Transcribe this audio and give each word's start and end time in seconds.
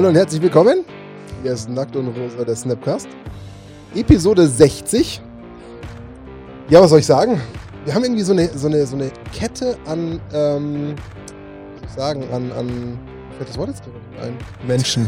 Hallo 0.00 0.08
und 0.08 0.16
herzlich 0.16 0.40
willkommen. 0.40 0.86
Hier 1.42 1.52
ist 1.52 1.68
Nackt 1.68 1.94
und 1.94 2.08
Rosa, 2.16 2.42
der 2.42 2.56
Snapcast. 2.56 3.06
Episode 3.94 4.46
60. 4.46 5.20
Ja, 6.70 6.80
was 6.80 6.88
soll 6.88 7.00
ich 7.00 7.04
sagen? 7.04 7.38
Wir 7.84 7.94
haben 7.94 8.04
irgendwie 8.04 8.22
so 8.22 8.32
eine, 8.32 8.48
so 8.48 8.68
eine, 8.68 8.86
so 8.86 8.96
eine 8.96 9.10
Kette 9.30 9.76
an, 9.84 10.18
ähm, 10.32 10.94
was 10.94 11.80
soll 11.80 11.86
ich 11.86 11.90
sagen, 11.90 12.24
an, 12.32 12.50
an, 12.52 12.98
fällt 13.36 13.50
das 13.50 13.58
Wort 13.58 13.68
jetzt 13.68 13.82
gerade 13.84 14.26
ein? 14.26 14.38
Menschen. 14.66 15.06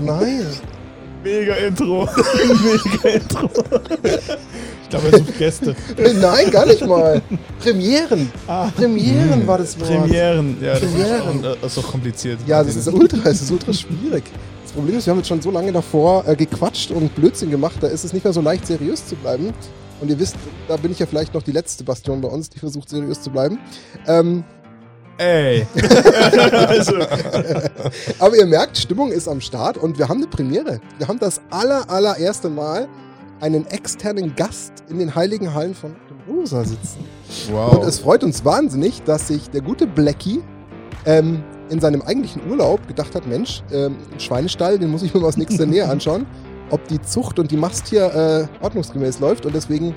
Nein. 0.00 0.46
Mega 1.22 1.54
Intro. 1.54 2.04
Mega 2.62 3.08
Intro. 3.08 3.50
Ich 4.82 4.90
glaube, 4.90 5.08
er 5.10 5.18
sucht 5.18 5.38
Gäste. 5.38 5.76
Nein, 6.20 6.50
gar 6.50 6.66
nicht 6.66 6.86
mal. 6.86 7.20
Premieren. 7.60 8.30
Ah. 8.46 8.68
Premieren 8.68 9.46
war 9.46 9.58
das 9.58 9.78
Wort. 9.80 9.88
Premieren. 9.88 10.56
Ja, 10.60 10.74
das 10.74 10.80
Premieren. 10.80 11.40
ist, 11.40 11.46
auch, 11.46 11.56
das 11.60 11.72
ist 11.72 11.78
auch 11.84 11.90
kompliziert. 11.90 12.38
Ja, 12.46 12.62
das 12.62 12.76
ist 12.76 12.88
ultra, 12.88 13.28
es 13.28 13.42
ist 13.42 13.50
ultra 13.50 13.72
schwierig. 13.72 14.24
Das 14.62 14.72
Problem 14.72 14.98
ist, 14.98 15.06
wir 15.06 15.10
haben 15.10 15.18
jetzt 15.18 15.28
schon 15.28 15.42
so 15.42 15.50
lange 15.50 15.72
davor 15.72 16.26
äh, 16.28 16.36
gequatscht 16.36 16.90
und 16.90 17.14
Blödsinn 17.14 17.50
gemacht, 17.50 17.76
da 17.80 17.88
ist 17.88 18.04
es 18.04 18.12
nicht 18.12 18.24
mehr 18.24 18.32
so 18.32 18.40
leicht, 18.40 18.66
seriös 18.66 19.06
zu 19.06 19.16
bleiben. 19.16 19.52
Und 20.00 20.10
ihr 20.10 20.18
wisst, 20.18 20.36
da 20.68 20.76
bin 20.76 20.92
ich 20.92 20.98
ja 20.98 21.06
vielleicht 21.06 21.32
noch 21.32 21.42
die 21.42 21.52
letzte 21.52 21.82
Bastion 21.82 22.20
bei 22.20 22.28
uns, 22.28 22.50
die 22.50 22.58
versucht, 22.58 22.90
seriös 22.90 23.22
zu 23.22 23.30
bleiben. 23.30 23.58
Ähm, 24.06 24.44
Ey. 25.18 25.66
also, 26.68 26.96
aber 28.18 28.36
ihr 28.36 28.46
merkt, 28.46 28.76
Stimmung 28.76 29.10
ist 29.12 29.28
am 29.28 29.40
Start 29.40 29.78
und 29.78 29.98
wir 29.98 30.08
haben 30.08 30.18
eine 30.18 30.26
Premiere. 30.26 30.80
Wir 30.98 31.08
haben 31.08 31.18
das 31.18 31.40
aller, 31.50 31.88
allererste 31.88 32.50
Mal 32.50 32.86
einen 33.40 33.66
externen 33.66 34.34
Gast 34.34 34.72
in 34.88 34.98
den 34.98 35.14
heiligen 35.14 35.52
Hallen 35.54 35.74
von 35.74 35.96
Rosa 36.28 36.64
sitzen. 36.64 37.04
Wow. 37.50 37.78
Und 37.78 37.84
es 37.84 38.00
freut 38.00 38.24
uns 38.24 38.44
wahnsinnig, 38.44 39.02
dass 39.04 39.28
sich 39.28 39.48
der 39.50 39.60
gute 39.60 39.86
Blackie 39.86 40.42
ähm, 41.04 41.42
in 41.70 41.80
seinem 41.80 42.02
eigentlichen 42.02 42.48
Urlaub 42.50 42.86
gedacht 42.86 43.14
hat, 43.14 43.26
Mensch, 43.26 43.62
ähm, 43.72 43.96
ein 44.12 44.20
Schweinestall, 44.20 44.78
den 44.78 44.90
muss 44.90 45.02
ich 45.02 45.14
mir 45.14 45.20
mal 45.20 45.28
aus 45.28 45.36
nächster 45.36 45.66
Nähe 45.66 45.88
anschauen, 45.88 46.26
ob 46.70 46.86
die 46.88 47.00
Zucht 47.00 47.38
und 47.38 47.50
die 47.50 47.56
Mast 47.56 47.88
hier 47.88 48.48
äh, 48.60 48.64
ordnungsgemäß 48.64 49.20
läuft. 49.20 49.46
Und 49.46 49.54
deswegen 49.54 49.94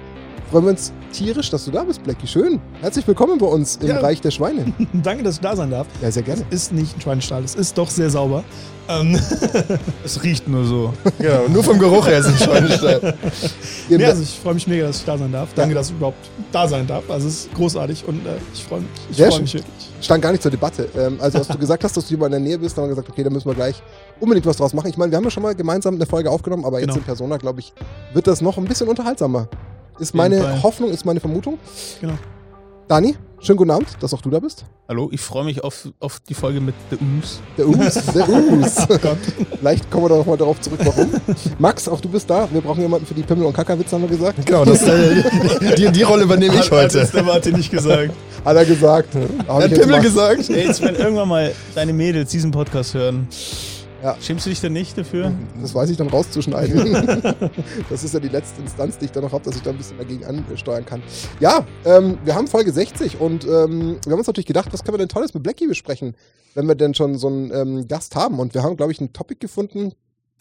freuen 0.49 0.63
wir 0.65 0.69
uns 0.71 0.91
tierisch, 1.11 1.49
dass 1.49 1.65
du 1.65 1.71
da 1.71 1.83
bist, 1.83 2.03
Blackie. 2.03 2.27
Schön. 2.27 2.59
Herzlich 2.81 3.07
willkommen 3.07 3.37
bei 3.37 3.45
uns 3.45 3.75
im 3.77 3.87
Ja. 3.89 3.99
Reich 3.99 4.21
der 4.21 4.31
Schweine. 4.31 4.73
danke, 4.93 5.23
dass 5.23 5.35
ich 5.35 5.41
da 5.41 5.55
sein 5.55 5.69
darf. 5.71 5.87
Ja, 6.01 6.11
sehr 6.11 6.23
gerne. 6.23 6.43
Es 6.49 6.63
ist 6.63 6.73
nicht 6.73 6.95
ein 6.97 7.01
Schweinestall, 7.01 7.43
es 7.43 7.55
ist 7.55 7.77
doch 7.77 7.89
sehr 7.89 8.09
sauber. 8.09 8.43
Ähm, 8.87 9.19
es 10.03 10.23
riecht 10.23 10.47
nur 10.47 10.65
so. 10.65 10.93
Genau, 11.19 11.47
nur 11.49 11.63
vom 11.63 11.77
Geruch 11.77 12.07
her 12.07 12.19
ist 12.19 12.25
ein 12.27 12.37
Schweinestall. 12.37 13.13
Mer- 13.89 14.07
also 14.07 14.23
ich 14.23 14.39
freue 14.41 14.55
mich 14.55 14.65
mega, 14.65 14.87
dass 14.87 14.97
ich 14.97 15.05
da 15.05 15.15
sein 15.17 15.31
darf. 15.31 15.49
Danke, 15.55 15.75
dass 15.75 15.89
ich 15.89 15.95
überhaupt 15.95 16.17
da 16.51 16.67
sein 16.67 16.87
darf. 16.87 17.07
Also 17.09 17.27
es 17.27 17.41
ist 17.45 17.53
großartig 17.53 18.05
und 18.07 18.25
äh, 18.25 18.29
ich 18.51 18.63
freue 18.63 18.79
mich. 18.81 18.89
Ich 19.11 19.17
schön. 19.17 19.41
mich 19.43 19.53
wirklich. 19.53 19.89
stand 20.01 20.23
gar 20.23 20.31
nicht 20.31 20.41
zur 20.41 20.49
Debatte. 20.49 20.89
Ähm, 20.97 21.17
also 21.21 21.37
als 21.37 21.47
du 21.47 21.59
gesagt 21.59 21.83
hast, 21.83 21.95
dass 21.97 22.07
du 22.07 22.13
lieber 22.15 22.25
in 22.25 22.31
der 22.31 22.41
Nähe 22.41 22.57
bist, 22.57 22.75
dann 22.75 22.83
haben 22.85 22.89
wir 22.89 22.95
gesagt, 22.95 23.09
okay, 23.11 23.23
da 23.23 23.29
müssen 23.29 23.47
wir 23.47 23.53
gleich 23.53 23.75
unbedingt 24.19 24.47
was 24.47 24.57
draus 24.57 24.73
machen. 24.73 24.87
Ich 24.89 24.97
meine, 24.97 25.11
wir 25.11 25.17
haben 25.17 25.23
ja 25.25 25.29
schon 25.29 25.43
mal 25.43 25.53
gemeinsam 25.53 25.93
eine 25.93 26.07
Folge 26.07 26.31
aufgenommen, 26.31 26.65
aber 26.65 26.79
jetzt 26.79 26.87
Genau. 26.87 26.97
in 26.97 27.03
Persona, 27.03 27.37
glaube 27.37 27.59
ich, 27.59 27.71
wird 28.13 28.25
das 28.25 28.41
noch 28.41 28.57
ein 28.57 28.65
bisschen 28.65 28.87
unterhaltsamer. 28.87 29.47
Ist 29.99 30.15
meine 30.15 30.41
Fall. 30.41 30.63
Hoffnung, 30.63 30.91
ist 30.91 31.05
meine 31.05 31.19
Vermutung. 31.19 31.57
Genau. 31.99 32.13
Dani, 32.87 33.15
schönen 33.39 33.57
guten 33.57 33.71
Abend, 33.71 33.87
dass 33.99 34.13
auch 34.13 34.21
du 34.21 34.29
da 34.29 34.39
bist. 34.39 34.65
Hallo, 34.87 35.09
ich 35.11 35.21
freue 35.21 35.43
mich 35.43 35.63
auf, 35.63 35.87
auf 35.99 36.19
die 36.21 36.33
Folge 36.33 36.59
mit 36.59 36.73
The 36.89 36.95
Ooms. 36.97 37.39
Der 37.57 37.67
Us, 37.67 37.93
der 38.15 38.27
Us. 38.53 38.77
Oh 38.89 38.97
Gott. 38.97 39.17
Vielleicht 39.59 39.91
kommen 39.91 40.05
wir 40.05 40.09
da 40.09 40.15
nochmal 40.17 40.37
darauf 40.37 40.59
zurück, 40.61 40.79
warum. 40.83 41.11
Max, 41.59 41.87
auch 41.87 42.01
du 42.01 42.09
bist 42.09 42.27
da. 42.29 42.47
Wir 42.51 42.61
brauchen 42.61 42.81
jemanden 42.81 43.05
für 43.05 43.13
die 43.13 43.21
Pimmel- 43.21 43.45
und 43.45 43.53
Kackerwitze, 43.53 43.95
haben 43.95 44.01
wir 44.03 44.09
gesagt. 44.09 44.43
Genau, 44.45 44.65
das, 44.65 44.81
äh, 44.83 45.75
die, 45.77 45.91
die 45.91 46.01
Rolle 46.03 46.23
übernehme 46.23 46.55
ich 46.55 46.61
Hat 46.61 46.71
heute. 46.71 46.99
jetzt 46.99 47.13
der 47.13 47.23
Martin 47.23 47.55
nicht 47.57 47.69
gesagt. 47.69 48.11
Hat 48.43 48.55
er 48.55 48.65
gesagt. 48.65 49.13
Er 49.13 49.23
ich 49.23 49.47
hat 49.47 49.73
Pimmel 49.73 50.01
gesagt. 50.01 50.49
Ey, 50.49 50.65
jetzt, 50.65 50.81
wenn 50.81 50.95
irgendwann 50.95 51.27
mal 51.27 51.51
deine 51.75 51.93
Mädels 51.93 52.31
diesen 52.31 52.49
Podcast 52.49 52.95
hören, 52.95 53.27
Ja. 54.01 54.17
schämst 54.21 54.45
du 54.45 54.49
dich 54.49 54.61
denn 54.61 54.73
nicht 54.73 54.97
dafür? 54.97 55.31
Das 55.61 55.75
weiß 55.75 55.89
ich 55.89 55.97
dann 55.97 56.07
rauszuschneiden. 56.07 56.93
das 57.89 58.03
ist 58.03 58.13
ja 58.13 58.19
die 58.19 58.29
letzte 58.29 58.61
Instanz, 58.61 58.97
die 58.97 59.05
ich 59.05 59.11
dann 59.11 59.23
noch 59.23 59.33
habe, 59.33 59.43
dass 59.43 59.55
ich 59.55 59.61
da 59.61 59.71
ein 59.71 59.77
bisschen 59.77 59.97
dagegen 59.97 60.23
ansteuern 60.25 60.85
kann. 60.85 61.03
Ja, 61.39 61.65
ähm, 61.85 62.17
wir 62.23 62.35
haben 62.35 62.47
Folge 62.47 62.71
60 62.71 63.19
und 63.19 63.45
ähm, 63.45 63.97
wir 64.03 64.11
haben 64.11 64.19
uns 64.19 64.27
natürlich 64.27 64.45
gedacht, 64.45 64.69
was 64.71 64.83
können 64.83 64.93
wir 64.93 64.99
denn 64.99 65.09
Tolles 65.09 65.33
mit 65.33 65.43
Blackie 65.43 65.67
besprechen, 65.67 66.15
wenn 66.55 66.67
wir 66.67 66.75
denn 66.75 66.93
schon 66.93 67.17
so 67.17 67.27
einen 67.27 67.51
ähm, 67.53 67.87
Gast 67.87 68.15
haben. 68.15 68.39
Und 68.39 68.53
wir 68.53 68.63
haben, 68.63 68.77
glaube 68.77 68.91
ich, 68.91 69.01
ein 69.01 69.11
Topic 69.13 69.39
gefunden, 69.39 69.93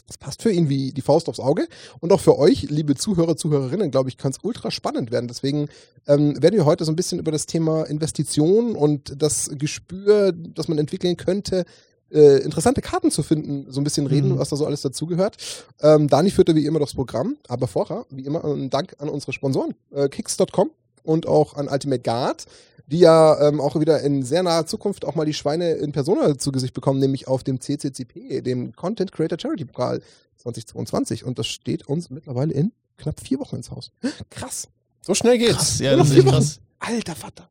das 0.08 0.16
passt 0.16 0.42
für 0.42 0.50
ihn 0.50 0.70
wie 0.70 0.92
die 0.92 1.02
Faust 1.02 1.28
aufs 1.28 1.38
Auge. 1.38 1.68
Und 2.00 2.12
auch 2.12 2.20
für 2.20 2.38
euch, 2.38 2.62
liebe 2.70 2.94
Zuhörer, 2.94 3.36
Zuhörerinnen, 3.36 3.90
glaube 3.90 4.08
ich, 4.08 4.16
kann 4.16 4.30
es 4.30 4.38
ultra 4.42 4.70
spannend 4.70 5.10
werden. 5.10 5.28
Deswegen 5.28 5.68
ähm, 6.06 6.42
werden 6.42 6.56
wir 6.56 6.64
heute 6.64 6.84
so 6.86 6.92
ein 6.92 6.96
bisschen 6.96 7.18
über 7.18 7.30
das 7.30 7.44
Thema 7.44 7.84
Investitionen 7.84 8.74
und 8.74 9.20
das 9.20 9.50
Gespür, 9.52 10.32
das 10.32 10.66
man 10.68 10.78
entwickeln 10.78 11.18
könnte, 11.18 11.66
äh, 12.10 12.38
interessante 12.38 12.80
Karten 12.80 13.10
zu 13.10 13.22
finden, 13.22 13.66
so 13.70 13.80
ein 13.80 13.84
bisschen 13.84 14.06
reden, 14.06 14.30
Mhm. 14.32 14.38
was 14.38 14.48
da 14.48 14.56
so 14.56 14.66
alles 14.66 14.82
dazugehört. 14.82 15.36
Ähm, 15.80 16.08
Dani 16.08 16.30
führte 16.30 16.54
wie 16.54 16.66
immer 16.66 16.78
das 16.80 16.94
Programm, 16.94 17.36
aber 17.48 17.66
vorher, 17.68 18.06
wie 18.10 18.24
immer, 18.24 18.44
ein 18.44 18.70
Dank 18.70 18.94
an 18.98 19.08
unsere 19.08 19.32
Sponsoren, 19.32 19.74
äh, 19.92 20.08
Kicks.com 20.08 20.70
und 21.02 21.26
auch 21.26 21.54
an 21.54 21.68
Ultimate 21.68 22.02
Guard, 22.02 22.46
die 22.86 23.00
ja 23.00 23.48
ähm, 23.48 23.60
auch 23.60 23.78
wieder 23.78 24.00
in 24.00 24.22
sehr 24.22 24.42
naher 24.42 24.64
Zukunft 24.66 25.04
auch 25.04 25.14
mal 25.14 25.26
die 25.26 25.34
Schweine 25.34 25.72
in 25.72 25.92
Persona 25.92 26.38
zu 26.38 26.52
Gesicht 26.52 26.72
bekommen, 26.72 27.00
nämlich 27.00 27.28
auf 27.28 27.44
dem 27.44 27.60
CCCP, 27.60 28.40
dem 28.40 28.74
Content 28.74 29.12
Creator 29.12 29.38
Charity 29.38 29.66
Pokal 29.66 30.00
2022. 30.38 31.24
Und 31.24 31.38
das 31.38 31.46
steht 31.46 31.86
uns 31.88 32.08
mittlerweile 32.10 32.52
in 32.54 32.72
knapp 32.96 33.20
vier 33.20 33.38
Wochen 33.40 33.56
ins 33.56 33.70
Haus. 33.70 33.90
Krass. 34.30 34.68
So 35.02 35.14
schnell 35.14 35.36
geht's. 35.38 35.56
Krass, 35.56 35.78
ja, 35.80 35.96
das 35.96 36.10
ist 36.10 36.24
krass. 36.26 36.60
Alter 36.80 37.14
Vater. 37.14 37.50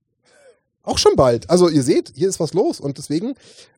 Auch 0.88 0.98
schon 0.98 1.18
bald. 1.18 1.50
Also 1.50 1.68
ihr 1.68 1.84
seht, 1.84 2.14
hier 2.16 2.30
ist 2.30 2.40
was 2.40 2.54
los 2.54 2.80
und 2.80 2.98
deswegen, 2.98 3.36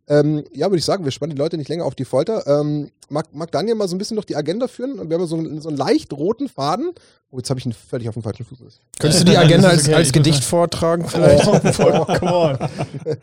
ähm, 0.08 0.44
ja, 0.53 0.68
würde 0.68 0.78
ich 0.78 0.86
sagen, 0.86 1.03
wir 1.06 1.12
spannen 1.12 1.36
die 1.36 1.42
Leute 1.42 1.58
nicht 1.58 1.68
länger 1.68 1.86
auf 1.86 1.96
die 1.96 2.06
Folter. 2.06 2.46
Ähm, 2.46 2.92
mag, 3.09 3.34
mag 3.34 3.52
Daniel 3.52 3.74
mal 3.74 3.88
so 3.88 3.96
ein 3.96 3.97
bisschen 3.97 4.16
durch 4.16 4.28
die 4.28 4.36
Agenda 4.36 4.68
führen? 4.68 5.00
Und 5.00 5.09
wir 5.09 5.18
haben 5.18 5.25
so 5.25 5.36
einen, 5.36 5.59
so 5.59 5.69
einen 5.69 5.78
leicht 5.78 6.14
roten 6.14 6.48
Faden. 6.50 6.92
Oh, 7.31 7.38
jetzt 7.38 7.50
habe 7.50 7.59
ich 7.59 7.66
ihn 7.66 7.74
völlig 7.74 8.08
auf 8.09 8.14
dem 8.14 8.22
falschen 8.22 8.46
Fuß. 8.46 8.59
Könntest 9.00 9.22
du 9.22 9.25
die 9.25 9.38
Agenda 9.38 9.69
als, 9.69 9.86
okay, 9.86 9.96
als 9.96 10.12
Gedicht 10.12 10.44
vortragen 10.44 11.08
vielleicht? 11.08 11.48
Oh, 11.80 12.06
come 12.06 12.34
on. 12.34 12.58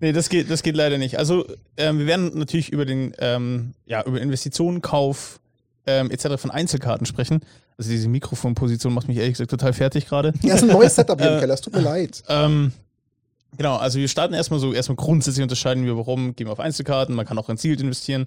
Nee, 0.00 0.10
das 0.12 0.28
geht, 0.28 0.50
das 0.50 0.64
geht 0.64 0.74
leider 0.76 0.98
nicht. 0.98 1.16
Also, 1.16 1.44
ähm, 1.76 2.00
wir 2.00 2.06
werden 2.06 2.36
natürlich 2.36 2.72
über 2.72 2.84
den, 2.84 3.12
ähm, 3.20 3.72
ja, 3.86 4.02
über 4.04 4.20
Investitionen, 4.20 4.82
Kauf, 4.82 5.38
ähm, 5.86 6.10
etc. 6.10 6.40
von 6.40 6.50
Einzelkarten 6.50 7.06
sprechen. 7.06 7.40
Also 7.78 7.90
diese 7.90 8.08
Mikrofonposition 8.08 8.92
macht 8.92 9.06
mich 9.06 9.18
ehrlich 9.18 9.34
gesagt 9.34 9.50
total 9.50 9.72
fertig 9.72 10.06
gerade. 10.06 10.32
Ja, 10.42 10.56
ist 10.56 10.62
ein 10.62 10.70
neues 10.70 10.96
Setup 10.96 11.20
hier 11.20 11.30
im 11.30 11.36
Äh, 11.36 11.40
Keller, 11.40 11.54
es 11.54 11.60
tut 11.60 11.74
mir 11.74 11.82
leid. 11.82 12.22
Ähm, 12.28 12.72
genau, 13.56 13.76
also 13.76 13.98
wir 13.98 14.08
starten 14.08 14.34
erstmal 14.34 14.60
so, 14.60 14.72
erstmal 14.72 14.96
grundsätzlich 14.96 15.42
unterscheiden 15.42 15.84
wir, 15.84 15.96
warum 15.96 16.34
gehen 16.34 16.46
wir 16.46 16.52
auf 16.52 16.60
Einzelkarten, 16.60 17.14
man 17.14 17.26
kann 17.26 17.38
auch 17.38 17.48
in 17.48 17.56
Zielt 17.56 17.80
investieren 17.80 18.26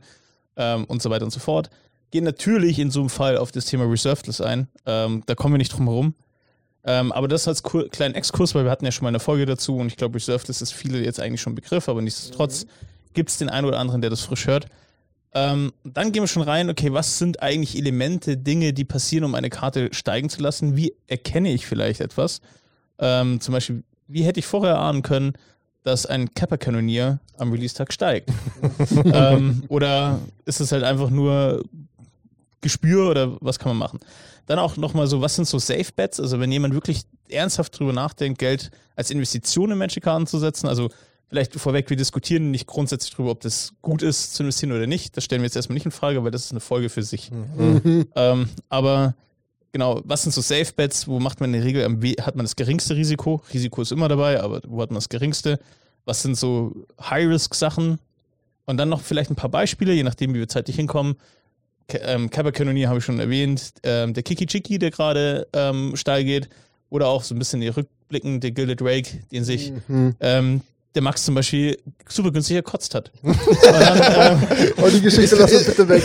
ähm, 0.58 0.86
und 0.86 1.02
so 1.02 1.10
weiter 1.10 1.26
und 1.26 1.32
so 1.32 1.40
fort. 1.40 1.70
Gehen 2.12 2.24
natürlich 2.24 2.80
in 2.80 2.92
so 2.92 3.02
einem 3.02 3.10
Fall 3.10 3.38
auf 3.38 3.52
das 3.52 3.66
Thema 3.66 3.86
Reservedless 3.86 4.42
ein. 4.42 4.68
Ähm, 4.86 5.24
da 5.26 5.36
kommen 5.36 5.54
wir 5.54 5.58
nicht 5.58 5.74
drum 5.74 5.88
herum. 5.88 6.14
Ähm, 6.84 7.12
aber 7.12 7.28
das 7.28 7.48
als 7.48 7.64
kleinen 7.64 8.14
Exkurs, 8.14 8.54
weil 8.54 8.64
wir 8.64 8.72
hatten 8.72 8.86
ja 8.86 8.92
schon 8.92 9.04
mal 9.04 9.10
eine 9.10 9.20
Folge 9.20 9.46
dazu 9.46 9.78
und 9.78 9.88
ich 9.88 9.98
glaube, 9.98 10.16
Reservedless 10.16 10.62
ist 10.62 10.74
viele 10.74 11.04
jetzt 11.04 11.20
eigentlich 11.20 11.42
schon 11.42 11.54
ein 11.54 11.56
Begriff, 11.56 11.90
aber 11.90 12.02
nichtsdestotrotz 12.02 12.68
gibt 13.14 13.32
es 13.32 13.38
den 13.38 13.50
einen 13.50 13.66
oder 13.66 13.80
anderen, 13.80 14.02
der 14.02 14.12
das 14.12 14.22
frisch 14.22 14.46
hört. 14.46 14.68
Ähm, 15.34 15.74
dann 15.84 16.12
gehen 16.12 16.24
wir 16.24 16.28
schon 16.28 16.44
rein, 16.44 16.70
okay, 16.70 16.94
was 16.94 17.18
sind 17.18 17.42
eigentlich 17.42 17.78
Elemente, 17.78 18.38
Dinge, 18.38 18.72
die 18.72 18.86
passieren, 18.86 19.26
um 19.26 19.36
eine 19.36 19.50
Karte 19.50 19.90
steigen 19.92 20.30
zu 20.30 20.42
lassen? 20.42 20.78
Wie 20.78 20.94
erkenne 21.08 21.52
ich 21.52 21.66
vielleicht 21.66 22.00
etwas? 22.00 22.40
Ähm, 23.00 23.42
zum 23.42 23.54
Beispiel, 23.54 23.84
wie 24.08 24.24
hätte 24.24 24.40
ich 24.40 24.46
vorher 24.46 24.80
ahnen 24.80 25.02
können, 25.02 25.34
dass 25.84 26.06
ein 26.06 26.34
Kappa-Kanonier 26.34 27.20
am 27.38 27.52
Release-Tag 27.52 27.94
steigt? 27.94 28.30
ähm, 29.06 29.64
oder 29.68 30.20
ist 30.46 30.60
es 30.60 30.72
halt 30.72 30.84
einfach 30.84 31.10
nur 31.10 31.64
Gespür 32.62 33.10
oder 33.10 33.38
was 33.42 33.60
kann 33.60 33.70
man 33.70 33.78
machen? 33.78 34.00
Dann 34.48 34.60
auch 34.60 34.78
nochmal 34.78 35.08
so, 35.08 35.22
was 35.22 35.36
sind 35.36 35.48
so 35.48 35.60
Safe 35.60 35.92
Bets? 35.96 36.20
Also 36.20 36.40
wenn 36.40 36.52
jemand 36.52 36.74
wirklich 36.74 37.04
ernsthaft 37.30 37.78
drüber 37.78 37.94
nachdenkt, 37.94 38.40
Geld 38.40 38.72
als 38.96 39.12
Investition 39.12 39.72
in 39.72 39.78
Magic-Karten 39.78 40.28
zu 40.28 40.40
setzen, 40.40 40.68
also 40.68 40.90
vielleicht 41.28 41.54
vorweg, 41.60 41.90
wir 41.90 41.98
diskutieren 41.98 42.52
nicht 42.52 42.68
grundsätzlich 42.68 43.12
darüber, 43.12 43.32
ob 43.32 43.42
das 43.42 43.74
gut 43.82 44.02
ist 44.02 44.34
zu 44.36 44.44
investieren 44.44 44.72
oder 44.72 44.88
nicht. 44.88 45.18
Das 45.18 45.24
stellen 45.24 45.42
wir 45.42 45.48
jetzt 45.48 45.56
erstmal 45.56 45.74
nicht 45.74 45.86
in 45.86 45.92
Frage, 45.92 46.24
weil 46.24 46.32
das 46.32 46.46
ist 46.46 46.52
eine 46.52 46.60
Folge 46.60 46.90
für 46.90 47.04
sich. 47.04 47.32
Mhm. 47.32 48.06
Ähm, 48.16 48.50
aber 48.70 49.16
genau, 49.76 50.00
was 50.06 50.24
sind 50.24 50.32
so 50.32 50.40
Safe 50.40 50.72
Bets? 50.74 51.06
Wo 51.06 51.20
macht 51.20 51.42
man 51.42 51.54
in 51.54 51.60
der 51.60 51.66
Regel 51.66 51.84
am 51.84 52.02
hat 52.22 52.38
man 52.38 52.46
das 52.46 52.56
geringste 52.56 52.96
Risiko? 52.96 53.42
Risiko 53.54 53.82
ist 53.82 53.92
immer 53.92 54.08
dabei, 54.08 54.42
aber 54.42 54.62
wo 54.66 54.82
hat 54.82 54.90
man 54.90 54.96
das 54.96 55.10
geringste? 55.10 55.60
Was 56.06 56.22
sind 56.22 56.38
so 56.38 56.86
High-Risk-Sachen? 57.02 58.00
Und 58.66 58.78
dann 58.78 58.88
noch 58.88 59.02
vielleicht 59.02 59.32
ein 59.32 59.36
paar 59.36 59.50
Beispiele, 59.50 59.92
je 59.92 60.04
nachdem, 60.04 60.34
wie 60.34 60.40
wir 60.40 60.48
zeitlich 60.48 60.78
hinkommen. 60.78 61.16
Ke- 61.90 61.98
Ähm, 62.00 62.30
Kappa 62.30 62.52
Cannoneer 62.52 62.88
habe 62.88 63.00
ich 63.00 63.06
schon 63.06 63.20
erwähnt. 63.20 63.74
Ähm, 63.84 64.14
der 64.14 64.24
Kiki 64.24 64.46
Chiki, 64.46 64.80
der 64.80 64.92
gerade 64.92 65.46
ähm, 65.52 65.98
steil 65.98 66.24
geht. 66.24 66.48
Oder 66.90 67.08
auch 67.08 67.24
so 67.24 67.36
ein 67.36 67.40
bisschen 67.40 67.60
die 67.60 67.68
Rückblicken, 67.68 68.40
der 68.40 68.52
Gilded 68.52 68.82
Rake, 68.82 69.24
den 69.34 69.44
sich 69.44 69.74
Mhm. 69.90 70.16
ähm, 70.22 70.62
der 70.96 71.02
Max 71.02 71.24
zum 71.26 71.36
Beispiel 71.36 71.78
super 72.08 72.32
günstig 72.32 72.56
gekotzt 72.56 72.96
hat. 72.96 73.12
Und 73.22 73.36
dann, 73.64 74.42
ähm, 74.42 74.48
Oh, 74.82 74.88
die 74.90 75.02
Geschichte 75.02 75.36
lass 75.36 75.52
uns 75.52 75.66
bitte 75.66 75.88
weg. 75.90 76.04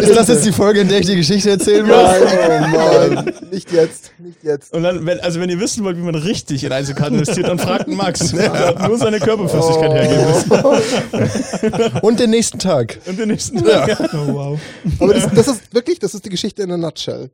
Ist 0.00 0.16
das 0.16 0.28
jetzt 0.28 0.44
die 0.44 0.52
Folge, 0.52 0.80
in 0.80 0.88
der 0.88 0.98
ich 1.00 1.06
die 1.06 1.16
Geschichte 1.16 1.50
erzählen 1.50 1.86
muss? 1.86 1.96
Nein, 1.96 2.22
oh 2.22 3.14
Mann. 3.14 3.32
Nicht 3.50 3.72
jetzt, 3.72 4.12
nicht 4.18 4.42
jetzt. 4.42 4.72
und 4.72 4.82
dann, 4.82 5.04
wenn, 5.06 5.20
also 5.20 5.40
wenn 5.40 5.48
ihr 5.48 5.58
wissen 5.60 5.82
wollt, 5.84 5.96
wie 5.96 6.02
man 6.02 6.14
richtig 6.14 6.62
in 6.64 6.72
Einzelkarten 6.72 7.18
investiert, 7.18 7.48
dann 7.48 7.58
fragt 7.58 7.88
Max. 7.88 8.32
Der 8.32 8.52
hat 8.52 8.88
nur 8.88 8.98
seine 8.98 9.18
Körperflüssigkeit 9.18 9.92
hergeben 9.92 10.26
müssen. 10.26 11.98
Und 12.02 12.20
den 12.20 12.30
nächsten 12.30 12.58
Tag. 12.58 12.98
Und 13.06 13.18
den 13.18 13.28
nächsten 13.28 13.64
Tag. 13.64 13.98
Oh, 14.12 14.34
wow. 14.34 14.60
Aber 14.98 15.14
das, 15.14 15.28
das 15.34 15.48
ist 15.48 15.74
wirklich, 15.74 15.98
das 15.98 16.14
ist 16.14 16.24
die 16.24 16.30
Geschichte 16.30 16.62
in 16.62 16.72
a 16.72 16.76
nutshell. 16.76 17.30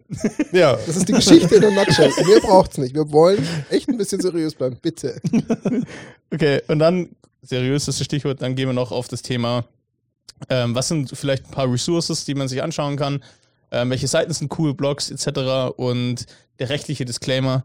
Ja. 0.52 0.78
Das 0.86 0.96
ist 0.96 1.08
die 1.08 1.12
Geschichte 1.12 1.56
in 1.56 1.64
a 1.64 1.70
nutshell. 1.70 2.10
Mehr 2.26 2.40
braucht's 2.40 2.78
nicht. 2.78 2.94
Wir 2.94 3.10
wollen 3.12 3.46
echt 3.70 3.88
ein 3.88 3.96
bisschen 3.96 4.20
seriös 4.20 4.54
bleiben, 4.54 4.76
bitte. 4.80 5.20
Okay, 6.32 6.60
und 6.69 6.79
dann, 6.79 7.11
seriös 7.43 7.88
ist 7.88 8.00
das 8.00 8.05
Stichwort, 8.05 8.43
dann 8.43 8.55
gehen 8.55 8.69
wir 8.69 8.73
noch 8.75 8.93
auf 8.93 9.09
das 9.09 9.23
Thema, 9.23 9.65
ähm, 10.49 10.75
was 10.75 10.88
sind 10.88 11.11
vielleicht 11.17 11.47
ein 11.47 11.50
paar 11.50 11.70
Resources, 11.70 12.25
die 12.25 12.35
man 12.35 12.49
sich 12.49 12.62
anschauen 12.62 12.97
kann, 12.97 13.23
ähm, 13.70 13.91
welche 13.91 14.06
Seiten 14.06 14.32
sind 14.32 14.56
cool, 14.59 14.75
Blogs 14.75 15.11
etc. 15.11 15.73
und 15.76 16.26
der 16.59 16.69
rechtliche 16.69 17.05
Disclaimer. 17.05 17.65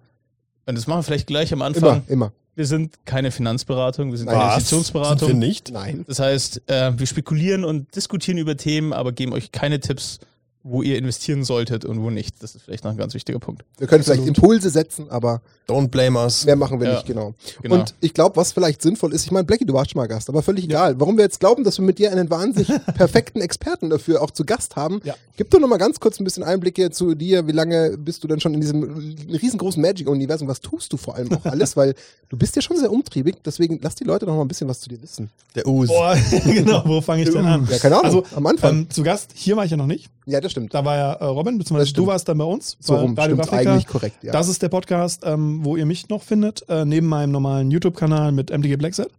Und 0.65 0.77
das 0.77 0.87
machen 0.87 0.99
wir 0.99 1.03
vielleicht 1.03 1.27
gleich 1.27 1.53
am 1.53 1.61
Anfang. 1.61 2.03
Immer, 2.07 2.09
immer. 2.09 2.31
Wir 2.55 2.65
sind 2.65 3.05
keine 3.05 3.31
Finanzberatung, 3.31 4.11
wir 4.11 4.17
sind 4.17 4.27
Nein. 4.27 4.35
keine 4.35 4.61
Sind 4.61 4.71
wir 4.71 4.77
Investitionsberatung. 4.77 5.39
nicht? 5.39 5.71
Nein. 5.71 6.05
Das 6.07 6.19
heißt, 6.19 6.69
äh, 6.69 6.97
wir 6.97 7.07
spekulieren 7.07 7.65
und 7.65 7.95
diskutieren 7.95 8.37
über 8.37 8.55
Themen, 8.57 8.93
aber 8.93 9.11
geben 9.11 9.33
euch 9.33 9.51
keine 9.51 9.79
Tipps, 9.79 10.19
wo 10.65 10.81
ihr 10.81 10.97
investieren 10.97 11.43
solltet 11.43 11.83
und 11.83 12.01
wo 12.01 12.09
nicht. 12.09 12.41
Das 12.41 12.55
ist 12.55 12.61
vielleicht 12.63 12.85
noch 12.85 12.91
ein 12.91 12.97
ganz 12.97 13.13
wichtiger 13.13 13.39
Punkt. 13.39 13.65
Wir 13.77 13.87
können 13.87 14.03
vielleicht. 14.03 14.25
Impulse 14.25 14.69
setzen, 14.69 15.09
aber 15.09 15.41
Don't 15.67 15.89
blame 15.89 16.17
us. 16.19 16.45
mehr 16.45 16.55
machen 16.55 16.79
wir 16.79 16.87
Ja. 16.87 16.93
nicht, 16.95 17.05
genau. 17.05 17.33
Genau. 17.61 17.75
Und 17.75 17.93
ich 17.99 18.13
glaube, 18.13 18.37
was 18.37 18.53
vielleicht 18.53 18.81
sinnvoll 18.81 19.13
ist, 19.13 19.25
ich 19.25 19.31
meine, 19.31 19.43
Blackie, 19.43 19.65
du 19.65 19.73
warst 19.73 19.91
schon 19.91 19.99
mal 19.99 20.07
Gast, 20.07 20.29
aber 20.29 20.41
völlig 20.41 20.63
egal. 20.65 20.97
Warum 20.99 21.17
wir 21.17 21.23
jetzt 21.25 21.39
glauben, 21.41 21.63
dass 21.65 21.77
wir 21.79 21.85
mit 21.85 21.99
dir 21.99 22.11
einen 22.11 22.29
wahnsinnig 22.29 22.69
perfekten 22.95 23.41
Experten 23.41 23.89
dafür 23.89 24.21
auch 24.21 24.31
zu 24.31 24.45
Gast 24.45 24.75
haben, 24.77 25.01
Ja. 25.03 25.15
gib 25.35 25.49
doch 25.49 25.59
noch 25.59 25.67
mal 25.67 25.77
ganz 25.77 25.99
kurz 25.99 26.19
ein 26.19 26.23
bisschen 26.23 26.43
Einblicke 26.43 26.91
zu 26.91 27.13
dir. 27.13 27.45
Wie 27.45 27.51
lange 27.51 27.97
bist 27.97 28.23
du 28.23 28.27
denn 28.29 28.39
schon 28.39 28.53
in 28.53 28.61
diesem 28.61 28.83
riesengroßen 29.29 29.81
Magic-Universum? 29.81 30.47
Was 30.47 30.61
tust 30.61 30.93
du 30.93 30.97
vor 30.97 31.15
allem 31.15 31.31
auch 31.33 31.45
alles? 31.45 31.75
Weil 31.77 31.93
du 32.29 32.37
bist 32.37 32.55
ja 32.55 32.61
schon 32.61 32.77
sehr 32.77 32.91
umtriebig, 32.91 33.35
deswegen 33.45 33.79
lass 33.81 33.95
die 33.95 34.05
Leute 34.05 34.25
noch 34.25 34.35
mal 34.35 34.41
ein 34.43 34.47
bisschen 34.47 34.69
was 34.69 34.79
zu 34.79 34.87
dir 34.89 35.01
wissen. 35.01 35.29
Der 35.55 35.67
Us. 35.67 35.89
Boah, 35.89 36.15
genau, 36.45 36.83
wo 36.85 37.01
fange 37.01 37.23
ich 37.23 37.29
denn 37.29 37.45
an? 37.45 37.67
Ja, 37.69 37.77
keine 37.79 37.95
Ahnung, 37.95 38.05
Also, 38.05 38.23
am 38.35 38.45
Anfang. 38.47 38.71
Ähm, 38.79 38.89
zu 38.89 39.03
Gast, 39.03 39.31
hier 39.35 39.57
war 39.57 39.65
ich 39.65 39.71
ja 39.71 39.77
noch 39.77 39.87
nicht. 39.87 40.09
Ja, 40.25 40.39
das 40.41 40.51
stimmt. 40.51 40.73
Da 40.73 40.83
war 40.85 40.95
ja 40.95 41.13
äh, 41.13 41.25
Robin, 41.25 41.57
beziehungsweise 41.57 41.93
du 41.93 42.07
warst 42.07 42.27
dann 42.27 42.37
bei 42.37 42.43
uns. 42.45 42.77
So 42.79 42.95
rum, 42.95 43.15
stimmt 43.19 43.51
eigentlich 43.53 43.87
korrekt, 43.87 44.23
ja. 44.23 44.31
Das 44.31 44.47
ist 44.47 44.61
der 44.61 44.69
Podcast, 44.69 45.23
ähm, 45.25 45.63
wo 45.63 45.75
ihr 45.75 45.85
mich 45.85 46.09
noch 46.09 46.23
findet, 46.23 46.67
äh, 46.69 46.85
neben 46.85 47.07
meinem 47.07 47.31
normalen 47.31 47.71
YouTube-Kanal 47.71 48.31
mit 48.31 48.49
MTG 48.51 48.75
Blackset. 48.77 49.09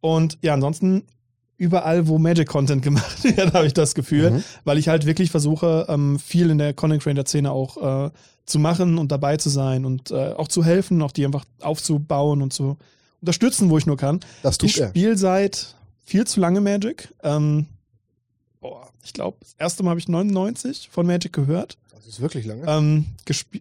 Und 0.00 0.38
ja, 0.42 0.54
ansonsten 0.54 1.04
überall, 1.56 2.08
wo 2.08 2.18
Magic-Content 2.18 2.82
gemacht 2.82 3.22
wird, 3.36 3.54
habe 3.54 3.66
ich 3.66 3.74
das 3.74 3.94
Gefühl, 3.94 4.30
Mhm. 4.32 4.44
weil 4.64 4.78
ich 4.78 4.88
halt 4.88 5.06
wirklich 5.06 5.30
versuche, 5.30 5.86
ähm, 5.88 6.18
viel 6.18 6.50
in 6.50 6.58
der 6.58 6.74
Content 6.74 7.02
Creator-Szene 7.02 7.50
auch 7.52 8.06
äh, 8.06 8.10
zu 8.46 8.58
machen 8.58 8.98
und 8.98 9.12
dabei 9.12 9.36
zu 9.36 9.48
sein 9.48 9.84
und 9.84 10.10
äh, 10.10 10.32
auch 10.32 10.48
zu 10.48 10.64
helfen, 10.64 11.00
auch 11.02 11.12
die 11.12 11.24
einfach 11.24 11.44
aufzubauen 11.60 12.42
und 12.42 12.52
zu 12.52 12.76
unterstützen, 13.20 13.70
wo 13.70 13.78
ich 13.78 13.86
nur 13.86 13.96
kann. 13.96 14.18
das 14.42 14.54
Ich 14.62 14.72
tut 14.74 14.78
er. 14.82 14.88
spiele 14.88 15.16
seit 15.16 15.76
viel 16.04 16.26
zu 16.26 16.40
lange 16.40 16.60
Magic. 16.60 17.14
Ähm, 17.22 17.66
boah, 18.62 18.88
ich 19.04 19.12
glaube, 19.12 19.36
das 19.40 19.54
erste 19.58 19.82
Mal 19.82 19.90
habe 19.90 20.00
ich 20.00 20.08
99 20.08 20.88
von 20.90 21.06
Magic 21.06 21.34
gehört. 21.34 21.76
Das 21.94 22.06
ist 22.06 22.20
wirklich 22.20 22.46
lange. 22.46 22.64
Ähm, 22.66 23.04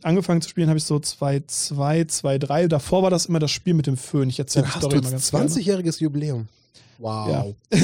angefangen 0.04 0.42
zu 0.42 0.50
spielen 0.50 0.70
habe 0.70 0.78
ich 0.78 0.86
so 0.86 0.96
2-2, 0.96 1.74
2-3. 2.10 2.68
Davor 2.68 3.04
war 3.04 3.10
das 3.10 3.26
immer 3.26 3.40
das 3.40 3.52
Spiel 3.52 3.74
mit 3.74 3.88
dem 3.88 3.98
Föhn. 3.98 4.30
Ich 4.30 4.40
erzähle 4.40 4.66
die 4.66 4.80
Story 4.80 4.96
jetzt 4.96 5.12
ganz 5.12 5.32
gerne. 5.32 5.50
20-jähriges 5.50 6.00
Jubiläum. 6.00 6.48
Wow. 6.98 7.30
Ja. 7.30 7.80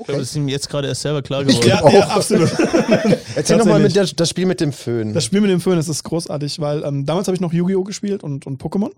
Ich 0.00 0.06
glaube, 0.06 0.20
das 0.20 0.30
ist 0.30 0.36
ihm 0.36 0.48
jetzt 0.48 0.68
gerade 0.70 0.88
erst 0.88 1.02
selber 1.02 1.20
klar 1.20 1.44
geworden. 1.44 1.68
Ja, 1.68 1.86
ja, 1.90 2.08
absolut. 2.08 2.50
Erzähl 3.34 3.58
noch 3.58 3.66
mal 3.66 3.82
Tatsächlich. 3.82 3.82
mit 3.82 3.96
der, 3.96 4.06
das 4.16 4.30
Spiel 4.30 4.46
mit 4.46 4.60
dem 4.60 4.72
Föhn. 4.72 5.12
Das 5.12 5.24
Spiel 5.24 5.42
mit 5.42 5.50
dem 5.50 5.60
Föhn, 5.60 5.76
das 5.76 5.88
ist 5.88 6.04
großartig, 6.04 6.58
weil 6.60 6.82
ähm, 6.84 7.04
damals 7.04 7.28
habe 7.28 7.34
ich 7.34 7.40
noch 7.42 7.52
Yu-Gi-Oh! 7.52 7.84
gespielt 7.84 8.22
und, 8.24 8.46
und 8.46 8.62
Pokémon. 8.62 8.90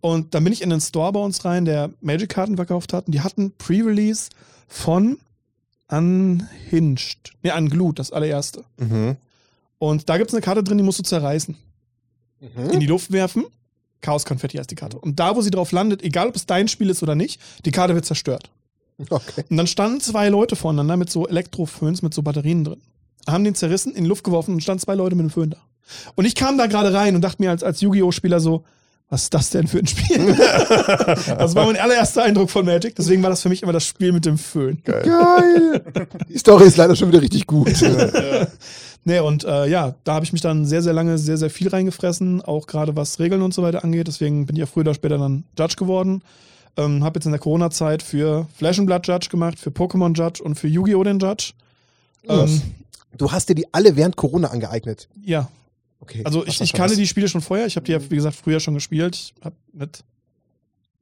Und 0.00 0.34
dann 0.34 0.44
bin 0.44 0.52
ich 0.52 0.62
in 0.62 0.70
den 0.70 0.80
Store 0.80 1.10
bei 1.12 1.20
uns 1.20 1.44
rein, 1.44 1.64
der 1.64 1.90
Magic-Karten 2.00 2.54
verkauft 2.54 2.92
hat. 2.92 3.06
Und 3.06 3.14
die 3.14 3.20
hatten 3.20 3.52
Pre-Release 3.58 4.28
von 4.68 5.18
Unhinged. 5.90 7.32
Nee, 7.42 7.52
Unglued, 7.52 7.98
das 7.98 8.12
allererste. 8.12 8.64
mhm. 8.76 9.16
Und 9.80 10.08
da 10.08 10.18
gibt 10.18 10.30
es 10.30 10.34
eine 10.34 10.40
Karte 10.42 10.64
drin, 10.64 10.76
die 10.78 10.82
musst 10.84 10.98
du 10.98 11.04
zerreißen. 11.04 11.56
Mhm. 12.40 12.70
In 12.70 12.80
die 12.80 12.86
Luft 12.86 13.12
werfen. 13.12 13.44
Chaos-Konfetti 14.00 14.56
heißt 14.58 14.70
die 14.70 14.74
Karte. 14.74 14.98
Und 14.98 15.20
da, 15.20 15.36
wo 15.36 15.40
sie 15.40 15.50
drauf 15.50 15.72
landet, 15.72 16.02
egal 16.02 16.28
ob 16.28 16.36
es 16.36 16.46
dein 16.46 16.68
Spiel 16.68 16.90
ist 16.90 17.02
oder 17.02 17.14
nicht, 17.14 17.40
die 17.64 17.70
Karte 17.70 17.94
wird 17.94 18.04
zerstört. 18.04 18.50
Okay. 19.10 19.44
Und 19.48 19.56
dann 19.56 19.66
standen 19.68 20.00
zwei 20.00 20.28
Leute 20.28 20.56
voneinander 20.56 20.96
mit 20.96 21.10
so 21.10 21.28
Elektroföhns, 21.28 22.02
mit 22.02 22.12
so 22.12 22.22
Batterien 22.22 22.64
drin. 22.64 22.80
Haben 23.28 23.44
den 23.44 23.54
zerrissen, 23.54 23.94
in 23.94 24.04
die 24.04 24.08
Luft 24.08 24.24
geworfen 24.24 24.54
und 24.54 24.62
standen 24.62 24.80
zwei 24.82 24.94
Leute 24.94 25.14
mit 25.14 25.24
dem 25.24 25.30
Föhn 25.30 25.50
da. 25.50 25.58
Und 26.16 26.24
ich 26.24 26.34
kam 26.34 26.58
da 26.58 26.66
gerade 26.66 26.92
rein 26.92 27.14
und 27.14 27.22
dachte 27.22 27.40
mir 27.42 27.50
als, 27.50 27.62
als 27.62 27.80
Yu-Gi-Oh!-Spieler 27.80 28.40
so, 28.40 28.64
was 29.10 29.24
ist 29.24 29.34
das 29.34 29.50
denn 29.50 29.66
für 29.66 29.78
ein 29.78 29.86
Spiel? 29.86 30.34
das 30.36 31.54
war 31.54 31.66
mein 31.66 31.76
allererster 31.76 32.22
Eindruck 32.22 32.50
von 32.50 32.66
Magic, 32.66 32.94
deswegen 32.94 33.22
war 33.22 33.30
das 33.30 33.42
für 33.42 33.48
mich 33.48 33.62
immer 33.62 33.72
das 33.72 33.84
Spiel 33.84 34.12
mit 34.12 34.26
dem 34.26 34.36
Föhn. 34.38 34.82
Geil. 34.84 35.82
Die 36.28 36.38
Story 36.38 36.66
ist 36.66 36.76
leider 36.76 36.94
schon 36.94 37.08
wieder 37.08 37.22
richtig 37.22 37.46
gut. 37.46 37.72
Nee, 39.04 39.20
und 39.20 39.44
äh, 39.44 39.66
ja, 39.68 39.94
da 40.04 40.14
habe 40.14 40.26
ich 40.26 40.34
mich 40.34 40.42
dann 40.42 40.66
sehr, 40.66 40.82
sehr 40.82 40.92
lange 40.92 41.16
sehr, 41.16 41.38
sehr 41.38 41.48
viel 41.48 41.68
reingefressen, 41.68 42.42
auch 42.42 42.66
gerade 42.66 42.94
was 42.94 43.18
Regeln 43.18 43.40
und 43.40 43.54
so 43.54 43.62
weiter 43.62 43.82
angeht. 43.82 44.06
Deswegen 44.06 44.44
bin 44.44 44.56
ich 44.56 44.60
ja 44.60 44.66
früher 44.66 44.82
oder 44.82 44.92
später 44.92 45.16
dann 45.16 45.44
Judge 45.58 45.76
geworden. 45.76 46.20
Ähm, 46.76 47.02
habe 47.02 47.16
jetzt 47.18 47.24
in 47.24 47.32
der 47.32 47.40
Corona-Zeit 47.40 48.02
für 48.02 48.46
Flash 48.54 48.78
and 48.78 48.86
Blood 48.86 49.06
Judge 49.06 49.28
gemacht, 49.30 49.58
für 49.58 49.70
Pokémon 49.70 50.14
Judge 50.14 50.42
und 50.42 50.56
für 50.56 50.68
Yu-Gi-Oh! 50.68 51.04
den 51.04 51.18
Judge. 51.20 51.52
Ähm, 52.28 52.60
Du 53.16 53.32
hast 53.32 53.48
dir 53.48 53.54
die 53.54 53.72
alle 53.72 53.96
während 53.96 54.16
Corona 54.16 54.48
angeeignet. 54.48 55.08
ja, 55.24 55.48
Okay. 56.00 56.22
also 56.24 56.46
ich, 56.46 56.60
ich 56.60 56.72
kannte 56.72 56.92
was? 56.92 56.98
die 56.98 57.06
Spiele 57.06 57.28
schon 57.28 57.40
vorher. 57.40 57.66
Ich 57.66 57.76
habe 57.76 57.84
die 57.84 57.92
ja, 57.92 58.10
wie 58.10 58.16
gesagt, 58.16 58.36
früher 58.36 58.60
schon 58.60 58.74
gespielt. 58.74 59.16
Ich 59.16 59.34
habe 59.42 59.56
mit 59.72 60.04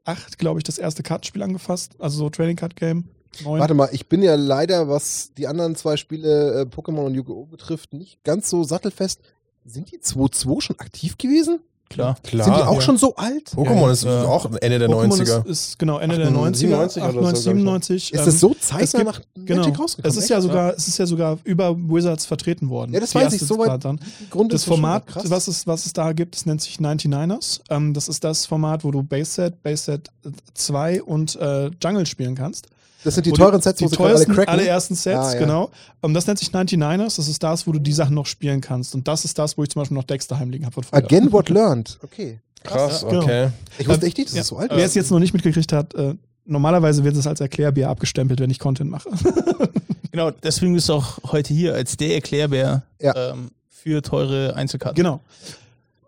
acht, 0.05 0.39
glaube 0.39 0.59
ich, 0.61 0.65
das 0.65 0.79
erste 0.79 1.03
Kartenspiel 1.03 1.43
angefasst. 1.43 1.95
Also 1.99 2.19
so 2.19 2.31
Trading 2.31 2.57
Card 2.57 2.77
Game. 2.77 3.05
Neun. 3.45 3.61
Warte 3.61 3.75
mal, 3.75 3.91
ich 3.93 4.09
bin 4.09 4.23
ja 4.23 4.35
leider, 4.35 4.89
was 4.89 5.35
die 5.35 5.47
anderen 5.47 5.77
zwei 5.77 5.97
Spiele, 5.97 6.61
äh, 6.61 6.63
Pokémon 6.63 7.05
und 7.05 7.15
Yu-Gi-Oh! 7.15 7.47
betrifft, 7.47 7.93
nicht 7.93 8.23
ganz 8.25 8.49
so 8.49 8.65
sattelfest. 8.65 9.21
Sind 9.65 9.93
die 9.93 9.99
2-2 9.99 10.61
schon 10.61 10.79
aktiv 10.79 11.19
gewesen? 11.19 11.61
Klar. 11.89 12.17
Klar. 12.25 12.45
Sind 12.45 12.57
die 12.57 12.63
auch 12.63 12.75
ja. 12.75 12.81
schon 12.81 12.97
so 12.99 13.15
alt? 13.17 13.51
Pokémon 13.55 13.87
Ja, 13.87 13.91
ist 13.93 14.05
ja. 14.05 14.25
auch 14.25 14.45
Ende 14.61 14.79
der 14.81 14.89
Pokémon 14.89 15.09
90er. 15.21 15.47
Ist, 15.47 15.71
ist 15.71 15.79
genau 15.79 15.99
Ende 15.99 16.17
der 16.17 16.27
98 16.29 16.69
90er. 16.69 16.75
oder 16.75 16.89
so, 16.91 17.01
98, 17.01 17.23
glaub 17.23 17.33
ich. 17.35 17.41
97. 17.41 18.13
Ist 18.13 18.19
ähm, 18.21 18.25
das 18.27 18.41
so 18.41 18.51
es 18.61 18.61
zeitnah 18.69 19.05
nach 19.05 19.21
Magic 19.21 19.47
Genau. 19.47 19.63
rausgekommen? 19.69 20.11
Es 20.11 20.17
ist 20.17 20.29
ja 20.29 20.41
sogar, 20.41 20.75
es 20.75 20.89
ist 20.89 20.99
ja 20.99 21.07
sogar 21.07 21.39
über 21.45 21.77
Wizards 21.77 22.27
vertreten 22.27 22.69
worden. 22.71 22.93
Ja, 22.93 23.01
das 23.01 23.15
weiß 23.15 23.27
ich, 23.35 23.41
erste 23.41 23.47
soweit- 23.47 23.85
Dann. 23.85 24.01
Grund 24.31 24.53
Das 24.53 24.65
Format, 24.65 25.07
krass. 25.07 25.31
was 25.31 25.47
es, 25.49 25.67
was 25.67 25.87
es 25.87 25.93
da 25.93 26.13
gibt, 26.13 26.35
das 26.35 26.45
nennt 26.47 26.61
sich 26.61 26.79
99ers. 26.81 27.61
Ähm, 27.71 27.95
das 27.95 28.09
ist 28.09 28.25
das 28.25 28.47
Format, 28.47 28.83
wo 28.85 28.91
du 28.91 29.03
Base 29.03 29.31
Set, 29.31 29.63
Base 29.63 29.85
Set 29.85 30.11
2 30.55 31.03
und 31.03 31.37
äh, 31.37 31.71
Jungle 31.83 32.07
spielen 32.07 32.35
kannst. 32.35 32.67
Das 33.07 33.15
sind 33.15 33.27
die 33.27 33.33
teuren 33.33 33.61
Sets, 33.63 33.79
die 33.79 33.85
wo 33.87 33.89
sie 33.89 33.97
alle 34.03 34.27
cracken. 34.27 34.49
allerersten 34.49 34.95
Sets, 34.95 35.17
Ah, 35.19 35.33
ja. 35.35 35.39
genau. 35.39 35.71
Ähm, 36.03 36.13
das 36.15 36.27
nennt 36.27 36.39
sich 36.39 36.51
99ers. 36.51 37.17
Das 37.17 37.29
ist 37.29 37.43
das, 37.43 37.67
wo 37.67 37.73
du 37.73 37.79
die 37.79 37.93
Sachen 37.93 38.15
noch 38.15 38.27
spielen 38.27 38.61
kannst. 38.61 38.95
Und 38.95 39.09
das 39.09 39.25
ist 39.25 39.39
das, 39.39 39.57
wo 39.57 39.63
ich 39.63 39.71
zum 39.71 39.81
Beispiel 39.81 39.97
noch 39.97 40.05
Decks 40.05 40.27
daheim 40.27 40.51
liegen 40.51 40.67
habe. 40.67 40.81
Again 40.91 41.33
what 41.33 41.49
learned. 41.49 41.99
Okay. 42.03 42.41
Krass, 42.63 43.03
Ja, 43.03 43.09
genau. 43.09 43.23
okay. 43.23 43.49
Ich 43.79 43.89
wusste 43.89 44.07
echt 44.07 44.19
nicht, 44.19 44.29
dass 44.31 44.35
Ja. 44.37 44.41
es 44.43 44.49
so 44.49 44.57
alt 44.59 44.71
Wer 44.71 44.79
ist. 44.79 44.91
es 44.91 44.95
jetzt 44.95 45.11
noch 45.11 45.19
nicht 45.21 45.33
mitgekriegt 45.33 45.73
hat, 45.73 45.95
äh, 45.95 46.15
normalerweise 46.45 47.05
wird 47.05 47.17
es 47.17 47.27
als 47.27 47.41
Erklärbär 47.41 47.89
abgestempelt, 47.89 48.41
wenn 48.41 48.51
ich 48.51 48.59
Content 48.59 48.91
mache. 48.91 49.09
Genau, 50.13 50.31
deswegen 50.31 50.73
bist 50.73 50.89
du 50.89 50.95
auch 50.95 51.19
heute 51.31 51.53
hier 51.53 51.75
als 51.75 51.99
der 51.99 52.15
Erklärbär 52.15 52.85
Ja. 53.03 53.33
ähm, 53.33 53.51
für 53.69 54.01
teure 54.01 54.57
Einzelkarten. 54.57 54.97
genau. 54.97 55.21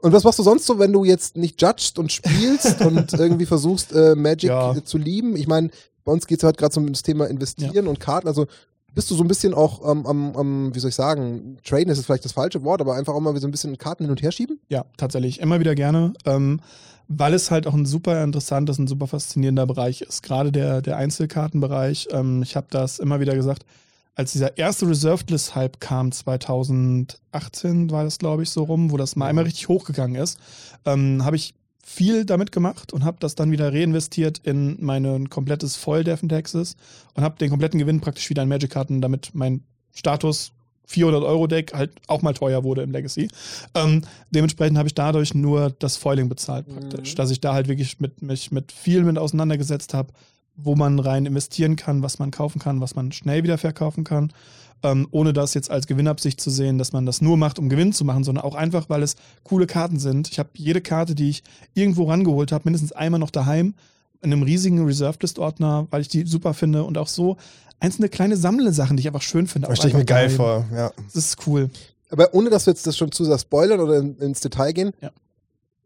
Und 0.00 0.12
was 0.12 0.24
machst 0.24 0.38
du 0.38 0.42
sonst 0.42 0.64
so, 0.64 0.78
wenn 0.78 0.92
du 0.94 1.04
jetzt 1.04 1.36
nicht 1.36 1.60
judgst 1.60 1.98
und 1.98 2.10
spielst 2.10 2.80
und 2.86 3.12
irgendwie 3.12 3.44
versuchst, 3.44 3.92
äh, 3.92 4.14
Magic 4.14 4.48
Ja. 4.48 4.74
zu 4.82 4.96
lieben? 4.96 5.36
Ich 5.36 5.46
meine, 5.46 5.70
bei 6.08 6.14
uns 6.14 6.26
geht 6.26 6.38
es 6.38 6.44
halt 6.44 6.56
gerade 6.56 6.72
so 6.72 6.80
um 6.80 6.90
das 6.90 7.02
Thema 7.02 7.26
Investieren 7.26 7.86
und 7.86 8.00
Karten. 8.00 8.28
Also 8.28 8.46
bist 8.94 9.10
du 9.10 9.14
so 9.14 9.22
ein 9.22 9.28
bisschen 9.28 9.52
auch 9.52 9.82
ähm, 9.86 10.06
am, 10.06 10.36
am, 10.36 10.74
wie 10.74 10.78
soll 10.78 10.88
ich 10.88 10.94
sagen, 10.94 11.58
traden 11.62 11.90
ist 11.90 12.02
vielleicht 12.06 12.24
das 12.24 12.32
falsche 12.32 12.64
Wort, 12.64 12.80
aber 12.80 12.94
einfach 12.94 13.12
auch 13.12 13.20
mal 13.20 13.36
so 13.36 13.46
ein 13.46 13.50
bisschen 13.50 13.76
Karten 13.76 14.04
hin 14.04 14.10
und 14.10 14.22
her 14.22 14.32
schieben? 14.32 14.58
Ja, 14.70 14.86
tatsächlich. 14.96 15.38
Immer 15.38 15.60
wieder 15.60 15.74
gerne. 15.74 16.14
Ähm, 16.24 16.60
weil 17.08 17.34
es 17.34 17.50
halt 17.50 17.66
auch 17.66 17.74
ein 17.74 17.84
super 17.84 18.24
interessantes, 18.24 18.78
ein 18.78 18.86
super 18.86 19.06
faszinierender 19.06 19.66
Bereich 19.66 20.00
ist. 20.00 20.22
Gerade 20.22 20.50
der, 20.50 20.80
der 20.80 20.96
Einzelkartenbereich. 20.96 22.08
Ähm, 22.10 22.42
ich 22.42 22.56
habe 22.56 22.68
das 22.70 23.00
immer 23.00 23.20
wieder 23.20 23.34
gesagt, 23.34 23.66
als 24.14 24.32
dieser 24.32 24.56
erste 24.56 24.88
Reserved 24.88 25.30
List 25.30 25.56
Hype 25.56 25.78
kam, 25.78 26.10
2018 26.10 27.90
war 27.90 28.04
das, 28.04 28.16
glaube 28.16 28.44
ich, 28.44 28.48
so 28.48 28.62
rum, 28.62 28.92
wo 28.92 28.96
das 28.96 29.14
mal 29.14 29.26
einmal 29.26 29.44
richtig 29.44 29.68
hochgegangen 29.68 30.16
ist, 30.16 30.38
ähm, 30.86 31.22
habe 31.22 31.36
ich 31.36 31.52
viel 31.88 32.26
damit 32.26 32.52
gemacht 32.52 32.92
und 32.92 33.02
habe 33.02 33.16
das 33.18 33.34
dann 33.34 33.50
wieder 33.50 33.72
reinvestiert 33.72 34.38
in 34.44 34.76
mein 34.80 35.30
komplettes 35.30 35.74
Voll 35.76 36.04
Defen 36.04 36.28
Texas 36.28 36.76
und 37.14 37.22
habe 37.24 37.38
den 37.38 37.48
kompletten 37.48 37.78
Gewinn 37.80 38.00
praktisch 38.00 38.28
wieder 38.28 38.42
in 38.42 38.48
Magic-Karten, 38.50 39.00
damit 39.00 39.30
mein 39.32 39.62
Status 39.94 40.52
400-Euro-Deck 40.86 41.72
halt 41.74 41.92
auch 42.06 42.20
mal 42.22 42.34
teuer 42.34 42.62
wurde 42.62 42.82
im 42.82 42.90
Legacy. 42.90 43.28
Ähm, 43.74 44.02
dementsprechend 44.30 44.76
habe 44.78 44.86
ich 44.88 44.94
dadurch 44.94 45.34
nur 45.34 45.70
das 45.78 45.96
Foiling 45.96 46.28
bezahlt 46.28 46.66
praktisch, 46.68 47.12
Mhm. 47.12 47.16
dass 47.16 47.30
ich 47.30 47.40
da 47.40 47.54
halt 47.54 47.68
wirklich 47.68 48.00
mit, 48.00 48.20
mich 48.22 48.50
mit 48.52 48.70
viel 48.72 49.02
mit 49.04 49.18
auseinandergesetzt 49.18 49.94
habe, 49.94 50.12
wo 50.56 50.74
man 50.76 50.98
rein 50.98 51.24
investieren 51.26 51.76
kann, 51.76 52.02
was 52.02 52.18
man 52.18 52.30
kaufen 52.30 52.58
kann, 52.58 52.80
was 52.80 52.94
man 52.94 53.12
schnell 53.12 53.44
wieder 53.44 53.58
verkaufen 53.58 54.04
kann, 54.04 54.32
ähm, 54.82 55.08
ohne 55.10 55.32
das 55.32 55.54
jetzt 55.54 55.70
als 55.70 55.86
Gewinnabsicht 55.86 56.40
zu 56.40 56.50
sehen, 56.50 56.78
dass 56.78 56.92
man 56.92 57.04
das 57.06 57.20
nur 57.20 57.36
macht, 57.36 57.58
um 57.58 57.68
Gewinn 57.68 57.92
zu 57.92 58.04
machen, 58.04 58.24
sondern 58.24 58.44
auch 58.44 58.54
einfach, 58.54 58.88
weil 58.88 59.02
es 59.02 59.16
coole 59.44 59.66
Karten 59.66 59.98
sind. 59.98 60.28
Ich 60.30 60.38
habe 60.38 60.50
jede 60.54 60.80
Karte, 60.80 61.14
die 61.14 61.30
ich 61.30 61.42
irgendwo 61.74 62.04
rangeholt 62.04 62.52
habe, 62.52 62.62
mindestens 62.64 62.92
einmal 62.92 63.18
noch 63.20 63.30
daheim 63.30 63.74
in 64.20 64.32
einem 64.32 64.42
riesigen 64.42 64.84
Reserved 64.84 65.22
List 65.22 65.38
Ordner, 65.38 65.86
weil 65.90 66.00
ich 66.00 66.08
die 66.08 66.26
super 66.26 66.54
finde 66.54 66.84
und 66.84 66.98
auch 66.98 67.08
so 67.08 67.36
einzelne 67.80 68.08
kleine 68.08 68.36
Sammle-Sachen, 68.36 68.96
die 68.96 69.02
ich 69.02 69.06
einfach 69.06 69.22
schön 69.22 69.46
finde. 69.46 69.68
Das 69.68 69.74
auch 69.74 69.82
stelle 69.82 69.92
ich 69.92 69.98
mir 69.98 70.04
geil 70.04 70.30
vor. 70.30 70.66
Ja. 70.74 70.90
Das 71.06 71.14
ist 71.14 71.46
cool. 71.46 71.70
Aber 72.10 72.34
ohne, 72.34 72.50
dass 72.50 72.66
wir 72.66 72.72
jetzt 72.72 72.86
das 72.86 72.96
schon 72.96 73.12
zu 73.12 73.24
sehr 73.24 73.38
spoilern 73.38 73.80
oder 73.80 73.98
in, 73.98 74.16
ins 74.18 74.40
Detail 74.40 74.72
gehen, 74.72 74.92
Ja. 75.00 75.10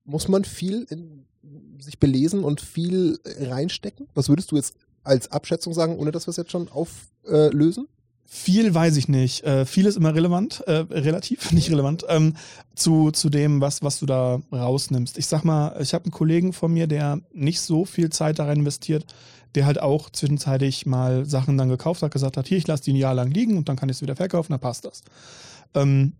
muss 0.04 0.28
man 0.28 0.44
viel 0.44 0.86
in, 0.88 1.24
sich 1.80 1.98
belesen 1.98 2.44
und 2.44 2.60
viel 2.60 3.18
reinstecken? 3.24 4.08
Was 4.14 4.28
würdest 4.28 4.50
du 4.52 4.56
jetzt 4.56 4.74
als 5.02 5.30
Abschätzung 5.32 5.74
sagen, 5.74 5.98
ohne 5.98 6.12
dass 6.12 6.26
wir 6.26 6.30
es 6.30 6.36
jetzt 6.36 6.52
schon 6.52 6.68
auflösen? 6.70 7.86
Viel 8.34 8.74
weiß 8.74 8.96
ich 8.96 9.08
nicht. 9.08 9.44
Äh, 9.44 9.66
viel 9.66 9.84
ist 9.84 9.96
immer 9.96 10.14
relevant, 10.14 10.62
äh, 10.66 10.84
relativ, 10.90 11.52
nicht 11.52 11.70
relevant, 11.70 12.06
ähm, 12.08 12.34
zu, 12.74 13.10
zu 13.10 13.28
dem, 13.28 13.60
was, 13.60 13.82
was 13.82 13.98
du 14.00 14.06
da 14.06 14.40
rausnimmst. 14.50 15.18
Ich 15.18 15.26
sag 15.26 15.44
mal, 15.44 15.76
ich 15.82 15.92
habe 15.92 16.06
einen 16.06 16.12
Kollegen 16.12 16.54
von 16.54 16.72
mir, 16.72 16.86
der 16.86 17.20
nicht 17.34 17.60
so 17.60 17.84
viel 17.84 18.08
Zeit 18.08 18.38
darin 18.38 18.60
investiert, 18.60 19.04
der 19.54 19.66
halt 19.66 19.82
auch 19.82 20.08
zwischenzeitlich 20.08 20.86
mal 20.86 21.26
Sachen 21.26 21.58
dann 21.58 21.68
gekauft 21.68 22.00
hat, 22.02 22.10
gesagt 22.10 22.38
hat, 22.38 22.46
hier, 22.48 22.56
ich 22.56 22.66
lasse 22.66 22.84
die 22.84 22.94
ein 22.94 22.96
Jahr 22.96 23.12
lang 23.14 23.30
liegen 23.30 23.58
und 23.58 23.68
dann 23.68 23.76
kann 23.76 23.90
ich 23.90 23.96
es 23.96 24.02
wieder 24.02 24.16
verkaufen, 24.16 24.52
dann 24.52 24.60
passt 24.60 24.86
das. 24.86 25.02
Ähm, 25.74 26.14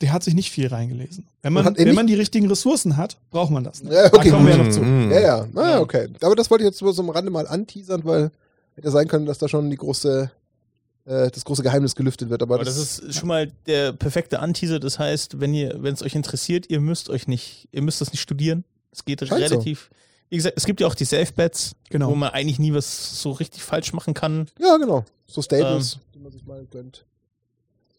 der 0.00 0.12
hat 0.12 0.24
sich 0.24 0.34
nicht 0.34 0.50
viel 0.50 0.66
reingelesen. 0.66 1.28
Wenn 1.42 1.52
man, 1.52 1.76
wenn 1.76 1.94
man 1.94 2.08
die 2.08 2.14
richtigen 2.14 2.48
Ressourcen 2.48 2.96
hat, 2.96 3.18
braucht 3.30 3.52
man 3.52 3.62
das. 3.62 3.84
Nicht. 3.84 3.92
Ja, 3.92 4.06
okay. 4.06 4.30
Da 4.30 4.34
kommen 4.36 4.46
wir 4.48 4.56
ja 4.56 4.58
noch 4.64 4.66
Mm, 4.66 4.72
zu. 4.72 4.80
mm. 4.80 5.10
Ja, 5.12 5.20
ja. 5.20 5.46
Ah, 5.54 5.70
Ja. 5.70 5.80
okay. 5.80 6.08
Aber 6.22 6.34
das 6.34 6.50
wollte 6.50 6.64
ich 6.64 6.70
jetzt 6.70 6.82
nur 6.82 6.92
so 6.92 7.02
am 7.02 7.10
Rande 7.10 7.30
mal 7.30 7.46
anteasern, 7.46 8.00
weil 8.04 8.32
hätte 8.74 8.90
sein 8.90 9.06
können, 9.06 9.26
dass 9.26 9.38
da 9.38 9.46
schon 9.46 9.70
die 9.70 9.76
große, 9.76 10.30
äh, 11.10 11.30
das 11.30 11.44
große 11.44 11.62
Geheimnis 11.62 11.94
gelüftet 11.96 12.30
wird. 12.30 12.42
Aber, 12.42 12.54
Aber 12.54 12.64
das 12.64 12.76
ist 12.76 13.14
schon 13.14 13.28
mal 13.28 13.50
der 13.66 13.92
perfekte 13.92 14.38
Anteaser. 14.38 14.78
Das 14.78 14.98
heißt, 14.98 15.40
wenn 15.40 15.52
ihr, 15.52 15.74
wenn 15.82 15.94
es 15.94 16.02
euch 16.02 16.14
interessiert, 16.14 16.70
ihr 16.70 16.80
müsst 16.80 17.10
euch 17.10 17.26
nicht, 17.26 17.68
ihr 17.72 17.82
müsst 17.82 18.00
das 18.00 18.12
nicht 18.12 18.20
studieren. 18.20 18.64
Es 18.92 19.04
geht 19.04 19.20
Scheint 19.20 19.30
so. 19.48 19.54
relativ. 19.54 19.90
Wie 20.28 20.36
gesagt, 20.36 20.56
es 20.56 20.64
gibt 20.64 20.80
ja 20.80 20.86
auch 20.86 20.94
die 20.94 21.04
Safe 21.04 21.32
Bets, 21.32 21.74
Genau. 21.88 22.08
wo 22.10 22.14
man 22.14 22.30
eigentlich 22.30 22.60
nie 22.60 22.72
was 22.72 23.20
so 23.20 23.32
richtig 23.32 23.62
falsch 23.64 23.92
machen 23.92 24.14
kann. 24.14 24.46
Ja, 24.60 24.76
genau. 24.76 25.04
So 25.26 25.42
Stables, 25.42 25.94
Ähm. 25.94 26.00
die 26.14 26.18
man 26.20 26.32
sich 26.32 26.44
mal 26.46 26.64
gönnt. 26.70 27.04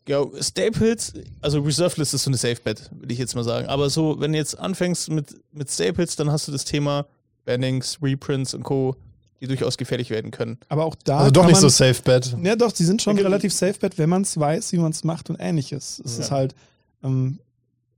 Ja, 0.07 0.25
Staples, 0.39 1.13
also 1.41 1.59
Reserve 1.59 1.95
List 1.97 2.13
ist 2.13 2.23
so 2.23 2.29
eine 2.29 2.37
Safe 2.37 2.57
Bet, 2.63 2.89
würde 2.91 3.13
ich 3.13 3.19
jetzt 3.19 3.35
mal 3.35 3.43
sagen. 3.43 3.67
Aber 3.67 3.89
so, 3.89 4.19
wenn 4.19 4.31
du 4.31 4.37
jetzt 4.37 4.57
anfängst 4.57 5.09
mit, 5.11 5.35
mit 5.51 5.69
Staples, 5.69 6.15
dann 6.15 6.31
hast 6.31 6.47
du 6.47 6.51
das 6.51 6.65
Thema 6.65 7.05
Bannings, 7.45 7.99
Reprints 8.01 8.53
und 8.53 8.63
Co., 8.63 8.95
die 9.41 9.47
durchaus 9.47 9.77
gefährlich 9.77 10.09
werden 10.11 10.31
können. 10.31 10.57
Aber 10.69 10.85
auch 10.85 10.95
da. 11.03 11.17
Also 11.19 11.31
doch 11.31 11.43
nicht 11.45 11.53
man, 11.53 11.61
so 11.61 11.69
safe 11.69 12.01
bet. 12.03 12.37
Ja, 12.43 12.55
doch, 12.55 12.73
sie 12.73 12.85
sind 12.85 13.01
schon 13.01 13.13
Okay. 13.13 13.23
relativ 13.23 13.51
safe 13.53 13.73
bet, 13.79 13.97
wenn 13.97 14.09
man 14.09 14.21
es 14.21 14.39
weiß, 14.39 14.71
wie 14.73 14.77
man 14.77 14.91
es 14.91 15.03
macht 15.03 15.29
und 15.29 15.37
ähnliches. 15.39 16.01
Es 16.05 16.17
Ja. 16.17 16.23
ist 16.23 16.31
halt, 16.31 16.55
ähm, 17.03 17.39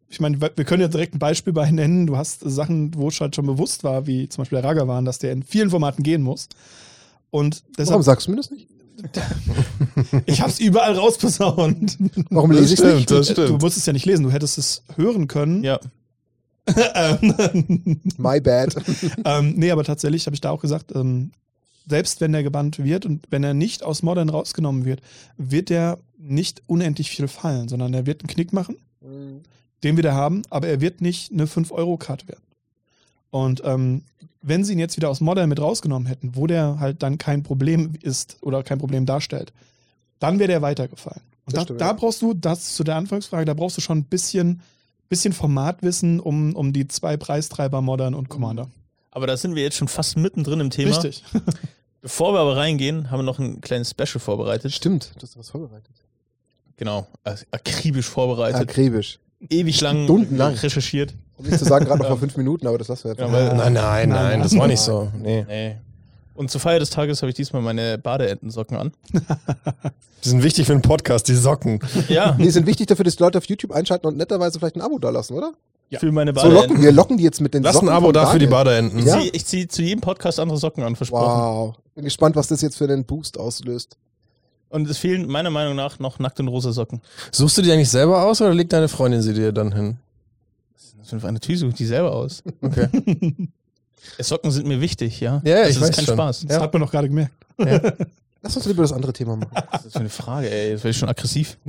ich 0.10 0.20
meine, 0.20 0.40
wir 0.40 0.50
können 0.64 0.82
ja 0.82 0.88
direkt 0.88 1.16
ein 1.16 1.20
Beispiel 1.20 1.52
bei 1.54 1.70
nennen. 1.72 2.08
Du 2.08 2.16
hast 2.18 2.40
Sachen, 2.42 2.94
wo 2.96 3.10
es 3.10 3.20
halt 3.20 3.36
schon 3.36 3.46
bewusst 3.46 3.84
war, 3.84 4.08
wie 4.08 4.30
zum 4.30 4.42
Beispiel 4.44 4.62
der 4.62 4.70
Ragavan, 4.70 5.06
dass 5.06 5.20
der 5.20 5.32
in 5.34 5.44
vielen 5.44 5.70
Formaten 5.70 6.04
gehen 6.04 6.22
muss. 6.22 6.48
Und 7.30 7.64
Warum 7.64 7.74
deshalb, 7.78 8.04
sagst 8.04 8.28
du 8.28 8.32
mir 8.32 8.38
das 8.38 8.50
nicht? 8.52 8.68
ich 10.28 10.40
habe 10.42 10.52
es 10.52 10.60
überall 10.60 10.94
rausposaunt. 10.96 11.98
Warum 12.30 12.52
lese 12.52 12.66
ich 12.66 12.72
es 12.74 12.80
stimmt, 12.80 12.96
nicht? 12.96 13.12
das 13.12 13.28
Du 13.28 13.34
stimmt. 13.34 13.62
musst 13.62 13.76
es 13.76 13.86
ja 13.86 13.92
nicht 13.92 14.06
lesen, 14.06 14.24
du 14.24 14.32
hättest 14.32 14.58
es 14.58 14.84
hören 14.96 15.28
können. 15.28 15.64
Ja. 15.64 15.80
Ähm, 16.66 18.00
My 18.18 18.40
bad. 18.40 18.76
ähm, 19.26 19.54
nee, 19.56 19.72
aber 19.72 19.84
tatsächlich 19.84 20.26
habe 20.26 20.34
ich 20.34 20.42
da 20.42 20.52
auch 20.52 20.62
gesagt, 20.62 20.96
ähm, 20.96 21.32
selbst 21.88 22.22
wenn 22.22 22.32
der 22.32 22.44
gebannt 22.44 22.84
wird 22.84 23.06
und 23.06 23.26
wenn 23.30 23.44
er 23.44 23.54
nicht 23.54 23.84
aus 23.84 24.04
Modern 24.04 24.30
rausgenommen 24.30 24.86
wird, 24.86 25.02
wird 25.38 25.70
er 25.70 26.00
nicht 26.18 26.62
unendlich 26.68 27.10
viel 27.10 27.28
fallen, 27.28 27.68
sondern 27.68 27.94
er 27.94 28.06
wird 28.06 28.22
einen 28.22 28.30
Knick 28.30 28.54
machen, 28.54 28.78
den 29.84 29.98
wir 29.98 30.04
da 30.04 30.14
haben, 30.14 30.44
aber 30.50 30.68
er 30.68 30.80
wird 30.80 31.02
nicht 31.02 31.34
eine 31.34 31.46
5-Euro-Card 31.46 32.28
werden. 32.30 32.44
Und 33.32 33.62
ähm, 33.66 34.04
wenn 34.42 34.64
sie 34.64 34.74
ihn 34.74 34.80
jetzt 34.80 34.96
wieder 34.96 35.10
aus 35.10 35.20
Modern 35.22 35.50
mit 35.50 35.60
rausgenommen 35.60 36.08
hätten, 36.08 36.36
wo 36.36 36.48
der 36.48 36.80
halt 36.80 37.04
dann 37.04 37.18
kein 37.18 37.44
Problem 37.44 37.94
ist 38.02 38.38
oder 38.42 38.64
kein 38.64 38.80
Problem 38.80 39.06
darstellt, 39.06 39.52
dann 40.20 40.40
wäre 40.40 40.48
der 40.48 40.62
weitergefallen. 40.62 41.22
Und 41.46 41.58
da, 41.58 41.66
da 41.66 41.94
brauchst 41.94 42.22
du, 42.22 42.34
das 42.34 42.76
zu 42.76 42.84
der 42.84 42.96
Anfangsfrage, 42.96 43.46
da 43.46 43.54
brauchst 43.54 43.76
du 43.76 43.82
schon 43.82 44.00
ein 44.00 44.04
bisschen, 44.06 44.62
bisschen 45.14 45.34
Formatwissen 45.34 46.20
um, 46.20 46.56
um 46.56 46.74
die 46.74 46.88
zwei 46.88 47.18
Preistreiber 47.18 47.82
Modern 47.82 48.14
und 48.16 48.30
Commander. 48.30 48.68
Aber 49.12 49.28
da 49.28 49.38
sind 49.38 49.54
wir 49.56 49.62
jetzt 49.64 49.78
schon 49.78 49.88
fast 49.88 50.18
mittendrin 50.18 50.60
im 50.60 50.70
Thema. 50.72 50.90
Richtig. 50.92 51.24
Bevor 52.02 52.34
wir 52.34 52.40
aber 52.40 52.58
reingehen, 52.58 53.12
haben 53.12 53.20
wir 53.20 53.24
noch 53.24 53.40
ein 53.40 53.62
kleines 53.62 53.92
Special 53.92 54.20
vorbereitet. 54.20 54.72
Stimmt, 54.74 55.12
du 55.18 55.22
hast 55.22 55.38
was 55.38 55.50
vorbereitet. 55.50 55.92
Genau, 56.78 57.08
akribisch 57.52 58.08
vorbereitet. 58.10 58.62
Akribisch. 58.62 59.20
Ewig 59.50 59.80
lang 59.82 60.06
Stundenlang. 60.06 60.54
recherchiert. 60.56 61.14
Um 61.38 61.46
nicht 61.46 61.60
zu 61.60 61.66
sagen, 61.66 61.86
gerade 61.86 62.00
noch 62.02 62.08
vor 62.08 62.18
fünf 62.26 62.36
Minuten, 62.38 62.66
aber 62.68 62.78
das 62.78 62.88
lassen 62.88 63.06
wir 63.06 63.12
jetzt. 63.12 63.20
Ja, 63.20 63.28
mal. 63.28 63.50
weil- 63.50 63.56
Nein, 63.58 63.74
nein, 63.74 64.10
nein, 64.10 64.42
das 64.42 64.58
war 64.58 64.68
nicht 64.68 64.80
so. 64.80 65.12
Nee. 65.22 65.46
Nee. 65.48 65.76
Und 66.36 66.50
zur 66.50 66.60
Feier 66.62 66.80
des 66.80 66.90
Tages 66.90 67.22
habe 67.22 67.30
ich 67.30 67.36
diesmal 67.36 67.62
meine 67.62 67.98
Badeentensocken 67.98 68.78
an. 68.78 68.92
Die 70.24 70.30
sind 70.30 70.42
wichtig 70.44 70.66
für 70.68 70.72
den 70.74 70.82
Podcast, 70.82 71.28
die 71.28 71.36
Socken. 71.36 71.80
Ja, 72.08 72.32
Die 72.32 72.50
sind 72.50 72.66
wichtig 72.66 72.88
dafür, 72.88 73.04
dass 73.04 73.18
die 73.18 73.24
Leute 73.24 73.38
auf 73.38 73.46
YouTube 73.46 73.72
einschalten 73.74 74.08
und 74.08 74.16
netterweise 74.18 74.58
vielleicht 74.58 74.78
ein 74.78 74.82
Abo 74.82 74.98
da 74.98 75.10
lassen, 75.10 75.34
oder? 75.34 75.54
für 76.00 76.12
meine 76.12 76.34
So 76.34 76.48
locken, 76.48 76.56
Badeenten. 76.56 76.82
wir 76.82 76.92
locken 76.92 77.18
die 77.18 77.24
jetzt 77.24 77.40
mit 77.40 77.54
den 77.54 77.62
Lass 77.62 77.74
Socken 77.76 77.90
ein 77.90 77.96
Abo 77.96 78.12
da 78.12 78.26
für 78.28 78.40
die. 78.40 78.48
Badeenten. 78.48 78.98
Ich 79.00 79.06
Ja. 79.06 79.20
ziehe 79.20 79.30
ich 79.32 79.46
zieh 79.46 79.68
zu 79.68 79.84
jedem 79.84 80.02
Podcast 80.02 80.40
andere 80.40 80.58
Socken 80.58 80.82
an, 80.84 80.96
versprochen. 80.96 81.28
Wow. 81.42 81.76
Bin 81.94 82.04
gespannt, 82.06 82.36
was 82.36 82.48
das 82.48 82.62
jetzt 82.62 82.78
für 82.78 82.86
einen 82.86 83.06
Boost 83.06 83.38
auslöst. 83.38 83.98
Und 84.70 84.90
es 84.90 84.98
fehlen 84.98 85.28
meiner 85.28 85.52
Meinung 85.52 85.76
nach 85.76 86.00
noch 86.00 86.18
nackt 86.18 86.40
und 86.40 86.48
rosa 86.48 86.72
Socken. 86.72 87.02
Suchst 87.32 87.58
du 87.60 87.62
die 87.62 87.72
eigentlich 87.72 87.92
selber 87.92 88.24
aus 88.26 88.42
oder 88.42 88.56
legt 88.56 88.74
deine 88.74 88.88
Freundin 88.88 89.22
sie 89.22 89.34
dir 89.36 89.52
dann 89.52 89.72
hin? 89.72 89.98
Das 91.00 91.10
sind 91.10 91.24
eine 91.26 91.40
Tür, 91.40 91.58
suche 91.58 91.74
die 91.74 91.86
selber 91.86 92.12
aus. 92.14 92.42
Okay. 92.62 92.88
Socken 94.20 94.52
sind 94.52 94.68
mir 94.68 94.80
wichtig, 94.82 95.20
ja. 95.20 95.42
Ja, 95.44 95.56
ja, 95.58 95.62
das 95.62 95.70
ich 95.72 95.76
ist 95.78 95.82
weiß 95.82 95.96
kein 95.96 96.06
schon. 96.06 96.16
Spaß. 96.16 96.46
Das 96.48 96.60
hat 96.60 96.74
man 96.74 96.82
doch 96.82 96.92
gerade 96.92 97.08
gemerkt. 97.08 97.34
Lass 98.42 98.58
uns 98.58 98.66
lieber 98.66 98.82
das 98.82 98.92
andere 98.92 99.14
Thema 99.14 99.38
machen. 99.38 99.52
Was 99.54 99.80
ist 99.80 99.86
das 99.86 99.94
für 99.94 100.00
eine 100.00 100.10
Frage, 100.10 100.50
ey? 100.52 100.74
Das 100.74 100.84
wäre 100.84 100.94
schon 100.94 101.08
aggressiv. 101.10 101.58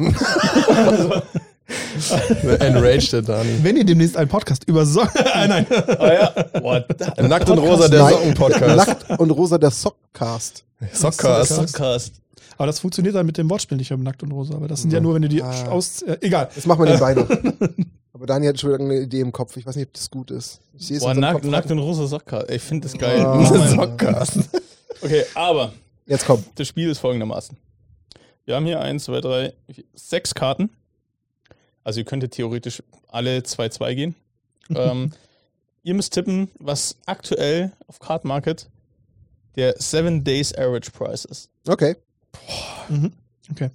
Enraged 2.59 3.13
der 3.13 3.23
Dani. 3.23 3.59
Wenn 3.63 3.77
ihr 3.77 3.85
demnächst 3.85 4.17
einen 4.17 4.29
Podcast 4.29 4.65
über 4.65 4.85
so 4.85 5.01
ah, 5.33 5.47
nein. 5.47 5.67
Oh 5.71 6.05
ja. 6.05 6.35
Nackt 7.27 7.49
und 7.49 7.59
rosa, 7.59 7.89
der. 7.89 8.09
Socken-Podcast. 8.09 8.77
Nackt 8.77 9.21
und 9.21 9.31
rosa 9.31 9.57
der 9.57 9.71
Sockcast. 9.71 10.65
Sockcast. 10.93 11.55
Sockcast. 11.55 12.13
Aber 12.57 12.67
das 12.67 12.81
funktioniert 12.81 13.15
dann 13.15 13.27
mit 13.27 13.37
dem 13.39 13.49
Wortspiel 13.51 13.77
nicht 13.79 13.93
um 13.93 14.03
nackt 14.03 14.23
und 14.23 14.33
rosa. 14.33 14.55
Aber 14.55 14.69
das 14.69 14.83
sind 14.83 14.93
ja 14.93 15.01
nur, 15.01 15.15
wenn 15.15 15.23
du 15.23 15.29
die 15.29 15.43
Ah. 15.43 15.69
aus. 15.69 16.03
Äh, 16.03 16.19
egal. 16.21 16.49
Das 16.55 16.67
machen 16.67 16.85
wir 16.85 16.87
nebenbei 16.87 17.15
noch. 17.15 17.29
Aber 18.13 18.27
Daniel 18.27 18.51
hat 18.51 18.61
schon 18.61 18.71
wieder 18.73 18.83
eine 18.85 19.01
Idee 19.01 19.21
im 19.21 19.33
Kopf. 19.33 19.57
Ich 19.57 19.67
weiß 19.67 19.75
nicht, 19.77 19.89
ob 19.89 19.93
das 19.95 20.09
gut 20.11 20.31
ist. 20.31 20.61
Ich 20.75 20.87
sehe 20.87 20.99
es 20.99 21.03
Boah, 21.03 21.15
nackt, 21.15 21.45
nackt 21.45 21.71
und 21.71 21.79
rosa 21.81 22.07
Sockcast. 22.07 22.49
Ich 22.51 22.63
finde 22.63 22.89
das 22.89 22.97
geil. 22.99 23.21
Ah. 23.27 23.39
Oh 23.51 23.55
mein- 23.59 23.69
Sockcast. 23.75 24.39
okay, 25.03 25.25
aber 25.35 25.73
Jetzt 26.07 26.25
komm. 26.27 26.45
das 26.55 26.69
Spiel 26.69 26.91
ist 26.91 26.99
folgendermaßen. 26.99 27.57
Wir 28.45 28.55
haben 28.57 28.67
hier 28.67 28.81
eins, 28.81 29.05
zwei, 29.05 29.21
drei, 29.21 29.53
vier, 29.73 29.85
sechs 29.95 30.35
Karten. 30.35 30.71
Also 31.83 32.01
ihr 32.01 32.05
könntet 32.07 32.33
theoretisch 32.33 32.83
alle 33.09 33.39
2-2 33.41 33.95
gehen. 33.95 34.15
ähm, 34.75 35.11
ihr 35.83 35.95
müsst 35.95 36.13
tippen, 36.15 36.51
was 36.61 36.97
aktuell 37.07 37.73
auf 37.89 37.99
Card 37.99 38.25
Market 38.25 38.69
der 39.57 39.75
7 39.79 40.23
Days 40.25 40.55
Average 40.55 40.91
Price 40.93 41.25
ist. 41.25 41.49
Okay. 41.67 41.97
Mhm. 42.89 43.13
Okay. 43.51 43.71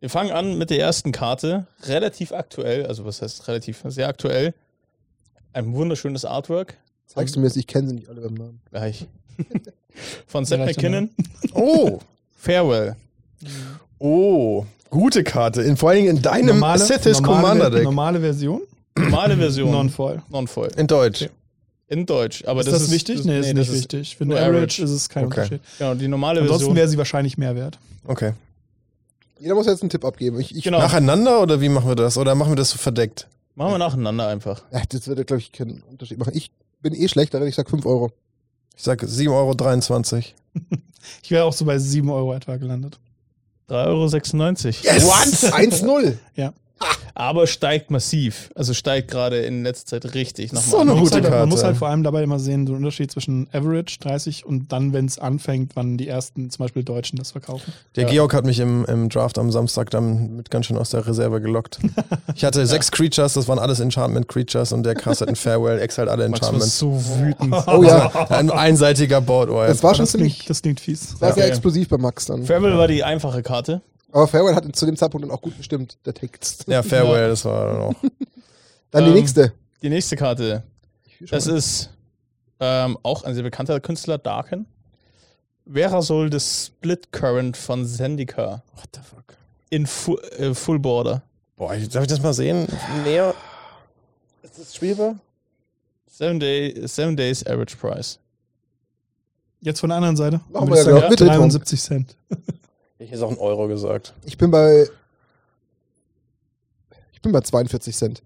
Wir 0.00 0.10
fangen 0.10 0.32
an 0.32 0.58
mit 0.58 0.70
der 0.70 0.80
ersten 0.80 1.12
Karte. 1.12 1.66
Relativ 1.84 2.32
aktuell, 2.32 2.86
also 2.86 3.04
was 3.04 3.22
heißt 3.22 3.46
relativ, 3.48 3.82
sehr 3.86 4.08
aktuell. 4.08 4.54
Ein 5.52 5.72
wunderschönes 5.74 6.24
Artwork. 6.24 6.76
Zeigst 7.06 7.36
du 7.36 7.40
mir 7.40 7.46
das? 7.46 7.56
Ich 7.56 7.66
kenne 7.66 7.88
sie 7.88 7.94
nicht 7.94 8.08
alle 8.08 8.20
beim 8.22 8.34
Namen. 8.34 8.60
Gleich. 8.70 9.06
Von 10.26 10.44
Seth 10.44 10.60
McKinnon. 10.60 11.10
Oh. 11.54 12.00
Farewell. 12.36 12.96
Oh. 13.98 14.64
Gute 14.90 15.22
Karte. 15.22 15.62
In, 15.62 15.76
vor 15.76 15.90
allen 15.90 15.98
Dingen 16.04 16.16
in 16.16 16.22
deinem 16.22 16.62
Sithis 16.78 17.20
normale, 17.20 17.40
Commander 17.40 17.70
Deck. 17.70 17.84
normale 17.84 18.20
Version? 18.20 18.62
Normale 18.96 19.36
Version. 19.36 19.70
Non-Foil. 19.70 20.22
Non-Foil. 20.30 20.70
In 20.76 20.86
Deutsch. 20.86 21.28
In 21.92 22.06
Deutsch. 22.06 22.44
Aber 22.46 22.60
Ist 22.60 22.70
das, 22.72 22.82
das, 22.82 22.90
wichtig? 22.90 23.24
nee, 23.24 23.38
ist 23.40 23.48
das 23.48 23.54
nicht 23.54 23.72
wichtig. 23.72 24.16
Für 24.16 24.24
nur 24.24 24.36
eine 24.38 24.46
Average, 24.46 24.82
Average. 24.82 24.82
ist 24.84 24.90
es 24.90 25.08
kein 25.08 25.26
Okay. 25.26 25.40
Unterschied. 25.42 25.60
Genau, 25.78 25.94
die 25.94 26.08
normale 26.08 26.40
Ansonsten 26.40 26.60
Version. 26.60 26.76
wäre 26.76 26.88
sie 26.88 26.98
wahrscheinlich 26.98 27.36
mehr 27.38 27.54
wert. 27.54 27.78
Okay. 28.06 28.32
Jeder 29.38 29.54
muss 29.54 29.66
jetzt 29.66 29.82
einen 29.82 29.90
Tipp 29.90 30.04
abgeben. 30.04 30.40
Ich, 30.40 30.56
ich, 30.56 30.64
Genau. 30.64 30.78
Nacheinander 30.78 31.40
oder 31.42 31.60
wie 31.60 31.68
machen 31.68 31.88
wir 31.88 31.94
das? 31.96 32.16
Oder 32.16 32.34
machen 32.34 32.52
wir 32.52 32.56
das 32.56 32.70
so 32.70 32.78
verdeckt? 32.78 33.26
Machen 33.56 33.72
wir 33.72 33.78
nacheinander 33.78 34.28
einfach. 34.28 34.62
Ja, 34.72 34.80
das 34.88 35.06
würde, 35.06 35.24
glaube 35.24 35.40
ich, 35.40 35.52
keinen 35.52 35.82
Unterschied 35.82 36.18
machen. 36.18 36.32
Ich 36.34 36.50
bin 36.80 36.94
eh 36.94 37.08
schlecht 37.08 37.34
darin. 37.34 37.48
Ich 37.48 37.54
sag 37.56 37.68
5 37.68 37.84
Euro. 37.84 38.10
Ich 38.76 38.82
sage 38.82 39.04
7,23 39.06 39.30
Euro. 40.14 40.24
Ich 41.22 41.30
wäre 41.32 41.44
auch 41.44 41.52
so 41.52 41.64
bei 41.64 41.78
7 41.78 42.08
Euro 42.10 42.32
etwa 42.32 42.56
gelandet. 42.56 42.98
3,96 43.68 44.86
Euro. 44.86 44.94
Yes! 44.94 45.04
What? 45.04 45.52
1-0. 45.52 46.14
Ja. 46.36 46.52
Aber 47.14 47.46
steigt 47.46 47.90
massiv. 47.90 48.50
Also 48.54 48.72
steigt 48.74 49.10
gerade 49.10 49.38
in 49.42 49.62
letzter 49.64 50.00
Zeit 50.00 50.14
richtig 50.14 50.52
nochmal. 50.52 50.70
So 50.70 50.78
eine 50.78 50.90
Man 50.92 51.00
muss, 51.00 51.10
gute 51.10 51.14
halt, 51.22 51.24
man 51.24 51.32
Karte. 51.32 51.46
muss 51.50 51.62
halt 51.64 51.76
vor 51.76 51.88
allem 51.88 52.02
dabei 52.02 52.22
immer 52.22 52.38
sehen, 52.38 52.66
so 52.66 52.72
einen 52.72 52.84
Unterschied 52.84 53.10
zwischen 53.12 53.48
Average 53.52 53.98
30 54.00 54.46
und 54.46 54.72
dann, 54.72 54.92
wenn 54.92 55.04
es 55.06 55.18
anfängt, 55.18 55.72
wann 55.76 55.98
die 55.98 56.08
ersten, 56.08 56.48
zum 56.50 56.64
Beispiel 56.64 56.82
Deutschen, 56.84 57.18
das 57.18 57.32
verkaufen. 57.32 57.72
Der 57.96 58.06
Georg 58.06 58.32
hat 58.34 58.44
mich 58.46 58.58
im, 58.60 58.84
im 58.86 59.08
Draft 59.10 59.38
am 59.38 59.50
Samstag 59.52 59.90
dann 59.90 60.36
mit 60.36 60.50
ganz 60.50 60.66
schön 60.66 60.78
aus 60.78 60.90
der 60.90 61.06
Reserve 61.06 61.40
gelockt. 61.40 61.78
Ich 62.34 62.44
hatte 62.44 62.66
sechs 62.66 62.90
Creatures, 62.90 63.34
das 63.34 63.46
waren 63.46 63.58
alles 63.58 63.78
Enchantment 63.80 64.26
Creatures 64.28 64.72
und 64.72 64.84
der 64.84 64.94
krass 64.94 65.20
hat 65.20 65.28
ein 65.28 65.36
Farewell, 65.36 65.78
exalt 65.80 66.08
alle 66.08 66.28
Max 66.28 66.40
war 66.42 66.48
Enchantments. 66.54 66.78
so 66.78 66.92
wütend. 67.20 67.54
Oh 67.68 67.82
ja, 67.84 68.10
Ein 68.30 68.50
einseitiger 68.50 69.20
Board, 69.20 69.50
oh, 69.50 69.62
das 69.64 69.82
war 69.82 69.94
schon 69.94 70.04
Das 70.04 70.12
ziemlich, 70.12 70.34
klingt, 70.38 70.50
das 70.50 70.62
klingt 70.62 70.80
fies. 70.80 71.20
war 71.20 71.32
sehr 71.34 71.46
explosiv 71.46 71.88
bei 71.88 71.98
Max 71.98 72.26
dann. 72.26 72.44
Farewell 72.44 72.76
war 72.78 72.88
die 72.88 73.04
einfache 73.04 73.42
Karte. 73.42 73.82
Aber 74.12 74.28
Farewell 74.28 74.54
hat 74.54 74.76
zu 74.76 74.86
dem 74.86 74.96
Zeitpunkt 74.96 75.24
dann 75.26 75.30
auch 75.34 75.40
gut 75.42 75.56
bestimmt, 75.56 75.98
der 76.06 76.14
Text. 76.14 76.64
Ja, 76.68 76.82
Farewell, 76.82 77.28
das 77.30 77.44
war 77.44 77.66
dann 77.66 77.80
auch. 77.82 77.94
Dann 78.90 79.04
die 79.04 79.10
Ähm, 79.10 79.16
nächste. 79.16 79.52
Die 79.82 79.88
nächste 79.88 80.16
Karte. 80.16 80.62
Das 81.30 81.46
ist 81.46 81.90
ähm, 82.60 82.96
auch 83.02 83.24
ein 83.24 83.34
sehr 83.34 83.42
bekannter 83.42 83.80
Künstler, 83.80 84.18
Darken. 84.18 84.66
Wer 85.64 86.02
soll 86.02 86.28
das 86.30 86.66
Split 86.66 87.10
Current 87.12 87.56
von 87.56 87.86
Zendika 87.86 88.62
What 88.74 88.88
the 88.94 89.00
fuck? 89.00 89.36
in 89.70 89.86
Fu 89.86 90.16
äh, 90.18 90.54
Full 90.54 90.78
Border? 90.80 91.22
Boah, 91.56 91.74
ich- 91.74 91.88
darf 91.88 92.02
ich 92.02 92.08
das 92.08 92.20
mal 92.20 92.34
sehen? 92.34 92.66
Näher. 93.04 93.34
Ist 94.42 94.58
das 94.58 94.74
spielbar? 94.74 95.16
Seven, 96.10 96.38
Day, 96.40 96.86
seven 96.86 97.16
Days 97.16 97.46
Average 97.46 97.76
Price. 97.76 98.18
Jetzt 99.60 99.80
von 99.80 99.88
der 99.90 99.96
anderen 99.98 100.16
Seite. 100.16 100.40
Machen 100.52 100.68
wir 100.68 100.76
ja 100.76 100.84
genau. 100.84 101.08
Bitte, 101.08 101.24
Tom. 101.26 101.36
73 101.36 101.80
Cent. 101.80 102.16
Ich 103.02 103.10
hätte 103.10 103.24
auch 103.26 103.30
einen 103.30 103.38
Euro 103.38 103.68
gesagt. 103.68 104.14
Ich 104.24 104.38
bin 104.38 104.50
bei. 104.50 104.86
Ich 107.12 107.20
bin 107.20 107.32
bei 107.32 107.40
42 107.40 107.96
Cent. 107.96 108.22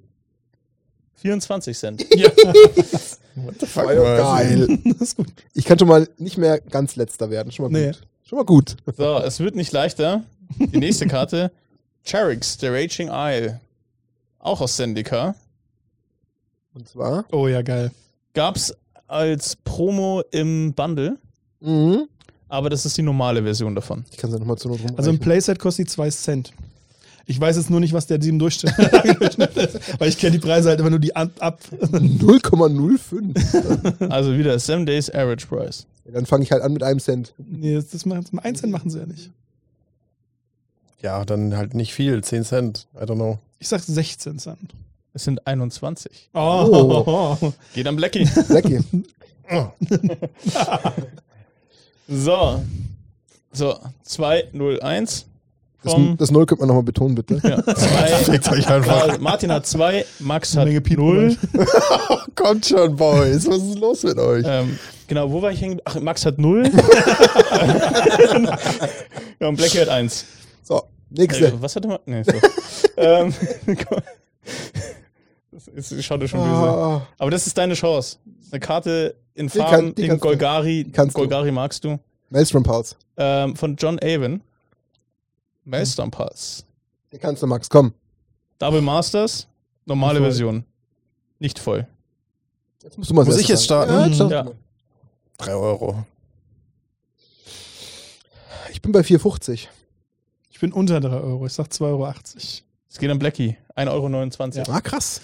24 1.17 1.77
Cent. 1.77 2.01
What 3.35 3.61
the 3.61 3.67
fuck? 3.67 3.91
Ja 3.91 4.17
geil. 4.17 4.79
das 4.85 5.01
ist 5.01 5.17
gut. 5.17 5.29
Ich 5.55 5.65
kann 5.65 5.79
schon 5.79 5.89
mal 5.89 6.09
nicht 6.19 6.39
mehr 6.39 6.61
ganz 6.61 6.97
letzter 6.97 7.31
werden. 7.31 7.53
Schon 7.53 7.71
mal 7.71 7.79
Nee. 7.81 7.87
gut. 7.93 8.03
Schon 8.25 8.37
mal 8.39 8.45
gut. 8.45 8.77
So, 8.97 9.19
es 9.19 9.41
wird 9.41 9.55
nicht 9.55 9.73
leichter. 9.73 10.25
Die 10.59 10.79
nächste 10.79 11.07
Karte. 11.09 11.51
Charix, 12.05 12.57
The 12.61 12.69
Raging 12.69 13.09
Isle. 13.11 13.61
Auch 14.39 14.61
aus 14.61 14.77
Zendika. 14.77 15.35
Und 16.75 16.89
zwar. 16.89 17.25
Oh 17.33 17.49
ja, 17.49 17.63
geil. 17.63 17.91
Gab's 18.35 18.75
als 19.07 19.57
Promo 19.57 20.23
im 20.31 20.73
Bundle, 20.75 21.17
Mhm. 21.61 22.09
Aber 22.49 22.71
das 22.71 22.87
ist 22.87 22.97
die 22.97 23.03
normale 23.03 23.43
Version 23.43 23.75
davon. 23.75 24.05
Ich 24.11 24.17
kann 24.19 24.31
es 24.31 24.35
ja 24.35 24.39
nochmal 24.41 24.57
zu 24.59 24.69
Not 24.69 24.79
rumreichen. 24.79 24.99
Also 24.99 25.11
im 25.11 25.19
Playset 25.19 25.59
kostet 25.59 25.89
die 25.89 25.93
2 25.93 26.11
Cent. 26.11 26.53
Ich 27.29 27.41
weiß 27.41 27.57
jetzt 27.57 27.71
nur 27.71 27.81
nicht, 27.81 27.93
was 27.93 28.07
der 28.07 28.23
7 28.23 28.39
Durchschnitt 28.39 28.79
ist, 28.79 29.99
weil 30.01 30.09
ich 30.09 30.17
kenne 30.17 30.31
die 30.33 30.39
Preise 30.39 30.69
halt 30.69 30.79
immer 30.79 30.91
nur 30.91 31.01
die 31.01 31.17
ab. 31.17 31.31
ab. 31.41 31.59
0,05. 31.81 34.09
Also 34.11 34.39
wieder 34.39 34.57
Seven 34.61 34.87
Days 34.87 35.11
Average 35.11 35.47
Price. 35.49 35.87
Ja, 36.05 36.13
Dann 36.13 36.25
fange 36.27 36.45
ich 36.45 36.53
halt 36.53 36.63
an 36.63 36.73
mit 36.73 36.85
einem 36.85 37.01
Cent. 37.01 37.35
nee, 37.39 37.75
das, 37.75 37.89
das 37.89 38.07
machen, 38.07 38.39
1 38.39 38.61
Cent 38.61 38.73
machen 38.73 38.91
sie 38.91 39.01
ja 39.01 39.07
nicht. 39.07 39.31
Ja, 41.03 41.25
dann 41.25 41.57
halt 41.57 41.75
nicht 41.75 41.93
viel. 41.93 42.23
10 42.23 42.45
Cent. 42.45 42.87
I 42.95 42.99
don't 43.05 43.17
know. 43.17 43.39
Ich 43.59 43.67
sag 43.69 43.83
16 43.83 44.39
Cent. 44.39 44.75
Es 45.13 45.25
sind 45.25 45.45
21. 45.47 46.31
Oh. 46.35 47.37
Geht 47.75 47.87
am 47.89 47.97
Blackie. 47.97 48.29
Blackie. 48.49 48.81
So. 52.09 52.63
So, 53.53 53.79
201 54.05 55.27
Das, 55.83 55.93
vom 55.93 56.17
das 56.17 56.31
Null 56.31 56.47
könnte 56.47 56.61
man 56.61 56.69
nochmal 56.69 56.83
betonen, 56.85 57.15
bitte. 57.15 57.41
ja, 57.43 57.63
zwei, 57.75 58.59
euch 58.59 58.69
einfach. 58.69 59.19
Martin 59.19 59.51
hat 59.51 59.67
2, 59.67 60.05
Max 60.21 60.57
hat 60.57 60.67
Menge 60.67 60.81
Piepen 60.83 61.05
0. 61.05 61.37
Kommt 62.35 62.67
schon, 62.67 62.95
Boys. 62.97 63.47
Was 63.47 63.63
ist 63.63 63.79
los 63.79 64.03
mit 64.03 64.19
euch? 64.19 64.45
Ähm, 64.47 64.79
genau, 65.07 65.31
wo 65.31 65.41
war 65.41 65.53
ich 65.53 65.61
hängen? 65.61 65.81
Ach, 65.85 65.99
Max 66.01 66.27
hat 66.27 66.39
0. 66.39 66.65
ja, 69.41 69.49
und 69.49 69.57
Blackie 69.57 69.81
hat 69.81 69.89
1. 69.89 70.25
So, 70.63 70.83
nächste. 71.11 71.47
Äh, 71.47 71.53
was 71.61 71.77
hat 71.77 71.85
er 71.85 71.89
mal? 71.89 72.01
Nee, 72.05 72.23
so. 72.25 72.33
ähm, 72.99 73.33
das 75.75 75.93
ist, 75.93 76.05
schaut 76.05 76.21
dir 76.21 76.29
schon 76.29 76.41
böse. 76.41 76.51
Ah, 76.53 77.07
Aber 77.19 77.31
das 77.31 77.47
ist 77.47 77.57
deine 77.57 77.73
Chance. 77.75 78.19
Eine 78.51 78.61
Karte 78.61 79.15
in 79.37 79.49
Farben, 79.49 79.95
kann- 79.95 80.09
du. 80.09 80.19
Golgari. 80.19 80.87
kannst 80.93 81.15
du. 81.17 81.21
Golgari 81.21 81.53
magst 81.53 81.85
du. 81.85 81.99
Maelstrom 82.31 82.63
Pulse. 82.63 82.97
Ähm, 83.17 83.55
von 83.57 83.77
John 83.77 83.99
Avon. 84.03 84.41
Maelstrom 85.65 86.11
Pulse. 86.11 86.65
Den 87.13 87.21
kannst 87.21 87.43
du, 87.43 87.47
Max. 87.47 87.69
Komm. 87.69 87.93
Double 88.59 88.81
Masters, 88.81 89.47
normale. 89.85 90.21
Version. 90.21 90.65
Nicht 91.39 91.59
voll. 91.59 91.87
Jetzt 92.83 92.97
musst 92.99 93.11
du 93.11 93.15
mal 93.15 93.25
Muss 93.25 93.39
ich 93.39 93.49
jetzt 93.49 93.65
starten? 93.65 93.93
Ja, 93.93 94.07
jetzt 94.07 94.19
Ja. 94.19 94.45
mal. 94.45 94.55
3 95.39 95.55
Euro. 95.55 96.05
Ich 98.73 98.81
bin 98.83 98.93
bei 98.93 99.01
4,50. 99.03 99.69
Ich 100.51 100.61
bin 100.61 100.73
unter 100.73 101.01
3 101.01 101.17
Euro. 101.21 101.47
Ich 101.47 101.53
sag 101.53 101.67
2,80 101.71 101.83
Euro. 101.83 102.13
Es 102.89 102.99
geht 102.99 103.11
an 103.11 103.19
Blackie. 103.19 103.57
1,29 103.75 104.59
Euro. 104.61 104.73
Ah, 104.73 104.81
krass. 104.81 105.21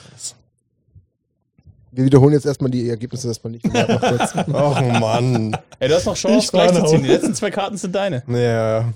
Wir 1.94 2.06
wiederholen 2.06 2.32
jetzt 2.32 2.46
erstmal 2.46 2.70
die 2.70 2.88
Ergebnisse 2.88 3.28
erstmal 3.28 3.52
nicht. 3.52 3.66
Ach 3.74 4.80
Mann. 4.98 5.56
Ey, 5.78 5.88
du 5.88 5.94
hast 5.94 6.06
noch 6.06 6.16
Chance, 6.16 6.46
Ich 6.46 6.50
gleich 6.50 6.72
zu 6.72 6.84
ziehen. 6.86 7.02
Die 7.02 7.08
letzten 7.08 7.34
zwei 7.34 7.50
Karten 7.50 7.76
sind 7.76 7.94
deine. 7.94 8.22
Ja. 8.26 8.92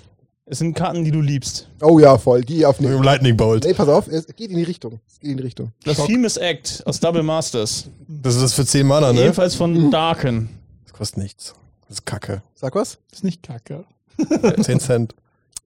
Es 0.46 0.58
sind 0.58 0.74
Karten, 0.74 1.04
die 1.04 1.10
du 1.10 1.20
liebst. 1.20 1.68
Oh 1.82 1.98
ja, 1.98 2.16
voll. 2.16 2.42
Die 2.42 2.64
auf 2.64 2.80
Mit 2.80 2.88
nee. 2.88 2.96
dem 2.96 3.02
Lightning 3.02 3.36
Bolt. 3.36 3.64
Nee, 3.64 3.74
pass 3.74 3.88
auf, 3.88 4.06
es 4.08 4.26
geht 4.28 4.50
in 4.50 4.56
die 4.56 4.62
Richtung. 4.62 5.00
Es 5.08 5.20
geht 5.20 5.32
in 5.32 5.36
die 5.36 5.42
Richtung. 5.42 5.72
Famous 5.84 6.36
Act 6.38 6.82
aus 6.86 6.98
Double 7.00 7.22
Masters. 7.22 7.88
Das 8.08 8.34
ist 8.34 8.42
das 8.42 8.54
für 8.54 8.64
10 8.64 8.86
Mana, 8.86 9.12
ne? 9.12 9.24
Ebenfalls 9.24 9.56
von 9.56 9.90
Darken. 9.90 10.48
Das 10.84 10.92
kostet 10.94 11.18
nichts. 11.18 11.54
Das 11.88 11.98
ist 11.98 12.06
Kacke. 12.06 12.42
Sag 12.54 12.74
was? 12.76 12.98
Das 13.10 13.18
ist 13.18 13.24
nicht 13.24 13.42
kacke. 13.42 13.84
10 14.62 14.80
Cent. 14.80 15.14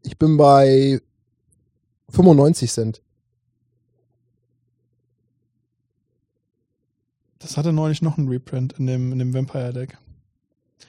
Ich 0.02 0.18
bin 0.18 0.36
bei 0.36 1.00
95 2.08 2.72
Cent. 2.72 3.02
Das 7.40 7.56
hatte 7.56 7.72
neulich 7.72 8.02
noch 8.02 8.16
einen 8.18 8.28
Reprint 8.28 8.74
in 8.78 8.86
dem, 8.86 9.10
in 9.12 9.18
dem 9.18 9.34
Vampire-Deck. 9.34 9.98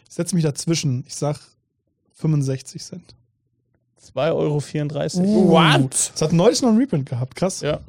Ich 0.08 0.14
setze 0.16 0.36
mich 0.36 0.44
dazwischen. 0.44 1.04
Ich 1.08 1.16
sag 1.16 1.40
65 2.14 2.84
Cent. 2.84 3.16
2,34 4.14 4.36
Euro. 4.36 5.28
Uh. 5.28 5.50
What? 5.50 6.12
Das 6.14 6.22
hat 6.22 6.34
neulich 6.34 6.62
noch 6.62 6.70
einen 6.70 6.78
Reprint 6.78 7.10
gehabt. 7.10 7.36
Krass. 7.36 7.62
Ja. 7.62 7.80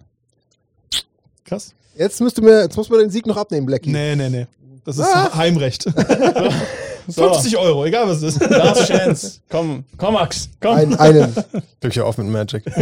Krass. 1.45 1.75
Jetzt 1.97 2.21
müsste 2.21 2.41
mir, 2.41 2.63
jetzt 2.63 2.77
muss 2.77 2.89
man 2.89 3.01
den 3.01 3.11
Sieg 3.11 3.27
noch 3.27 3.37
abnehmen, 3.37 3.67
Blackie. 3.67 3.91
Nee, 3.91 4.17
nee, 4.17 4.31
nee. 4.31 4.47
Das 4.85 4.97
ist 4.99 5.05
Ah. 5.07 5.35
Heimrecht. 5.37 5.87
So, 7.09 7.29
50 7.33 7.57
Euro, 7.59 7.85
egal 7.85 8.07
was 8.07 8.23
es 8.23 8.37
ist. 8.37 8.49
Last 8.49 8.87
Chance. 8.87 9.41
Komm, 9.49 9.83
komm, 9.97 10.15
Max. 10.15 10.49
Komm. 10.61 10.77
Ein, 10.77 10.95
einen. 11.01 11.35
Glück 11.81 11.97
ja 11.97 12.05
auf 12.05 12.17
mit 12.17 12.29
Magic. 12.29 12.63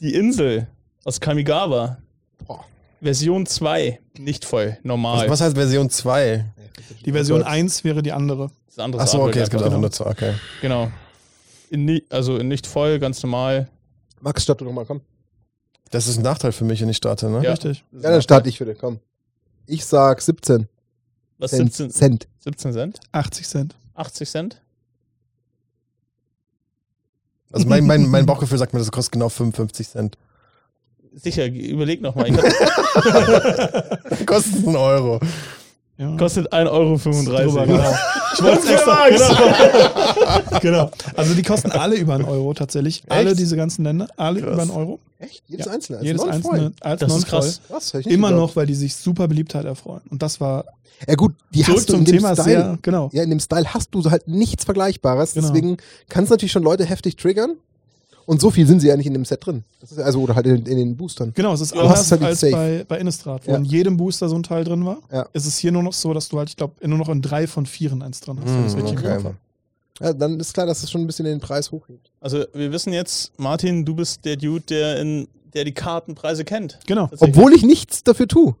Die 0.00 0.14
Insel 0.14 0.66
aus 1.04 1.20
Kamigawa. 1.20 1.98
Boah. 2.46 2.64
Version 3.02 3.46
2. 3.46 4.00
Nicht 4.18 4.44
voll. 4.44 4.78
Normal. 4.84 5.24
Was, 5.24 5.30
was 5.30 5.40
heißt 5.40 5.56
Version 5.56 5.90
2? 5.90 6.46
Die 7.04 7.12
Version 7.12 7.42
1 7.42 7.84
wäre 7.84 8.02
die 8.02 8.12
andere. 8.12 8.50
Das 8.66 8.78
anderes 8.78 9.02
Achso, 9.02 9.24
okay, 9.26 9.40
es 9.40 9.50
gibt 9.50 9.62
einfach. 9.62 9.78
nur 9.78 9.90
zwei. 9.90 10.06
Okay. 10.06 10.34
Genau. 10.60 10.90
In 11.68 12.00
also 12.10 12.38
in 12.38 12.48
nicht 12.48 12.66
voll, 12.66 12.98
ganz 12.98 13.22
normal. 13.22 13.68
Max, 14.20 14.44
start 14.44 14.60
du 14.60 14.64
nochmal, 14.64 14.86
komm. 14.86 15.00
Das 15.90 16.06
ist 16.06 16.18
ein 16.18 16.22
Nachteil 16.22 16.52
für 16.52 16.64
mich, 16.64 16.80
wenn 16.80 16.88
ich 16.88 16.96
starte, 16.96 17.28
ne? 17.28 17.42
Ja. 17.42 17.50
Richtig. 17.50 17.84
Ja, 17.92 18.10
dann 18.10 18.22
starte 18.22 18.48
ich 18.48 18.60
wieder, 18.60 18.74
komm. 18.74 19.00
Ich 19.66 19.84
sag 19.84 20.22
17 20.22 20.68
Was? 21.38 21.50
Cent. 21.50 21.74
17, 21.74 21.90
Cent. 21.90 22.28
17 22.40 22.72
Cent? 22.72 23.00
80 23.10 23.48
Cent. 23.48 23.76
80 23.94 24.30
Cent? 24.30 24.62
Also 27.50 27.66
mein, 27.68 27.84
mein, 27.84 28.06
mein 28.08 28.24
Bauchgefühl 28.24 28.58
sagt 28.58 28.72
mir, 28.72 28.78
das 28.78 28.90
kostet 28.90 29.12
genau 29.12 29.28
55 29.28 29.88
Cent. 29.88 30.16
Sicher, 31.14 31.46
überleg 31.46 32.00
nochmal. 32.00 32.30
Kostet 34.26 34.66
einen 34.66 34.76
Euro. 34.76 35.20
Ja. 35.98 36.16
Kostet 36.16 36.52
1,35 36.52 36.68
Euro. 36.70 36.96
Drüber, 36.98 37.66
genau. 37.66 37.94
Ich 38.34 38.42
wollte 38.42 38.60
es 38.60 38.70
extra. 38.70 39.08
Genau. 39.10 40.60
genau. 40.60 40.90
Also 41.16 41.34
die 41.34 41.42
kosten 41.42 41.70
alle 41.70 41.96
über 41.96 42.14
einen 42.14 42.24
Euro 42.24 42.54
tatsächlich. 42.54 43.02
Alle 43.10 43.36
diese 43.36 43.56
ganzen 43.56 43.84
Länder, 43.84 44.08
alle 44.16 44.40
Krass. 44.40 44.52
über 44.54 44.62
einen 44.62 44.70
Euro. 44.70 45.00
Echt? 45.18 45.42
Jedes 45.48 45.66
Ja. 45.66 45.72
einzelne? 45.72 45.98
Also 45.98 46.06
Jedes 46.08 46.22
einzelne 46.24 46.72
als 46.80 47.00
Das 47.00 47.14
ist 47.14 47.26
krass. 47.26 47.60
Krass, 47.68 47.92
Immer 47.92 48.28
geglaubt. 48.28 48.32
noch, 48.36 48.56
weil 48.56 48.64
die 48.64 48.74
sich 48.74 48.96
super 48.96 49.28
Beliebtheit 49.28 49.66
erfreuen. 49.66 50.00
Und 50.08 50.22
das 50.22 50.40
war 50.40 50.64
Ja 51.06 51.14
gut, 51.14 51.34
die 51.54 51.62
zurück 51.62 51.76
hast 51.76 51.88
du 51.90 51.92
zum 51.92 52.00
in 52.00 52.06
dem 52.06 52.16
Thema 52.16 52.32
Style. 52.32 52.44
sehr, 52.44 52.78
genau. 52.80 53.10
Ja, 53.12 53.22
in 53.22 53.28
dem 53.28 53.40
Style 53.40 53.74
hast 53.74 53.90
du 53.94 54.02
halt 54.10 54.26
nichts 54.28 54.64
Vergleichbares. 54.64 55.34
Genau. 55.34 55.48
Deswegen 55.48 55.76
kann 56.08 56.24
es 56.24 56.30
natürlich 56.30 56.52
schon 56.52 56.62
Leute 56.62 56.86
heftig 56.86 57.16
triggern. 57.16 57.56
Und 58.26 58.40
so 58.40 58.50
viel 58.50 58.66
sind 58.66 58.80
sie 58.80 58.88
ja 58.88 58.96
nicht 58.96 59.06
in 59.06 59.12
dem 59.14 59.24
Set 59.24 59.44
drin. 59.44 59.64
Das 59.80 59.92
ist 59.92 59.98
also, 59.98 60.20
oder 60.20 60.34
halt 60.34 60.46
in, 60.46 60.64
in 60.66 60.78
den 60.78 60.96
Boostern. 60.96 61.32
Genau, 61.34 61.52
es 61.52 61.60
ist 61.60 61.72
anders 61.76 61.98
hast 61.98 62.12
halt 62.12 62.22
als 62.22 62.40
Safe. 62.40 62.52
bei, 62.52 62.84
bei 62.86 62.98
Innistrad, 62.98 63.46
wo 63.46 63.50
Ja. 63.50 63.56
in 63.56 63.64
jedem 63.64 63.96
Booster 63.96 64.28
so 64.28 64.36
ein 64.36 64.42
Teil 64.42 64.64
drin 64.64 64.84
war. 64.84 64.98
Ja. 65.12 65.26
Ist 65.32 65.46
es 65.46 65.58
hier 65.58 65.72
nur 65.72 65.82
noch 65.82 65.92
so, 65.92 66.12
dass 66.14 66.28
du 66.28 66.38
halt, 66.38 66.48
ich 66.48 66.56
glaube, 66.56 66.74
nur 66.86 66.98
noch 66.98 67.08
in 67.08 67.20
drei 67.22 67.46
von 67.46 67.66
vieren 67.66 68.02
eins 68.02 68.20
dran 68.20 68.38
hast. 68.40 68.46
wenn 68.48 68.64
ich's 68.66 68.74
Hm, 68.74 68.80
richtig 68.82 68.98
okay. 68.98 69.34
Ja, 70.00 70.12
dann 70.12 70.40
ist 70.40 70.54
klar, 70.54 70.66
dass 70.66 70.82
es 70.82 70.90
schon 70.90 71.02
ein 71.02 71.06
bisschen 71.06 71.26
den 71.26 71.38
Preis 71.40 71.70
hochhebt. 71.70 72.10
Also 72.20 72.44
wir 72.54 72.72
wissen 72.72 72.92
jetzt, 72.92 73.32
Martin, 73.38 73.84
du 73.84 73.94
bist 73.94 74.24
der 74.24 74.36
Dude, 74.36 74.62
der, 74.68 75.00
in, 75.00 75.28
der 75.54 75.64
die 75.64 75.72
Kartenpreise 75.74 76.44
kennt. 76.44 76.78
Genau. 76.86 77.08
Obwohl 77.18 77.52
ich 77.52 77.62
nichts 77.62 78.02
dafür 78.02 78.26
tue. 78.26 78.54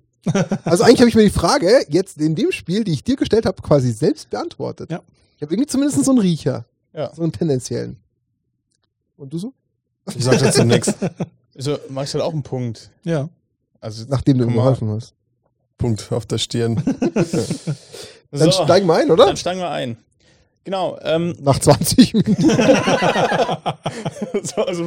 Also 0.64 0.84
eigentlich 0.84 1.00
habe 1.00 1.08
ich 1.08 1.16
mir 1.16 1.24
die 1.24 1.30
Frage 1.30 1.84
jetzt 1.88 2.18
in 2.18 2.34
dem 2.36 2.52
Spiel, 2.52 2.84
die 2.84 2.92
ich 2.92 3.02
dir 3.02 3.16
gestellt 3.16 3.44
habe, 3.46 3.60
quasi 3.60 3.90
selbst 3.92 4.30
beantwortet. 4.30 4.90
Ja. 4.90 5.00
Ich 5.36 5.42
habe 5.42 5.52
irgendwie 5.54 5.66
zumindest 5.68 6.04
so 6.04 6.10
einen 6.12 6.20
Riecher. 6.20 6.64
Ja. 6.94 7.12
So 7.14 7.22
einen 7.22 7.32
tendenziellen. 7.32 7.96
Und 9.22 9.32
du 9.32 9.38
so? 9.38 9.52
Ich 10.16 10.24
sag 10.24 10.38
dazu 10.40 10.64
nichts. 10.64 10.92
Also 11.54 11.76
Max 11.90 12.14
hat 12.14 12.22
auch 12.22 12.32
einen 12.32 12.42
Punkt. 12.42 12.88
Ja. 13.04 13.28
Also 13.78 14.06
Nachdem 14.08 14.38
du 14.38 14.44
ihm 14.44 14.54
geholfen 14.54 14.88
hast. 14.88 15.12
Punkt 15.76 16.10
auf 16.10 16.24
der 16.24 16.38
Stirn. 16.38 16.76
Dann 18.30 18.50
so, 18.50 18.64
steigen 18.64 18.86
wir 18.86 18.94
ein, 18.94 19.10
oder? 19.10 19.26
dann 19.26 19.36
steigen 19.36 19.60
wir 19.60 19.68
ein. 19.68 19.98
Genau. 20.64 20.98
Ähm, 21.02 21.36
Nach 21.42 21.58
20 21.58 22.14
Minuten. 22.14 22.42
so, 24.42 24.62
also 24.64 24.86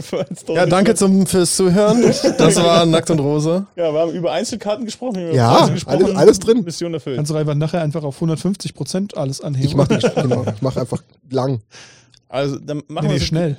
Ja, 0.56 0.66
danke 0.66 0.96
zum, 0.96 1.28
fürs 1.28 1.56
Zuhören. 1.56 2.02
Das 2.02 2.56
war 2.56 2.84
Nackt 2.88 3.12
und 3.12 3.20
Rosa. 3.20 3.68
Ja, 3.76 3.94
wir 3.94 4.00
haben 4.00 4.12
über 4.14 4.32
Einzelkarten 4.32 4.86
gesprochen, 4.86 5.18
wir 5.18 5.22
haben 5.22 5.30
über 5.30 5.38
Ja, 5.38 5.68
gesprochen, 5.68 6.04
alles- 6.06 6.18
alles 6.18 6.40
drin. 6.40 6.64
Mission 6.64 6.96
erfüllt. 6.96 7.18
Kannst 7.18 7.30
du 7.30 7.36
einfach 7.36 7.54
nachher 7.54 7.84
einfach 7.84 8.04
auf 8.04 8.16
150 8.16 8.74
Prozent 8.74 9.16
alles 9.16 9.40
anheben. 9.40 9.68
Ich 9.68 9.76
mache 9.76 10.00
genau, 10.00 10.46
ich 10.52 10.64
mach 10.64 10.78
einfach 10.78 11.04
lang. 11.30 11.62
Also 12.28 12.58
dann 12.58 12.82
machen 12.88 13.06
nee, 13.06 13.12
wir 13.14 13.14
nee, 13.14 13.20
so- 13.20 13.26
schnell. 13.26 13.58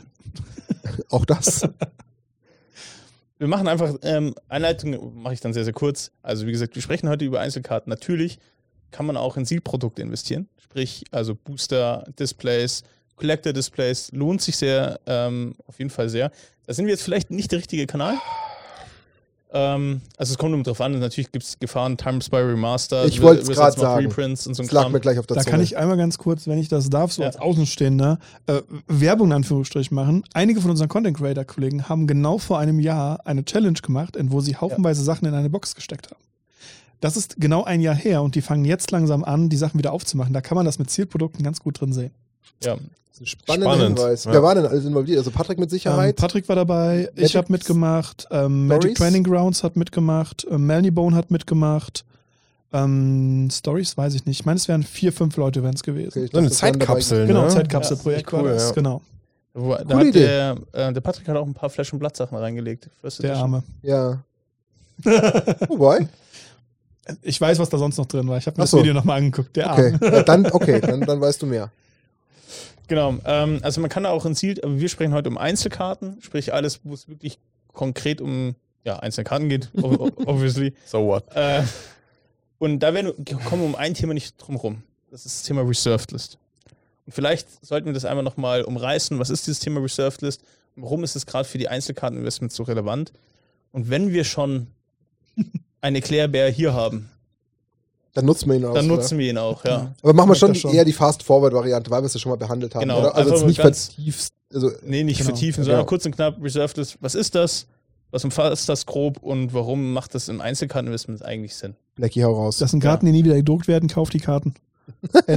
Auch 1.11 1.25
das. 1.25 1.68
Wir 3.38 3.49
machen 3.49 3.68
einfach 3.68 3.94
ähm, 4.03 4.35
Einleitung, 4.49 5.20
mache 5.20 5.35
ich 5.35 5.40
dann 5.40 5.53
sehr, 5.53 5.64
sehr 5.64 5.75
kurz. 5.75 6.11
Also 6.22 6.46
wie 6.46 6.53
gesagt, 6.53 6.75
wir 6.75 6.81
sprechen 6.81 7.11
heute 7.11 7.27
über 7.27 7.38
Einzelkarten. 7.38 7.90
Natürlich 7.90 8.38
kann 8.92 9.05
man 9.05 9.18
auch 9.18 9.37
in 9.37 9.44
Zielprodukte 9.44 10.01
investieren. 10.01 10.49
Sprich, 10.57 11.05
also 11.11 11.35
Booster, 11.35 12.07
Displays, 12.18 12.83
Collector 13.14 13.53
Displays, 13.53 14.11
lohnt 14.12 14.40
sich 14.40 14.57
sehr, 14.57 15.01
ähm, 15.05 15.55
auf 15.66 15.79
jeden 15.79 15.90
Fall 15.90 16.09
sehr. 16.09 16.31
Da 16.66 16.72
sind 16.72 16.87
wir 16.87 16.92
jetzt 16.92 17.03
vielleicht 17.03 17.31
nicht 17.31 17.53
der 17.53 17.59
richtige 17.59 17.87
Kanal. 17.87 18.16
Ähm, 19.52 20.00
also 20.16 20.32
es 20.32 20.38
kommt 20.38 20.52
nur 20.52 20.62
drauf 20.64 20.80
an, 20.80 20.98
natürlich 20.98 21.30
gibt 21.30 21.44
es 21.44 21.59
Gefahren, 21.59 21.96
Time 21.96 22.20
Spy 22.20 22.37
Remastered, 22.37 23.09
Ich 23.09 23.22
Wizards 23.22 23.48
grad 23.48 23.59
macht 23.59 23.78
sagen. 23.78 24.06
Reprints 24.06 24.46
und 24.46 24.54
so 24.54 24.62
ein 24.62 24.66
Das 24.66 24.72
lag 24.74 24.82
Kram. 24.82 24.92
mir 24.92 25.00
gleich 25.00 25.18
auf 25.20 25.26
der 25.26 25.37
Da 25.37 25.42
Zunge. 25.42 25.50
kann 25.52 25.61
ich 25.62 25.76
einmal 25.76 25.96
ganz 25.96 26.18
kurz, 26.18 26.46
wenn 26.48 26.59
ich 26.59 26.68
das 26.68 26.90
darf, 26.90 27.12
so 27.12 27.22
Ja. 27.22 27.28
als 27.28 27.37
Außenstehender, 27.38 28.18
äh, 28.46 28.61
Werbung 28.88 29.28
in 29.28 29.35
Anführungsstrichen 29.35 29.94
machen. 29.94 30.24
Einige 30.35 30.61
von 30.61 30.70
unseren 30.72 30.88
Content 30.88 31.16
Creator 31.16 31.44
Kollegen 31.44 31.88
haben 31.88 32.06
genau 32.09 32.38
vor 32.38 32.59
einem 32.59 32.80
Jahr 32.80 33.24
eine 33.24 33.44
Challenge 33.44 33.78
gemacht, 33.80 34.16
in 34.16 34.32
wo 34.32 34.40
sie 34.40 34.56
haufenweise 34.56 35.04
Sachen 35.04 35.26
in 35.28 35.35
eine 35.35 35.48
Box 35.48 35.74
gesteckt 35.76 36.11
haben. 36.11 36.20
Das 37.00 37.16
ist 37.16 37.37
genau 37.38 37.62
ein 37.62 37.80
Jahr 37.80 37.94
her 37.94 38.22
und 38.22 38.35
die 38.35 38.42
fangen 38.42 38.64
jetzt 38.64 38.90
langsam 38.90 39.22
an, 39.22 39.48
die 39.48 39.56
Sachen 39.56 39.78
wieder 39.78 39.92
aufzumachen. 39.92 40.32
Da 40.32 40.40
kann 40.40 40.56
man 40.56 40.64
das 40.66 40.78
mit 40.78 40.90
Zielprodukten 40.90 41.44
ganz 41.44 41.61
gut 41.61 41.80
drin 41.80 41.92
sehen. 41.92 42.11
Ja. 42.62 42.76
Spannender 43.24 43.72
Spannend, 43.74 43.98
Hinweis. 43.98 44.24
ja. 44.24 44.32
Wer 44.32 44.42
war 44.42 44.54
denn 44.54 44.66
alles 44.66 44.85
involviert? 44.85 45.18
Also 45.18 45.30
Patrick 45.30 45.59
mit 45.59 45.68
Ähm, 45.68 45.70
Sicherheit. 45.70 46.16
Patrick 46.16 46.48
war 46.50 46.56
dabei, 46.56 47.09
ich 47.14 47.22
Magic 47.22 47.37
habe 47.37 47.52
mitgemacht, 47.52 48.28
ähm, 48.30 48.66
Magic? 48.66 48.94
Training 48.96 49.24
Grounds 49.24 49.62
hat 49.64 49.74
mitgemacht, 49.76 50.46
ähm, 50.50 50.66
Melanie 50.66 50.90
Bone 50.90 51.16
hat 51.16 51.30
mitgemacht. 51.30 52.04
Ähm, 52.74 53.48
Stories 53.50 53.96
weiß 53.96 54.14
ich 54.14 54.26
nicht. 54.26 54.40
Ich 54.40 54.44
meine, 54.44 54.59
es 54.59 54.68
wären 54.68 54.82
vier, 54.82 55.12
fünf 55.14 55.37
Leute 55.38 55.62
wären 55.62 55.74
es 55.74 55.82
gewesen. 55.82 56.09
Okay, 56.11 56.24
ich 56.24 56.30
So 56.32 56.38
eine 56.38 56.50
Zeitkapsel, 56.50 57.26
Genau, 57.26 57.44
ne? 57.44 57.48
Zeitkapselprojekt 57.48 58.30
Ja, 58.32 58.38
cool, 58.38 58.44
war 58.44 58.52
das, 58.52 58.68
ja. 58.68 58.72
genau. 58.74 59.00
Wo, 59.54 59.74
da 59.74 59.96
hat 59.98 60.04
Idee. 60.06 60.20
der, 60.26 60.56
äh, 60.72 60.92
der 60.92 61.00
Patrick 61.00 61.26
hat 61.28 61.37
auch 61.37 61.46
ein 61.46 61.54
paar 61.54 61.70
Flash- 61.70 61.92
und 61.94 61.98
Blattsachen 62.00 62.37
reingelegt. 62.37 62.90
First 63.00 63.22
Der. 63.22 63.37
Arme. 63.37 63.62
Ja. 63.82 64.18
Wobei. 65.68 66.09
Ich 67.22 67.40
weiß, 67.40 67.59
was 67.59 67.68
da 67.70 67.78
sonst 67.78 67.96
noch 67.96 68.06
drin 68.06 68.28
war. 68.28 68.37
Ich 68.37 68.46
habe 68.46 68.56
mir 68.56 68.62
Ach 68.62 68.64
das 68.64 68.70
so. 68.72 68.78
Video 68.78 68.92
nochmal 68.92 69.18
angeguckt. 69.18 69.56
Der 69.56 69.72
Okay. 69.72 69.94
Arme. 70.00 70.16
Ja, 70.16 70.22
dann, 70.24 70.46
okay, 70.52 70.80
dann, 70.80 71.00
dann 71.00 71.20
weißt 71.20 71.40
du 71.40 71.46
mehr. 71.46 71.70
Genau, 72.88 73.16
ähm, 73.25 73.59
also 73.62 73.81
man 73.81 73.90
kann 73.90 74.05
da 74.05 74.11
auch 74.11 74.25
in 74.27 74.35
Ziel, 74.35 74.61
aber 74.62 74.79
wir 74.79 74.88
sprechen 74.88 75.12
heute 75.12 75.29
um 75.29 75.38
Einzelkarten, 75.38 76.20
sprich 76.22 76.53
alles, 76.55 76.81
wo 76.85 76.94
es 76.94 77.09
wirklich 77.09 77.38
konkret 77.72 78.20
um 78.20 78.55
ja, 78.85 78.99
einzelne 79.01 79.25
Karten 79.25 79.49
geht, 79.49 79.70
ob- 79.83 80.01
ob- 80.01 80.18
obviously. 80.29 80.72
So 80.85 81.05
what? 81.07 81.25
Äh, 81.35 81.62
und 82.59 82.79
da 82.81 82.94
werden, 82.94 83.12
kommen 83.44 83.62
wir 83.62 83.66
um 83.66 83.75
ein 83.75 83.94
Thema 83.94 84.14
nicht 84.14 84.37
drum 84.38 84.57
rum. 84.57 84.83
Das 85.11 85.27
ist 85.27 85.40
das 85.40 85.42
Thema 85.42 85.62
Reserved 85.62 86.12
List. 86.12 86.38
Und 87.07 87.12
vielleicht 87.12 87.64
sollten 87.64 87.87
wir 87.87 87.92
das 87.92 88.05
einmal 88.05 88.25
nochmal 88.25 88.62
umreißen. 88.62 89.18
Was 89.18 89.31
ist 89.31 89.46
dieses 89.46 89.61
Thema 89.61 89.81
Reserved 89.81 90.22
List? 90.22 90.42
Warum 90.77 91.03
ist 91.05 91.16
es 91.16 91.27
gerade 91.27 91.49
für 91.49 91.59
die 91.59 91.68
Einzelkarteninvestments 91.68 92.55
so 92.57 92.62
relevant? 92.62 93.12
Und 93.72 93.90
wenn 93.90 94.12
wir 94.12 94.25
schon 94.25 94.68
einen 95.81 95.96
Erklärbär 95.96 96.49
hier 96.51 96.72
haben, 96.75 97.11
Dann 98.16 98.24
nutzen 98.24 98.48
wir 98.48 98.57
ihn 98.57 98.64
auch. 98.64 98.74
dann 98.74 98.87
oder? 98.87 98.96
nutzen 98.96 99.18
wir 99.18 99.31
ihn 99.31 99.38
auch, 99.38 99.64
ja. 99.64 99.94
Aber 100.02 100.12
machen 100.12 100.31
wir 100.31 100.35
schon, 100.35 100.55
schon. 100.55 100.72
eher 100.74 100.85
die 100.85 100.92
Fast-Forward-Variante, 100.92 101.90
weil 101.90 102.02
wir 102.02 102.07
es 102.07 102.14
ja 102.14 102.20
schon 102.20 102.31
mal 102.31 102.37
behandelt 102.37 102.74
haben. 102.74 102.81
Genau, 102.83 102.98
Oder? 103.00 103.14
Also 103.14 103.35
jetzt 103.35 103.46
nicht 103.46 103.61
vertieft. 103.61 104.33
Also, 104.52 104.70
Nee, 104.85 105.05
nicht 105.05 105.18
Genau. 105.18 105.31
vertiefen, 105.31 105.61
Ja, 105.61 105.64
sondern 105.64 105.81
genau. 105.81 105.88
kurz 105.88 106.07
und 106.07 106.14
knapp 106.16 106.37
Reserved 106.42 106.76
List. 106.79 106.96
Was 107.00 107.14
ist 107.14 107.35
das? 107.35 107.66
Was 108.11 108.24
umfasst 108.24 108.68
das 108.68 108.87
grob 108.87 109.18
und 109.22 109.52
warum 109.52 109.92
macht 109.92 110.14
das 110.14 110.29
im 110.29 110.40
Einzelkarteninvestment 110.40 111.22
eigentlich 111.24 111.55
Sinn? 111.57 111.74
Blackie, 111.96 112.24
hau 112.24 112.33
raus. 112.35 112.57
Das 112.59 112.70
sind 112.70 112.81
Karten, 112.81 113.05
die 113.07 113.12
nie 113.12 113.24
wieder 113.24 113.35
gedruckt 113.37 113.68
werden. 113.68 113.88
Kauft 113.88 114.14
die 114.14 114.20
Karten. 114.20 114.55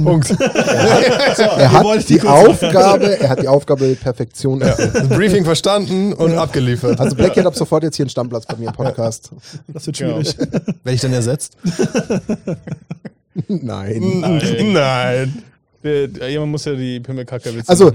Punkt. 0.02 0.30
er 0.40 1.72
wollte 1.82 2.00
hat 2.00 2.08
die 2.08 2.22
Aufgabe, 2.22 3.20
er 3.20 3.28
hat 3.30 3.42
die 3.42 3.48
Aufgabe 3.48 3.94
Perfektion 3.96 4.60
erfüllt. 4.62 4.94
Das 4.94 5.08
Briefing 5.08 5.44
verstanden 5.44 6.12
und 6.12 6.34
abgeliefert. 6.34 7.00
Also 7.00 7.16
Blackie 7.16 7.40
hat 7.40 7.46
ab 7.46 7.56
sofort 7.56 7.82
jetzt 7.82 7.96
hier 7.96 8.04
einen 8.04 8.10
Stammplatz 8.10 8.46
bei 8.46 8.56
mir 8.56 8.68
im 8.68 8.72
Podcast. 8.74 9.30
Das 9.68 9.86
wird 9.86 9.98
Genau. 9.98 10.20
schwierig. 10.22 10.38
Werde 10.38 10.92
ich 10.94 11.00
dann 11.00 11.12
ersetzt? 11.12 11.56
Nein. 13.48 14.20
Nein. 14.20 14.72
Nein. 14.72 15.42
Der, 15.82 16.08
der, 16.08 16.30
jemand 16.30 16.52
muss 16.52 16.64
ja 16.64 16.74
die 16.74 17.00
Pimmelkacke 17.00 17.50
beziehen. 17.52 17.68
Also, 17.68 17.92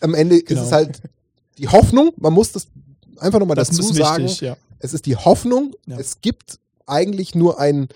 am 0.00 0.14
Ende 0.14 0.42
Genau. 0.42 0.60
ist 0.60 0.66
es 0.66 0.72
halt 0.72 1.00
die 1.58 1.68
Hoffnung, 1.68 2.12
man 2.18 2.32
muss 2.32 2.52
das 2.52 2.66
einfach 3.18 3.38
nochmal 3.38 3.56
dazu 3.56 3.80
ist 3.80 3.94
sagen. 3.94 4.24
wichtig, 4.24 4.40
ja. 4.42 4.56
Es 4.78 4.92
ist 4.94 5.06
die 5.06 5.16
Hoffnung, 5.16 5.72
Ja. 5.86 5.96
es 5.98 6.20
gibt 6.20 6.58
eigentlich 6.86 7.34
nur 7.34 7.58
ein, 7.58 7.88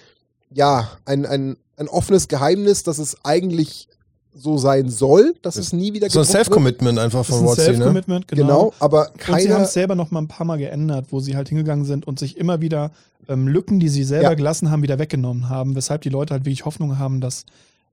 ja, 0.52 0.90
ein, 1.04 1.26
ein, 1.26 1.56
ein 1.80 1.88
offenes 1.88 2.28
Geheimnis, 2.28 2.82
dass 2.84 2.98
es 2.98 3.16
eigentlich 3.24 3.88
so 4.32 4.58
sein 4.58 4.88
soll, 4.90 5.34
dass 5.42 5.56
es 5.56 5.72
nie 5.72 5.92
wieder 5.92 6.08
So 6.08 6.20
ein. 6.20 6.24
Self-Commitment 6.24 6.98
einfach 7.00 7.24
von 7.24 7.40
ein 7.40 7.46
Watsi, 7.46 7.62
ne? 7.62 7.66
Self-Commitment, 7.74 8.28
genau. 8.28 8.42
Genau, 8.42 8.74
aber 8.78 9.08
Und 9.10 9.16
sie 9.16 9.24
haben 9.32 9.34
keiner, 9.42 9.60
es 9.64 9.72
selber 9.72 9.96
noch 9.96 10.12
mal 10.12 10.20
ein 10.20 10.28
paar 10.28 10.46
Mal 10.46 10.58
geändert, 10.58 11.06
wo 11.10 11.18
sie 11.18 11.34
halt 11.34 11.48
hingegangen 11.48 11.84
sind 11.84 12.06
und 12.06 12.20
sich 12.20 12.36
immer 12.36 12.60
wieder 12.60 12.92
ähm, 13.28 13.48
Lücken, 13.48 13.80
die 13.80 13.88
sie 13.88 14.04
selber 14.04 14.30
Ja. 14.30 14.34
gelassen 14.34 14.70
haben, 14.70 14.82
wieder 14.84 15.00
weggenommen 15.00 15.48
haben, 15.48 15.74
weshalb 15.74 16.02
die 16.02 16.10
Leute 16.10 16.32
halt 16.34 16.44
wirklich 16.44 16.64
Hoffnung 16.64 16.98
haben, 16.98 17.20
dass 17.20 17.44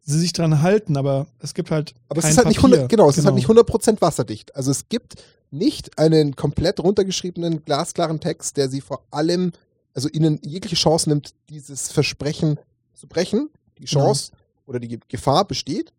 sie 0.04 0.20
sich 0.20 0.32
dran 0.32 0.62
halten, 0.62 0.96
aber 0.96 1.26
es 1.40 1.54
gibt 1.56 1.72
halt 1.72 1.96
aber 2.08 2.20
es 2.20 2.30
ist 2.30 2.38
halt 2.38 2.48
nicht 2.50 2.62
Papier. 2.62 2.76
100, 2.76 2.90
genau, 2.90 3.10
es 3.10 3.18
ist 3.18 3.26
halt 3.26 3.36
nicht 3.36 3.48
100% 3.48 4.00
wasserdicht. 4.00 4.56
Also 4.56 4.70
es 4.72 4.90
gibt 4.90 5.16
nicht 5.50 5.98
einen 5.98 6.36
komplett 6.36 6.80
runtergeschriebenen, 6.80 7.66
glasklaren 7.66 8.20
Text, 8.20 8.58
der 8.58 8.70
sie 8.70 8.82
vor 8.82 9.02
allem, 9.12 9.52
also 9.96 10.08
ihnen 10.10 10.40
jegliche 10.44 10.76
Chance 10.76 11.10
nimmt, 11.10 11.32
dieses 11.50 11.92
Versprechen 11.92 12.60
zu 12.94 13.08
brechen. 13.08 13.50
Die. 13.82 13.86
Chance 13.86 14.32
oder 14.66 14.80
die 14.80 14.88
Ge- 14.88 15.00
Gefahr 15.08 15.46
besteht. 15.46 15.94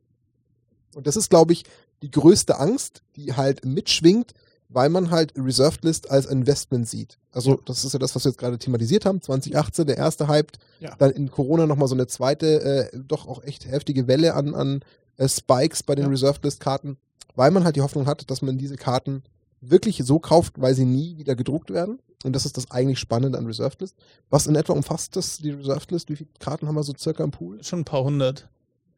Und 0.94 1.06
das 1.06 1.16
ist, 1.16 1.30
glaube 1.30 1.52
ich, 1.52 1.64
die 2.02 2.10
größte 2.10 2.58
Angst, 2.58 3.02
die 3.16 3.34
halt 3.34 3.64
mitschwingt, 3.64 4.32
weil 4.68 4.88
man 4.90 5.10
halt 5.10 5.32
Reserved 5.36 5.82
List 5.84 6.10
als 6.10 6.26
Investment 6.26 6.88
sieht. 6.88 7.18
Also 7.32 7.56
das 7.64 7.84
ist 7.84 7.92
ja 7.92 7.98
das, 7.98 8.14
was 8.14 8.24
wir 8.24 8.30
jetzt 8.30 8.38
gerade 8.38 8.58
thematisiert 8.58 9.06
haben. 9.06 9.20
2018, 9.22 9.86
der 9.86 9.96
erste 9.96 10.28
Hype, 10.28 10.52
Ja. 10.80 10.94
dann 10.96 11.10
in 11.12 11.30
Corona 11.30 11.66
nochmal 11.66 11.88
so 11.88 11.94
eine 11.94 12.06
zweite, 12.06 12.90
äh, 12.92 12.98
doch 13.06 13.26
auch 13.26 13.42
echt 13.44 13.66
heftige 13.66 14.06
Welle 14.06 14.34
an, 14.34 14.54
an 14.54 14.80
äh, 15.16 15.28
Spikes 15.28 15.82
bei 15.82 15.94
den 15.94 16.04
Ja. 16.06 16.10
Reserved 16.10 16.44
List 16.44 16.60
Karten, 16.60 16.98
weil 17.34 17.50
man 17.50 17.64
halt 17.64 17.76
die 17.76 17.80
Hoffnung 17.82 18.06
hat, 18.06 18.30
dass 18.30 18.42
man 18.42 18.58
diese 18.58 18.76
Karten 18.76 19.22
wirklich 19.60 20.02
so 20.04 20.18
kauft, 20.18 20.60
weil 20.60 20.74
sie 20.74 20.84
nie 20.84 21.16
wieder 21.18 21.34
gedruckt 21.34 21.70
werden. 21.70 21.98
Und 22.24 22.34
das 22.34 22.46
ist 22.46 22.56
das 22.56 22.70
eigentlich 22.70 22.98
Spannende 22.98 23.38
an 23.38 23.46
Reserved 23.46 23.80
List. 23.80 23.96
Was 24.30 24.46
in 24.46 24.56
etwa 24.56 24.72
umfasst 24.72 25.14
das, 25.16 25.38
die 25.38 25.50
Reserved 25.50 25.90
List? 25.90 26.10
Wie 26.10 26.16
viele 26.16 26.30
Karten 26.38 26.66
haben 26.66 26.74
wir 26.74 26.82
so 26.82 26.92
circa 26.96 27.22
im 27.22 27.30
Pool? 27.30 27.62
schon 27.62 27.80
ein 27.80 27.84
paar 27.84 28.04
hundert. 28.04 28.48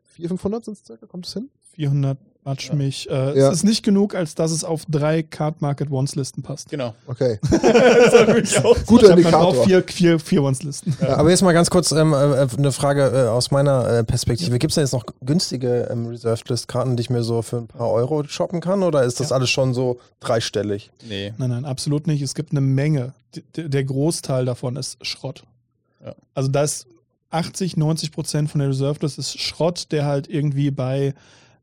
400, 0.04 0.40
500 0.40 0.64
sind 0.64 0.78
es 0.78 0.84
circa? 0.84 1.06
Kommt 1.06 1.26
es 1.26 1.32
hin? 1.32 1.50
400 1.74 2.18
Matsch 2.42 2.68
Ja. 2.70 2.74
mich. 2.74 3.08
Äh, 3.10 3.38
Ja. 3.38 3.48
Es 3.48 3.56
ist 3.58 3.64
nicht 3.64 3.82
genug, 3.84 4.14
als 4.14 4.34
dass 4.34 4.50
es 4.50 4.64
auf 4.64 4.84
drei 4.88 5.22
Card 5.22 5.60
Market 5.60 5.90
Ones 5.90 6.14
Listen 6.14 6.42
passt. 6.42 6.70
Genau. 6.70 6.94
Okay. 7.06 7.38
auch. 8.64 8.76
Guter 8.86 9.10
Indikator. 9.10 9.64
vier, 9.64 9.82
vier, 9.86 10.18
vier 10.18 10.42
Ones 10.42 10.62
Listen. 10.62 10.96
Aber 11.06 11.28
jetzt 11.30 11.42
mal 11.42 11.52
ganz 11.52 11.68
kurz 11.68 11.92
ähm, 11.92 12.12
äh, 12.14 12.46
eine 12.56 12.72
Frage 12.72 13.02
äh, 13.26 13.28
aus 13.28 13.50
meiner 13.50 13.86
äh, 13.98 14.04
Perspektive. 14.04 14.58
Gibt 14.58 14.70
es 14.70 14.76
denn 14.76 14.84
jetzt 14.84 14.92
noch 14.92 15.04
günstige 15.20 15.88
ähm, 15.90 16.06
Reserved 16.06 16.48
List-Karten, 16.48 16.96
die 16.96 17.02
ich 17.02 17.10
mir 17.10 17.22
so 17.22 17.42
für 17.42 17.58
ein 17.58 17.66
paar 17.68 17.90
Euro 17.90 18.24
shoppen 18.24 18.60
kann? 18.62 18.82
Oder 18.82 19.02
ist 19.04 19.20
das 19.20 19.30
Ja. 19.30 19.36
alles 19.36 19.50
schon 19.50 19.74
so 19.74 20.00
dreistellig? 20.20 20.90
Nee. 21.08 21.34
Nein, 21.36 21.50
nein, 21.50 21.64
absolut 21.66 22.06
nicht. 22.06 22.22
Es 22.22 22.34
gibt 22.34 22.52
eine 22.52 22.62
Menge. 22.62 23.12
D 23.36 23.68
der 23.68 23.84
Großteil 23.84 24.44
davon 24.46 24.76
ist 24.76 24.96
Schrott. 25.06 25.44
Ja. 26.04 26.14
Also 26.34 26.48
da 26.48 26.62
ist 26.62 26.86
80, 27.28 27.76
90 27.76 28.10
Prozent 28.12 28.50
von 28.50 28.60
der 28.60 28.70
Reserve 28.70 28.98
List 29.02 29.18
ist 29.18 29.38
Schrott, 29.38 29.92
der 29.92 30.06
halt 30.06 30.26
irgendwie 30.28 30.70
bei 30.70 31.14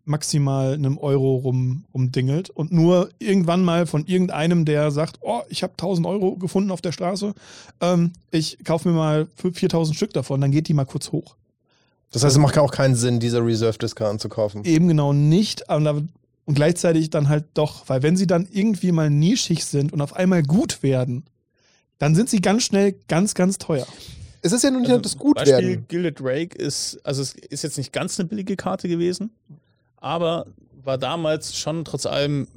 maximal 0.08 0.74
einem 0.74 0.98
Euro 0.98 1.36
rum, 1.36 1.86
rumdingelt 1.94 2.50
und 2.50 2.72
nur 2.72 3.10
irgendwann 3.20 3.64
mal 3.64 3.86
von 3.86 4.06
irgendeinem, 4.06 4.66
der 4.66 4.92
sagt, 4.92 5.18
oh, 5.22 5.42
ich 5.50 5.64
habe 5.64 5.74
1000 5.74 6.08
Euro 6.08 6.36
gefunden 6.36 6.72
auf 6.72 6.82
der 6.82 6.92
Straße, 6.92 7.34
ähm, 7.82 8.14
ich 8.32 8.64
kaufe 8.64 8.90
mir 8.90 8.96
mal 8.96 9.28
für 9.36 9.52
4000 9.52 9.96
Stück 9.96 10.14
davon, 10.14 10.42
dann 10.42 10.52
geht 10.52 10.68
die 10.68 10.74
mal 10.74 10.86
kurz 10.86 11.12
hoch. 11.12 11.36
Das 12.12 12.24
heißt, 12.24 12.36
es 12.36 12.42
macht 12.42 12.58
auch 12.58 12.72
keinen 12.72 12.96
Sinn, 12.96 13.20
diese 13.20 13.46
Reserved 13.46 13.82
List-Karten 13.82 14.20
zu 14.20 14.30
kaufen. 14.30 14.64
Eben 14.64 14.88
genau 14.88 15.12
nicht, 15.12 15.64
und 15.70 16.54
gleichzeitig 16.56 17.10
dann 17.10 17.28
halt 17.28 17.46
doch, 17.54 17.90
weil 17.90 18.02
wenn 18.04 18.16
sie 18.16 18.28
dann 18.28 18.48
irgendwie 18.50 18.94
mal 18.94 19.10
nischig 19.10 19.66
sind 19.66 19.92
und 19.92 20.00
auf 20.00 20.16
einmal 20.16 20.44
gut 20.44 20.82
werden, 20.82 21.26
dann 22.00 22.16
sind 22.16 22.30
sie 22.30 22.40
ganz 22.40 22.64
schnell 22.64 22.96
ganz, 23.10 23.34
ganz 23.34 23.58
teuer. 23.58 23.86
Es 24.42 24.54
ist 24.54 24.64
ja 24.64 24.72
nun 24.72 24.82
nicht 24.82 24.90
Also, 24.90 24.98
nur 24.98 25.02
das 25.02 25.18
Gut 25.18 25.36
Beispiel. 25.36 25.84
Gilded 25.88 26.20
Drake 26.22 26.58
ist, 26.58 27.00
also 27.04 27.22
es 27.22 27.34
ist 27.34 27.64
jetzt 27.64 27.78
nicht 27.78 27.92
ganz 27.92 28.18
eine 28.18 28.30
billige 28.30 28.56
Karte 28.56 28.88
gewesen, 28.88 29.32
aber 29.98 30.46
war 30.84 30.98
damals 30.98 31.56
schon 31.58 31.84
trotz 31.86 32.06
allem 32.06 32.48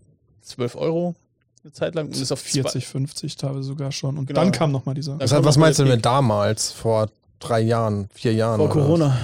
12 0.43 0.77
Euro 0.77 1.15
eine 1.63 1.73
Zeit 1.73 1.95
lang 1.95 2.07
und 2.07 2.17
ist 2.17 2.33
auf 2.33 2.41
40, 2.41 2.87
50 2.87 3.37
teilweise 3.37 3.65
sogar 3.65 3.93
schon. 3.93 4.17
Und 4.17 4.27
Genau. 4.27 4.41
dann 4.41 4.53
kam 4.53 4.73
nochmal 4.73 4.95
dieser. 4.95 5.19
Was, 5.21 5.31
kommt 5.33 5.45
was 5.45 5.57
meinst 5.59 5.79
du 5.79 5.85
mit 5.85 5.95
Peak. 5.95 6.03
damals, 6.03 6.73
vor 6.73 7.09
drei 7.39 7.61
Jahren, 7.61 8.09
vier 8.15 8.33
Jahren? 8.33 8.57
Vor 8.59 8.67
oder 8.71 8.75
Corona. 8.81 9.15
Hm, 9.15 9.21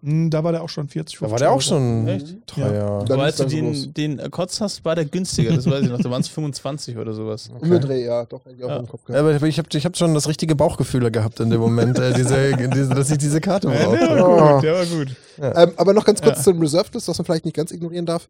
Da 0.00 0.44
war 0.44 0.52
der 0.52 0.62
auch 0.62 0.68
schon 0.68 0.86
40, 0.86 1.18
50 1.18 1.20
was? 1.20 1.28
Da 1.28 1.32
war 1.32 1.38
der 1.38 1.48
auch 1.50 1.52
Euro. 1.54 1.60
schon 1.60 2.06
Echt? 2.06 2.46
teuer. 2.46 3.04
Dann 3.04 3.12
Aber 3.12 3.24
als 3.24 3.36
du 3.36 3.42
dann 3.42 3.50
so 3.74 3.90
den, 3.90 4.18
den 4.18 4.30
Kotz 4.30 4.60
hast, 4.60 4.84
war 4.84 4.94
der 4.94 5.04
günstiger, 5.06 5.52
das 5.52 5.66
weiß 5.66 5.82
ich 5.86 5.90
noch. 5.90 5.98
Da 6.00 6.08
waren 6.08 6.20
es 6.20 6.28
25 6.28 6.96
oder 6.96 7.12
sowas. 7.14 7.48
Um 7.58 7.68
den 7.68 7.80
Dreh, 7.80 8.04
ja, 8.04 8.24
doch, 8.24 8.44
hätte 8.44 8.54
ich 8.56 8.62
auch 8.64 8.68
Ja. 8.68 8.76
im 8.76 8.86
Kopf 8.86 9.00
Ja, 9.08 9.14
gehabt. 9.22 9.34
aber 9.36 9.46
ich 9.48 9.58
habe 9.58 9.68
ich 9.72 9.84
hab 9.84 9.96
schon 9.96 10.14
das 10.14 10.28
richtige 10.28 10.54
Bauchgefühl 10.54 11.10
gehabt 11.10 11.40
in 11.40 11.50
dem 11.50 11.60
Moment, 11.60 11.98
äh, 11.98 12.12
diese, 12.14 12.56
diese, 12.56 12.94
dass 12.94 13.10
ich 13.10 13.18
diese 13.18 13.40
Karte 13.40 13.68
Ja, 13.72 13.86
brauche. 13.86 13.96
der 13.98 14.08
war 14.10 14.52
gut, 14.54 14.62
der 14.62 14.74
war 14.74 14.86
gut. 14.86 15.08
Ähm, 15.40 15.72
aber 15.76 15.92
noch 15.94 16.04
ganz 16.04 16.22
kurz 16.22 16.38
Ja. 16.38 16.42
zum 16.44 16.60
Reserved 16.60 16.94
List, 16.94 17.08
was 17.08 17.18
man 17.18 17.24
vielleicht 17.24 17.44
nicht 17.44 17.56
ganz 17.56 17.72
ignorieren 17.72 18.06
darf. 18.06 18.28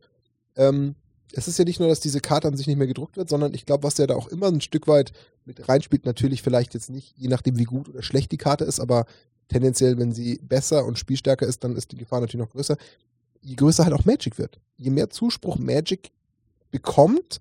Ähm, 0.56 0.94
es 1.34 1.48
ist 1.48 1.58
ja 1.58 1.66
nicht 1.66 1.78
nur, 1.80 1.90
dass 1.90 2.00
diese 2.00 2.20
Karte 2.20 2.48
an 2.48 2.56
sich 2.56 2.66
nicht 2.66 2.78
mehr 2.78 2.86
gedruckt 2.86 3.18
wird, 3.18 3.28
sondern 3.28 3.52
ich 3.52 3.66
glaube, 3.66 3.82
was 3.84 3.98
ja 3.98 4.06
da 4.06 4.14
auch 4.14 4.28
immer 4.28 4.46
ein 4.46 4.62
Stück 4.62 4.88
weit 4.88 5.12
mit 5.44 5.68
reinspielt, 5.68 6.06
natürlich 6.06 6.40
vielleicht 6.42 6.72
jetzt 6.72 6.88
nicht, 6.88 7.12
je 7.18 7.28
nachdem 7.28 7.58
wie 7.58 7.64
gut 7.64 7.90
oder 7.90 8.02
schlecht 8.02 8.32
die 8.32 8.38
Karte 8.38 8.64
ist, 8.64 8.80
aber 8.80 9.04
tendenziell, 9.48 9.98
wenn 9.98 10.12
sie 10.12 10.38
besser 10.42 10.84
und 10.84 10.98
spielstärker 10.98 11.46
ist, 11.46 11.64
dann 11.64 11.76
ist 11.76 11.92
die 11.92 11.96
Gefahr 11.96 12.20
natürlich 12.20 12.44
noch 12.46 12.52
größer. 12.52 12.76
Je 13.40 13.54
größer 13.54 13.84
halt 13.84 13.94
auch 13.94 14.04
Magic 14.04 14.38
wird. 14.38 14.58
Je 14.76 14.90
mehr 14.90 15.10
Zuspruch 15.10 15.58
Magic 15.58 16.10
bekommt, 16.70 17.40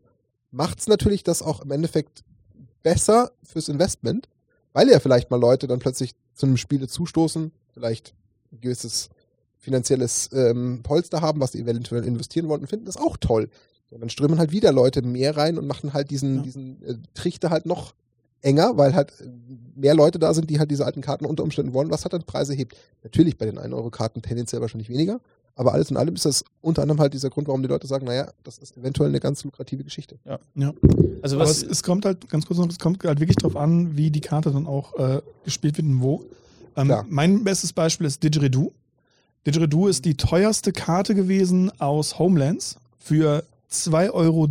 macht 0.51 0.79
es 0.79 0.87
natürlich 0.87 1.23
das 1.23 1.41
auch 1.41 1.61
im 1.61 1.71
Endeffekt 1.71 2.23
besser 2.83 3.31
fürs 3.43 3.67
Investment, 3.69 4.27
weil 4.73 4.89
ja 4.89 4.99
vielleicht 4.99 5.29
mal 5.29 5.39
Leute 5.39 5.67
dann 5.67 5.79
plötzlich 5.79 6.15
zu 6.33 6.45
einem 6.45 6.57
Spiel 6.57 6.87
zustoßen, 6.87 7.51
vielleicht 7.73 8.13
ein 8.51 8.61
gewisses 8.61 9.09
finanzielles 9.57 10.29
ähm, 10.33 10.81
Polster 10.83 11.21
haben, 11.21 11.41
was 11.41 11.51
sie 11.51 11.59
eventuell 11.61 12.05
investieren 12.05 12.47
wollten, 12.47 12.67
finden 12.67 12.85
das 12.85 12.95
auch 12.95 13.17
toll. 13.17 13.49
Und 13.89 14.01
dann 14.01 14.09
strömen 14.09 14.37
halt 14.39 14.51
wieder 14.51 14.71
Leute 14.71 15.01
mehr 15.01 15.35
rein 15.35 15.57
und 15.57 15.65
machen 15.67 15.93
halt 15.93 16.11
diesen, 16.11 16.37
Ja. 16.37 16.41
diesen 16.43 16.83
äh, 16.83 16.95
Trichter 17.13 17.49
halt 17.49 17.65
noch 17.65 17.93
enger, 18.47 18.77
weil 18.77 18.95
halt 18.95 19.11
äh, 19.19 19.29
mehr 19.75 19.93
Leute 19.93 20.17
da 20.19 20.33
sind, 20.33 20.49
die 20.49 20.59
halt 20.59 20.71
diese 20.71 20.85
alten 20.85 21.01
Karten 21.01 21.25
unter 21.25 21.43
Umständen 21.43 21.73
wollen, 21.73 21.91
was 21.91 22.03
halt 22.03 22.13
dann 22.13 22.23
Preise 22.23 22.53
hebt. 22.53 22.75
Natürlich 23.03 23.37
bei 23.37 23.45
den 23.45 23.59
1-Euro-Karten 23.59 24.21
tendenziell 24.21 24.61
wahrscheinlich 24.61 24.89
weniger, 24.89 25.19
aber 25.55 25.73
alles 25.73 25.91
in 25.91 25.97
allem 25.97 26.15
ist 26.15 26.25
das 26.25 26.43
unter 26.61 26.81
anderem 26.81 26.99
halt 26.99 27.13
dieser 27.13 27.29
Grund, 27.29 27.47
warum 27.47 27.61
die 27.61 27.67
Leute 27.67 27.87
sagen, 27.87 28.05
naja, 28.05 28.31
das 28.43 28.57
ist 28.57 28.77
eventuell 28.77 29.09
eine 29.09 29.19
ganz 29.19 29.43
lukrative 29.43 29.83
Geschichte. 29.83 30.17
Also 31.21 31.35
Aber 31.35 31.45
was, 31.45 31.63
es, 31.63 31.63
es 31.63 31.83
kommt 31.83 32.05
halt, 32.05 32.29
ganz 32.29 32.45
kurz 32.45 32.59
noch, 32.59 32.69
es 32.69 32.79
kommt 32.79 33.03
halt 33.03 33.19
wirklich 33.19 33.37
drauf 33.37 33.55
an, 33.55 33.97
wie 33.97 34.09
die 34.09 34.21
Karte 34.21 34.51
dann 34.51 34.65
auch 34.65 34.97
äh, 34.97 35.21
gespielt 35.43 35.77
wird 35.77 35.87
und 35.87 36.01
wo. 36.01 36.25
Ähm, 36.75 36.93
mein 37.09 37.43
bestes 37.43 37.73
Beispiel 37.73 38.07
ist 38.07 38.23
Didgeridoo. 38.23 38.71
Didgeridoo 39.45 39.87
ist 39.87 40.05
die 40.05 40.15
teuerste 40.15 40.71
Karte 40.71 41.15
gewesen 41.15 41.71
aus 41.79 42.19
Homelands 42.19 42.77
für 42.99 43.43
2,30 43.71 44.13
Euro, 44.13 44.47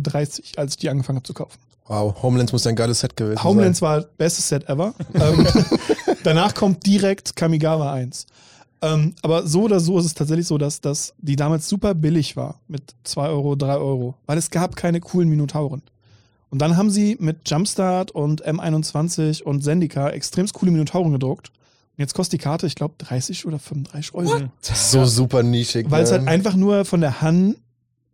als 0.57 0.73
ich 0.73 0.77
die 0.77 0.89
angefangen 0.89 1.17
habe 1.17 1.27
zu 1.27 1.33
kaufen. 1.33 1.57
Wow, 1.87 2.21
Homelands 2.21 2.51
muss 2.51 2.63
ja 2.65 2.69
ein 2.69 2.75
geiles 2.75 2.99
Set 2.99 3.15
gewesen 3.15 3.43
Homelands 3.43 3.79
sein. 3.79 3.89
war 3.89 4.01
bestes 4.17 4.47
Set 4.49 4.67
ever. 4.67 4.93
ähm, 5.13 5.47
danach 6.23 6.53
kommt 6.53 6.85
direkt 6.85 7.35
Kamigawa 7.35 7.93
1. 7.93 8.25
Ähm, 8.81 9.15
aber 9.21 9.47
so 9.47 9.63
oder 9.63 9.79
so 9.79 9.97
ist 9.97 10.05
es 10.05 10.13
tatsächlich 10.13 10.47
so, 10.47 10.57
dass, 10.57 10.81
dass 10.81 11.13
die 11.17 11.35
damals 11.35 11.67
super 11.67 11.95
billig 11.95 12.35
war 12.35 12.59
mit 12.67 12.93
2 13.05 13.29
Euro, 13.29 13.55
3 13.55 13.77
Euro, 13.77 14.15
weil 14.25 14.37
es 14.37 14.51
gab 14.51 14.75
keine 14.75 14.99
coolen 14.99 15.29
Minotauren. 15.29 15.81
Und 16.49 16.59
dann 16.59 16.77
haben 16.77 16.89
sie 16.89 17.17
mit 17.19 17.49
Jumpstart 17.49 18.11
und 18.11 18.45
M21 18.45 19.43
und 19.43 19.63
Zendika 19.63 20.09
extrem 20.09 20.47
coole 20.47 20.71
Minotauren 20.71 21.11
gedruckt. 21.11 21.49
Und 21.49 22.01
jetzt 22.01 22.13
kostet 22.13 22.39
die 22.39 22.43
Karte, 22.43 22.67
ich 22.67 22.75
glaube, 22.75 22.93
30 22.99 23.45
oder 23.47 23.59
35 23.59 24.13
Euro. 24.13 24.49
So 24.61 25.05
super 25.05 25.43
nischig. 25.43 25.89
Weil 25.89 26.03
es 26.03 26.11
ne? 26.11 26.19
halt 26.19 26.27
einfach 26.27 26.55
nur 26.55 26.85
von 26.85 27.01
der 27.01 27.21
Hand 27.21 27.57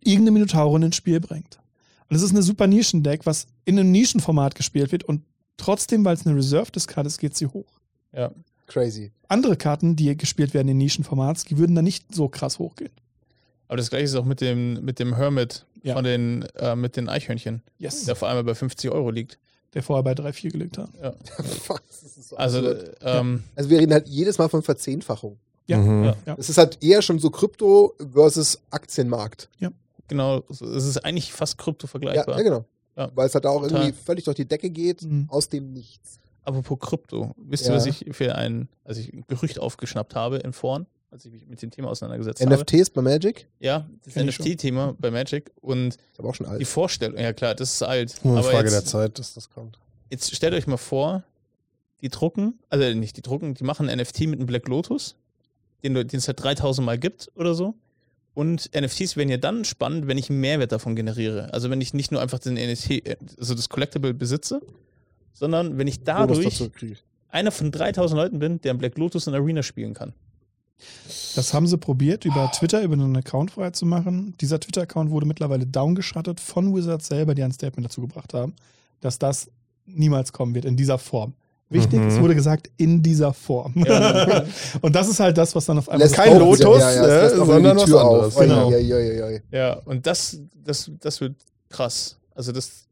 irgendeine 0.04 0.32
Minotaurin 0.32 0.84
ins 0.84 0.96
Spiel 0.96 1.20
bringt. 1.20 1.60
Und 2.14 2.18
es 2.18 2.22
ist 2.22 2.30
eine 2.30 2.44
super 2.44 2.68
Nischendeck, 2.68 3.26
was 3.26 3.48
in 3.66 3.80
einem 3.80 3.90
Nischenformat 3.90 4.54
gespielt 4.54 4.92
wird 4.92 5.04
und 5.04 5.24
trotzdem, 5.58 6.06
weil 6.06 6.14
es 6.14 6.28
eine 6.28 6.36
Reserved-Karte 6.36 7.08
ist, 7.08 7.18
geht 7.18 7.36
sie 7.36 7.48
hoch. 7.48 7.66
ja. 8.12 8.32
Crazy. 8.68 9.12
Andere 9.30 9.58
Karten, 9.58 9.96
die 9.96 10.16
gespielt 10.16 10.54
werden 10.54 10.68
in 10.68 10.78
Nischenformats, 10.78 11.44
die 11.46 11.58
würden 11.58 11.76
dann 11.76 11.84
nicht 11.86 12.14
so 12.14 12.30
krass 12.30 12.60
hochgehen. 12.60 12.92
Aber 13.68 13.78
das 13.78 13.90
gleiche 13.90 14.06
ist 14.06 14.14
auch 14.16 14.26
mit 14.26 14.42
dem, 14.42 14.86
mit 14.86 15.00
dem 15.00 15.16
Hermit 15.16 15.66
Ja. 15.82 15.96
von 15.96 16.04
den, 16.04 16.44
äh, 16.56 16.76
mit 16.76 16.96
den 16.98 17.10
Eichhörnchen, 17.10 17.64
Yes. 17.80 18.06
der 18.06 18.16
vor 18.16 18.28
allem 18.30 18.46
bei 18.46 18.54
50 18.54 18.92
Euro 18.92 19.10
liegt. 19.10 19.40
Der 19.74 19.82
vorher 19.82 20.04
bei 20.04 20.14
3-4 20.14 20.52
gelegt 20.52 20.78
hat. 20.78 20.90
Ist 21.90 22.30
so 22.30 22.38
Also, 22.38 22.60
absurd. 22.60 22.98
ähm, 23.02 23.44
also 23.56 23.70
wir 23.72 23.80
reden 23.80 23.92
halt 23.92 24.08
jedes 24.08 24.38
Mal 24.38 24.50
von 24.50 24.62
Verzehnfachung. 24.62 25.38
Ja. 25.66 25.80
Mhm. 25.80 26.04
Ja. 26.06 26.16
Ja. 26.28 26.36
Es 26.38 26.50
ist 26.50 26.60
halt 26.60 26.78
eher 26.84 27.02
schon 27.02 27.18
so 27.18 27.32
Krypto 27.32 27.96
versus 28.14 28.60
Aktienmarkt. 28.70 29.50
Genau, 30.08 30.44
es 30.50 30.62
ist 30.62 30.98
eigentlich 31.06 31.32
fast 31.34 31.58
krypto 31.58 31.86
Ja, 31.88 31.90
vergleichbar. 31.92 32.38
ja, 32.38 32.44
genau. 32.44 32.66
Ja. 32.96 33.12
Weil 33.16 33.28
es 33.28 33.34
halt 33.34 33.46
auch 33.46 33.62
Total. 33.64 33.82
irgendwie 33.82 33.98
völlig 34.04 34.24
durch 34.26 34.36
die 34.36 34.46
Decke 34.48 34.70
geht, 34.70 35.02
Mhm. 35.02 35.26
aus 35.30 35.50
dem 35.50 35.74
Nichts. 35.74 36.20
Apropos 36.44 36.78
Krypto, 36.80 37.34
wisst 37.38 37.66
Ja. 37.66 37.72
ihr, 37.72 37.78
was 37.78 37.86
ich 37.86 38.06
für 38.12 38.36
ein, 38.36 38.68
also 38.84 39.00
ich 39.00 39.12
ein 39.14 39.24
Gerücht 39.28 39.60
aufgeschnappt 39.60 40.14
habe 40.14 40.38
in 40.38 40.52
Foren, 40.54 40.86
als 41.10 41.24
ich 41.26 41.32
mich 41.32 41.48
mit 41.48 41.62
dem 41.62 41.72
Thema 41.72 41.90
auseinandergesetzt 41.90 42.42
habe? 42.42 42.54
NFTs 42.56 42.90
bei 42.90 43.02
Magic? 43.02 43.48
Ja, 43.60 43.90
das 44.04 44.16
NFT-Thema 44.16 44.96
bei 45.00 45.10
Magic 45.10 45.52
und 45.62 45.96
Ist 45.96 46.00
aber 46.20 46.30
auch 46.30 46.36
schon 46.36 46.46
die 46.48 46.52
alt. 46.52 46.68
Vorstellung, 46.68 47.18
ja 47.18 47.32
klar, 47.34 47.56
das 47.56 47.74
ist 47.74 47.82
alt. 47.84 48.20
Nur 48.24 48.34
eine 48.34 48.42
aber 48.42 48.52
Frage 48.52 48.66
jetzt, 48.70 48.74
der 48.74 48.86
Zeit, 48.86 49.20
dass 49.20 49.34
das 49.34 49.50
kommt. 49.50 49.80
jetzt 50.10 50.36
stellt 50.36 50.54
euch 50.54 50.68
mal 50.68 50.78
vor, 50.78 51.24
die 52.02 52.10
drucken, 52.10 52.60
also 52.70 52.94
nicht 52.94 53.16
die 53.16 53.22
drucken, 53.22 53.54
die 53.54 53.64
machen 53.64 53.88
einen 53.90 54.02
NFT 54.02 54.28
mit 54.28 54.40
einem 54.40 54.46
Black 54.48 54.68
Lotus, 54.68 55.16
den, 55.84 55.94
du- 55.94 56.06
den 56.06 56.18
es 56.18 56.28
halt 56.28 56.44
3000 56.44 56.86
Mal 56.86 57.00
gibt 57.00 57.32
oder 57.36 57.54
so. 57.56 57.74
Und 58.34 58.72
NFTs 58.76 59.16
werden 59.16 59.30
ja 59.30 59.38
dann 59.38 59.64
spannend, 59.64 60.08
wenn 60.08 60.18
ich 60.18 60.30
einen 60.30 60.40
Mehrwert 60.40 60.72
davon 60.72 60.96
generiere. 60.96 61.54
Also 61.54 61.70
wenn 61.70 61.82
ich 61.82 61.94
nicht 61.94 62.12
nur 62.12 62.22
einfach 62.22 62.40
den 62.40 62.56
NFT, 62.56 63.08
äh, 63.08 63.18
also 63.38 63.54
das 63.54 63.70
Collectible 63.70 64.14
besitze, 64.14 64.62
sondern 65.34 65.78
wenn 65.78 65.88
ich 65.88 66.04
dadurch 66.04 66.70
einer 67.30 67.52
von 67.52 67.72
3000 67.72 68.18
Leuten 68.18 68.40
bin, 68.40 68.62
der 68.62 68.72
einen 68.72 68.80
Black 68.80 68.98
Lotus 68.98 69.28
in 69.28 69.34
Arena 69.34 69.64
spielen 69.64 69.94
kann. 69.94 70.14
Das 71.36 71.54
haben 71.54 71.68
sie 71.68 71.78
probiert, 71.78 72.26
über 72.26 72.52
Twitter, 72.52 72.84
über 72.84 72.94
einen 72.94 73.16
Account 73.16 73.52
frei 73.52 73.72
zu 73.72 73.86
machen. 73.86 74.36
Dieser 74.42 74.60
Twitter-Account 74.60 75.12
wurde 75.12 75.26
mittlerweile 75.26 75.66
downgeschattet 75.66 76.40
von 76.40 76.76
Wizards 76.76 77.08
selber, 77.08 77.36
die 77.36 77.44
ein 77.44 77.52
Statement 77.52 77.86
dazu 77.86 78.02
gebracht 78.02 78.34
haben, 78.34 78.56
dass 79.00 79.20
das 79.20 79.50
niemals 79.86 80.34
kommen 80.34 80.56
wird 80.56 80.66
in 80.66 80.76
dieser 80.76 80.98
Form. 80.98 81.34
Wichtig, 81.74 82.00
Mhm. 82.00 82.08
es 82.08 82.20
wurde 82.20 82.36
gesagt, 82.36 82.70
in 82.78 83.02
dieser 83.04 83.34
Form. 83.34 83.74
Ja. 83.86 84.44
Und 84.82 84.96
das 84.96 85.08
ist 85.10 85.20
halt 85.20 85.38
das, 85.38 85.56
was 85.56 85.66
dann 85.66 85.78
auf 85.80 85.90
einmal 85.90 86.06
Lässt 86.08 86.16
kein 86.16 86.38
Lotus, 86.40 86.60
ja, 86.80 86.92
ja, 86.92 87.02
wieder 87.04 87.36
sondern 87.36 87.64
die 87.78 87.82
was 87.82 87.86
Tür 87.86 88.02
anderes. 88.02 88.36
auf. 88.36 88.42
Genau. 88.42 88.72
Ja, 89.52 89.74
und 89.86 90.06
das, 90.08 90.40
das, 90.64 90.90
das 91.00 91.20
wird 91.22 91.36
krass. 91.70 92.18
Also 92.36 92.52
das. 92.52 92.86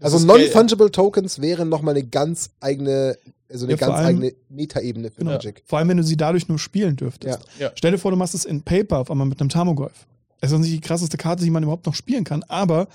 das 0.00 0.14
Also 0.14 0.26
Non-Fungible 0.26 0.90
Tokens 0.90 1.40
wären 1.40 1.68
nochmal 1.68 1.94
eine 1.94 2.04
ganz 2.06 2.50
eigene, 2.60 3.16
also 3.50 3.66
eine 3.66 3.76
ganz 3.76 3.94
allem- 3.94 4.06
eigene 4.06 4.32
Metaebene 4.48 5.10
für 5.10 5.18
Genau. 5.20 5.32
Magic. 5.32 5.62
Vor 5.66 5.78
allem, 5.78 5.88
wenn 5.88 5.96
du 5.98 6.02
sie 6.02 6.16
dadurch 6.16 6.48
nur 6.48 6.58
spielen 6.58 6.96
dürftest. 6.96 7.38
Ja. 7.58 7.66
Ja. 7.66 7.72
Stell 7.74 7.92
dir 7.92 7.98
vor, 7.98 8.10
du 8.10 8.16
machst 8.16 8.34
es 8.34 8.44
in 8.44 8.62
Paper 8.62 8.98
auf 8.98 9.10
einmal 9.10 9.26
mit 9.26 9.40
einem 9.40 9.48
Tamogolf. 9.50 10.06
Es 10.40 10.52
ist 10.52 10.58
nicht 10.58 10.72
die 10.72 10.80
krasseste 10.80 11.16
Karte, 11.16 11.44
die 11.44 11.50
man 11.50 11.62
überhaupt 11.62 11.86
noch 11.86 11.94
spielen 11.94 12.24
kann, 12.24 12.42
aber 12.48 12.88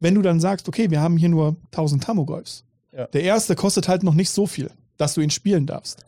wenn 0.00 0.14
du 0.14 0.22
dann 0.22 0.40
sagst, 0.40 0.68
okay, 0.68 0.90
wir 0.90 1.00
haben 1.00 1.16
hier 1.16 1.28
nur 1.30 1.56
1000 1.72 2.04
Tamogolfs. 2.04 2.64
Ja. 2.96 3.06
Der 3.08 3.22
erste 3.22 3.54
kostet 3.56 3.88
halt 3.88 4.02
noch 4.02 4.14
nicht 4.14 4.30
so 4.30 4.46
viel, 4.46 4.70
dass 4.96 5.14
du 5.14 5.20
ihn 5.20 5.30
spielen 5.30 5.66
darfst. 5.66 6.04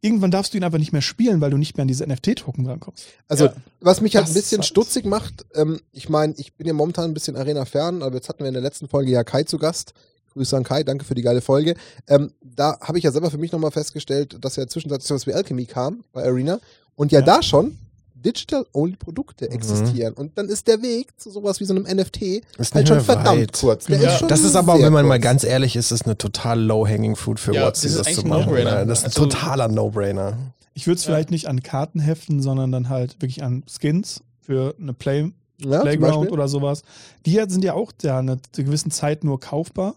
Irgendwann 0.00 0.30
darfst 0.30 0.52
du 0.54 0.58
ihn 0.58 0.62
einfach 0.64 0.78
nicht 0.78 0.92
mehr 0.92 1.02
spielen, 1.02 1.40
weil 1.40 1.50
du 1.50 1.56
nicht 1.56 1.76
mehr 1.76 1.82
an 1.82 1.88
diese 1.88 2.06
NFT-Token 2.06 2.64
rankommst. 2.66 3.06
Also, 3.26 3.46
Ja. 3.46 3.52
was 3.80 4.00
mich 4.00 4.14
halt 4.14 4.26
Das 4.26 4.30
ein 4.30 4.34
bisschen 4.34 4.62
stutzig 4.62 5.04
macht, 5.04 5.44
ähm, 5.56 5.80
ich 5.92 6.08
meine, 6.08 6.34
ich 6.36 6.54
bin 6.54 6.68
ja 6.68 6.72
momentan 6.72 7.06
ein 7.10 7.14
bisschen 7.14 7.34
Arena 7.36 7.64
fern, 7.64 8.02
aber 8.04 8.14
jetzt 8.14 8.28
hatten 8.28 8.40
wir 8.40 8.46
in 8.48 8.54
der 8.54 8.62
letzten 8.62 8.86
Folge 8.88 9.10
ja 9.10 9.24
Kai 9.24 9.42
zu 9.42 9.58
Gast. 9.58 9.94
Grüße 10.34 10.56
an 10.56 10.62
Kai, 10.62 10.84
danke 10.84 11.04
für 11.04 11.16
die 11.16 11.22
geile 11.22 11.40
Folge. 11.40 11.74
Ähm, 12.06 12.32
da 12.42 12.78
habe 12.80 12.98
ich 12.98 13.02
ja 13.04 13.10
selber 13.10 13.28
für 13.30 13.38
mich 13.38 13.50
nochmal 13.50 13.72
festgestellt, 13.72 14.36
dass 14.40 14.54
ja 14.54 14.68
zwischenzeitlich 14.68 15.08
sowas 15.08 15.26
wie 15.26 15.34
Alchemy 15.34 15.66
kam 15.66 16.04
bei 16.12 16.22
Arena 16.22 16.60
und 16.94 17.10
ja, 17.10 17.18
Ja. 17.18 17.26
da 17.26 17.42
schon 17.42 17.76
Digital-Only-Produkte 18.24 19.46
Mhm. 19.46 19.52
existieren. 19.52 20.14
Und 20.14 20.36
dann 20.38 20.48
ist 20.48 20.66
der 20.68 20.82
Weg 20.82 21.18
zu 21.20 21.30
sowas 21.30 21.60
wie 21.60 21.64
so 21.64 21.74
einem 21.74 21.84
NFT 21.86 22.42
Ist 22.58 22.74
halt 22.74 22.84
nicht 22.84 22.88
schon 22.88 23.00
verdammt 23.00 23.40
weit. 23.40 23.52
kurz. 23.52 23.86
Der 23.86 24.00
Ja. 24.00 24.12
ist 24.12 24.18
schon 24.18 24.28
Das 24.28 24.40
ist 24.40 24.56
aber, 24.56 24.80
wenn 24.80 24.92
man 24.92 25.06
mal 25.06 25.16
kurz. 25.18 25.24
ganz 25.24 25.44
ehrlich 25.44 25.76
ist, 25.76 25.90
ist 25.92 26.06
eine 26.06 26.16
total 26.18 26.60
low-hanging 26.60 27.16
fruit 27.16 27.40
für 27.40 27.54
Ja, 27.54 27.66
Watsi, 27.66 27.86
das 27.88 27.96
ist 27.96 28.06
das, 28.06 28.14
zu 28.16 28.22
ein 28.22 28.28
machen. 28.28 28.56
Ja, 28.56 28.84
Das 28.84 28.98
ist 29.00 29.04
ein 29.04 29.06
Also- 29.08 29.24
totaler 29.26 29.68
No-Brainer. 29.68 30.36
Ich 30.74 30.86
würde 30.86 30.98
es 30.98 31.04
Ja. 31.04 31.12
vielleicht 31.12 31.30
nicht 31.30 31.48
an 31.48 31.62
Karten 31.62 32.00
heften, 32.00 32.40
sondern 32.42 32.70
dann 32.72 32.88
halt 32.88 33.14
wirklich 33.20 33.42
an 33.42 33.64
Skins 33.66 34.22
für 34.40 34.74
eine 34.80 34.92
Play 34.94 35.30
ja, 35.60 35.80
Playground 35.80 36.30
oder 36.30 36.46
sowas. 36.46 36.82
Die 37.26 37.32
sind 37.48 37.64
ja 37.64 37.74
auch 37.74 37.90
ja 38.02 38.18
eine, 38.20 38.38
gewissen 38.54 38.92
Zeit 38.92 39.24
nur 39.24 39.40
kaufbar, 39.40 39.96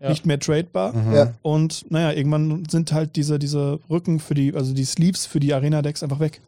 Ja. 0.00 0.10
nicht 0.10 0.24
mehr 0.24 0.38
tradebar. 0.38 0.92
Mhm. 0.92 1.12
Ja. 1.14 1.34
Und 1.42 1.90
naja, 1.90 2.12
irgendwann 2.16 2.64
sind 2.70 2.92
halt 2.92 3.16
diese, 3.16 3.40
diese 3.40 3.80
Rücken 3.90 4.20
für 4.20 4.34
die, 4.34 4.54
also 4.54 4.72
die 4.72 4.84
Sleeves 4.84 5.26
für 5.26 5.40
die 5.40 5.52
Arena-Decks 5.52 6.04
einfach 6.04 6.20
weg. 6.20 6.40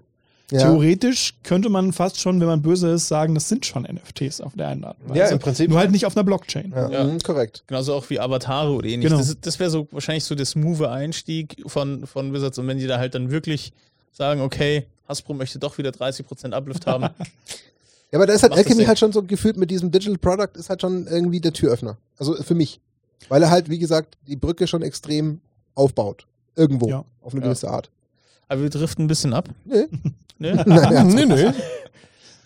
Ja. 0.51 0.61
Theoretisch 0.61 1.35
könnte 1.45 1.69
man 1.69 1.93
fast 1.93 2.19
schon, 2.21 2.41
wenn 2.41 2.49
man 2.49 2.61
böse 2.63 2.91
ist, 2.91 3.07
sagen, 3.09 3.35
das 3.35 3.49
sind 3.49 3.65
schon 3.67 3.83
NFTs 3.85 4.41
auf 4.41 4.55
der 4.57 4.69
einen 4.69 4.85
Art. 4.85 4.97
Ja, 5.15 5.29
im 5.29 5.39
Prinzip. 5.39 5.71
Nur 5.71 5.79
halt 5.79 5.91
nicht 5.93 6.07
auf 6.07 6.17
einer 6.17 6.25
Blockchain. 6.25 6.73
Ja, 6.75 6.91
Ja. 6.91 7.05
mhm, 7.05 7.21
korrekt. 7.21 7.63
Genauso 7.69 7.95
auch 7.95 8.11
wie 8.11 8.19
Avatare 8.19 8.73
oder 8.73 8.87
ähnliches. 8.89 9.11
Genau. 9.13 9.19
Das, 9.25 9.37
das 9.41 9.59
wäre 9.61 9.71
so 9.71 9.87
wahrscheinlich 9.93 10.25
so 10.25 10.35
der 10.35 10.47
smooth 10.47 10.83
Einstieg 10.83 11.57
von, 11.67 12.07
von 12.07 12.33
Wizards. 12.33 12.59
Und 12.59 12.67
wenn 12.67 12.79
die 12.79 12.87
da 12.89 12.99
halt 12.99 13.15
dann 13.15 13.31
wirklich 13.31 13.73
sagen, 14.13 14.41
okay, 14.41 14.87
Hasbro 15.09 15.35
möchte 15.35 15.59
doch 15.59 15.79
wieder 15.79 15.91
30% 15.91 16.53
Uplift 16.53 16.87
haben. 16.87 17.09
Ja, 18.13 18.19
aber 18.19 18.27
da 18.27 18.33
ist 18.33 18.43
halt 18.43 18.53
Alchemy 18.55 18.87
halt 18.87 18.99
schon 18.99 19.13
so 19.13 19.23
gefühlt 19.23 19.57
mit 19.57 19.71
diesem 19.71 19.93
Digital 19.93 20.19
Product 20.19 20.59
ist 20.59 20.69
halt 20.69 20.81
schon 20.81 21.07
irgendwie 21.07 21.39
der 21.41 21.53
Türöffner. 21.53 21.97
Also 22.19 22.35
für 22.43 22.57
mich. 22.57 22.81
Weil 23.29 23.41
er 23.41 23.51
halt, 23.51 23.71
wie 23.71 23.79
gesagt, 23.79 24.17
die 24.27 24.35
Brücke 24.35 24.67
schon 24.67 24.83
extrem 24.83 25.41
aufbaut. 25.77 26.27
Irgendwo. 26.57 26.89
Ja. 26.89 27.05
Auf 27.23 27.35
eine 27.35 27.43
Ja. 27.43 27.47
gewisse 27.47 27.71
Art. 27.71 27.89
Aber 28.49 28.63
wir 28.63 28.71
driften 28.71 29.05
ein 29.05 29.07
bisschen 29.07 29.33
ab. 29.33 29.49
Nee. 29.65 29.85
Nee? 30.40 30.55
Naja, 30.66 31.05
nee, 31.05 31.26
nee. 31.26 31.53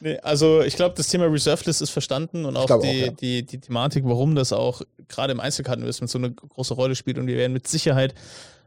Nee, 0.00 0.18
also 0.18 0.60
ich 0.60 0.76
glaube, 0.76 0.94
das 0.96 1.08
Thema 1.08 1.24
Reserved 1.26 1.64
List 1.64 1.80
ist 1.80 1.88
verstanden 1.90 2.44
und 2.44 2.56
auch, 2.58 2.66
die, 2.66 2.72
auch, 2.72 2.84
ja. 2.84 3.08
die, 3.10 3.46
die 3.46 3.58
Thematik, 3.58 4.04
warum 4.04 4.34
das 4.34 4.52
auch 4.52 4.82
gerade 5.08 5.32
im 5.32 5.40
Einzelkarteninvestment 5.40 6.10
so 6.10 6.18
eine 6.18 6.30
große 6.32 6.74
Rolle 6.74 6.94
spielt. 6.94 7.16
Und 7.16 7.26
wir 7.26 7.36
werden 7.36 7.52
mit 7.54 7.66
Sicherheit 7.66 8.14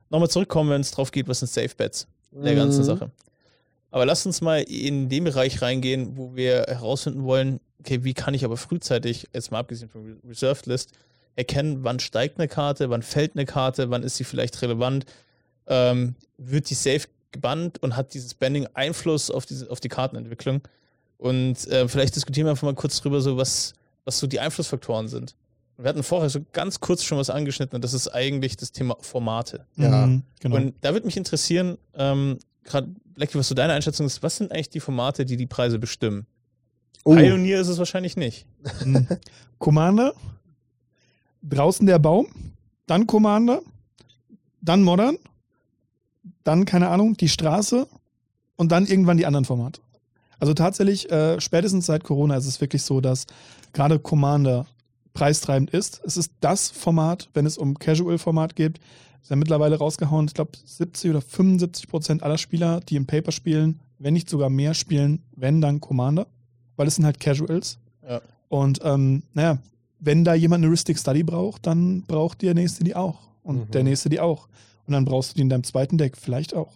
nochmal 0.09 0.29
zurückkommen, 0.29 0.71
wenn 0.71 0.81
es 0.81 0.89
drauf 0.91 1.11
geht, 1.11 1.27
was 1.27 1.39
sind 1.39 1.49
Safe 1.51 1.69
Bets 1.77 2.07
in 2.31 2.43
der 2.43 2.55
ganzen 2.55 2.79
Mhm. 2.79 2.85
Sache. 2.85 3.11
Aber 3.91 4.05
lasst 4.05 4.25
uns 4.25 4.41
mal 4.41 4.61
in 4.63 5.09
den 5.09 5.25
Bereich 5.25 5.61
reingehen, 5.61 6.17
wo 6.17 6.35
wir 6.35 6.63
herausfinden 6.67 7.23
wollen, 7.23 7.59
okay, 7.81 8.03
wie 8.03 8.13
kann 8.13 8.33
ich 8.33 8.43
aber 8.43 8.57
frühzeitig, 8.57 9.27
jetzt 9.33 9.51
mal 9.51 9.59
abgesehen 9.59 9.89
von 9.89 10.03
Re- 10.05 10.17
Reserved 10.27 10.65
List, 10.65 10.91
erkennen, 11.35 11.83
wann 11.83 11.99
steigt 11.99 12.39
eine 12.39 12.47
Karte, 12.47 12.89
wann 12.89 13.03
fällt 13.03 13.35
eine 13.35 13.45
Karte, 13.45 13.89
wann 13.91 14.01
ist 14.03 14.15
sie 14.17 14.23
vielleicht 14.23 14.59
relevant, 14.63 15.05
ähm, 15.67 16.15
wird 16.37 16.69
die 16.69 16.73
safe 16.73 17.07
gebannt 17.31 17.81
und 17.83 17.95
hat 17.95 18.13
dieses 18.13 18.33
Banning 18.33 18.67
Einfluss 18.73 19.29
auf, 19.29 19.45
diese, 19.45 19.69
auf 19.69 19.79
die 19.79 19.89
Kartenentwicklung. 19.89 20.61
Und 21.17 21.67
äh, 21.67 21.87
vielleicht 21.87 22.15
diskutieren 22.15 22.45
wir 22.45 22.51
einfach 22.51 22.63
mal 22.63 22.75
kurz 22.75 23.01
drüber, 23.01 23.21
so 23.21 23.37
was, 23.37 23.73
was 24.05 24.19
so 24.19 24.27
die 24.27 24.39
Einflussfaktoren 24.39 25.07
sind. 25.07 25.35
Wir 25.77 25.89
hatten 25.89 26.03
vorher 26.03 26.29
so 26.29 26.39
ganz 26.53 26.79
kurz 26.79 27.03
schon 27.03 27.19
was 27.19 27.29
angeschnitten 27.29 27.75
und 27.75 27.83
das 27.83 27.93
ist 27.93 28.07
eigentlich 28.07 28.57
das 28.57 28.71
Thema 28.71 28.97
Formate. 28.99 29.65
Ja. 29.75 30.07
Mhm, 30.07 30.23
genau. 30.39 30.55
Und 30.55 30.73
da 30.81 30.93
würde 30.93 31.05
mich 31.05 31.17
interessieren, 31.17 31.77
ähm, 31.93 32.39
gerade 32.63 32.89
Blackie, 33.13 33.37
was 33.37 33.47
so 33.47 33.55
deine 33.55 33.73
Einschätzung 33.73 34.05
ist, 34.05 34.23
was 34.23 34.37
sind 34.37 34.51
eigentlich 34.51 34.69
die 34.69 34.79
Formate, 34.79 35.25
die 35.25 35.37
die 35.37 35.45
Preise 35.45 35.77
bestimmen? 35.77 36.25
Oh, 37.03 37.15
Pioneer 37.15 37.61
ist 37.61 37.67
es 37.67 37.77
wahrscheinlich 37.77 38.17
nicht. 38.17 38.47
Mhm. 38.83 39.07
Commander, 39.59 40.13
draußen 41.43 41.85
der 41.85 41.99
Baum, 41.99 42.27
dann 42.87 43.05
Commander, 43.05 43.61
dann 44.61 44.81
Modern, 44.81 45.17
dann, 46.47 46.65
keine 46.65 46.89
Ahnung, 46.89 47.17
die 47.17 47.29
Straße 47.29 47.87
und 48.55 48.71
dann 48.71 48.85
irgendwann 48.85 49.17
die 49.17 49.25
anderen 49.25 49.45
Formate. 49.45 49.81
Also 50.39 50.53
tatsächlich, 50.53 51.11
äh, 51.11 51.41
spätestens 51.41 51.87
seit 51.87 52.03
Corona 52.03 52.35
ist 52.37 52.45
es 52.45 52.61
wirklich 52.61 52.83
so, 52.83 53.01
dass 53.01 53.25
gerade 53.73 53.99
Commander 53.99 54.65
preistreibend 55.13 55.71
ist. 55.71 56.01
Es 56.05 56.15
ist 56.15 56.31
das 56.41 56.69
Format, 56.69 57.29
wenn 57.33 57.45
es 57.45 57.57
um 57.57 57.77
Casual-Format 57.79 58.55
geht, 58.55 58.79
ist 59.21 59.31
ja 59.31 59.35
mittlerweile 59.35 59.77
rausgehauen, 59.77 60.27
ich 60.27 60.33
glaube 60.35 60.51
70 60.63 61.09
oder 61.09 61.21
75 61.21 61.87
Prozent 61.87 62.23
aller 62.23 62.37
Spieler, 62.37 62.79
die 62.81 62.95
im 62.95 63.07
Paper 63.07 63.31
spielen, 63.31 63.79
wenn 63.97 64.13
nicht 64.13 64.29
sogar 64.29 64.49
mehr 64.49 64.73
spielen, 64.75 65.23
wenn 65.35 65.59
dann 65.59 65.81
Commander, 65.81 66.27
weil 66.75 66.87
es 66.87 66.95
sind 66.95 67.05
halt 67.05 67.19
Casuals. 67.19 67.79
Ja. 68.07 68.21
Und 68.47 68.79
ähm, 68.83 69.23
naja, 69.33 69.57
wenn 69.99 70.23
da 70.23 70.35
jemand 70.35 70.61
eine 70.61 70.67
Heuristic 70.69 70.99
Study 70.99 71.23
braucht, 71.23 71.65
dann 71.65 72.03
braucht 72.03 72.43
der 72.43 72.53
nächste 72.53 72.83
die 72.83 72.95
auch. 72.95 73.17
Und 73.41 73.57
Mhm. 73.67 73.71
der 73.71 73.83
nächste 73.83 74.09
die 74.09 74.19
auch. 74.19 74.47
Und 74.87 74.93
dann 74.93 75.05
brauchst 75.05 75.31
du 75.31 75.35
die 75.35 75.41
in 75.41 75.49
deinem 75.49 75.63
zweiten 75.63 75.97
Deck 75.97 76.17
vielleicht 76.17 76.53
auch. 76.55 76.71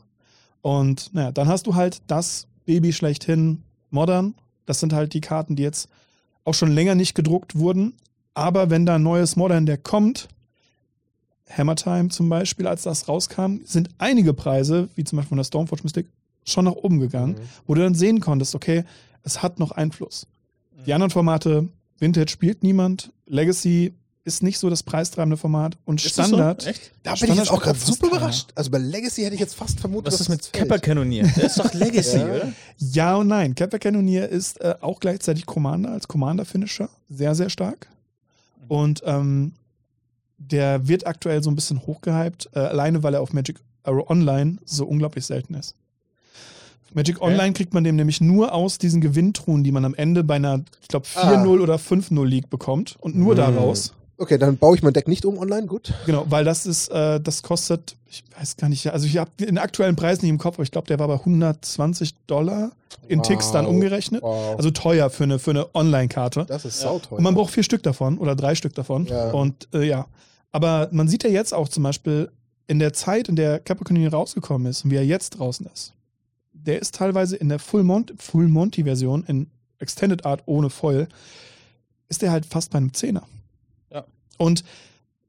Und 0.61 1.13
naja, 1.13 1.31
dann 1.31 1.47
hast 1.47 1.65
du 1.67 1.75
halt 1.75 2.01
das 2.07 2.47
Baby 2.65 2.93
schlechthin 2.93 3.63
Modern. 3.89 4.35
Das 4.65 4.79
sind 4.79 4.93
halt 4.93 5.13
die 5.13 5.21
Karten, 5.21 5.55
die 5.55 5.63
jetzt 5.63 5.89
auch 6.43 6.53
schon 6.53 6.71
länger 6.71 6.95
nicht 6.95 7.15
gedruckt 7.15 7.55
wurden. 7.57 7.93
Aber 8.33 8.69
wenn 8.69 8.85
da 8.85 8.95
ein 8.95 9.03
neues 9.03 9.35
Modern 9.35 9.65
Deck 9.65 9.83
kommt, 9.83 10.27
Hammer 11.49 11.75
Time 11.75 12.09
zum 12.09 12.29
Beispiel, 12.29 12.67
als 12.67 12.83
das 12.83 13.07
rauskam, 13.07 13.57
sind 13.65 13.89
einige 13.97 14.33
Preise, 14.33 14.87
wie 14.95 15.03
zum 15.03 15.17
Beispiel 15.17 15.29
von 15.29 15.37
der 15.37 15.43
Stormforge 15.43 15.83
Mystic, 15.83 16.07
schon 16.45 16.65
nach 16.65 16.73
oben 16.73 16.99
gegangen, 16.99 17.33
Mhm. 17.33 17.39
wo 17.67 17.73
du 17.75 17.81
dann 17.81 17.93
sehen 17.95 18.19
konntest, 18.19 18.55
okay, 18.55 18.83
es 19.23 19.43
hat 19.43 19.59
noch 19.59 19.71
Einfluss. 19.71 20.27
Die 20.85 20.93
anderen 20.93 21.11
Formate, 21.11 21.67
Vintage 21.99 22.31
spielt 22.31 22.63
niemand, 22.63 23.11
Legacy 23.27 23.93
ist 24.23 24.43
nicht 24.43 24.59
so 24.59 24.69
das 24.69 24.83
preistreibende 24.83 25.35
Format 25.37 25.77
und 25.85 26.03
Ist 26.03 26.17
das 26.17 26.27
Standard. 26.27 26.61
So? 26.61 26.69
Echt? 26.69 26.91
Da 27.03 27.15
bin 27.15 27.31
ich 27.31 27.37
jetzt 27.37 27.49
auch 27.51 27.61
gerade 27.61 27.79
super 27.79 28.07
überrascht. 28.07 28.49
Also 28.55 28.69
bei 28.69 28.77
Legacy 28.77 29.23
hätte 29.23 29.33
ich 29.33 29.39
jetzt 29.41 29.55
fast 29.55 29.79
vermutet, 29.79 30.07
Was 30.07 30.19
dass 30.19 30.21
ist 30.21 30.29
mit. 30.29 30.53
Kepper 30.53 30.77
Kanonier? 30.79 31.23
Der 31.35 31.45
ist 31.45 31.57
doch 31.59 31.73
Legacy, 31.73 32.17
Ja. 32.17 32.25
oder? 32.25 32.53
Ja 32.77 33.15
und 33.15 33.27
nein. 33.27 33.55
Capper 33.55 33.79
Cannoneer 33.79 34.29
ist 34.29 34.61
äh, 34.61 34.75
auch 34.81 34.99
gleichzeitig 34.99 35.45
Commander 35.47 35.91
als 35.91 36.07
Commander-Finisher. 36.07 36.89
Sehr, 37.09 37.33
sehr 37.33 37.49
stark. 37.49 37.87
Und 38.67 39.01
ähm, 39.05 39.53
der 40.37 40.87
wird 40.87 41.07
aktuell 41.07 41.41
so 41.43 41.49
ein 41.49 41.55
bisschen 41.55 41.85
hochgehypt, 41.87 42.49
äh, 42.53 42.59
alleine 42.59 43.01
weil 43.03 43.15
er 43.15 43.21
auf 43.21 43.33
Magic 43.33 43.59
Arrow 43.83 44.07
Online 44.09 44.57
so 44.65 44.85
unglaublich 44.85 45.25
selten 45.25 45.55
ist. 45.55 45.73
Magic 46.93 47.21
Okay. 47.21 47.31
Online 47.31 47.53
kriegt 47.53 47.73
man 47.73 47.83
dem 47.83 47.95
nämlich 47.95 48.21
nur 48.21 48.53
aus 48.53 48.77
diesen 48.77 49.01
Gewinntruhen, 49.01 49.63
die 49.63 49.71
man 49.71 49.85
am 49.85 49.95
Ende 49.95 50.23
bei 50.23 50.35
einer, 50.35 50.61
ich 50.81 50.87
glaube, 50.89 51.07
4-0 51.07 51.59
Ah. 51.59 51.63
oder 51.63 51.75
5-0 51.79 52.25
League 52.25 52.49
bekommt 52.49 52.97
und 52.99 53.15
nur 53.15 53.33
Mhm. 53.33 53.37
daraus. 53.37 53.93
Okay, 54.21 54.37
dann 54.37 54.55
baue 54.57 54.75
ich 54.75 54.83
mein 54.83 54.93
Deck 54.93 55.07
nicht 55.07 55.25
um 55.25 55.39
online, 55.39 55.65
gut. 55.65 55.91
Genau, 56.05 56.25
weil 56.29 56.45
das 56.45 56.67
ist, 56.67 56.89
äh, 56.89 57.19
das 57.19 57.41
kostet, 57.41 57.95
ich 58.07 58.23
weiß 58.37 58.55
gar 58.55 58.69
nicht, 58.69 58.85
also 58.93 59.07
ich 59.07 59.17
habe 59.17 59.31
den 59.39 59.57
aktuellen 59.57 59.95
Preis 59.95 60.21
nicht 60.21 60.29
im 60.29 60.37
Kopf, 60.37 60.57
aber 60.57 60.63
ich 60.63 60.69
glaube, 60.69 60.85
der 60.87 60.99
war 60.99 61.07
bei 61.07 61.15
120 61.15 62.13
Dollar 62.27 62.71
in 63.07 63.17
Wow. 63.17 63.27
Ticks 63.27 63.51
dann 63.51 63.65
umgerechnet. 63.65 64.21
Wow. 64.21 64.55
Also 64.57 64.69
teuer 64.69 65.09
für 65.09 65.23
eine, 65.23 65.39
für 65.39 65.49
eine 65.49 65.73
Online-Karte. 65.73 66.45
das 66.47 66.65
ist 66.65 66.83
Ja. 66.83 66.89
sauteuer. 66.89 67.17
Und 67.17 67.23
man 67.23 67.33
braucht 67.33 67.51
vier 67.51 67.63
Stück 67.63 67.81
davon 67.81 68.19
oder 68.19 68.35
drei 68.35 68.53
Stück 68.53 68.75
davon. 68.75 69.07
Ja. 69.07 69.31
Und 69.31 69.67
äh, 69.73 69.87
ja. 69.87 70.05
Aber 70.51 70.89
man 70.91 71.07
sieht 71.07 71.23
ja 71.23 71.31
jetzt 71.31 71.51
auch 71.51 71.67
zum 71.67 71.81
Beispiel 71.81 72.29
in 72.67 72.77
der 72.77 72.93
Zeit, 72.93 73.27
in 73.27 73.35
der 73.35 73.59
Capricorn 73.59 74.05
rausgekommen 74.05 74.67
ist 74.69 74.85
und 74.85 74.91
wie 74.91 74.97
er 74.97 75.05
jetzt 75.05 75.31
draußen 75.39 75.65
ist. 75.73 75.93
Der 76.53 76.79
ist 76.79 76.93
teilweise 76.93 77.37
in 77.37 77.49
der 77.49 77.57
Full, 77.57 77.83
Mont 77.83 78.13
Full 78.19 78.47
Monty-Version, 78.49 79.23
in 79.27 79.47
Extended 79.79 80.27
Art 80.27 80.43
ohne 80.45 80.69
Foil, 80.69 81.07
ist 82.07 82.21
der 82.21 82.31
halt 82.31 82.45
fast 82.45 82.69
bei 82.69 82.77
einem 82.77 82.93
Zehner. 82.93 83.23
Und 84.41 84.63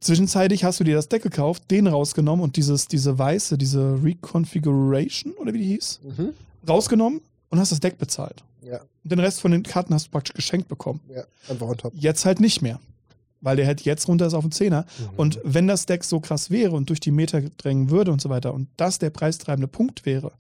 zwischenzeitlich 0.01 0.64
hast 0.64 0.81
du 0.81 0.85
dir 0.85 0.96
das 0.96 1.09
Deck 1.09 1.22
gekauft, 1.22 1.70
den 1.70 1.87
rausgenommen 1.87 2.42
und 2.42 2.57
dieses, 2.57 2.88
diese 2.88 3.18
weiße, 3.18 3.59
diese 3.59 4.03
Reconfiguration 4.03 5.33
oder 5.35 5.53
wie 5.53 5.59
die 5.59 5.66
hieß, 5.75 6.01
Mhm. 6.16 6.31
rausgenommen 6.68 7.20
und 7.51 7.59
hast 7.59 7.72
das 7.72 7.81
Deck 7.81 7.98
bezahlt. 7.98 8.42
Ja, 8.62 8.81
Und 9.05 9.12
den 9.12 9.18
Rest 9.18 9.40
von 9.40 9.51
den 9.53 9.62
Karten 9.62 9.92
hast 9.94 10.07
du 10.07 10.11
praktisch 10.11 10.35
geschenkt 10.35 10.68
bekommen. 10.68 11.01
ja, 11.14 11.25
einfach 11.48 11.66
on 11.68 11.77
top. 11.77 11.92
Jetzt 11.96 12.25
halt 12.25 12.40
nicht 12.40 12.62
mehr. 12.62 12.81
Weil 13.40 13.57
der 13.57 13.66
halt 13.66 13.81
jetzt 13.81 14.07
runter 14.07 14.27
ist 14.29 14.35
auf 14.35 14.44
den 14.44 14.53
Zehner. 14.53 14.83
Mhm. 14.98 15.09
Und 15.16 15.40
wenn 15.42 15.66
das 15.66 15.85
Deck 15.87 16.05
so 16.05 16.20
krass 16.20 16.51
wäre 16.51 16.77
und 16.77 16.88
durch 16.90 17.01
die 17.01 17.11
Meter 17.11 17.40
drängen 17.59 17.90
würde 17.90 18.12
und 18.12 18.20
so 18.22 18.29
weiter 18.31 18.55
und 18.55 18.68
das 18.77 19.01
der 19.01 19.11
preistreibende 19.11 19.66
Punkt 19.66 20.07
wäre, 20.07 20.31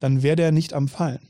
dann 0.00 0.22
wäre 0.22 0.36
der 0.36 0.52
nicht 0.52 0.72
am 0.72 0.88
Fallen. 0.88 1.20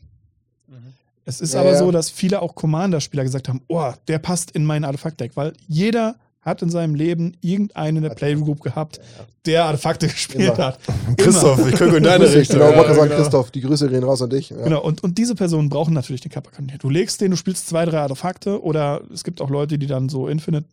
Es 1.25 1.41
ist 1.41 1.55
Ja, 1.55 1.61
aber 1.63 1.73
ja. 1.73 1.79
so, 1.79 1.91
dass 1.91 2.09
viele 2.11 2.41
auch 2.41 2.55
Commander-Spieler 2.55 3.25
gesagt 3.25 3.49
haben, 3.49 3.61
oh, 3.67 3.93
der 4.07 4.21
passt 4.21 4.53
in 4.53 4.65
mein 4.65 4.85
Artefakt-Deck, 4.85 5.33
weil 5.35 5.53
jeder 5.67 6.15
hat 6.47 6.63
in 6.63 6.71
seinem 6.71 6.95
Leben 6.95 7.37
irgendeinen 7.43 7.99
in 7.99 8.03
der 8.05 8.11
Playgroup 8.11 8.63
gehabt, 8.63 9.01
der 9.45 9.65
Artefakte 9.67 10.07
gespielt 10.09 10.55
Immer. 10.55 10.57
hat. 10.59 10.79
Christoph, 11.19 11.59
ich 11.69 11.77
gucke 11.79 11.97
in 11.99 12.05
deine 12.05 12.33
Richtung. 12.33 12.59
Genau, 12.61 12.75
wollte 12.77 12.91
Ja, 12.91 12.95
sagen, 12.95 13.09
genau. 13.11 13.21
Christoph, 13.21 13.51
die 13.51 13.61
Grüße 13.61 13.89
gehen 13.91 14.05
raus 14.05 14.23
an 14.23 14.31
dich. 14.31 14.51
Ja. 14.51 14.63
Genau, 14.63 14.83
und, 14.83 15.03
und 15.05 15.19
diese 15.19 15.35
Personen 15.35 15.69
brauchen 15.69 15.93
natürlich 15.93 16.21
den 16.23 16.31
Kappa 16.33 16.51
Du 16.79 16.89
legst 16.89 17.21
den, 17.21 17.33
du 17.33 17.37
spielst 17.37 17.67
zwei, 17.69 17.85
drei 17.85 17.99
Artefakte 18.01 18.63
oder 18.63 19.03
es 19.13 19.25
gibt 19.25 19.41
auch 19.43 19.51
Leute, 19.51 19.79
die 19.79 19.87
dann 19.87 20.09
so 20.09 20.29
Infinite 20.29 20.67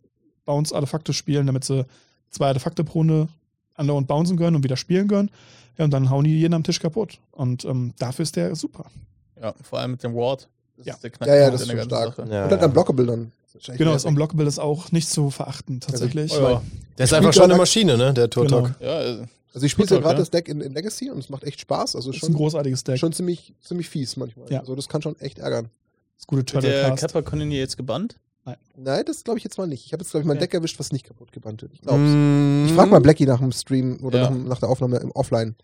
Bounce 0.46 0.74
Artefakte 0.74 1.12
spielen, 1.12 1.46
damit 1.46 1.64
sie 1.64 1.84
zwei 2.30 2.46
Artefakte 2.48 2.84
pro 2.84 3.00
Runde 3.00 3.28
andauernd 3.74 4.06
bouncen 4.06 4.36
können 4.38 4.56
und 4.56 4.64
wieder 4.64 4.76
spielen 4.76 5.08
können. 5.08 5.30
Ja, 5.76 5.84
und 5.84 5.90
dann 5.90 6.08
hauen 6.10 6.24
die 6.24 6.38
jeden 6.38 6.54
am 6.54 6.62
Tisch 6.62 6.78
kaputt. 6.78 7.18
Und 7.32 7.64
ähm, 7.64 7.94
dafür 7.98 8.22
ist 8.22 8.36
der 8.36 8.54
super. 8.54 8.84
Ja, 9.42 9.52
vor 9.62 9.80
allem 9.80 9.92
mit 9.92 10.02
dem 10.04 10.14
Ward. 10.14 10.48
Das 10.76 10.86
Ja. 10.86 10.94
ist 10.94 11.02
der 11.02 11.26
Ja, 11.28 11.34
ja, 11.34 11.50
das 11.50 11.62
ist 11.62 11.68
ganzen 11.68 11.84
stark. 11.86 12.14
Sache. 12.14 12.28
Ja, 12.30 12.44
Und 12.44 12.52
dann 12.52 12.60
ja. 12.60 12.66
Unblockable 12.66 13.06
dann. 13.06 13.32
Ist 13.54 13.66
Genau, 13.78 13.92
das. 13.92 14.04
Unblockable 14.04 14.46
ist 14.46 14.58
auch 14.58 14.90
nicht 14.92 15.08
zu 15.08 15.30
verachten, 15.30 15.80
tatsächlich. 15.80 16.32
Oh, 16.32 16.42
ja. 16.42 16.62
Der 16.98 17.04
ist 17.04 17.14
einfach 17.14 17.32
schon 17.32 17.44
eine 17.44 17.56
Maschine, 17.56 17.96
ne, 17.96 18.12
der 18.12 18.28
Turtok. 18.30 18.78
Genau. 18.78 18.90
Ja, 18.90 19.02
äh, 19.02 19.26
Also 19.52 19.66
ich 19.66 19.72
spiele 19.72 19.88
ja 19.88 19.98
gerade 19.98 20.14
ja. 20.14 20.18
das 20.20 20.30
Deck 20.30 20.48
in, 20.48 20.60
in 20.60 20.74
Legacy 20.74 21.10
und 21.10 21.18
es 21.18 21.28
macht 21.28 21.44
echt 21.44 21.60
Spaß. 21.60 21.94
Also 21.96 22.10
Das 22.10 22.16
ist 22.16 22.22
ein 22.24 22.26
schon, 22.32 22.34
großartiges 22.36 22.82
Deck. 22.84 22.98
schon 22.98 23.12
ziemlich, 23.12 23.54
ziemlich 23.62 23.88
fies 23.88 24.16
manchmal. 24.16 24.50
Ja. 24.50 24.60
Also 24.60 24.74
das 24.74 24.88
kann 24.88 25.00
schon 25.02 25.18
echt 25.20 25.38
ärgern. 25.38 25.66
Das 26.16 26.22
ist 26.22 26.26
gute 26.26 26.40
wird 26.54 26.64
der 26.64 26.72
Turtle 26.72 26.90
Cast. 26.90 27.00
Kappa 27.14 27.22
Kanonier 27.30 27.58
jetzt 27.60 27.76
gebannt? 27.76 28.16
Nein, 28.76 29.04
das 29.06 29.24
glaube 29.24 29.38
ich 29.38 29.44
jetzt 29.44 29.56
mal 29.56 29.66
nicht. 29.66 29.86
Ich 29.86 29.92
habe 29.94 30.02
jetzt, 30.02 30.10
glaube 30.10 30.22
ich, 30.22 30.26
mein 30.26 30.36
Okay. 30.36 30.46
Deck 30.46 30.54
erwischt, 30.54 30.78
was 30.78 30.92
nicht 30.92 31.06
kaputt 31.06 31.32
gebannt 31.32 31.62
wird. 31.62 31.72
Ich. 31.72 31.82
Mm. 31.82 32.66
Ich 32.66 32.72
frage 32.72 32.90
mal 32.90 33.00
Blackie 33.00 33.24
nach 33.24 33.38
dem 33.38 33.52
Stream 33.52 33.98
oder 34.02 34.22
Ja. 34.24 34.30
nach, 34.30 34.44
nach 34.48 34.58
der 34.60 34.68
Aufnahme 34.68 34.98
im 34.98 35.12
Offline. 35.12 35.54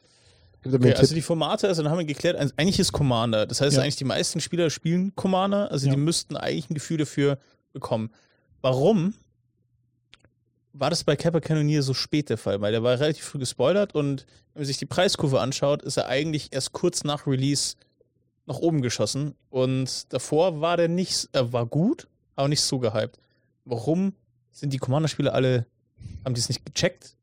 Okay, 0.64 0.94
also 0.94 1.14
die 1.14 1.20
Formate, 1.22 1.68
also 1.68 1.82
dann 1.82 1.90
haben 1.90 1.98
wir 1.98 2.04
geklärt, 2.04 2.36
also 2.36 2.52
eigentlich 2.56 2.78
ist 2.78 2.92
Commander. 2.92 3.46
Das 3.46 3.60
heißt, 3.60 3.76
Ja. 3.76 3.82
eigentlich 3.82 3.96
die 3.96 4.04
meisten 4.04 4.40
Spieler 4.40 4.70
spielen 4.70 5.12
Commander, 5.14 5.70
also 5.70 5.86
Ja. 5.86 5.92
die 5.94 5.98
müssten 5.98 6.36
eigentlich 6.36 6.70
ein 6.70 6.74
Gefühl 6.74 6.98
dafür 6.98 7.38
bekommen. 7.72 8.10
Warum 8.62 9.14
war 10.72 10.90
das 10.90 11.04
bei 11.04 11.16
Kappa 11.16 11.40
Cannoneer 11.40 11.82
so 11.82 11.94
spät 11.94 12.28
der 12.28 12.38
Fall? 12.38 12.60
Weil 12.60 12.72
der 12.72 12.82
war 12.82 12.98
relativ 12.98 13.24
früh 13.24 13.38
gespoilert 13.38 13.94
und 13.94 14.26
wenn 14.54 14.62
man 14.62 14.66
sich 14.66 14.78
die 14.78 14.86
Preiskurve 14.86 15.40
anschaut, 15.40 15.82
ist 15.82 15.96
er 15.96 16.06
eigentlich 16.08 16.48
erst 16.52 16.72
kurz 16.72 17.04
nach 17.04 17.26
Release 17.26 17.76
nach 18.46 18.58
oben 18.58 18.82
geschossen. 18.82 19.34
Und 19.48 20.12
davor 20.12 20.60
war 20.60 20.76
der 20.76 20.88
nicht, 20.88 21.28
er 21.32 21.52
war 21.52 21.66
gut, 21.66 22.08
aber 22.36 22.48
nicht 22.48 22.62
so 22.62 22.78
gehypt. 22.78 23.18
Warum 23.64 24.12
sind 24.52 24.72
die 24.72 24.78
Commander-Spiele 24.78 25.32
alle, 25.32 25.66
haben 26.24 26.34
die 26.34 26.40
es 26.40 26.48
nicht 26.48 26.64
gecheckt? 26.66 27.16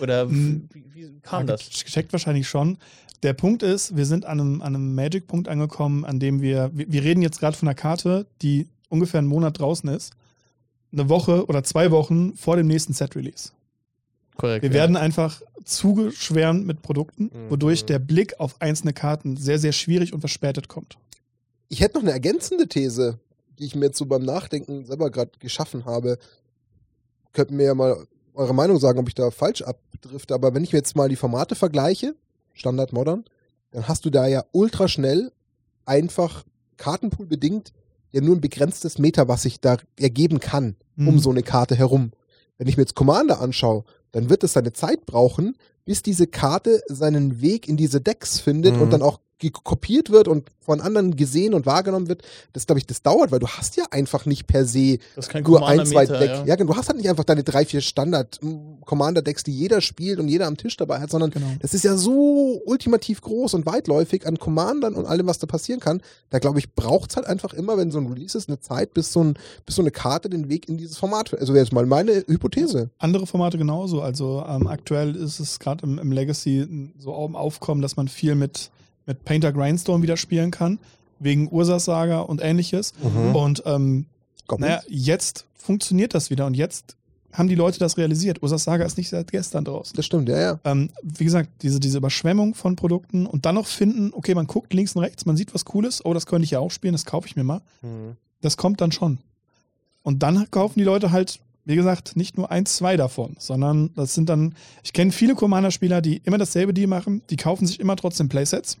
Oder 0.00 0.22
Hm. 0.28 0.68
wie, 0.72 0.84
wie 0.94 1.20
kam 1.20 1.40
Ja, 1.46 1.46
das? 1.56 1.68
ge- 1.68 1.84
Gecheckt 1.84 2.12
wahrscheinlich 2.12 2.48
schon. 2.48 2.78
Der 3.22 3.34
Punkt 3.34 3.62
ist, 3.62 3.94
wir 3.96 4.06
sind 4.06 4.24
an 4.24 4.40
einem, 4.40 4.62
an 4.62 4.74
einem 4.74 4.94
Magic-Punkt 4.96 5.46
angekommen, 5.46 6.04
an 6.04 6.18
dem 6.18 6.40
wir, 6.40 6.70
wir, 6.74 6.90
wir 6.90 7.02
reden 7.04 7.22
jetzt 7.22 7.38
gerade 7.38 7.56
von 7.56 7.68
einer 7.68 7.76
Karte, 7.76 8.26
die 8.40 8.66
ungefähr 8.92 9.18
einen 9.18 9.28
Monat 9.28 9.58
draußen 9.58 9.88
ist. 9.88 10.12
Eine 10.92 11.08
Woche 11.08 11.46
oder 11.46 11.64
zwei 11.64 11.90
Wochen 11.90 12.34
vor 12.36 12.56
dem 12.56 12.66
nächsten 12.66 12.92
Set-Release. 12.92 13.50
Korrekt. 14.36 14.62
Wir 14.62 14.70
ja. 14.70 14.74
werden 14.74 14.96
einfach 14.96 15.40
zugeschwärmt 15.64 16.66
mit 16.66 16.82
Produkten, 16.82 17.24
Mhm. 17.24 17.50
wodurch 17.50 17.84
der 17.84 17.98
Blick 17.98 18.38
auf 18.38 18.60
einzelne 18.60 18.92
Karten 18.92 19.36
sehr, 19.36 19.58
sehr 19.58 19.72
schwierig 19.72 20.12
und 20.12 20.20
verspätet 20.20 20.68
kommt. 20.68 20.98
Ich 21.68 21.80
hätte 21.80 21.94
noch 21.96 22.02
eine 22.02 22.12
ergänzende 22.12 22.68
These, 22.68 23.18
die 23.58 23.64
ich 23.64 23.74
mir 23.74 23.86
jetzt 23.86 23.98
so 23.98 24.04
beim 24.06 24.22
Nachdenken 24.22 24.84
selber 24.84 25.10
gerade 25.10 25.30
geschaffen 25.38 25.84
habe. 25.86 26.18
Könnten 27.32 27.56
mir 27.56 27.64
ja 27.64 27.74
mal 27.74 28.06
eure 28.34 28.54
Meinung 28.54 28.78
sagen, 28.78 28.98
ob 28.98 29.08
ich 29.08 29.14
da 29.14 29.30
falsch 29.30 29.62
abdrifte. 29.62 30.34
Aber 30.34 30.54
wenn 30.54 30.64
ich 30.64 30.72
mir 30.72 30.78
jetzt 30.78 30.96
mal 30.96 31.08
die 31.08 31.16
Formate 31.16 31.54
vergleiche, 31.54 32.14
Standard, 32.52 32.92
Modern, 32.92 33.24
dann 33.70 33.88
hast 33.88 34.04
du 34.04 34.10
da 34.10 34.26
ja 34.26 34.44
ultra 34.52 34.88
schnell 34.88 35.32
einfach 35.86 36.44
Kartenpool 36.76 37.26
bedingt 37.26 37.72
ja 38.12 38.20
nur 38.20 38.36
ein 38.36 38.40
begrenztes 38.40 38.98
Meter, 38.98 39.28
was 39.28 39.42
sich 39.42 39.60
da 39.60 39.76
ergeben 39.98 40.38
kann 40.40 40.76
um 40.96 41.06
Mhm. 41.14 41.18
so 41.18 41.30
eine 41.30 41.42
Karte 41.42 41.74
herum. 41.74 42.12
Wenn 42.58 42.68
ich 42.68 42.76
mir 42.76 42.82
jetzt 42.82 42.94
Commander 42.94 43.40
anschaue, 43.40 43.84
dann 44.12 44.28
wird 44.28 44.44
es 44.44 44.52
seine 44.52 44.72
Zeit 44.74 45.06
brauchen, 45.06 45.56
bis 45.86 46.02
diese 46.02 46.26
Karte 46.26 46.82
seinen 46.86 47.40
Weg 47.40 47.66
in 47.66 47.76
diese 47.78 48.00
Decks 48.02 48.38
findet 48.38 48.76
Mhm. 48.76 48.82
und 48.82 48.92
dann 48.92 49.02
auch 49.02 49.18
kopiert 49.50 50.10
wird 50.10 50.28
und 50.28 50.48
von 50.60 50.80
anderen 50.80 51.16
gesehen 51.16 51.54
und 51.54 51.66
wahrgenommen 51.66 52.08
wird. 52.08 52.22
Das 52.52 52.66
glaube 52.66 52.78
ich, 52.78 52.86
das 52.86 53.02
dauert, 53.02 53.32
weil 53.32 53.40
du 53.40 53.48
hast 53.48 53.76
ja 53.76 53.84
einfach 53.90 54.26
nicht 54.26 54.46
per 54.46 54.64
se 54.64 54.98
nur 55.44 55.66
ein, 55.66 55.84
zwei 55.84 56.06
Commander-Meter, 56.06 56.18
Deck. 56.18 56.30
ja. 56.30 56.44
Ja. 56.44 56.56
genau, 56.56 56.72
du 56.72 56.78
hast 56.78 56.88
halt 56.88 56.98
nicht 56.98 57.08
einfach 57.10 57.24
deine 57.24 57.42
drei, 57.42 57.64
vier 57.64 57.80
Standard-Commander-Decks, 57.80 59.44
die 59.44 59.52
jeder 59.52 59.80
spielt 59.80 60.18
und 60.20 60.28
jeder 60.28 60.46
am 60.46 60.56
Tisch 60.56 60.76
dabei 60.76 61.00
hat, 61.00 61.10
sondern 61.10 61.30
Genau. 61.30 61.46
das 61.60 61.74
ist 61.74 61.84
ja 61.84 61.96
so 61.96 62.60
ultimativ 62.64 63.20
groß 63.22 63.54
und 63.54 63.66
weitläufig 63.66 64.26
an 64.26 64.38
Commandern 64.38 64.94
und 64.94 65.06
allem, 65.06 65.26
was 65.26 65.38
da 65.38 65.46
passieren 65.46 65.80
kann. 65.80 66.00
Da 66.30 66.38
glaube 66.38 66.58
ich, 66.58 66.72
braucht 66.74 67.10
es 67.10 67.16
halt 67.16 67.26
einfach 67.26 67.52
immer, 67.54 67.76
wenn 67.76 67.90
so 67.90 67.98
ein 67.98 68.06
Release 68.06 68.36
ist, 68.36 68.48
eine 68.48 68.60
Zeit, 68.60 68.94
bis 68.94 69.12
so, 69.12 69.22
ein, 69.24 69.34
bis 69.66 69.76
so 69.76 69.82
eine 69.82 69.90
Karte 69.90 70.28
den 70.30 70.48
Weg 70.48 70.68
in 70.68 70.76
dieses 70.76 70.98
Format. 70.98 71.34
Also 71.38 71.54
wäre 71.54 71.64
jetzt 71.64 71.72
mal 71.72 71.86
meine 71.86 72.24
Hypothese. 72.26 72.90
Andere 72.98 73.26
Formate 73.26 73.58
genauso. 73.58 74.00
Also 74.02 74.44
ähm, 74.48 74.66
aktuell 74.66 75.16
ist 75.16 75.40
es 75.40 75.58
gerade 75.58 75.84
im, 75.84 75.98
im 75.98 76.12
Legacy 76.12 76.92
so 76.98 77.14
am 77.14 77.36
Aufkommen, 77.36 77.82
dass 77.82 77.96
man 77.96 78.08
viel 78.08 78.34
mit, 78.34 78.70
mit 79.12 79.24
Painter 79.24 79.52
Grindstone 79.52 80.02
wieder 80.02 80.16
spielen 80.16 80.50
kann, 80.50 80.78
wegen 81.18 81.50
Ursas 81.50 81.84
Saga 81.84 82.20
und 82.20 82.42
ähnliches. 82.42 82.94
Mhm. 83.02 83.36
Und 83.36 83.62
ähm, 83.66 84.06
naja, 84.58 84.80
jetzt 84.88 85.46
funktioniert 85.54 86.14
das 86.14 86.30
wieder 86.30 86.46
und 86.46 86.54
jetzt 86.54 86.96
haben 87.32 87.48
die 87.48 87.54
Leute 87.54 87.78
das 87.78 87.96
realisiert. 87.96 88.42
Ursas 88.42 88.64
Saga 88.64 88.84
ist 88.84 88.98
nicht 88.98 89.08
seit 89.08 89.30
gestern 89.30 89.64
draußen. 89.64 89.96
Das 89.96 90.04
stimmt, 90.04 90.28
ja, 90.28 90.38
ja. 90.38 90.60
Ähm, 90.64 90.90
wie 91.02 91.24
gesagt, 91.24 91.48
diese, 91.62 91.80
diese 91.80 91.96
Überschwemmung 91.96 92.54
von 92.54 92.76
Produkten 92.76 93.26
und 93.26 93.46
dann 93.46 93.54
noch 93.54 93.66
finden, 93.66 94.10
okay, 94.12 94.34
man 94.34 94.46
guckt 94.46 94.74
links 94.74 94.94
und 94.94 95.02
rechts, 95.02 95.24
man 95.24 95.36
sieht 95.36 95.54
was 95.54 95.64
Cooles, 95.64 96.04
oh, 96.04 96.12
das 96.12 96.26
könnte 96.26 96.44
ich 96.44 96.50
ja 96.50 96.58
auch 96.58 96.70
spielen, 96.70 96.92
das 96.92 97.06
kaufe 97.06 97.26
ich 97.26 97.36
mir 97.36 97.44
mal. 97.44 97.62
Mhm. 97.80 98.16
Das 98.42 98.56
kommt 98.56 98.80
dann 98.82 98.92
schon. 98.92 99.18
Und 100.02 100.22
dann 100.22 100.50
kaufen 100.50 100.78
die 100.78 100.84
Leute 100.84 101.10
halt, 101.10 101.40
wie 101.64 101.76
gesagt, 101.76 102.16
nicht 102.16 102.36
nur 102.36 102.50
eins, 102.50 102.76
zwei 102.76 102.96
davon, 102.96 103.36
sondern 103.38 103.94
das 103.94 104.14
sind 104.14 104.28
dann, 104.28 104.54
ich 104.82 104.92
kenne 104.92 105.12
viele 105.12 105.34
Commander-Spieler, 105.34 106.02
die 106.02 106.18
immer 106.24 106.38
dasselbe 106.38 106.74
Deal 106.74 106.88
machen, 106.88 107.22
die 107.30 107.36
kaufen 107.36 107.66
sich 107.66 107.80
immer 107.80 107.96
trotzdem 107.96 108.28
Playsets 108.28 108.76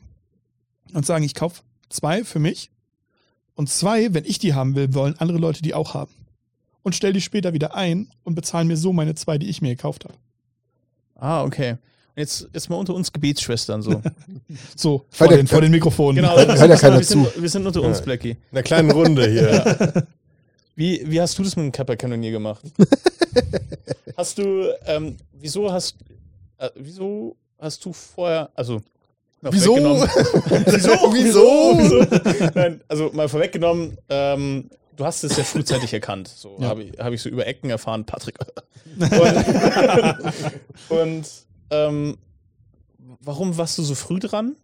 und 0.92 1.06
sagen, 1.06 1.24
ich 1.24 1.34
kaufe 1.34 1.62
zwei 1.88 2.24
für 2.24 2.38
mich 2.38 2.70
und 3.54 3.68
zwei, 3.68 4.12
wenn 4.14 4.24
ich 4.24 4.38
die 4.38 4.54
haben 4.54 4.74
will, 4.74 4.94
wollen 4.94 5.16
andere 5.18 5.38
Leute 5.38 5.62
die 5.62 5.74
auch 5.74 5.94
haben. 5.94 6.12
Und 6.82 6.94
stell 6.96 7.12
die 7.12 7.20
später 7.20 7.52
wieder 7.52 7.74
ein 7.76 8.10
und 8.24 8.34
bezahlen 8.34 8.66
mir 8.66 8.76
so 8.76 8.92
meine 8.92 9.14
zwei, 9.14 9.38
die 9.38 9.48
ich 9.48 9.62
mir 9.62 9.70
gekauft 9.76 10.04
habe. 10.04 10.14
Ah, 11.14 11.44
okay. 11.44 11.72
Und 11.72 11.78
jetzt, 12.16 12.48
jetzt 12.52 12.68
mal 12.68 12.76
unter 12.76 12.94
uns 12.94 13.12
Gebetsschwestern 13.12 13.82
so. 13.82 14.02
So, 14.76 15.06
vor, 15.10 15.28
der- 15.28 15.36
den, 15.38 15.46
vor 15.46 15.60
den 15.60 15.70
Mikrofonen. 15.70 16.16
genau, 16.16 16.36
Hört 16.36 16.48
ja 16.58 16.76
keiner 16.76 16.98
wir, 16.98 17.04
sind, 17.04 17.26
zu. 17.32 17.40
wir 17.42 17.48
sind 17.48 17.66
unter 17.66 17.82
uns, 17.82 17.98
Ja. 17.98 18.04
Blackie. 18.04 18.30
In 18.30 18.36
einer 18.50 18.62
kleinen 18.62 18.90
Runde 18.90 19.28
hier. 19.30 20.06
Wie, 20.74 21.02
wie 21.04 21.20
hast 21.20 21.38
du 21.38 21.42
das 21.42 21.54
mit 21.54 21.66
dem 21.66 21.72
Kappa-Kanonier 21.72 22.30
gemacht? 22.30 22.62
hast 24.16 24.38
du, 24.38 24.72
ähm, 24.86 25.16
wieso 25.32 25.70
hast, 25.70 25.96
äh, 26.56 26.70
wieso 26.76 27.36
hast 27.58 27.84
du 27.84 27.92
vorher, 27.92 28.50
also 28.54 28.82
Wieso? 29.50 29.74
vorweggenommen- 29.76 30.08
Wieso? 31.12 31.78
Wieso? 31.78 32.50
Nein, 32.54 32.80
also 32.88 33.10
mal 33.12 33.28
vorweggenommen, 33.28 33.98
ähm, 34.08 34.70
du 34.96 35.04
hast 35.04 35.24
es 35.24 35.36
ja 35.36 35.44
frühzeitig 35.44 35.92
erkannt. 35.92 36.28
So 36.28 36.56
Ja. 36.60 36.68
habe 36.68 36.84
ich, 36.84 36.98
hab 36.98 37.12
ich 37.12 37.20
so 37.22 37.28
über 37.28 37.46
Ecken 37.46 37.68
erfahren, 37.70 38.04
Patrick. 38.04 38.36
und 38.98 39.18
und 40.88 41.26
ähm, 41.70 42.16
warum 43.20 43.56
warst 43.56 43.78
du 43.78 43.82
so 43.82 43.94
früh 43.94 44.18
dran? 44.18 44.56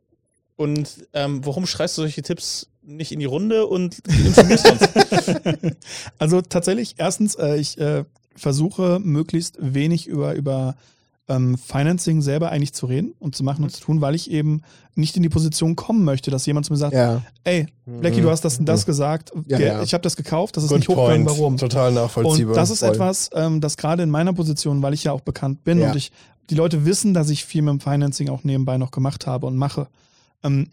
Und 0.56 1.06
ähm, 1.12 1.44
warum 1.44 1.66
schreist 1.66 1.96
du 1.98 2.02
solche 2.02 2.22
Tipps 2.22 2.68
nicht 2.82 3.12
in 3.12 3.20
die 3.20 3.26
Runde 3.26 3.66
und 3.66 4.00
informierst 4.08 4.70
uns? 4.70 5.76
Also 6.18 6.40
tatsächlich, 6.40 6.96
erstens, 6.98 7.36
äh, 7.36 7.56
ich 7.56 7.78
äh, 7.78 8.04
versuche 8.34 8.98
möglichst 9.00 9.56
wenig 9.60 10.06
über, 10.08 10.34
über 10.34 10.74
ähm, 11.28 11.58
Financing 11.58 12.22
selber 12.22 12.50
eigentlich 12.50 12.72
zu 12.72 12.86
reden 12.86 13.12
und 13.18 13.36
zu 13.36 13.44
machen 13.44 13.62
und 13.62 13.70
zu 13.70 13.80
tun, 13.82 14.00
weil 14.00 14.14
ich 14.14 14.30
eben 14.30 14.62
nicht 14.94 15.16
in 15.16 15.22
die 15.22 15.28
Position 15.28 15.76
kommen 15.76 16.04
möchte, 16.04 16.30
dass 16.30 16.46
jemand 16.46 16.64
zu 16.66 16.72
mir 16.72 16.78
sagt, 16.78 16.94
Ja. 16.94 17.22
ey, 17.44 17.66
Blackie, 17.84 18.20
du 18.22 18.30
hast 18.30 18.44
das 18.44 18.58
und 18.58 18.66
das 18.66 18.86
gesagt, 18.86 19.32
Ja, 19.46 19.58
der, 19.58 19.66
ja. 19.66 19.82
ich 19.82 19.92
habe 19.92 20.02
das 20.02 20.16
gekauft, 20.16 20.56
das 20.56 20.64
ist 20.64 20.70
Good 20.70 20.78
nicht 20.80 20.88
hochgegangen, 20.88 21.26
warum? 21.26 21.56
Total 21.58 21.92
nachvollziehbar. 21.92 22.52
Und 22.52 22.56
das 22.56 22.70
ist 22.70 22.80
Voll. 22.80 22.88
etwas, 22.90 23.30
ähm, 23.34 23.60
das 23.60 23.76
gerade 23.76 24.02
in 24.02 24.10
meiner 24.10 24.32
Position, 24.32 24.82
weil 24.82 24.94
ich 24.94 25.04
ja 25.04 25.12
auch 25.12 25.20
bekannt 25.20 25.64
bin 25.64 25.80
Ja. 25.80 25.90
und 25.90 25.96
ich, 25.96 26.12
die 26.50 26.54
Leute 26.54 26.86
wissen, 26.86 27.12
dass 27.12 27.28
ich 27.28 27.44
viel 27.44 27.60
mit 27.62 27.72
dem 27.72 27.80
Financing 27.80 28.30
auch 28.30 28.42
nebenbei 28.44 28.78
noch 28.78 28.90
gemacht 28.90 29.26
habe 29.26 29.46
und 29.46 29.56
mache. 29.56 29.86
Ähm, 30.42 30.68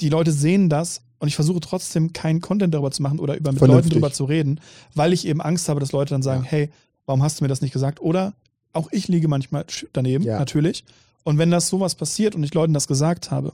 die 0.00 0.08
Leute 0.08 0.32
sehen 0.32 0.68
das 0.68 1.00
und 1.20 1.28
ich 1.28 1.36
versuche 1.36 1.60
trotzdem 1.60 2.12
keinen 2.12 2.40
Content 2.40 2.74
darüber 2.74 2.90
zu 2.90 3.02
machen 3.02 3.20
oder 3.20 3.36
über 3.36 3.52
mit 3.52 3.58
Vernünftig. 3.60 3.84
Leuten 3.92 4.00
darüber 4.00 4.12
zu 4.12 4.24
reden, 4.24 4.60
weil 4.96 5.12
ich 5.12 5.28
eben 5.28 5.40
Angst 5.40 5.68
habe, 5.68 5.78
dass 5.78 5.92
Leute 5.92 6.10
dann 6.12 6.22
sagen, 6.22 6.42
Ja. 6.42 6.50
hey, 6.50 6.70
warum 7.06 7.22
hast 7.22 7.38
du 7.38 7.44
mir 7.44 7.48
das 7.48 7.60
nicht 7.62 7.72
gesagt? 7.72 8.00
Oder 8.00 8.32
auch 8.72 8.88
ich 8.92 9.08
liege 9.08 9.28
manchmal 9.28 9.64
daneben, 9.92 10.24
Ja. 10.24 10.38
natürlich. 10.38 10.84
Und 11.24 11.38
wenn 11.38 11.50
das 11.50 11.68
sowas 11.68 11.94
passiert 11.94 12.34
und 12.34 12.42
ich 12.42 12.52
Leuten 12.54 12.74
das 12.74 12.86
gesagt 12.88 13.30
habe, 13.30 13.52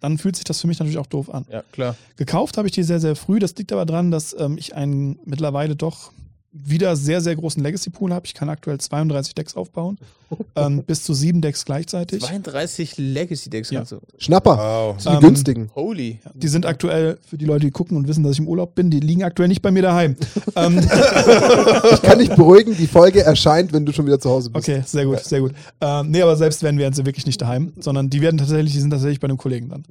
dann 0.00 0.18
fühlt 0.18 0.36
sich 0.36 0.44
das 0.44 0.60
für 0.60 0.66
mich 0.66 0.78
natürlich 0.78 0.98
auch 0.98 1.06
doof 1.06 1.32
an. 1.32 1.46
ja, 1.50 1.62
klar. 1.72 1.96
Gekauft 2.16 2.58
habe 2.58 2.68
ich 2.68 2.72
die 2.72 2.82
sehr, 2.82 3.00
sehr 3.00 3.16
früh. 3.16 3.38
Das 3.38 3.56
liegt 3.56 3.72
aber 3.72 3.86
daran, 3.86 4.10
dass 4.10 4.36
ähm, 4.38 4.58
ich 4.58 4.74
einen 4.74 5.18
mittlerweile 5.24 5.76
doch 5.76 6.12
wieder 6.56 6.94
sehr, 6.94 7.20
sehr 7.20 7.34
großen 7.34 7.60
Legacy-Pool 7.62 8.14
habe. 8.14 8.26
Ich 8.26 8.32
kann 8.34 8.48
aktuell 8.48 8.78
32 8.78 9.34
Decks 9.34 9.56
aufbauen, 9.56 9.98
ähm, 10.56 10.84
bis 10.84 11.02
zu 11.02 11.12
sieben 11.12 11.40
Decks 11.40 11.64
gleichzeitig. 11.64 12.22
32 12.22 12.96
Legacy-Decks 12.96 13.70
Ja. 13.70 13.80
kannst 13.80 13.92
du. 13.92 13.98
Schnapper. 14.18 14.56
Wow. 14.56 14.94
Das 14.94 15.02
sind 15.02 15.12
die 15.12 15.16
Ähm, 15.16 15.22
günstigen. 15.22 15.70
Holy. 15.74 16.20
Die 16.34 16.46
sind 16.48 16.64
aktuell, 16.64 17.18
für 17.28 17.36
die 17.36 17.44
Leute, 17.44 17.66
die 17.66 17.72
gucken 17.72 17.96
und 17.96 18.06
wissen, 18.06 18.22
dass 18.22 18.34
ich 18.34 18.38
im 18.38 18.46
Urlaub 18.46 18.74
bin, 18.76 18.88
die 18.88 19.00
liegen 19.00 19.24
aktuell 19.24 19.48
nicht 19.48 19.62
bei 19.62 19.72
mir 19.72 19.82
daheim. 19.82 20.14
ähm, 20.56 20.78
Ich 20.78 22.02
kann 22.02 22.18
dich 22.20 22.30
beruhigen, 22.30 22.76
die 22.76 22.86
Folge 22.86 23.22
erscheint, 23.22 23.72
wenn 23.72 23.84
du 23.84 23.92
schon 23.92 24.06
wieder 24.06 24.20
zu 24.20 24.30
Hause 24.30 24.50
bist. 24.50 24.68
okay, 24.68 24.82
sehr 24.86 25.06
gut, 25.06 25.20
sehr 25.20 25.40
gut. 25.40 25.52
Ähm, 25.80 26.10
nee, 26.10 26.22
aber 26.22 26.36
selbst 26.36 26.62
wenn, 26.62 26.78
wären 26.78 26.92
sie 26.92 27.04
wirklich 27.04 27.26
nicht 27.26 27.42
daheim, 27.42 27.72
sondern 27.80 28.10
die 28.10 28.20
werden 28.20 28.38
tatsächlich, 28.38 28.72
die 28.72 28.80
sind 28.80 28.90
tatsächlich 28.90 29.20
bei 29.20 29.26
einem 29.28 29.38
Kollegen 29.38 29.68
dann. 29.70 29.84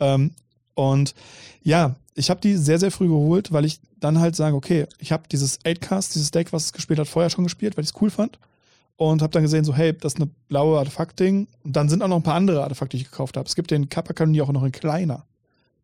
Ähm, 0.00 0.30
und 0.74 1.14
ja, 1.62 1.94
ich 2.18 2.30
habe 2.30 2.40
die 2.40 2.56
sehr, 2.56 2.78
sehr 2.78 2.90
früh 2.90 3.08
geholt, 3.08 3.52
weil 3.52 3.64
ich 3.64 3.80
dann 4.00 4.18
halt 4.18 4.36
sage, 4.36 4.56
okay, 4.56 4.86
ich 4.98 5.12
habe 5.12 5.24
dieses 5.30 5.60
8-Cast, 5.60 6.14
dieses 6.14 6.30
Deck, 6.30 6.52
was 6.52 6.66
es 6.66 6.72
gespielt 6.72 6.98
hat, 6.98 7.08
vorher 7.08 7.30
schon 7.30 7.44
gespielt, 7.44 7.76
weil 7.76 7.84
ich 7.84 7.90
es 7.90 8.00
cool 8.02 8.10
fand. 8.10 8.38
Und 8.96 9.22
habe 9.22 9.32
dann 9.32 9.44
gesehen, 9.44 9.64
so, 9.64 9.74
hey, 9.74 9.96
das 9.96 10.14
ist 10.14 10.20
eine 10.20 10.28
blaue 10.48 10.78
Artefakt-Ding. 10.78 11.46
Und 11.62 11.76
dann 11.76 11.88
sind 11.88 12.02
auch 12.02 12.08
noch 12.08 12.16
ein 12.16 12.24
paar 12.24 12.34
andere 12.34 12.64
Artefakte, 12.64 12.96
die 12.96 13.04
ich 13.04 13.10
gekauft 13.10 13.36
habe. 13.36 13.48
Es 13.48 13.54
gibt 13.54 13.70
den 13.70 13.88
Kappa 13.88 14.12
Kanonier 14.12 14.42
auch 14.42 14.52
noch 14.52 14.64
in 14.64 14.72
kleiner. 14.72 15.24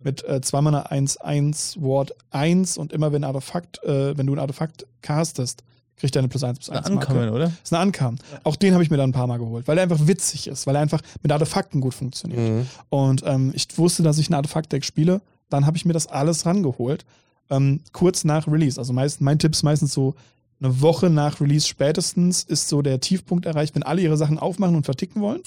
Mit 0.01 0.25
äh, 0.25 0.41
2 0.41 0.61
Mana 0.61 0.83
1, 0.83 1.19
1, 1.19 1.77
Ward 1.81 2.13
1 2.31 2.77
und 2.77 2.93
immer 2.93 3.13
wenn 3.13 3.23
ein 3.23 3.29
Artefakt, 3.29 3.83
äh, 3.85 4.19
wenn 4.19 4.27
du 4.27 4.35
ein 4.35 4.41
Artefakt 4.41 4.87
castest, 5.01 5.63
kriegt 5.97 6.17
er 6.17 6.21
eine 6.21 6.29
plus 6.29 6.43
1 6.43 6.59
plus 6.59 6.71
1 6.71 6.87
Eine 6.87 7.01
Ankommen, 7.01 7.29
oder? 7.31 7.53
ist 7.63 7.73
eine 7.73 7.81
Ankam. 7.81 8.17
Auch 8.43 8.57
den 8.57 8.75
habe 8.75 8.83
ich 8.83 8.91
mir 8.91 8.97
dann 8.97 9.11
ein 9.11 9.15
paar 9.15 9.29
Mal 9.29 9.39
geholt, 9.39 9.69
weil 9.69 9.79
er 9.79 9.85
einfach 9.85 10.09
witzig 10.09 10.49
ist, 10.49 10.67
weil 10.67 10.75
er 10.75 10.83
einfach 10.83 11.01
mit 11.23 11.31
Artefakten 11.31 11.81
gut 11.81 11.95
funktioniert. 11.95 12.41
Mhm. 12.41 12.67
Und 12.89 13.23
ähm, 13.25 13.53
ich 13.55 13.69
wusste, 13.79 14.03
dass 14.03 14.19
ich 14.19 14.29
ein 14.29 14.35
Artefakt-Deck 14.35 14.85
spiele. 14.85 15.21
Dann 15.49 15.67
habe 15.67 15.77
ich 15.77 15.85
mir 15.85 15.93
das 15.93 16.07
alles 16.07 16.47
rangeholt. 16.47 17.05
Ähm, 17.51 17.81
kurz 17.93 18.25
nach 18.25 18.47
Release. 18.49 18.79
Also 18.81 18.93
meist, 18.93 19.21
mein 19.21 19.39
Tipp 19.39 19.53
ist 19.53 19.63
meistens 19.63 19.93
so, 19.93 20.15
eine 20.61 20.81
Woche 20.81 21.11
nach 21.11 21.41
Release 21.41 21.67
spätestens 21.67 22.43
ist 22.43 22.69
so 22.69 22.81
der 22.81 23.01
Tiefpunkt 23.01 23.45
erreicht, 23.45 23.75
wenn 23.75 23.83
alle 23.83 24.01
ihre 24.01 24.17
Sachen 24.17 24.39
aufmachen 24.39 24.77
und 24.77 24.85
verticken 24.85 25.21
wollen, 25.21 25.43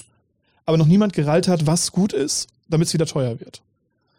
aber 0.64 0.76
noch 0.76 0.86
niemand 0.86 1.12
gerallt 1.12 1.48
hat, 1.48 1.66
was 1.66 1.92
gut 1.92 2.12
ist, 2.12 2.48
damit 2.68 2.88
es 2.88 2.94
wieder 2.94 3.06
teuer 3.06 3.40
wird. 3.40 3.62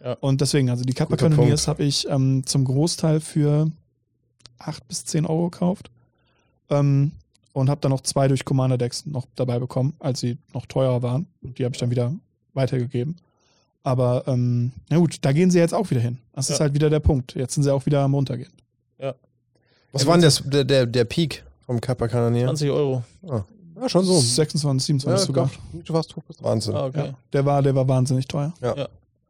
Ja. 0.03 0.13
Und 0.19 0.41
deswegen, 0.41 0.69
also 0.69 0.83
die 0.83 0.93
Kappa 0.93 1.15
Cannoneers 1.15 1.67
habe 1.67 1.83
ich 1.83 2.07
ähm, 2.09 2.45
zum 2.45 2.65
Großteil 2.65 3.19
für 3.19 3.71
8 4.57 4.87
bis 4.87 5.05
10 5.05 5.25
Euro 5.25 5.49
gekauft. 5.49 5.91
Ähm, 6.69 7.11
und 7.53 7.69
habe 7.69 7.81
dann 7.81 7.91
noch 7.91 8.01
zwei 8.01 8.27
durch 8.27 8.45
Commander 8.45 8.77
Decks 8.77 9.05
noch 9.05 9.25
dabei 9.35 9.59
bekommen, 9.59 9.93
als 9.99 10.19
sie 10.19 10.37
noch 10.53 10.65
teurer 10.65 11.01
waren. 11.01 11.27
Und 11.41 11.57
die 11.57 11.65
habe 11.65 11.75
ich 11.75 11.79
dann 11.79 11.89
wieder 11.89 12.13
weitergegeben. 12.53 13.17
Aber 13.83 14.23
ähm, 14.27 14.71
na 14.89 14.97
gut, 14.97 15.17
da 15.21 15.31
gehen 15.31 15.51
sie 15.51 15.59
jetzt 15.59 15.73
auch 15.73 15.89
wieder 15.89 16.01
hin. 16.01 16.17
Das 16.33 16.49
ist 16.49 16.57
Ja. 16.57 16.65
halt 16.65 16.73
wieder 16.73 16.89
der 16.89 16.99
Punkt. 16.99 17.33
Jetzt 17.35 17.53
sind 17.53 17.63
sie 17.63 17.73
auch 17.73 17.85
wieder 17.85 18.01
am 18.01 18.13
Runtergehen. 18.13 18.51
Was 19.91 20.05
war 20.05 20.13
denn 20.13 20.21
das, 20.21 20.43
der, 20.45 20.63
der, 20.65 20.85
der 20.85 21.03
Peak 21.05 21.43
vom 21.65 21.81
Kappa 21.81 22.07
Kanonier? 22.07 22.45
20 22.45 22.69
Euro. 22.69 23.03
Ja, 23.23 23.89
schon 23.89 24.05
so. 24.05 24.19
26, 24.19 24.85
27 24.85 25.09
Ja, 25.19 25.25
sogar. 25.25 25.49
Du 25.83 25.93
warst. 25.93 26.13
Wahnsinn. 26.41 26.75
Ah, 26.75 26.85
okay. 26.85 27.05
Ja, 27.07 27.13
der 27.33 27.45
war, 27.45 27.63
der 27.63 27.73
war 27.73 27.87
wahnsinnig 27.87 28.27
teuer. 28.27 28.53
Also 28.61 28.77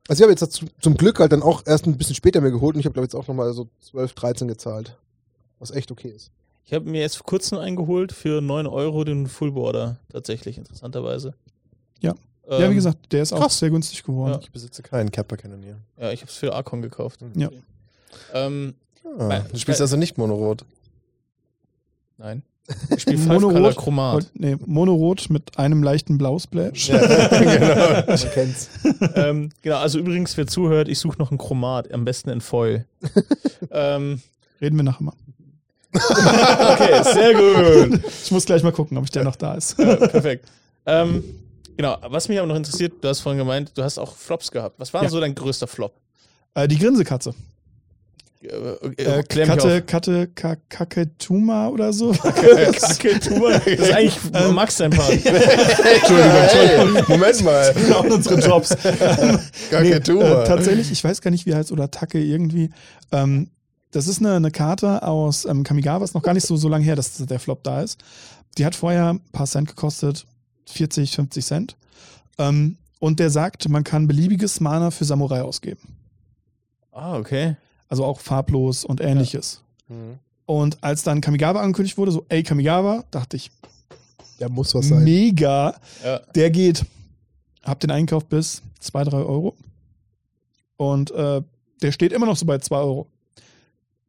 ich 0.10 0.22
habe 0.22 0.32
jetzt 0.32 0.66
zum 0.82 0.98
Glück 0.98 1.20
halt 1.20 1.32
dann 1.32 1.44
auch 1.44 1.64
erst 1.66 1.86
ein 1.86 1.98
bisschen 1.98 2.16
später 2.16 2.42
mir 2.42 2.52
geholt 2.52 2.76
und 2.76 2.80
ich 2.82 2.86
habe 2.86 2.94
glaube 2.94 3.06
jetzt 3.06 3.16
auch 3.16 3.28
nochmal 3.28 3.54
so 3.54 3.70
12, 3.80 4.14
13 4.16 4.48
gezahlt. 4.50 4.98
Was 5.60 5.72
echt 5.72 5.92
okay 5.92 6.10
ist. 6.10 6.32
Ich 6.66 6.74
habe 6.74 6.90
mir 6.90 7.00
jetzt 7.00 7.16
vor 7.18 7.26
kurzem 7.26 7.58
eingeholt 7.58 8.12
für 8.12 8.42
9 8.42 8.68
Euro 8.68 9.04
den 9.06 9.28
Fullboarder, 9.28 9.98
tatsächlich, 10.10 10.58
interessanterweise. 10.58 11.36
Ja. 12.02 12.16
Ähm, 12.50 12.62
ja, 12.62 12.70
wie 12.72 12.76
gesagt, 12.76 13.12
der 13.12 13.22
ist 13.22 13.32
auch 13.34 13.40
krass. 13.42 13.60
sehr 13.60 13.70
günstig 13.70 14.04
geworden. 14.04 14.34
Ja. 14.34 14.40
Ich 14.42 14.52
besitze 14.52 14.82
keinen 14.82 15.12
Kappa 15.12 15.38
Kanonier. 15.38 15.78
Ja, 16.00 16.12
ich 16.12 16.22
habe 16.22 16.32
es 16.32 16.38
für 16.38 16.54
Archon 16.54 16.82
gekauft. 16.82 17.20
Ja. 17.36 17.50
Ähm, 18.34 18.74
Ah, 19.18 19.28
Nein. 19.28 19.46
du 19.52 19.58
spielst 19.58 19.82
also 19.82 19.96
nicht 19.98 20.18
Monorot. 20.18 20.66
nein. 22.18 22.44
Ich 22.96 23.02
spiele 23.02 23.18
Monorot. 23.26 23.76
Chromat. 23.76 24.30
Nee, 24.36 24.58
Monorot 24.66 25.30
mit 25.32 25.58
einem 25.58 25.82
leichten 25.82 26.18
Blausplash. 26.20 26.88
genau. 26.90 28.04
Man 28.08 28.18
kennt's. 28.34 28.70
ähm, 29.16 29.50
genau, 29.64 29.78
also 29.78 29.98
übrigens, 29.98 30.38
wer 30.38 30.46
zuhört, 30.46 30.88
ich 30.90 31.00
suche 31.00 31.18
noch 31.18 31.32
ein 31.32 31.40
Chromat, 31.40 31.92
am 31.92 32.06
besten 32.06 32.30
in 32.30 32.42
Foil. 32.42 32.86
ähm, 33.72 34.22
Reden 34.62 34.76
wir 34.76 34.84
nachher 34.84 35.04
mal. 35.04 35.14
okay, 35.96 37.04
sehr 37.04 37.34
gut. 37.34 38.02
Ich 38.24 38.30
muss 38.32 38.46
gleich 38.46 38.62
mal 38.62 38.72
gucken, 38.72 38.98
ob 38.98 39.06
ich 39.06 39.12
der 39.12 39.24
noch 39.24 39.36
da 39.38 39.56
ist. 39.56 39.80
Ja, 39.80 39.96
perfekt. 39.96 40.46
Ähm, 40.86 41.24
genau, 41.80 41.98
was 42.10 42.28
mich 42.28 42.38
aber 42.38 42.48
noch 42.48 42.58
interessiert, 42.58 42.94
du 43.02 43.08
hast 43.08 43.22
vorhin 43.22 43.40
gemeint, 43.40 43.72
du 43.74 43.82
hast 43.84 43.98
auch 43.98 44.14
Flops 44.16 44.52
gehabt. 44.52 44.76
Was 44.80 44.94
war 44.94 45.00
denn 45.00 45.08
Ja. 45.08 45.12
so 45.12 45.22
dein 45.22 45.34
größter 45.34 45.66
Flop? 45.66 45.94
Äh, 46.54 46.68
die 46.68 46.78
Grinsekatze. 46.78 47.34
Äh, 48.42 48.48
Äh, 49.04 49.24
Katte. 49.24 49.82
Katte, 49.82 50.28
Ka- 50.28 50.56
Kaketuma 50.70 51.68
oder 51.70 51.92
so. 51.94 52.12
Kaketour. 52.22 53.52
Das 53.52 53.66
ist 53.68 53.92
eigentlich 53.94 54.18
Ähm, 54.34 54.56
Max 54.56 54.78
sein 54.78 54.92
Part. 54.92 55.12
Entschuldigung, 55.14 57.04
Moment 57.08 57.44
mal. 57.44 57.74
Genau, 57.74 58.04
unsere 58.14 58.40
Jobs. 58.40 58.76
Kaketour. 59.70 60.24
äh, 60.44 60.48
tatsächlich, 60.48 60.92
ich 60.92 61.04
weiß 61.04 61.22
gar 61.22 61.32
nicht, 61.32 61.46
wie 61.46 61.56
heißt 61.56 61.72
oder 61.72 61.90
Take 61.92 62.20
irgendwie. 62.20 62.70
Ähm, 63.12 63.50
das 63.92 64.08
ist 64.08 64.20
eine, 64.20 64.36
eine 64.36 64.52
Karte 64.52 65.02
aus 65.04 65.46
ähm, 65.46 65.64
Kamigawa, 65.64 66.04
ist 66.04 66.14
noch 66.14 66.22
gar 66.24 66.34
nicht 66.34 66.46
so, 66.46 66.56
so 66.58 66.70
lange 66.70 66.86
her, 66.86 66.96
dass 66.96 67.18
der 67.18 67.40
Flop 67.40 67.64
da 67.64 67.82
ist. 67.82 68.00
Die 68.58 68.66
hat 68.66 68.76
vorher 68.76 69.14
ein 69.14 69.20
paar 69.32 69.48
Cent 69.48 69.68
gekostet, 69.68 70.26
40, 70.70 71.16
50 71.16 71.46
Cent. 71.46 71.78
Ähm, 72.38 72.78
und 73.00 73.20
der 73.20 73.30
sagt, 73.30 73.68
man 73.70 73.84
kann 73.84 74.08
beliebiges 74.08 74.60
Mana 74.60 74.92
für 74.92 75.06
Samurai 75.06 75.42
ausgeben. 75.42 75.82
Ah, 76.92 77.18
okay. 77.18 77.56
Also 77.88 78.04
auch 78.06 78.20
farblos 78.20 78.84
und 78.86 79.02
ähnliches. 79.02 79.62
Mhm. 79.88 80.20
Und 80.46 80.78
als 80.84 81.04
dann 81.04 81.22
Kamigawa 81.22 81.62
angekündigt 81.62 81.98
wurde, 81.98 82.12
so, 82.12 82.26
ey, 82.30 82.44
Kamigawa, 82.44 83.04
dachte 83.12 83.38
ich, 83.38 83.52
Der 84.40 84.50
muss 84.50 84.74
was 84.76 84.88
sein. 84.88 85.04
mega, 85.04 85.76
Ja. 86.04 86.20
der 86.36 86.50
geht. 86.50 86.86
Hab 87.64 87.80
den 87.80 87.92
Einkauf 87.92 88.26
bis 88.26 88.62
2, 88.80 89.04
3 89.06 89.18
Euro. 89.18 89.56
Und 90.78 91.12
äh, 91.12 91.42
der 91.82 91.92
steht 91.92 92.12
immer 92.14 92.26
noch 92.26 92.38
so 92.38 92.46
bei 92.46 92.58
2 92.58 92.78
Euro. 92.78 93.08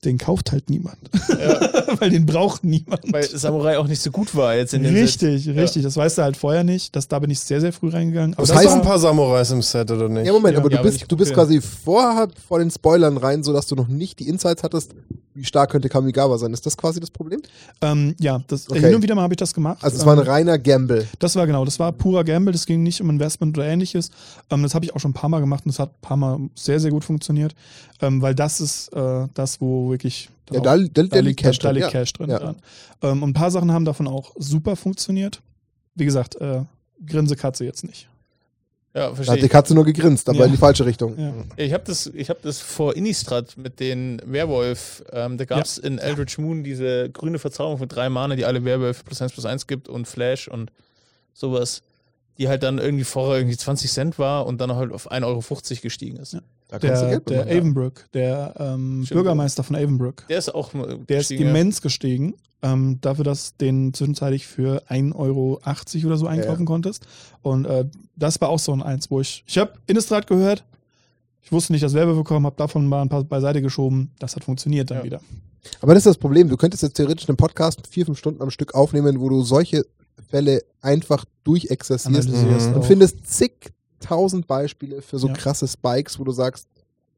Den 0.04 0.16
kauft 0.16 0.50
halt 0.50 0.70
niemand. 0.70 0.96
Ja. 1.28 1.60
Weil 2.00 2.08
den 2.08 2.24
braucht 2.24 2.64
niemand. 2.64 3.00
Weil 3.12 3.24
Samurai 3.24 3.76
auch 3.78 3.86
nicht 3.86 4.00
so 4.00 4.10
gut 4.10 4.34
war 4.34 4.54
jetzt 4.54 4.72
in 4.72 4.82
dem 4.82 4.94
Set. 4.94 5.02
richtig, 5.22 5.48
richtig. 5.54 5.82
Das 5.82 5.94
weißt 5.96 6.16
du 6.16 6.22
halt 6.22 6.38
vorher 6.38 6.64
nicht. 6.64 6.96
Das, 6.96 7.06
da 7.06 7.18
bin 7.18 7.28
ich 7.30 7.38
sehr, 7.40 7.60
sehr 7.60 7.72
früh 7.72 7.90
reingegangen. 7.90 8.32
Aber 8.32 8.42
Das 8.42 8.48
das 8.48 8.58
heißt 8.64 8.74
ein 8.76 8.82
paar 8.82 8.98
Samurais 8.98 9.50
im 9.50 9.60
Set, 9.60 9.90
oder 9.90 10.08
nicht? 10.08 10.26
Ja, 10.26 10.32
Moment, 10.32 10.54
Ja. 10.54 10.60
aber 10.60 10.70
du 10.70 10.76
Ja, 10.76 10.80
aber 10.80 10.88
bist, 10.90 11.04
du 11.06 11.16
bist 11.18 11.34
quasi 11.34 11.60
vorher 11.60 12.28
vor 12.48 12.60
den 12.60 12.70
Spoilern 12.70 13.18
rein, 13.18 13.42
sodass 13.42 13.66
du 13.66 13.74
noch 13.74 13.88
nicht 13.88 14.18
die 14.20 14.28
Insights 14.28 14.62
hattest, 14.62 14.92
wie 15.34 15.44
stark 15.44 15.70
könnte 15.70 15.88
Kamigawa 15.90 16.38
sein. 16.38 16.52
Ist 16.54 16.64
das 16.64 16.76
quasi 16.78 16.98
das 16.98 17.10
Problem? 17.10 17.42
ähm, 17.82 18.14
ja, 18.18 18.40
das, 18.48 18.70
Okay. 18.70 18.80
hin 18.80 18.94
und 18.94 19.02
wieder 19.02 19.14
mal 19.14 19.22
habe 19.22 19.34
ich 19.34 19.38
das 19.38 19.52
gemacht. 19.54 19.78
Also 19.82 19.98
es 19.98 20.06
war 20.06 20.14
ein 20.14 20.20
ähm, 20.20 20.26
reiner 20.28 20.58
Gamble. 20.58 21.06
Das 21.18 21.36
war 21.36 21.46
genau, 21.46 21.64
das 21.66 21.78
war 21.78 21.92
purer 21.92 22.24
Gamble, 22.24 22.52
das 22.52 22.64
ging 22.66 22.82
nicht 22.82 23.00
um 23.02 23.10
Investment 23.10 23.56
oder 23.56 23.66
ähnliches. 23.66 24.10
Ähm, 24.50 24.62
das 24.62 24.74
habe 24.74 24.84
ich 24.86 24.94
auch 24.94 25.00
schon 25.00 25.10
ein 25.10 25.14
paar 25.14 25.28
Mal 25.30 25.40
gemacht 25.40 25.64
und 25.66 25.72
das 25.74 25.78
hat 25.78 25.90
ein 25.90 26.00
paar 26.00 26.16
Mal 26.16 26.38
sehr, 26.54 26.80
sehr 26.80 26.90
gut 26.90 27.04
funktioniert, 27.04 27.54
ähm, 28.00 28.20
weil 28.22 28.34
das 28.34 28.60
ist 28.60 28.88
äh, 28.94 29.26
das, 29.34 29.60
wo 29.60 29.89
wirklich 29.90 30.28
Ja, 30.50 30.60
auch- 30.60 30.62
da, 30.64 30.76
da, 30.78 30.84
da, 30.88 31.02
da 31.04 31.18
liegt 31.20 31.40
Cash 31.40 31.58
da 31.58 31.68
drin. 31.68 31.82
liegt 31.82 31.92
Ja. 31.92 32.00
Cash 32.00 32.12
drin. 32.14 32.30
Ja. 32.30 32.38
dran. 32.38 32.56
Ähm, 33.02 33.22
und 33.22 33.30
ein 33.30 33.34
paar 33.34 33.50
Sachen 33.50 33.72
haben 33.72 33.84
davon 33.84 34.06
auch 34.08 34.32
super 34.38 34.76
funktioniert. 34.76 35.40
Wie 35.94 36.04
gesagt, 36.04 36.36
äh, 36.36 36.62
Grinsekatze 37.06 37.64
jetzt 37.64 37.84
nicht. 37.84 38.08
Ja, 38.92 39.02
Da 39.02 39.08
hat 39.10 39.14
verstehe 39.16 39.36
die. 39.42 39.48
Katze 39.48 39.74
nur 39.74 39.84
gegrinst, 39.84 40.28
aber 40.28 40.38
Ja. 40.40 40.44
in 40.46 40.50
die 40.50 40.56
falsche 40.56 40.84
Richtung. 40.84 41.16
Ja. 41.16 41.32
Ich 41.56 41.72
habe 41.72 41.84
das, 41.86 42.06
ich 42.08 42.28
hab 42.28 42.42
das 42.42 42.58
vor 42.58 42.96
Innistrad 42.96 43.56
mit 43.56 43.78
den 43.78 44.20
Werwolf. 44.24 45.04
Ähm, 45.12 45.38
da 45.38 45.44
gab 45.44 45.64
es 45.64 45.78
in 45.78 45.98
Eldritch 45.98 46.38
Moon 46.38 46.64
diese 46.64 47.08
grüne 47.10 47.38
Verzauberung 47.38 47.78
von 47.78 47.88
drei 47.88 48.08
Mana, 48.08 48.34
die 48.34 48.44
alle 48.44 48.64
Werwölfe 48.64 49.04
plus 49.04 49.22
1 49.22 49.32
plus 49.32 49.46
1 49.46 49.68
gibt 49.68 49.88
und 49.88 50.08
Flash 50.08 50.48
und 50.48 50.72
sowas. 51.34 51.82
Die 52.40 52.48
halt 52.48 52.62
dann 52.62 52.78
irgendwie 52.78 53.04
vorher 53.04 53.38
irgendwie 53.38 53.56
20 53.56 53.90
Cent 53.92 54.18
war 54.18 54.46
und 54.46 54.60
dann 54.60 54.74
halt 54.74 54.92
auf 54.92 55.10
1,50 55.12 55.24
Euro 55.26 55.42
gestiegen 55.82 56.16
ist. 56.16 56.32
Ja. 56.32 56.40
Da 56.68 56.78
kannst 56.78 57.02
du 57.02 57.06
Der, 57.08 57.20
der 57.20 57.36
mitmachen. 57.44 57.58
Avonbrook, 57.58 58.04
der 58.14 58.54
ähm. 58.58 59.04
Bürgermeister 59.08 59.62
von 59.62 59.76
Avonbrook, 59.76 60.26
Der 60.28 60.38
ist 60.38 60.54
auch 60.54 60.70
der 60.72 60.88
ist 61.18 61.28
gestiegen, 61.28 61.44
ja. 61.44 61.50
immens 61.50 61.82
gestiegen. 61.82 62.34
Ähm, 62.62 62.98
dafür, 63.00 63.24
dass 63.24 63.56
du 63.56 63.64
den 63.64 63.94
zwischenzeitlich 63.94 64.46
für 64.46 64.82
1,80 64.88 65.14
Euro 65.16 65.60
oder 66.06 66.16
so 66.16 66.26
einkaufen 66.26 66.60
Ja. 66.62 66.66
konntest. 66.66 67.06
Und 67.42 67.64
äh, 67.66 67.86
das 68.16 68.40
war 68.40 68.48
auch 68.50 68.58
so 68.58 68.72
ein 68.72 68.82
Eins, 68.82 69.10
wo 69.10 69.20
ich, 69.20 69.44
ich 69.46 69.56
habe 69.58 69.72
Innistrad 69.86 70.26
gehört, 70.26 70.64
ich 71.42 71.52
wusste 71.52 71.72
nicht, 71.72 71.82
dass 71.82 71.94
Werbe 71.94 72.14
bekommen, 72.14 72.46
habe 72.46 72.56
davon 72.56 72.86
mal 72.86 73.02
ein 73.02 73.08
paar 73.08 73.24
beiseite 73.24 73.62
geschoben. 73.62 74.10
Das 74.18 74.36
hat 74.36 74.44
funktioniert 74.44 74.90
dann 74.90 74.98
Ja. 74.98 75.04
wieder. 75.04 75.20
Aber 75.80 75.94
das 75.94 76.02
ist 76.02 76.06
das 76.06 76.18
Problem. 76.18 76.48
Du 76.48 76.56
könntest 76.56 76.82
jetzt 76.82 76.94
theoretisch 76.94 77.28
einen 77.28 77.36
Podcast 77.36 77.86
vier, 77.86 78.06
fünf 78.06 78.18
Stunden 78.18 78.40
am 78.42 78.50
Stück 78.50 78.74
aufnehmen, 78.74 79.20
wo 79.20 79.28
du 79.28 79.42
solche 79.42 79.84
Fälle 80.30 80.62
einfach 80.80 81.24
durchexerzierst 81.44 82.28
Mhm. 82.28 82.74
und 82.74 82.76
auch. 82.78 82.84
findest 82.86 83.26
zigtausend 83.26 84.46
Beispiele 84.46 85.02
für 85.02 85.18
so 85.18 85.28
Ja. 85.28 85.34
krasse 85.34 85.66
Spikes, 85.68 86.18
wo 86.18 86.24
du 86.24 86.32
sagst, 86.32 86.66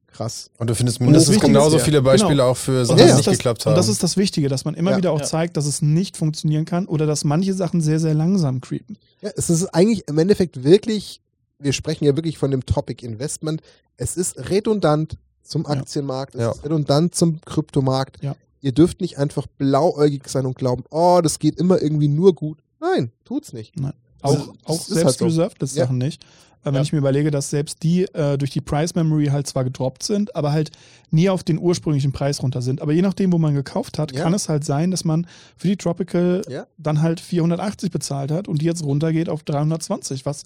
krass. 0.07 0.51
Und 0.59 0.69
du 0.69 0.75
findest 0.75 1.01
Und 1.01 1.07
mindestens 1.07 1.41
genauso 1.41 1.77
ist 1.77 1.83
ja- 1.83 1.85
viele 1.87 2.03
Beispiele 2.03 2.33
genau. 2.35 2.51
auch 2.51 2.57
für 2.57 2.81
Und 2.81 2.87
Sachen, 2.87 2.99
das 2.99 3.07
die 3.07 3.11
ist 3.13 3.17
nicht 3.19 3.27
das, 3.29 3.37
geklappt 3.39 3.67
und 3.67 3.71
haben. 3.71 3.77
das 3.77 3.89
ist 3.89 4.03
das 4.03 4.17
Wichtige, 4.17 4.49
dass 4.49 4.65
man 4.65 4.75
immer 4.75 4.91
Ja. 4.93 4.97
wieder 4.99 5.13
auch 5.13 5.21
Ja. 5.21 5.25
zeigt, 5.27 5.57
dass 5.57 5.67
es 5.67 5.81
nicht 5.81 6.17
funktionieren 6.17 6.65
kann 6.65 6.87
oder 6.87 7.07
dass 7.07 7.25
manche 7.25 7.55
Sachen 7.55 7.81
sehr, 7.81 7.99
sehr 7.99 8.15
langsam 8.15 8.61
creepen. 8.61 8.99
Ja, 9.23 9.31
es 9.37 9.49
ist 9.49 9.67
eigentlich 9.75 10.07
im 10.09 10.19
Endeffekt 10.19 10.65
wirklich, 10.65 11.21
wir 11.59 11.73
sprechen 11.73 12.05
ja 12.05 12.15
wirklich 12.17 12.37
von 12.39 12.51
dem 12.51 12.67
Topic 12.67 13.05
Investment. 13.07 13.63
Es 13.97 14.17
ist 14.17 14.51
redundant 14.51 15.17
zum 15.43 15.63
Ja. 15.63 15.71
Aktienmarkt, 15.71 16.35
es 16.35 16.41
Ja. 16.43 16.51
ist 16.53 16.65
redundant 16.65 17.15
zum 17.15 17.41
Kryptomarkt. 17.43 18.23
Ja. 18.23 18.37
Ihr 18.61 18.73
dürft 18.73 19.01
nicht 19.01 19.19
einfach 19.19 19.47
blauäugig 19.59 20.29
sein 20.29 20.45
und 20.47 20.57
glauben, 20.57 20.85
oh, 20.91 21.21
das 21.23 21.39
geht 21.39 21.59
immer 21.59 21.81
irgendwie 21.81 22.09
nur 22.09 22.35
gut. 22.35 22.59
Nein, 22.83 23.13
tut's 23.25 23.53
nicht. 23.53 23.75
Auch, 24.23 24.35
Das- 24.35 24.49
auch 24.49 24.55
das 24.67 24.79
ist 24.81 24.87
selbst 24.89 25.05
halt 25.07 25.19
so. 25.19 25.25
Reserved 25.27 25.61
List 25.63 25.77
Ja. 25.77 25.85
Sachen 25.85 25.99
nicht. 25.99 26.27
Äh, 26.63 26.67
Wenn 26.67 26.75
Ja. 26.75 26.81
ich 26.83 26.93
mir 26.93 26.99
überlege, 26.99 27.31
dass 27.31 27.51
selbst 27.51 27.83
die 27.83 28.05
äh, 28.15 28.39
durch 28.39 28.51
die 28.51 28.61
Price 28.61 28.95
Memory 28.95 29.27
halt 29.27 29.47
zwar 29.47 29.65
gedroppt 29.65 30.03
sind, 30.03 30.35
aber 30.37 30.53
halt 30.53 30.71
nie 31.11 31.29
auf 31.29 31.43
den 31.43 31.59
ursprünglichen 31.59 32.13
Preis 32.13 32.43
runter 32.43 32.63
sind. 32.63 32.81
Aber 32.81 32.93
je 32.93 33.03
nachdem, 33.03 33.33
wo 33.33 33.39
man 33.39 33.55
gekauft 33.55 33.99
hat, 33.99 34.13
Ja. 34.13 34.23
kann 34.23 34.33
es 34.35 34.49
halt 34.49 34.65
sein, 34.65 34.91
dass 34.91 35.05
man 35.05 35.27
für 35.57 35.69
die 35.69 35.77
Tropical 35.77 36.43
Ja. 36.49 36.67
dann 36.79 37.03
halt 37.03 37.21
480 37.21 37.91
bezahlt 37.91 38.31
hat 38.31 38.49
und 38.49 38.63
die 38.63 38.67
jetzt 38.67 38.83
runtergeht 38.85 39.29
auf 39.29 39.43
320, 39.43 40.25
was 40.25 40.45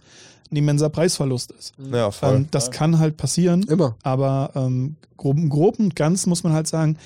ein 0.50 0.56
immenser 0.56 0.88
Preisverlust 0.90 1.50
ist. 1.52 1.74
ja, 1.92 2.10
voll. 2.10 2.36
Ähm, 2.36 2.46
das 2.50 2.70
kann 2.70 2.98
halt 2.98 3.16
passieren. 3.16 3.64
Immer. 3.64 3.96
Aber 4.04 4.52
ähm, 4.54 4.94
grob, 5.16 5.36
im 5.38 5.48
Groben 5.48 5.84
und 5.86 5.96
Ganzen 5.96 6.28
muss 6.28 6.44
man 6.44 6.52
halt 6.52 6.68
sagen, 6.68 6.96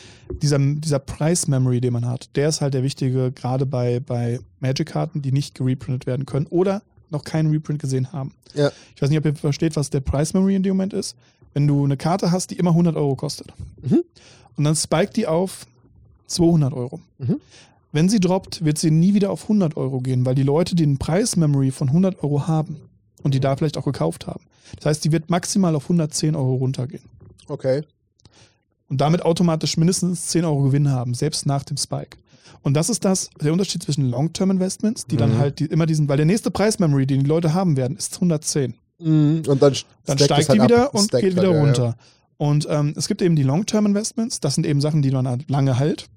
dieser, 0.42 0.58
dieser 0.58 0.98
Price-Memory, 0.98 1.80
den 1.80 1.92
man 1.94 2.06
hat, 2.06 2.28
der 2.36 2.48
ist 2.50 2.60
halt 2.60 2.74
der 2.74 2.82
wichtige, 2.82 3.32
gerade 3.32 3.64
bei, 3.66 4.00
bei 4.00 4.40
Magic-Karten, 4.60 5.22
die 5.22 5.32
nicht 5.32 5.54
gereprintet 5.54 6.06
werden 6.06 6.26
können 6.26 6.46
oder 6.48 6.82
noch 7.10 7.24
keinen 7.24 7.50
Reprint 7.50 7.80
gesehen 7.80 8.12
haben. 8.12 8.32
Ja. 8.54 8.70
Ich 8.94 9.02
weiß 9.02 9.10
nicht, 9.10 9.18
ob 9.18 9.24
ihr 9.24 9.34
versteht, 9.34 9.76
was 9.76 9.90
der 9.90 10.00
Price-Memory 10.00 10.54
in 10.56 10.62
dem 10.62 10.76
Moment 10.76 10.92
ist. 10.92 11.16
Wenn 11.54 11.66
du 11.66 11.84
eine 11.84 11.96
Karte 11.96 12.30
hast, 12.30 12.50
die 12.50 12.56
immer 12.56 12.70
100 12.70 12.96
Euro 12.96 13.16
kostet 13.16 13.48
Mhm. 13.82 14.02
und 14.56 14.64
dann 14.64 14.76
spiked 14.76 15.16
die 15.16 15.26
auf 15.26 15.66
200 16.26 16.72
Euro. 16.72 17.00
Mhm. 17.18 17.40
Wenn 17.92 18.08
sie 18.08 18.20
droppt, 18.20 18.64
wird 18.64 18.78
sie 18.78 18.92
nie 18.92 19.14
wieder 19.14 19.30
auf 19.30 19.44
100 19.48 19.76
Euro 19.76 20.00
gehen, 20.00 20.24
weil 20.24 20.36
die 20.36 20.44
Leute 20.44 20.76
den 20.76 20.98
Price-Memory 20.98 21.72
von 21.72 21.88
100 21.88 22.22
Euro 22.22 22.46
haben 22.46 22.76
und 23.24 23.34
die 23.34 23.40
da 23.40 23.56
vielleicht 23.56 23.76
auch 23.76 23.84
gekauft 23.84 24.26
haben. 24.28 24.44
Das 24.76 24.86
heißt, 24.86 25.04
die 25.04 25.10
wird 25.10 25.28
maximal 25.28 25.74
auf 25.74 25.84
110 25.84 26.36
Euro 26.36 26.54
runtergehen 26.54 27.02
Okay. 27.48 27.82
und 28.88 29.00
damit 29.00 29.22
automatisch 29.22 29.76
mindestens 29.76 30.28
10 30.28 30.44
Euro 30.44 30.62
Gewinn 30.62 30.88
haben, 30.90 31.14
selbst 31.14 31.46
nach 31.46 31.64
dem 31.64 31.76
Spike. 31.76 32.16
Und 32.62 32.74
das 32.74 32.88
ist 32.90 33.04
das, 33.04 33.30
der 33.40 33.52
Unterschied 33.52 33.82
zwischen 33.82 34.08
Long-Term-Investments, 34.10 35.06
die 35.06 35.16
dann 35.16 35.34
Mhm. 35.34 35.38
halt 35.38 35.58
die, 35.60 35.66
immer 35.66 35.86
diesen, 35.86 36.08
weil 36.08 36.16
der 36.16 36.26
nächste 36.26 36.50
Preis-Memory, 36.50 37.06
den 37.06 37.20
die 37.20 37.26
Leute 37.28 37.54
haben 37.54 37.76
werden, 37.76 37.96
ist 37.96 38.14
110. 38.14 38.74
Mhm. 38.98 39.42
Und 39.46 39.62
dann, 39.62 39.74
Dann 40.04 40.18
steigt 40.18 40.48
halt 40.48 40.52
die 40.54 40.60
ab. 40.60 40.68
wieder 40.68 40.94
und 40.94 41.02
geht 41.10 41.22
halt, 41.22 41.24
wieder 41.36 41.42
ja, 41.50 41.54
ja. 41.54 41.60
runter. 41.60 41.96
Und 42.36 42.66
ähm, 42.70 42.94
es 42.96 43.08
gibt 43.08 43.20
eben 43.22 43.36
die 43.36 43.42
Long-Term-Investments, 43.42 44.40
das 44.40 44.54
sind 44.54 44.66
eben 44.66 44.80
Sachen, 44.80 45.02
die 45.02 45.10
man 45.10 45.28
halt 45.28 45.50
lange 45.50 45.78
halt. 45.78 46.08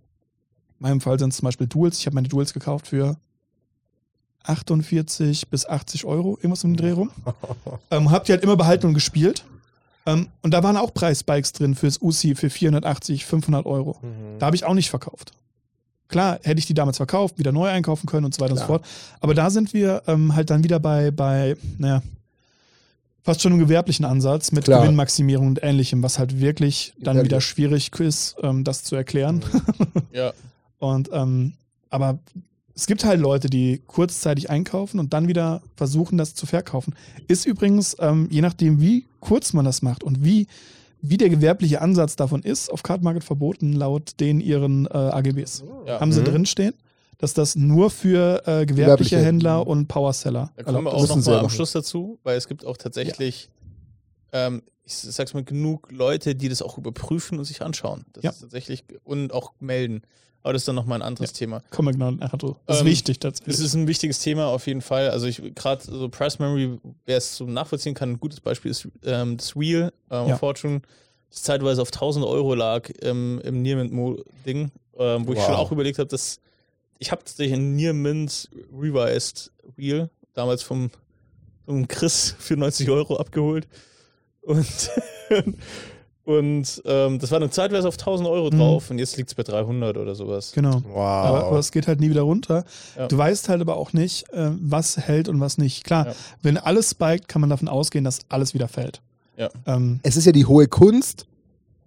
In 0.80 0.88
meinem 0.90 1.02
Fall 1.02 1.18
sind 1.20 1.30
es 1.32 1.38
zum 1.38 1.46
Beispiel 1.46 1.68
Duels. 1.68 2.00
Ich 2.00 2.06
habe 2.06 2.16
meine 2.16 2.28
Duels 2.28 2.54
gekauft 2.54 2.88
für 2.88 3.18
48 4.44 5.48
bis 5.50 5.66
80 5.66 6.06
Euro, 6.06 6.36
irgendwas 6.38 6.64
um 6.64 6.72
den 6.74 6.78
Dreh 6.78 6.92
rum. 6.92 7.12
ähm, 7.92 8.12
hab 8.12 8.26
die 8.26 8.34
halt 8.34 8.44
immer 8.44 8.58
behalten 8.58 8.88
und 8.88 8.94
gespielt. 8.94 9.46
Ähm, 10.06 10.28
und 10.42 10.52
da 10.54 10.62
waren 10.64 10.76
auch 10.76 10.94
Preisspikes 10.94 11.54
drin 11.54 11.76
fürs 11.76 12.02
UC 12.02 12.36
für 12.38 12.50
480, 12.50 13.26
500 13.26 13.66
Euro. 13.66 13.98
Mhm. 14.02 14.40
Da 14.40 14.48
habe 14.48 14.56
ich 14.56 14.66
auch 14.66 14.74
nicht 14.74 14.90
verkauft. 14.90 15.32
Klar, 16.08 16.40
hätte 16.44 16.60
ich 16.60 16.66
die 16.66 16.74
damals 16.74 16.98
verkauft, 16.98 17.40
wieder 17.40 17.52
neu 17.52 17.68
einkaufen 17.68 18.08
können 18.08 18.26
und 18.26 18.36
so 18.36 18.42
weiter 18.42 18.54
Klar. 18.56 18.70
und 18.70 18.84
so 18.84 18.84
fort. 18.84 18.86
Aber 19.20 19.34
da 19.34 19.50
sind 19.50 19.74
wir 19.74 20.04
ähm, 20.08 20.36
halt 20.36 20.50
dann 20.50 20.64
wieder 20.64 20.80
bei, 20.80 21.12
bei, 21.12 21.56
naja, 21.78 22.02
fast 23.24 23.42
schon 23.42 23.54
einem 23.54 23.62
gewerblichen 23.62 24.06
Ansatz 24.06 24.52
mit 24.52 24.66
Klar. 24.66 24.82
Gewinnmaximierung 24.82 25.48
und 25.48 25.64
ähnlichem, 25.64 26.04
was 26.04 26.20
halt 26.20 26.40
wirklich 26.40 26.94
dann 27.00 27.18
Ja, 27.18 27.24
wieder 27.24 27.42
schwierig 27.42 27.98
ist, 28.00 28.36
ähm, 28.44 28.64
das 28.64 28.84
zu 28.84 28.96
erklären. 28.96 29.44
Ja. 30.12 30.32
Und 30.78 31.10
ähm, 31.12 31.54
aber 31.90 32.20
es 32.76 32.86
gibt 32.86 33.04
halt 33.04 33.20
Leute, 33.20 33.50
die 33.50 33.82
kurzzeitig 33.88 34.50
einkaufen 34.50 35.00
und 35.00 35.14
dann 35.14 35.28
wieder 35.28 35.64
versuchen, 35.76 36.18
das 36.18 36.36
zu 36.36 36.46
verkaufen. 36.46 36.94
Ist 37.28 37.46
übrigens, 37.46 37.96
ähm, 38.00 38.28
je 38.30 38.42
nachdem, 38.42 38.80
wie 38.80 39.08
kurz 39.20 39.54
man 39.54 39.66
das 39.66 39.82
macht 39.82 40.04
und 40.04 40.24
wie, 40.24 40.48
wie 41.06 41.18
der 41.18 41.30
gewerbliche 41.30 41.82
Ansatz 41.82 42.16
davon 42.16 42.42
ist, 42.44 42.72
auf 42.72 42.82
Card 42.82 43.04
Market 43.04 43.26
verboten, 43.26 43.74
laut 43.74 44.20
den 44.22 44.40
ihren 44.40 44.86
äh, 44.86 44.90
AGBs. 44.98 45.64
Ja. 45.86 46.00
Haben 46.00 46.14
sie 46.14 46.22
Mhm. 46.22 46.26
drinstehen, 46.26 46.74
dass 47.18 47.34
das 47.34 47.56
nur 47.58 47.90
für 47.90 48.42
äh, 48.48 48.66
gewerbliche 48.66 48.68
Gewerbliche. 48.74 49.20
Händler 49.20 49.68
und 49.68 49.88
Powerseller 49.88 50.52
Da 50.56 50.64
kommen 50.64 50.86
wir 50.86 50.94
auch 50.94 51.02
sie 51.06 51.10
nochmal 51.10 51.36
ja 51.36 51.40
am. 51.42 51.50
Schluss 51.50 51.74
dazu, 51.74 52.20
weil 52.24 52.38
es 52.38 52.48
gibt 52.48 52.66
auch 52.66 52.78
tatsächlich, 52.78 53.50
ähm, 54.32 54.62
ich 54.86 54.96
sag's 54.96 55.34
mal, 55.34 55.44
genug 55.44 55.92
Leute, 55.92 56.36
die 56.36 56.50
das 56.50 56.62
auch 56.62 56.78
überprüfen 56.78 57.38
und 57.40 57.46
sich 57.46 57.62
anschauen. 57.62 58.06
Das 58.14 58.24
Ja. 58.24 58.30
ist 58.32 58.42
tatsächlich 58.42 58.84
und 59.04 59.34
auch 59.34 59.54
melden. 59.60 60.02
Aber 60.42 60.52
das 60.52 60.64
ist 60.64 60.68
dann 60.68 60.76
nochmal 60.76 61.00
ein 61.00 61.08
anderes 61.08 61.32
Thema. 61.32 61.62
Kommen 61.70 61.88
wir 61.88 61.94
genau 61.94 62.12
nachher 62.12 62.38
drauf. 62.38 62.58
Das 62.66 62.78
ist 62.78 62.82
Ähm, 62.82 62.88
wichtig 62.88 63.20
tatsächlich. 63.20 63.56
Das 63.56 63.64
ist 63.66 63.74
ein 63.76 63.88
wichtiges 63.88 64.20
Thema 64.20 64.48
auf 64.48 64.68
jeden 64.68 64.82
Fall. 64.82 65.10
Also 65.10 65.26
ich 65.26 65.42
gerade 65.56 65.82
so 65.82 66.10
Price 66.10 66.38
Memory, 66.38 66.80
wer 67.06 67.18
es 67.18 67.38
so 67.38 67.46
nachvollziehen 67.46 67.94
kann, 67.94 68.12
ein 68.12 68.20
gutes 68.20 68.42
Beispiel 68.42 68.70
ist 68.72 68.88
ähm, 69.06 69.38
das 69.38 69.56
Wheel 69.56 69.94
ähm, 70.12 70.28
Ja. 70.28 70.34
of 70.34 70.40
Fortune, 70.40 70.82
das 71.30 71.44
zeitweise 71.44 71.82
auf 71.82 71.92
1000 71.94 72.26
Euro 72.26 72.56
lag 72.56 72.90
im, 72.90 73.40
im 73.42 73.62
Near 73.62 73.78
Mint 73.78 73.94
Mo 73.94 74.22
Ding, 74.46 74.72
ähm, 74.98 75.26
wo 75.26 75.32
ich 75.32 75.40
Wow. 75.40 75.46
schon 75.46 75.56
auch 75.56 75.72
überlegt 75.72 75.98
habe, 75.98 76.10
dass 76.10 76.42
ich 77.00 77.10
habe 77.12 77.24
tatsächlich 77.24 77.54
ein 77.56 77.76
Near 77.78 77.94
Mint 77.94 78.50
Revised 78.78 79.50
Wheel 79.78 80.10
damals 80.34 80.62
vom, 80.62 80.92
vom 81.66 81.88
Chris 81.88 82.36
für 82.38 82.58
90 82.58 82.90
Euro 82.90 83.16
abgeholt 83.16 83.68
und 84.46 84.90
und 86.26 86.82
ähm, 86.86 87.20
das 87.20 87.32
war 87.32 87.40
dann 87.42 87.52
zeitweise 87.52 87.88
auf 87.88 87.96
1000 87.96 88.30
Euro 88.30 88.50
Mhm. 88.50 88.58
drauf 88.58 88.90
und 88.90 88.98
jetzt 89.00 89.18
liegt 89.18 89.30
es 89.30 89.36
bei 89.36 89.44
300 89.44 89.98
oder 89.98 90.16
sowas. 90.16 90.54
genau. 90.54 90.82
Wow. 90.88 90.96
Aber, 90.98 91.44
aber 91.46 91.60
es 91.60 91.72
geht 91.72 91.88
halt 91.88 92.00
nie 92.00 92.10
wieder 92.10 92.22
runter. 92.22 92.64
Ja. 92.98 93.08
Du 93.10 93.18
weißt 93.18 93.50
halt 93.50 93.60
aber 93.62 93.76
auch 93.76 93.92
nicht, 93.92 94.30
äh, 94.32 94.52
was 94.62 94.98
hält 94.98 95.28
und 95.28 95.40
was 95.42 95.58
nicht. 95.58 95.84
Klar, 95.84 96.08
Ja. 96.08 96.14
wenn 96.42 96.58
alles 96.58 96.92
spiked, 96.92 97.28
kann 97.28 97.42
man 97.42 97.50
davon 97.50 97.68
ausgehen, 97.68 98.06
dass 98.06 98.20
alles 98.30 98.54
wieder 98.54 98.70
fällt. 98.70 99.02
Ja. 99.36 99.50
Ähm, 99.66 100.00
Es 100.04 100.16
ist 100.16 100.26
ja 100.26 100.32
die 100.32 100.46
hohe 100.46 100.68
Kunst 100.68 101.26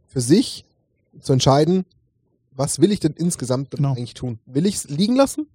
für 0.08 0.20
sich 0.20 0.64
zu 1.20 1.32
entscheiden, 1.32 1.86
was 2.54 2.78
will 2.80 2.92
ich 2.92 3.00
denn 3.00 3.14
insgesamt 3.16 3.70
Genau. 3.70 3.90
eigentlich 3.92 4.14
tun? 4.14 4.38
Will 4.44 4.66
ich 4.66 4.74
es 4.76 4.84
liegen 4.88 5.16
lassen 5.16 5.46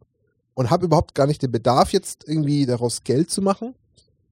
und 0.56 0.72
habe 0.72 0.86
überhaupt 0.86 1.14
gar 1.14 1.28
nicht 1.28 1.42
den 1.44 1.52
Bedarf, 1.52 1.94
jetzt 1.94 2.28
irgendwie 2.28 2.66
daraus 2.66 3.04
Geld 3.04 3.30
zu 3.30 3.42
machen? 3.44 3.76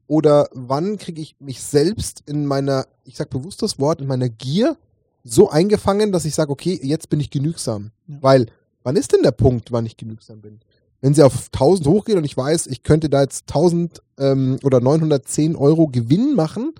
Oder 0.09 0.49
wann 0.53 0.97
kriege 0.97 1.21
ich 1.21 1.35
mich 1.39 1.61
selbst 1.61 2.23
in 2.25 2.47
meiner, 2.47 2.87
ich 3.05 3.15
sag 3.15 3.29
bewusst 3.29 3.61
das 3.61 3.77
Wort, 3.77 4.01
in 4.01 4.07
meiner 4.07 4.27
Gier 4.27 4.75
so 5.23 5.51
eingefangen, 5.51 6.11
dass 6.11 6.25
ich 6.25 6.33
sage, 6.33 6.51
okay, 6.51 6.79
jetzt 6.81 7.09
bin 7.09 7.19
ich 7.19 7.29
genügsam. 7.29 7.91
Ja. 8.07 8.17
Weil, 8.21 8.45
wann 8.81 8.95
ist 8.95 9.13
denn 9.13 9.21
der 9.21 9.33
Punkt, 9.33 9.71
wann 9.71 9.85
ich 9.85 9.97
genügsam 9.97 10.41
bin? 10.41 10.61
Wenn 10.99 11.13
sie 11.13 11.21
auf 11.21 11.49
1000 11.53 11.87
hochgeht 11.87 12.15
und 12.15 12.23
ich 12.23 12.35
weiß, 12.35 12.65
ich 12.65 12.81
könnte 12.81 13.07
da 13.07 13.21
jetzt 13.21 13.49
1000 13.49 14.01
ähm, 14.17 14.57
oder 14.63 14.81
910 14.81 15.55
Euro 15.55 15.87
Gewinn 15.87 16.33
machen, 16.33 16.73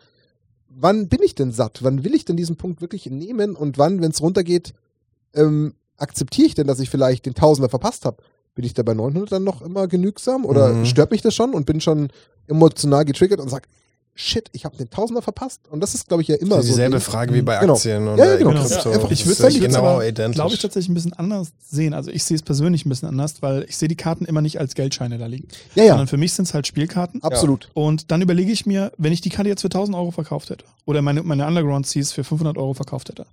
wann 0.67 1.07
bin 1.07 1.21
ich 1.21 1.35
denn 1.35 1.51
satt? 1.51 1.83
Wann 1.83 2.03
will 2.03 2.15
ich 2.15 2.25
denn 2.25 2.35
diesen 2.35 2.55
Punkt 2.55 2.81
wirklich 2.81 3.05
nehmen? 3.05 3.55
Und 3.55 3.77
wann, 3.77 4.01
wenn 4.01 4.09
es 4.09 4.23
runtergeht, 4.23 4.73
ähm, 5.35 5.75
akzeptiere 5.97 6.47
ich 6.47 6.55
denn, 6.55 6.65
dass 6.65 6.79
ich 6.79 6.89
vielleicht 6.89 7.27
den 7.27 7.35
Tausender 7.35 7.69
verpasst 7.69 8.05
habe? 8.05 8.23
Bin 8.55 8.65
ich 8.65 8.73
da 8.73 8.81
bei 8.81 8.95
900 8.95 9.31
dann 9.31 9.43
noch 9.43 9.61
immer 9.61 9.87
genügsam? 9.87 10.45
Oder 10.45 10.73
Mhm. 10.73 10.85
stört 10.85 11.11
mich 11.11 11.21
das 11.21 11.35
schon 11.35 11.53
und 11.53 11.67
bin 11.67 11.79
schon 11.79 12.09
emotional 12.49 13.05
getriggert 13.05 13.39
und 13.39 13.49
sag, 13.49 13.67
shit, 14.15 14.49
ich 14.51 14.65
habe 14.65 14.75
den 14.75 14.89
Tausender 14.89 15.21
verpasst? 15.21 15.61
Und 15.69 15.79
das 15.81 15.95
ist, 15.95 16.09
glaube 16.09 16.21
ich, 16.23 16.27
ja 16.27 16.35
immer 16.35 16.57
Das 16.57 16.65
ist 16.65 16.71
so. 16.71 16.73
dieselbe 16.75 16.99
Frage 16.99 17.33
wie 17.33 17.41
bei 17.41 17.57
Genau. 17.59 17.75
Aktien 17.75 18.05
und 18.05 18.17
Ja, 18.17 18.25
ja, 18.25 18.31
bei 18.33 18.37
genau. 18.39 18.51
Krypto. 18.51 18.89
Ja, 18.91 18.95
ich 19.09 19.23
Das 19.23 19.39
würde 19.39 19.47
es 19.47 19.59
genau 19.61 20.31
glaube 20.33 20.53
ich, 20.53 20.59
tatsächlich 20.61 20.89
ein 20.89 20.93
bisschen 20.93 21.13
anders 21.13 21.53
sehen. 21.65 21.93
Also 21.93 22.11
ich 22.11 22.23
sehe 22.25 22.35
es 22.35 22.41
persönlich 22.43 22.85
ein 22.85 22.89
bisschen 22.89 23.07
anders, 23.07 23.41
weil 23.41 23.63
ich 23.69 23.77
sehe 23.77 23.87
die 23.87 23.95
Karten 23.95 24.25
immer 24.25 24.41
nicht 24.41 24.59
als 24.59 24.75
Geldscheine 24.75 25.17
da 25.17 25.25
liegen. 25.27 25.47
Ja, 25.75 25.83
ja, 25.83 25.89
Sondern 25.91 26.07
für 26.07 26.17
mich 26.17 26.33
sind 26.33 26.49
es 26.49 26.53
halt 26.53 26.67
Spielkarten. 26.67 27.23
absolut. 27.23 27.69
Und 27.73 28.11
dann 28.11 28.21
überlege 28.21 28.51
ich 28.51 28.65
mir, 28.65 28.91
wenn 28.97 29.13
ich 29.13 29.21
die 29.21 29.29
Karte 29.29 29.47
jetzt 29.49 29.61
für 29.61 29.67
1000 29.67 29.95
Euro 29.95 30.11
verkauft 30.11 30.49
hätte 30.49 30.65
oder 30.85 31.01
meine, 31.01 31.23
meine 31.23 31.47
Underground 31.47 31.87
Seas 31.87 32.11
für 32.11 32.25
500 32.25 32.57
Euro 32.57 32.73
verkauft 32.73 33.07
hätte, 33.07 33.25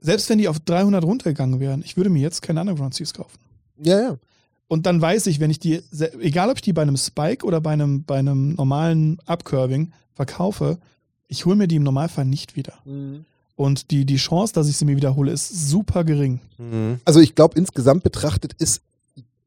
selbst 0.00 0.28
wenn 0.28 0.38
die 0.38 0.48
auf 0.48 0.58
300 0.60 1.04
runtergegangen 1.04 1.60
wären, 1.60 1.82
ich 1.84 1.96
würde 1.96 2.10
mir 2.10 2.20
jetzt 2.20 2.42
keine 2.42 2.60
Underground 2.60 2.94
Seas 2.94 3.14
kaufen. 3.14 3.38
Ja, 3.78 4.00
ja. 4.00 4.16
Und 4.74 4.86
dann 4.86 5.00
weiß 5.00 5.28
ich, 5.28 5.38
wenn 5.38 5.50
ich 5.50 5.60
die, 5.60 5.84
egal 6.18 6.50
ob 6.50 6.56
ich 6.56 6.62
die 6.62 6.72
bei 6.72 6.82
einem 6.82 6.96
Spike 6.96 7.46
oder 7.46 7.60
bei 7.60 7.70
einem, 7.70 8.02
bei 8.02 8.18
einem 8.18 8.54
normalen 8.54 9.18
Upcurving 9.24 9.92
verkaufe, 10.14 10.78
ich 11.28 11.46
hole 11.46 11.54
mir 11.54 11.68
die 11.68 11.76
im 11.76 11.84
Normalfall 11.84 12.24
nicht 12.24 12.56
wieder. 12.56 12.72
Und 13.54 13.92
die, 13.92 14.04
die 14.04 14.16
Chance, 14.16 14.52
dass 14.52 14.68
ich 14.68 14.76
sie 14.76 14.84
mir 14.84 14.96
wiederhole, 14.96 15.30
ist 15.30 15.68
super 15.68 16.02
gering. 16.02 16.40
Mhm. 16.58 16.98
Also 17.04 17.20
ich 17.20 17.36
glaube, 17.36 17.56
insgesamt 17.56 18.02
betrachtet 18.02 18.54
ist 18.54 18.82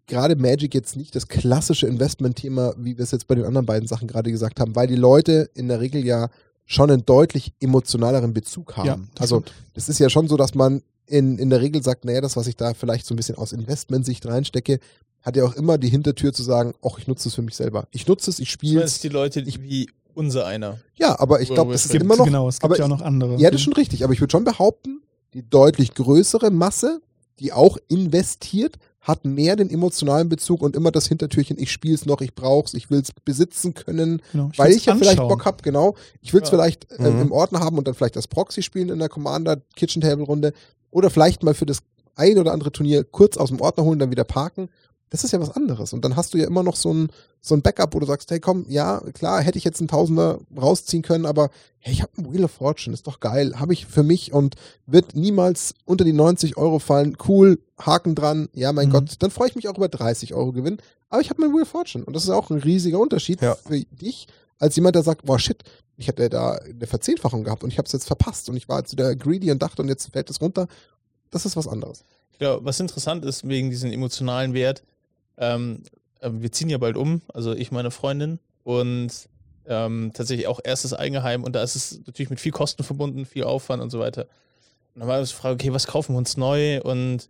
gerade 0.05 0.37
Magic 0.37 0.73
jetzt 0.73 0.95
nicht 0.95 1.13
das 1.13 1.27
klassische 1.27 1.87
Investmentthema, 1.87 2.73
wie 2.77 2.97
wir 2.97 3.03
es 3.03 3.11
jetzt 3.11 3.27
bei 3.27 3.35
den 3.35 3.43
anderen 3.43 3.65
beiden 3.65 3.85
Sachen 3.85 4.07
gerade 4.07 4.31
gesagt 4.31 4.61
haben, 4.61 4.77
weil 4.77 4.87
die 4.87 4.95
Leute 4.95 5.49
in 5.55 5.67
der 5.67 5.81
Regel 5.81 6.05
ja 6.05 6.29
schon 6.65 6.89
einen 6.89 7.05
deutlich 7.05 7.51
emotionaleren 7.59 8.33
Bezug 8.33 8.77
haben. 8.77 8.87
Ja, 8.87 8.95
das 9.15 9.23
also 9.23 9.41
stimmt. 9.41 9.55
das 9.73 9.89
ist 9.89 9.99
ja 9.99 10.09
schon 10.09 10.29
so, 10.29 10.37
dass 10.37 10.55
man 10.55 10.83
in, 11.07 11.37
in 11.39 11.49
der 11.49 11.61
Regel 11.61 11.81
sagt, 11.83 12.05
naja, 12.05 12.21
das, 12.21 12.35
was 12.35 12.47
ich 12.47 12.55
da 12.55 12.73
vielleicht 12.73 13.05
so 13.05 13.13
ein 13.13 13.17
bisschen 13.17 13.35
aus 13.35 13.53
Investmentsicht 13.53 14.25
reinstecke, 14.25 14.79
hat 15.21 15.35
ja 15.35 15.45
auch 15.45 15.55
immer 15.55 15.77
die 15.77 15.89
Hintertür 15.89 16.33
zu 16.33 16.43
sagen, 16.43 16.73
ach, 16.83 16.97
ich 16.99 17.07
nutze 17.07 17.29
es 17.29 17.35
für 17.35 17.41
mich 17.41 17.55
selber. 17.55 17.87
Ich 17.91 18.07
nutze 18.07 18.29
es, 18.29 18.39
ich 18.39 18.49
spiele 18.51 18.81
Das 18.81 18.93
es. 18.93 18.99
die 18.99 19.09
Leute 19.09 19.43
die 19.43 19.61
wie 19.63 19.89
unser 20.13 20.45
einer. 20.45 20.79
Ja, 20.95 21.19
aber 21.19 21.41
ich 21.41 21.49
glaube, 21.49 21.73
es 21.73 21.85
ist 21.85 21.93
immer 21.95 22.15
noch 22.15 22.25
genau, 22.25 22.47
es 22.49 22.55
gibt 22.55 22.65
aber 22.65 22.77
ja 22.77 22.85
auch 22.85 22.89
noch 22.89 23.01
andere. 23.01 23.35
Ja, 23.37 23.49
das 23.51 23.59
ist 23.59 23.65
schon 23.65 23.73
richtig, 23.73 24.03
aber 24.03 24.13
ich 24.13 24.19
würde 24.21 24.31
schon 24.31 24.43
behaupten, 24.43 25.01
die 25.33 25.47
deutlich 25.47 25.93
größere 25.93 26.49
Masse, 26.49 27.01
die 27.39 27.53
auch 27.53 27.77
investiert, 27.87 28.77
hat 29.01 29.25
mehr 29.25 29.55
den 29.55 29.69
emotionalen 29.69 30.27
Bezug 30.27 30.61
und 30.61 30.75
immer 30.75 30.91
das 30.91 31.07
Hintertürchen, 31.07 31.57
ich 31.57 31.71
spiele 31.71 31.93
es 31.95 32.05
noch, 32.05 32.19
ich 32.21 32.33
brauche 32.35 32.65
es, 32.65 32.73
ich 32.73 32.89
will 32.89 32.99
es 32.99 33.11
besitzen 33.23 33.73
können, 33.73 34.21
Genau, 34.33 34.51
weil 34.57 34.69
will's 34.69 34.77
ich 34.79 34.85
ja 34.87 34.95
vielleicht 34.95 35.19
anschauen. 35.19 35.29
Bock 35.29 35.45
habe, 35.45 35.57
genau. 35.63 35.95
Ich 36.21 36.33
will 36.33 36.41
es 36.41 36.47
Ja. 36.49 36.57
vielleicht 36.57 36.87
ähm, 36.99 37.15
Mhm. 37.15 37.21
im 37.21 37.31
Ordner 37.31 37.59
haben 37.61 37.77
und 37.77 37.87
dann 37.87 37.93
vielleicht 37.93 38.15
das 38.17 38.27
Proxy 38.27 38.61
spielen 38.63 38.89
in 38.89 38.99
der 38.99 39.07
Commander 39.09 39.61
Kitchen 39.75 40.01
Table 40.01 40.25
Runde 40.25 40.51
oder 40.91 41.09
vielleicht 41.09 41.43
mal 41.43 41.53
für 41.53 41.65
das 41.65 41.79
ein 42.15 42.37
oder 42.39 42.51
andere 42.53 42.71
Turnier 42.71 43.03
kurz 43.03 43.37
aus 43.37 43.49
dem 43.49 43.61
Ordner 43.61 43.83
holen, 43.83 43.99
dann 43.99 44.11
wieder 44.11 44.23
parken. 44.23 44.69
Das 45.09 45.23
ist 45.23 45.31
ja 45.31 45.39
was 45.39 45.51
anderes. 45.51 45.93
Und 45.93 46.03
dann 46.03 46.17
hast 46.17 46.33
du 46.33 46.37
ja 46.37 46.45
immer 46.47 46.63
noch 46.63 46.75
so 46.75 46.93
ein, 46.93 47.09
so 47.39 47.55
ein 47.55 47.61
Backup, 47.61 47.93
wo 47.95 47.99
du 47.99 48.05
sagst, 48.05 48.29
hey 48.29 48.41
komm, 48.41 48.65
ja, 48.67 48.99
klar, 49.13 49.41
hätte 49.41 49.57
ich 49.57 49.63
jetzt 49.63 49.79
einen 49.79 49.87
Tausender 49.87 50.39
rausziehen 50.59 51.01
können, 51.01 51.25
aber 51.25 51.49
hey, 51.79 51.93
ich 51.93 52.01
habe 52.01 52.11
ein 52.17 52.33
Wheel 52.33 52.43
of 52.43 52.51
Fortune, 52.51 52.93
ist 52.93 53.07
doch 53.07 53.21
geil, 53.21 53.57
habe 53.57 53.71
ich 53.71 53.85
für 53.85 54.03
mich 54.03 54.33
und 54.33 54.55
wird 54.85 55.15
niemals 55.15 55.75
unter 55.85 56.03
die 56.03 56.11
90 56.11 56.57
Euro 56.57 56.79
fallen. 56.79 57.15
Cool, 57.25 57.59
Haken 57.79 58.15
dran, 58.15 58.49
ja, 58.53 58.73
mein 58.73 58.89
Mhm. 58.89 58.93
Gott, 58.93 59.15
dann 59.19 59.31
freue 59.31 59.47
ich 59.47 59.55
mich 59.55 59.69
auch 59.69 59.77
über 59.77 59.87
30 59.87 60.33
Euro 60.33 60.51
Gewinn. 60.51 60.77
Aber 61.09 61.21
ich 61.21 61.29
habe 61.29 61.39
mein 61.41 61.53
Wheel 61.53 61.61
of 61.61 61.69
Fortune 61.69 62.03
und 62.03 62.13
das 62.13 62.23
ist 62.25 62.29
auch 62.31 62.49
ein 62.49 62.57
riesiger 62.59 62.99
Unterschied 62.99 63.41
Ja. 63.41 63.55
für 63.55 63.79
dich, 63.79 64.27
als 64.59 64.75
jemand, 64.75 64.95
der 64.95 65.03
sagt, 65.03 65.25
boah, 65.25 65.39
shit, 65.39 65.63
ich 65.97 66.07
hätte 66.07 66.29
da 66.29 66.53
eine 66.53 66.87
Verzehnfachung 66.87 67.43
gehabt 67.43 67.63
und 67.63 67.71
ich 67.71 67.77
habe 67.77 67.85
es 67.85 67.91
jetzt 67.91 68.07
verpasst 68.07 68.49
und 68.49 68.57
ich 68.57 68.69
war 68.69 68.79
jetzt 68.79 68.91
wieder 68.91 69.15
greedy 69.15 69.51
und 69.51 69.61
dachte 69.61 69.81
und 69.81 69.87
jetzt 69.87 70.11
fällt 70.11 70.29
es 70.29 70.41
runter. 70.41 70.67
Das 71.31 71.45
ist 71.45 71.55
was 71.55 71.67
anderes. 71.67 72.03
Glaube, 72.39 72.65
was 72.65 72.79
interessant 72.79 73.25
ist 73.25 73.47
wegen 73.47 73.69
diesem 73.69 73.91
emotionalen 73.91 74.53
Wert, 74.53 74.83
ähm, 75.37 75.83
äh, 76.19 76.29
wir 76.31 76.51
ziehen 76.51 76.69
ja 76.69 76.77
bald 76.77 76.97
um, 76.97 77.21
also 77.33 77.53
ich, 77.53 77.71
meine 77.71 77.91
Freundin 77.91 78.39
und 78.63 79.11
ähm, 79.65 80.11
tatsächlich 80.13 80.47
auch 80.47 80.59
erstes 80.63 80.93
Eigenheim 80.93 81.43
und 81.43 81.53
da 81.53 81.63
ist 81.63 81.75
es 81.75 81.99
natürlich 82.05 82.29
mit 82.29 82.39
viel 82.39 82.51
Kosten 82.51 82.83
verbunden, 82.83 83.25
viel 83.25 83.43
Aufwand 83.43 83.81
und 83.81 83.89
so 83.89 83.99
weiter. 83.99 84.27
Und 84.93 85.01
dann 85.01 85.07
war 85.09 85.21
die 85.21 85.27
Frage, 85.27 85.55
okay, 85.55 85.73
was 85.73 85.87
kaufen 85.87 86.13
wir 86.13 86.17
uns 86.17 86.37
neu? 86.37 86.81
Und 86.81 87.29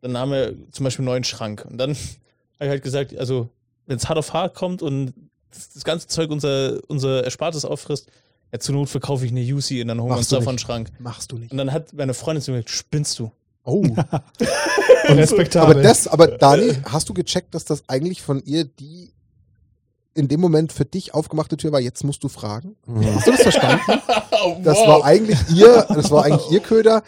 dann 0.00 0.16
haben 0.16 0.32
wir 0.32 0.54
zum 0.72 0.84
Beispiel 0.84 1.02
einen 1.02 1.12
neuen 1.12 1.24
Schrank. 1.24 1.66
Und 1.68 1.78
dann 1.78 1.90
habe 1.94 2.64
ich 2.64 2.68
halt 2.68 2.82
gesagt, 2.82 3.16
also 3.16 3.48
wenn 3.86 3.96
es 3.96 4.08
hart 4.08 4.18
auf 4.18 4.32
hart 4.32 4.54
kommt 4.54 4.82
und 4.82 5.14
das, 5.52 5.70
das 5.70 5.84
ganze 5.84 6.06
Zeug 6.06 6.30
unser, 6.30 6.78
unser 6.88 7.24
Erspartes 7.24 7.64
auffrisst, 7.64 8.06
ja, 8.52 8.58
zur 8.58 8.74
Not 8.74 8.88
verkaufe 8.88 9.26
ich 9.26 9.30
eine 9.32 9.42
UC 9.42 9.82
und 9.82 9.88
dann 9.88 10.00
holen 10.00 10.10
wir 10.10 10.16
uns 10.16 10.28
davon 10.28 10.50
einen. 10.50 10.58
Schrank. 10.58 10.90
Machst 10.98 11.30
du 11.32 11.38
nicht. 11.38 11.52
Und 11.52 11.58
dann 11.58 11.72
hat 11.72 11.92
meine 11.92 12.14
Freundin 12.14 12.42
zu 12.42 12.50
mir 12.50 12.58
gesagt, 12.58 12.70
spinnst 12.70 13.18
du? 13.18 13.30
Oh. 13.64 13.82
Respektabel. 15.08 15.72
aber 15.74 15.82
das, 15.82 16.08
aber 16.08 16.26
Dani, 16.28 16.78
hast 16.84 17.08
du 17.08 17.14
gecheckt, 17.14 17.54
dass 17.54 17.64
das 17.66 17.82
eigentlich 17.88 18.22
von 18.22 18.42
ihr 18.44 18.64
die 18.64 19.12
in 20.14 20.26
dem 20.26 20.40
Moment 20.40 20.72
für 20.72 20.84
dich 20.84 21.14
aufgemachte 21.14 21.56
Tür 21.56 21.70
war, 21.70 21.80
jetzt 21.80 22.02
musst 22.02 22.24
du 22.24 22.28
fragen? 22.28 22.76
Mhm. 22.86 23.14
Hast 23.14 23.26
du 23.26 23.30
das 23.32 23.42
verstanden? 23.42 23.82
Oh, 24.44 24.56
Das 24.62 24.78
war 24.78 25.04
eigentlich 25.04 25.36
ihr, 25.52 25.84
das 25.88 26.12
war 26.12 26.24
eigentlich 26.24 26.48
ihr 26.52 26.60
Köder. 26.60 27.02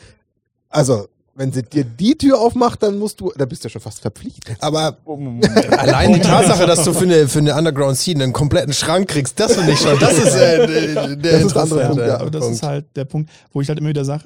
Also, 0.69 1.07
Wenn 1.41 1.53
sie 1.53 1.63
dir 1.63 1.85
die 1.85 2.19
Tür 2.19 2.39
aufmacht, 2.39 2.83
dann 2.83 2.99
musst 2.99 3.19
du, 3.19 3.33
da 3.35 3.47
bist 3.47 3.65
du 3.65 3.69
ja 3.69 3.71
schon 3.71 3.81
fast 3.81 4.01
verpflichtet. 4.01 4.59
Aber 4.61 4.99
allein 5.71 6.13
die 6.13 6.21
Tatsache, 6.21 6.67
dass 6.67 6.85
du 6.85 6.93
für 6.93 7.05
eine, 7.05 7.29
für 7.29 7.39
eine 7.39 7.57
Underground 7.57 7.97
Scene 7.97 8.23
einen 8.23 8.35
kompletten 8.35 8.75
Schrank 8.75 9.09
kriegst, 9.09 9.41
das 9.41 9.55
finde 9.57 9.73
ich 9.73 9.79
schon, 9.79 9.99
das 9.99 10.19
ist 10.19 10.35
äh, 10.35 10.67
der, 10.67 11.17
Das 11.17 11.33
ist 11.37 11.43
interessante 11.43 11.87
Punkt, 11.87 12.03
ja. 12.07 12.21
Aber 12.21 12.31
das 12.31 12.47
ist 12.47 12.63
halt 12.63 12.85
der 12.95 13.07
Punkt, 13.07 13.31
wo 13.55 13.63
ich 13.63 13.69
halt 13.71 13.79
immer 13.79 13.89
wieder 13.89 14.05
sage, 14.05 14.25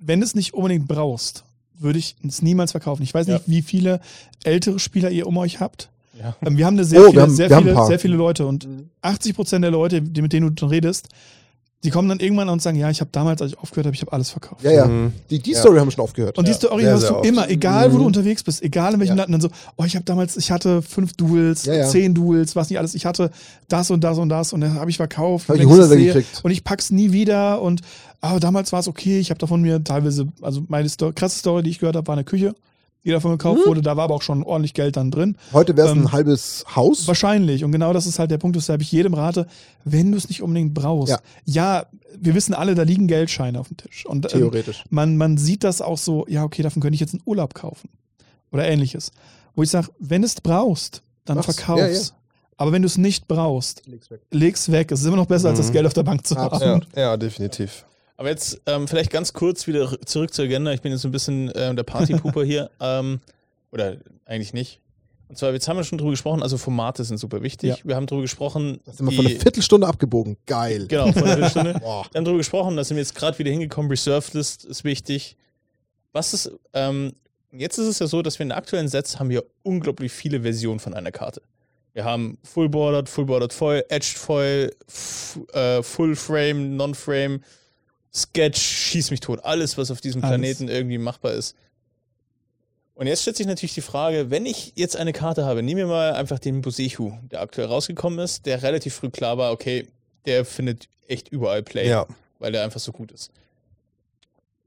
wenn 0.00 0.20
du 0.20 0.26
es 0.26 0.34
nicht 0.34 0.52
unbedingt 0.52 0.86
brauchst, 0.86 1.44
würde 1.78 1.98
ich 1.98 2.14
es 2.28 2.42
niemals 2.42 2.72
verkaufen. 2.72 3.02
Ich 3.02 3.14
weiß 3.14 3.26
nicht, 3.28 3.44
wie 3.46 3.62
viele 3.62 4.00
ältere 4.44 4.78
Spieler 4.78 5.10
ihr 5.10 5.26
um 5.26 5.38
euch 5.38 5.60
habt. 5.60 5.88
Ja. 6.20 6.36
Ähm, 6.44 6.58
wir 6.58 6.66
haben 6.66 6.74
eine 6.74 6.84
sehr, 6.84 7.00
Oh, 7.06 7.08
viele, 7.10 7.22
haben- 7.22 7.34
sehr, 7.34 7.48
viele, 7.58 7.86
sehr 7.86 7.98
viele 7.98 8.16
Leute 8.16 8.46
und 8.46 8.68
80 9.00 9.34
Prozent 9.34 9.64
der 9.64 9.70
Leute, 9.70 10.02
die, 10.02 10.20
mit 10.20 10.34
denen 10.34 10.54
du 10.54 10.66
redest, 10.66 11.08
die 11.84 11.90
kommen 11.90 12.08
dann 12.08 12.20
irgendwann 12.20 12.48
und 12.48 12.62
sagen, 12.62 12.78
ja, 12.78 12.90
ich 12.90 13.00
habe 13.00 13.10
damals, 13.12 13.42
als 13.42 13.52
ich 13.52 13.58
aufgehört 13.58 13.86
habe, 13.86 13.94
ich 13.96 14.02
habe 14.02 14.12
alles 14.12 14.30
verkauft. 14.30 14.62
Ja, 14.62 14.70
ja. 14.70 14.86
Mhm. 14.86 15.12
Die, 15.30 15.38
die 15.40 15.50
Ja. 15.52 15.58
Story 15.60 15.78
haben 15.78 15.88
wir 15.88 15.92
schon 15.92 16.04
aufgehört. 16.04 16.38
Und 16.38 16.46
die 16.46 16.52
Story 16.52 16.82
sehr, 16.82 16.90
hörst 16.92 17.02
sehr 17.02 17.10
du 17.10 17.16
oft. 17.18 17.26
immer, 17.26 17.48
egal 17.50 17.90
wo 17.92 17.96
Mhm. 17.96 18.00
du 18.00 18.06
unterwegs 18.06 18.42
bist, 18.44 18.62
egal 18.62 18.94
in 18.94 19.00
welchem 19.00 19.16
Ja. 19.16 19.24
Land, 19.24 19.28
und 19.28 19.32
dann 19.32 19.40
so, 19.40 19.48
oh, 19.76 19.84
ich 19.84 19.94
habe 19.96 20.04
damals, 20.04 20.36
ich 20.36 20.50
hatte 20.52 20.80
fünf 20.82 21.12
Duels, 21.14 21.64
Ja, 21.64 21.74
ja. 21.74 21.86
zehn 21.88 22.14
Duels, 22.14 22.54
was 22.54 22.70
nicht 22.70 22.78
alles, 22.78 22.94
ich 22.94 23.04
hatte 23.04 23.30
das 23.68 23.90
und 23.90 24.02
das 24.04 24.18
und 24.18 24.28
das 24.28 24.52
und 24.52 24.60
dann 24.60 24.74
habe 24.74 24.90
ich 24.90 24.96
verkauft. 24.96 25.48
Hab 25.48 25.56
Und 25.56 25.62
ich 25.62 25.86
sehe, 25.88 26.06
gekriegt. 26.06 26.40
Und 26.44 26.50
ich 26.52 26.62
pack's 26.62 26.90
nie 26.90 27.12
wieder 27.12 27.60
und 27.60 27.80
aber 28.20 28.38
damals 28.38 28.70
war 28.72 28.78
es 28.78 28.86
okay, 28.86 29.18
ich 29.18 29.30
habe 29.30 29.38
davon 29.38 29.62
mir 29.62 29.82
teilweise, 29.82 30.28
also 30.40 30.62
meine 30.68 30.88
Sto 30.88 31.10
krasse 31.12 31.38
Story, 31.40 31.64
die 31.64 31.70
ich 31.70 31.80
gehört 31.80 31.96
habe, 31.96 32.06
war 32.06 32.14
eine 32.14 32.22
Küche, 32.24 32.54
die 33.04 33.10
davon 33.10 33.32
gekauft 33.32 33.60
Mhm. 33.64 33.68
wurde, 33.68 33.82
da 33.82 33.96
war 33.96 34.04
aber 34.04 34.14
auch 34.14 34.22
schon 34.22 34.42
ordentlich 34.42 34.74
Geld 34.74 34.96
dann 34.96 35.10
drin. 35.10 35.36
Heute 35.52 35.76
wäre 35.76 35.88
es 35.88 35.92
Ähm, 35.92 36.02
ein 36.06 36.12
halbes 36.12 36.64
Haus. 36.76 37.06
Wahrscheinlich. 37.08 37.64
Und 37.64 37.72
genau 37.72 37.92
das 37.92 38.06
ist 38.06 38.18
halt 38.18 38.30
der 38.30 38.38
Punkt, 38.38 38.56
weshalb 38.56 38.80
ich 38.80 38.92
jedem 38.92 39.14
rate, 39.14 39.46
wenn 39.84 40.12
du 40.12 40.18
es 40.18 40.28
nicht 40.28 40.42
unbedingt 40.42 40.74
brauchst. 40.74 41.10
Ja. 41.12 41.18
Ja. 41.44 41.86
wir 42.20 42.34
wissen 42.34 42.52
alle, 42.54 42.74
da 42.74 42.82
liegen 42.82 43.06
Geldscheine 43.08 43.58
auf 43.58 43.68
dem 43.68 43.78
Tisch. 43.78 44.04
Und 44.06 44.26
ähm, 44.32 44.38
Theoretisch. 44.40 44.84
man, 44.90 45.16
man 45.16 45.38
sieht 45.38 45.64
das 45.64 45.80
auch 45.80 45.96
so, 45.98 46.26
ja, 46.28 46.44
okay, 46.44 46.62
davon 46.62 46.80
könnte 46.82 46.94
ich 46.94 47.00
jetzt 47.00 47.14
einen 47.14 47.22
Urlaub 47.24 47.54
kaufen. 47.54 47.88
Oder 48.52 48.68
ähnliches. 48.68 49.10
Wo 49.56 49.62
ich 49.62 49.70
sage, 49.70 49.88
wenn 49.98 50.20
du 50.22 50.26
es 50.26 50.34
brauchst, 50.40 51.02
dann 51.24 51.36
Mach's. 51.38 51.46
verkauf's. 51.56 51.80
Ja, 51.80 51.88
ja. 51.88 52.00
Aber 52.58 52.70
wenn 52.70 52.82
du 52.82 52.86
es 52.86 52.98
nicht 52.98 53.26
brauchst, 53.26 53.82
Leg's 53.86 54.10
weg. 54.10 54.20
leg's 54.30 54.70
weg. 54.70 54.92
Es 54.92 55.00
ist 55.00 55.06
immer 55.06 55.16
noch 55.16 55.26
besser, 55.26 55.48
als 55.48 55.58
das 55.58 55.68
Mhm. 55.68 55.72
Geld 55.72 55.86
auf 55.86 55.94
der 55.94 56.02
Bank 56.04 56.24
zu 56.26 56.36
Absolut. 56.36 56.62
haben. 56.84 56.86
Ja, 56.94 57.00
ja, 57.02 57.16
definitiv. 57.16 57.84
Aber 58.16 58.28
jetzt 58.28 58.60
ähm, 58.66 58.86
vielleicht 58.88 59.10
ganz 59.10 59.32
kurz 59.32 59.66
wieder 59.66 59.98
zurück 60.06 60.32
zur 60.32 60.44
Agenda. 60.44 60.72
Ich 60.72 60.80
bin 60.82 60.92
jetzt 60.92 61.04
ein 61.04 61.10
bisschen 61.12 61.50
ähm, 61.54 61.76
der 61.76 61.82
Partypooper 61.84 62.44
hier. 62.44 62.70
Ähm, 62.80 63.20
oder 63.70 63.96
eigentlich 64.26 64.52
nicht. 64.52 64.80
Und 65.28 65.38
zwar, 65.38 65.50
jetzt 65.54 65.66
haben 65.66 65.78
wir 65.78 65.84
schon 65.84 65.96
drüber 65.96 66.10
gesprochen, 66.10 66.42
also 66.42 66.58
Formate 66.58 67.04
sind 67.04 67.16
super 67.16 67.42
wichtig. 67.42 67.70
Ja. 67.70 67.76
Wir 67.84 67.96
haben 67.96 68.06
drüber 68.06 68.20
gesprochen. 68.20 68.80
Das 68.84 68.98
sind 68.98 69.08
wir 69.08 69.16
von 69.16 69.24
einer 69.26 69.40
Viertelstunde 69.40 69.86
abgebogen. 69.86 70.36
Geil. 70.44 70.86
Genau, 70.88 71.10
von 71.10 71.22
einer 71.22 71.32
Viertelstunde. 71.48 71.74
Wir 71.80 71.88
haben 71.88 72.24
darüber 72.26 72.36
gesprochen, 72.38 72.76
da 72.76 72.84
sind 72.84 72.96
wir 72.98 73.02
jetzt 73.02 73.14
gerade 73.14 73.38
wieder 73.38 73.50
hingekommen. 73.50 73.90
Reserved 73.90 74.34
List 74.34 74.66
ist 74.66 74.84
wichtig. 74.84 75.38
Was 76.12 76.34
ist, 76.34 76.52
ähm, 76.74 77.14
jetzt 77.50 77.78
ist 77.78 77.86
es 77.86 77.98
ja 77.98 78.06
so, 78.06 78.20
dass 78.20 78.38
wir 78.38 78.42
in 78.44 78.50
den 78.50 78.58
aktuellen 78.58 78.88
Sets 78.88 79.18
haben 79.18 79.30
wir 79.30 79.44
unglaublich 79.62 80.12
viele 80.12 80.42
Versionen 80.42 80.80
von 80.80 80.92
einer 80.92 81.12
Karte. 81.12 81.40
Wir 81.94 82.04
haben 82.04 82.36
Full 82.42 82.68
Bordered, 82.68 83.08
Full 83.08 83.24
Bordered 83.24 83.54
Foil, 83.54 83.84
Edged 83.88 84.18
Foil, 84.18 84.70
f- 84.86 85.38
äh, 85.54 85.82
Full 85.82 86.14
Frame, 86.14 86.76
Non-Frame, 86.76 87.40
Sketch, 88.14 88.60
schieß 88.60 89.10
mich 89.10 89.20
tot. 89.20 89.40
Alles, 89.44 89.78
was 89.78 89.90
auf 89.90 90.00
diesem 90.00 90.22
Alles. 90.22 90.30
Planeten 90.36 90.68
irgendwie 90.68 90.98
machbar 90.98 91.32
ist. 91.32 91.56
Und 92.94 93.06
jetzt 93.06 93.22
stellt 93.22 93.36
sich 93.36 93.46
natürlich 93.46 93.74
die 93.74 93.80
Frage, 93.80 94.30
wenn 94.30 94.44
ich 94.44 94.72
jetzt 94.76 94.96
eine 94.96 95.12
Karte 95.12 95.44
habe, 95.46 95.62
nehmen 95.62 95.78
wir 95.78 95.86
mal 95.86 96.12
einfach 96.12 96.38
den 96.38 96.60
Bosehu, 96.60 97.12
der 97.30 97.40
aktuell 97.40 97.66
rausgekommen 97.68 98.18
ist, 98.18 98.44
der 98.44 98.62
relativ 98.62 98.94
früh 98.94 99.08
klar 99.10 99.38
war, 99.38 99.50
okay, 99.52 99.88
der 100.26 100.44
findet 100.44 100.88
echt 101.08 101.28
überall 101.28 101.62
Play 101.62 101.88
Ja. 101.88 102.06
weil 102.38 102.52
der 102.52 102.62
einfach 102.64 102.80
so 102.80 102.92
gut 102.92 103.10
ist. 103.12 103.30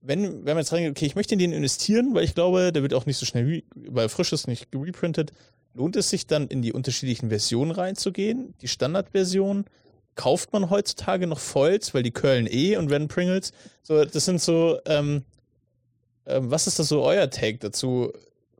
Wenn, 0.02 0.24
wenn 0.46 0.56
man 0.56 0.58
jetzt 0.58 0.74
reingeht, 0.74 0.92
okay, 0.92 1.06
ich 1.06 1.16
möchte 1.16 1.34
in 1.36 1.40
den 1.40 1.54
investieren, 1.54 2.14
weil 2.14 2.24
ich 2.24 2.36
glaube, 2.36 2.72
der 2.72 2.82
wird 2.82 2.94
auch 2.94 3.06
nicht 3.06 3.18
so 3.18 3.26
schnell, 3.26 3.64
weil 3.76 4.10
frisch 4.10 4.34
ist, 4.34 4.48
nicht 4.48 4.68
reprintet, 4.74 5.32
lohnt 5.74 5.96
es 5.96 6.10
sich 6.10 6.28
dann 6.28 6.48
in 6.48 6.62
die 6.62 6.74
unterschiedlichen 6.74 7.30
Versionen 7.30 7.72
reinzugehen? 7.72 8.54
Die 8.62 8.68
Standardversion, 8.68 9.66
kauft 10.16 10.54
man 10.54 10.70
heutzutage 10.70 11.28
noch 11.28 11.40
Foils, 11.40 11.94
weil 11.94 12.04
die 12.04 12.12
curlen 12.12 12.48
eh 12.50 12.78
und 12.78 12.90
werden 12.90 13.08
Pringles? 13.08 13.52
So, 13.84 14.04
das 14.04 14.26
sind 14.26 14.42
so, 14.42 14.80
ähm, 14.86 15.24
ähm, 16.26 16.50
was 16.50 16.68
ist 16.68 16.80
das 16.80 16.88
so 16.88 17.04
euer 17.04 17.30
Take 17.30 17.58
dazu? 17.60 18.12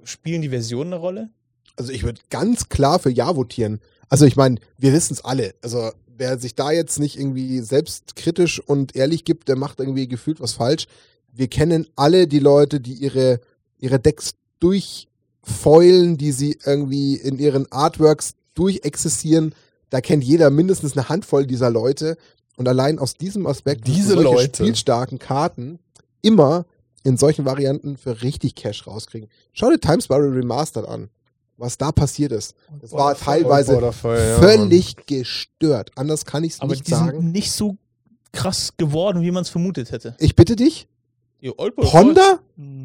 Spielen 0.04 0.42
die 0.42 0.50
Versionen 0.50 0.94
eine 0.94 1.02
Rolle? 1.02 1.30
Also 1.78 1.92
ich 1.92 2.04
würde 2.04 2.22
ganz 2.30 2.70
klar 2.70 3.00
für 3.00 3.10
Ja 3.10 3.36
votieren. 3.36 3.80
Also 4.10 4.26
ich 4.26 4.36
meine, 4.36 4.60
wir 4.78 4.94
wissen 4.94 5.14
es 5.14 5.24
alle. 5.24 5.56
Also 5.62 5.92
wer 6.18 6.38
sich 6.38 6.56
da 6.56 6.72
jetzt 6.72 7.00
nicht 7.00 7.18
irgendwie 7.18 7.60
selbstkritisch 7.60 8.60
und 8.60 8.96
ehrlich 8.96 9.26
gibt, 9.26 9.48
der 9.48 9.56
macht 9.56 9.80
irgendwie 9.80 10.08
gefühlt 10.08 10.40
was 10.40 10.54
falsch. 10.54 10.88
Wir 11.34 11.48
kennen 11.48 11.88
alle 11.96 12.28
die 12.28 12.40
Leute, 12.40 12.80
die 12.80 12.94
ihre, 12.94 13.42
ihre 13.80 14.00
Decks 14.00 14.36
durchfeulen, 14.60 16.18
die 16.18 16.32
sie 16.32 16.58
irgendwie 16.64 17.16
in 17.16 17.40
ihren 17.40 17.70
Artworks 17.72 18.36
durchexerzieren. 18.54 19.54
Da 19.90 20.02
kennt 20.02 20.24
jeder 20.24 20.50
mindestens 20.50 20.98
eine 20.98 21.10
Handvoll 21.10 21.46
dieser 21.46 21.70
Leute. 21.70 22.18
Und 22.58 22.68
allein 22.68 23.00
aus 23.00 23.16
diesem 23.16 23.46
Aspekt 23.48 23.86
Diese 23.88 24.14
solche 24.14 24.24
Leute. 24.24 24.64
spielstarken 24.64 25.20
Karten 25.20 25.80
immer 26.22 26.66
in 27.04 27.18
solchen 27.18 27.46
Varianten 27.46 27.98
für 27.98 28.22
richtig 28.22 28.56
Cash 28.56 28.88
rauskriegen. 28.88 29.30
Schau 29.54 29.70
dir 29.70 29.80
Times 29.80 30.06
Sparrow 30.06 30.34
Remastered 30.34 30.88
an, 30.88 31.10
was 31.58 31.78
da 31.78 31.92
passiert 31.92 32.32
ist. 32.32 32.56
Das 32.82 32.92
war 32.94 33.16
teilweise 33.16 33.74
Borderfall, 33.74 34.18
ja, 34.18 34.40
völlig 34.40 34.96
gestört. 35.06 35.92
Anders 35.96 36.26
kann 36.26 36.44
ich 36.44 36.54
es 36.54 36.62
Aber 36.62 36.72
nicht 36.72 36.88
die 36.88 36.92
sagen. 36.92 37.20
sind 37.20 37.32
nicht 37.32 37.52
so 37.52 37.78
krass 38.32 38.72
geworden, 38.78 39.22
wie 39.22 39.32
man 39.32 39.44
es 39.44 39.50
vermutet 39.50 39.92
hätte. 39.92 40.16
Ich 40.20 40.36
bitte 40.36 40.56
dich, 40.56 40.88
Die 41.42 41.52
Old 41.60 41.76
Boy- 41.76 41.86
Honda? 41.86 42.40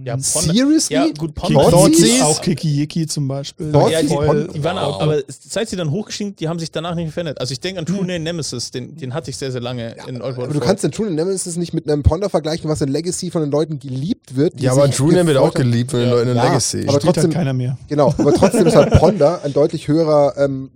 Ja, 0.05 0.15
Ponda- 0.15 0.53
Seriously? 0.53 0.95
Ja, 0.97 1.07
gut, 1.17 1.35
Kiki, 1.35 1.55
Ponda 1.55 1.71
Thoughtseas? 1.71 2.23
auch 2.23 2.43
Kiki 2.43 2.69
Yiki 2.69 3.07
zum 3.07 3.29
Beispiel. 3.29 3.73
Ja, 3.73 4.03
die, 4.03 4.09
die 4.09 4.65
waren 4.65 4.77
auch, 4.79 5.01
aber 5.01 5.23
seit 5.29 5.69
sie 5.69 5.77
dann 5.77 5.91
hochgestiegen, 5.91 6.35
die 6.37 6.49
haben 6.49 6.59
sich 6.59 6.71
danach 6.73 6.95
nicht 6.95 7.05
mehr 7.05 7.13
verändert. 7.13 7.41
Also 7.41 7.53
ich 7.53 7.61
denke 7.61 7.79
an 7.79 7.87
True 7.87 8.01
Name 8.01 8.19
Nemesis, 8.19 8.71
den, 8.73 8.97
den 8.97 9.15
hatte 9.15 9.31
ich 9.31 9.37
sehr, 9.37 9.53
sehr 9.53 9.61
lange 9.61 9.95
in 10.09 10.17
Old 10.21 10.35
aber 10.35 10.37
World 10.39 10.55
du 10.57 10.61
kannst 10.61 10.83
den 10.85 10.91
True 10.91 11.11
Nemesis 11.11 11.57
nicht 11.57 11.73
mit 11.73 11.89
einem 11.89 12.03
Ponda 12.03 12.29
vergleichen, 12.29 12.69
was 12.69 12.81
in 12.81 12.89
Legacy 12.89 13.31
von 13.31 13.43
den 13.43 13.51
Leuten 13.51 13.79
geliebt 13.79 14.35
wird. 14.37 14.59
die 14.59 14.65
Ja, 14.65 14.73
aber 14.73 14.87
sich 14.87 14.97
True 14.97 15.13
Name 15.13 15.27
wird 15.29 15.39
auch 15.39 15.55
geliebt 15.55 15.93
von 15.93 16.01
den 16.01 16.09
Ja. 16.09 16.15
Leuten 16.17 16.31
in 16.31 16.37
Ja, 16.37 16.45
Legacy. 16.45 16.83
aber 16.83 16.93
Spielt 17.01 17.03
trotzdem- 17.05 17.23
halt 17.25 17.35
keiner 17.35 17.53
mehr. 17.53 17.79
Genau, 17.89 18.09
aber 18.19 18.35
trotzdem 18.35 18.67
ist 18.67 18.75
halt 18.77 18.91
Ponda 18.99 19.41
ein 19.45 19.53
deutlich 19.53 19.87
höherer, 19.89 20.35
ähm, 20.37 20.71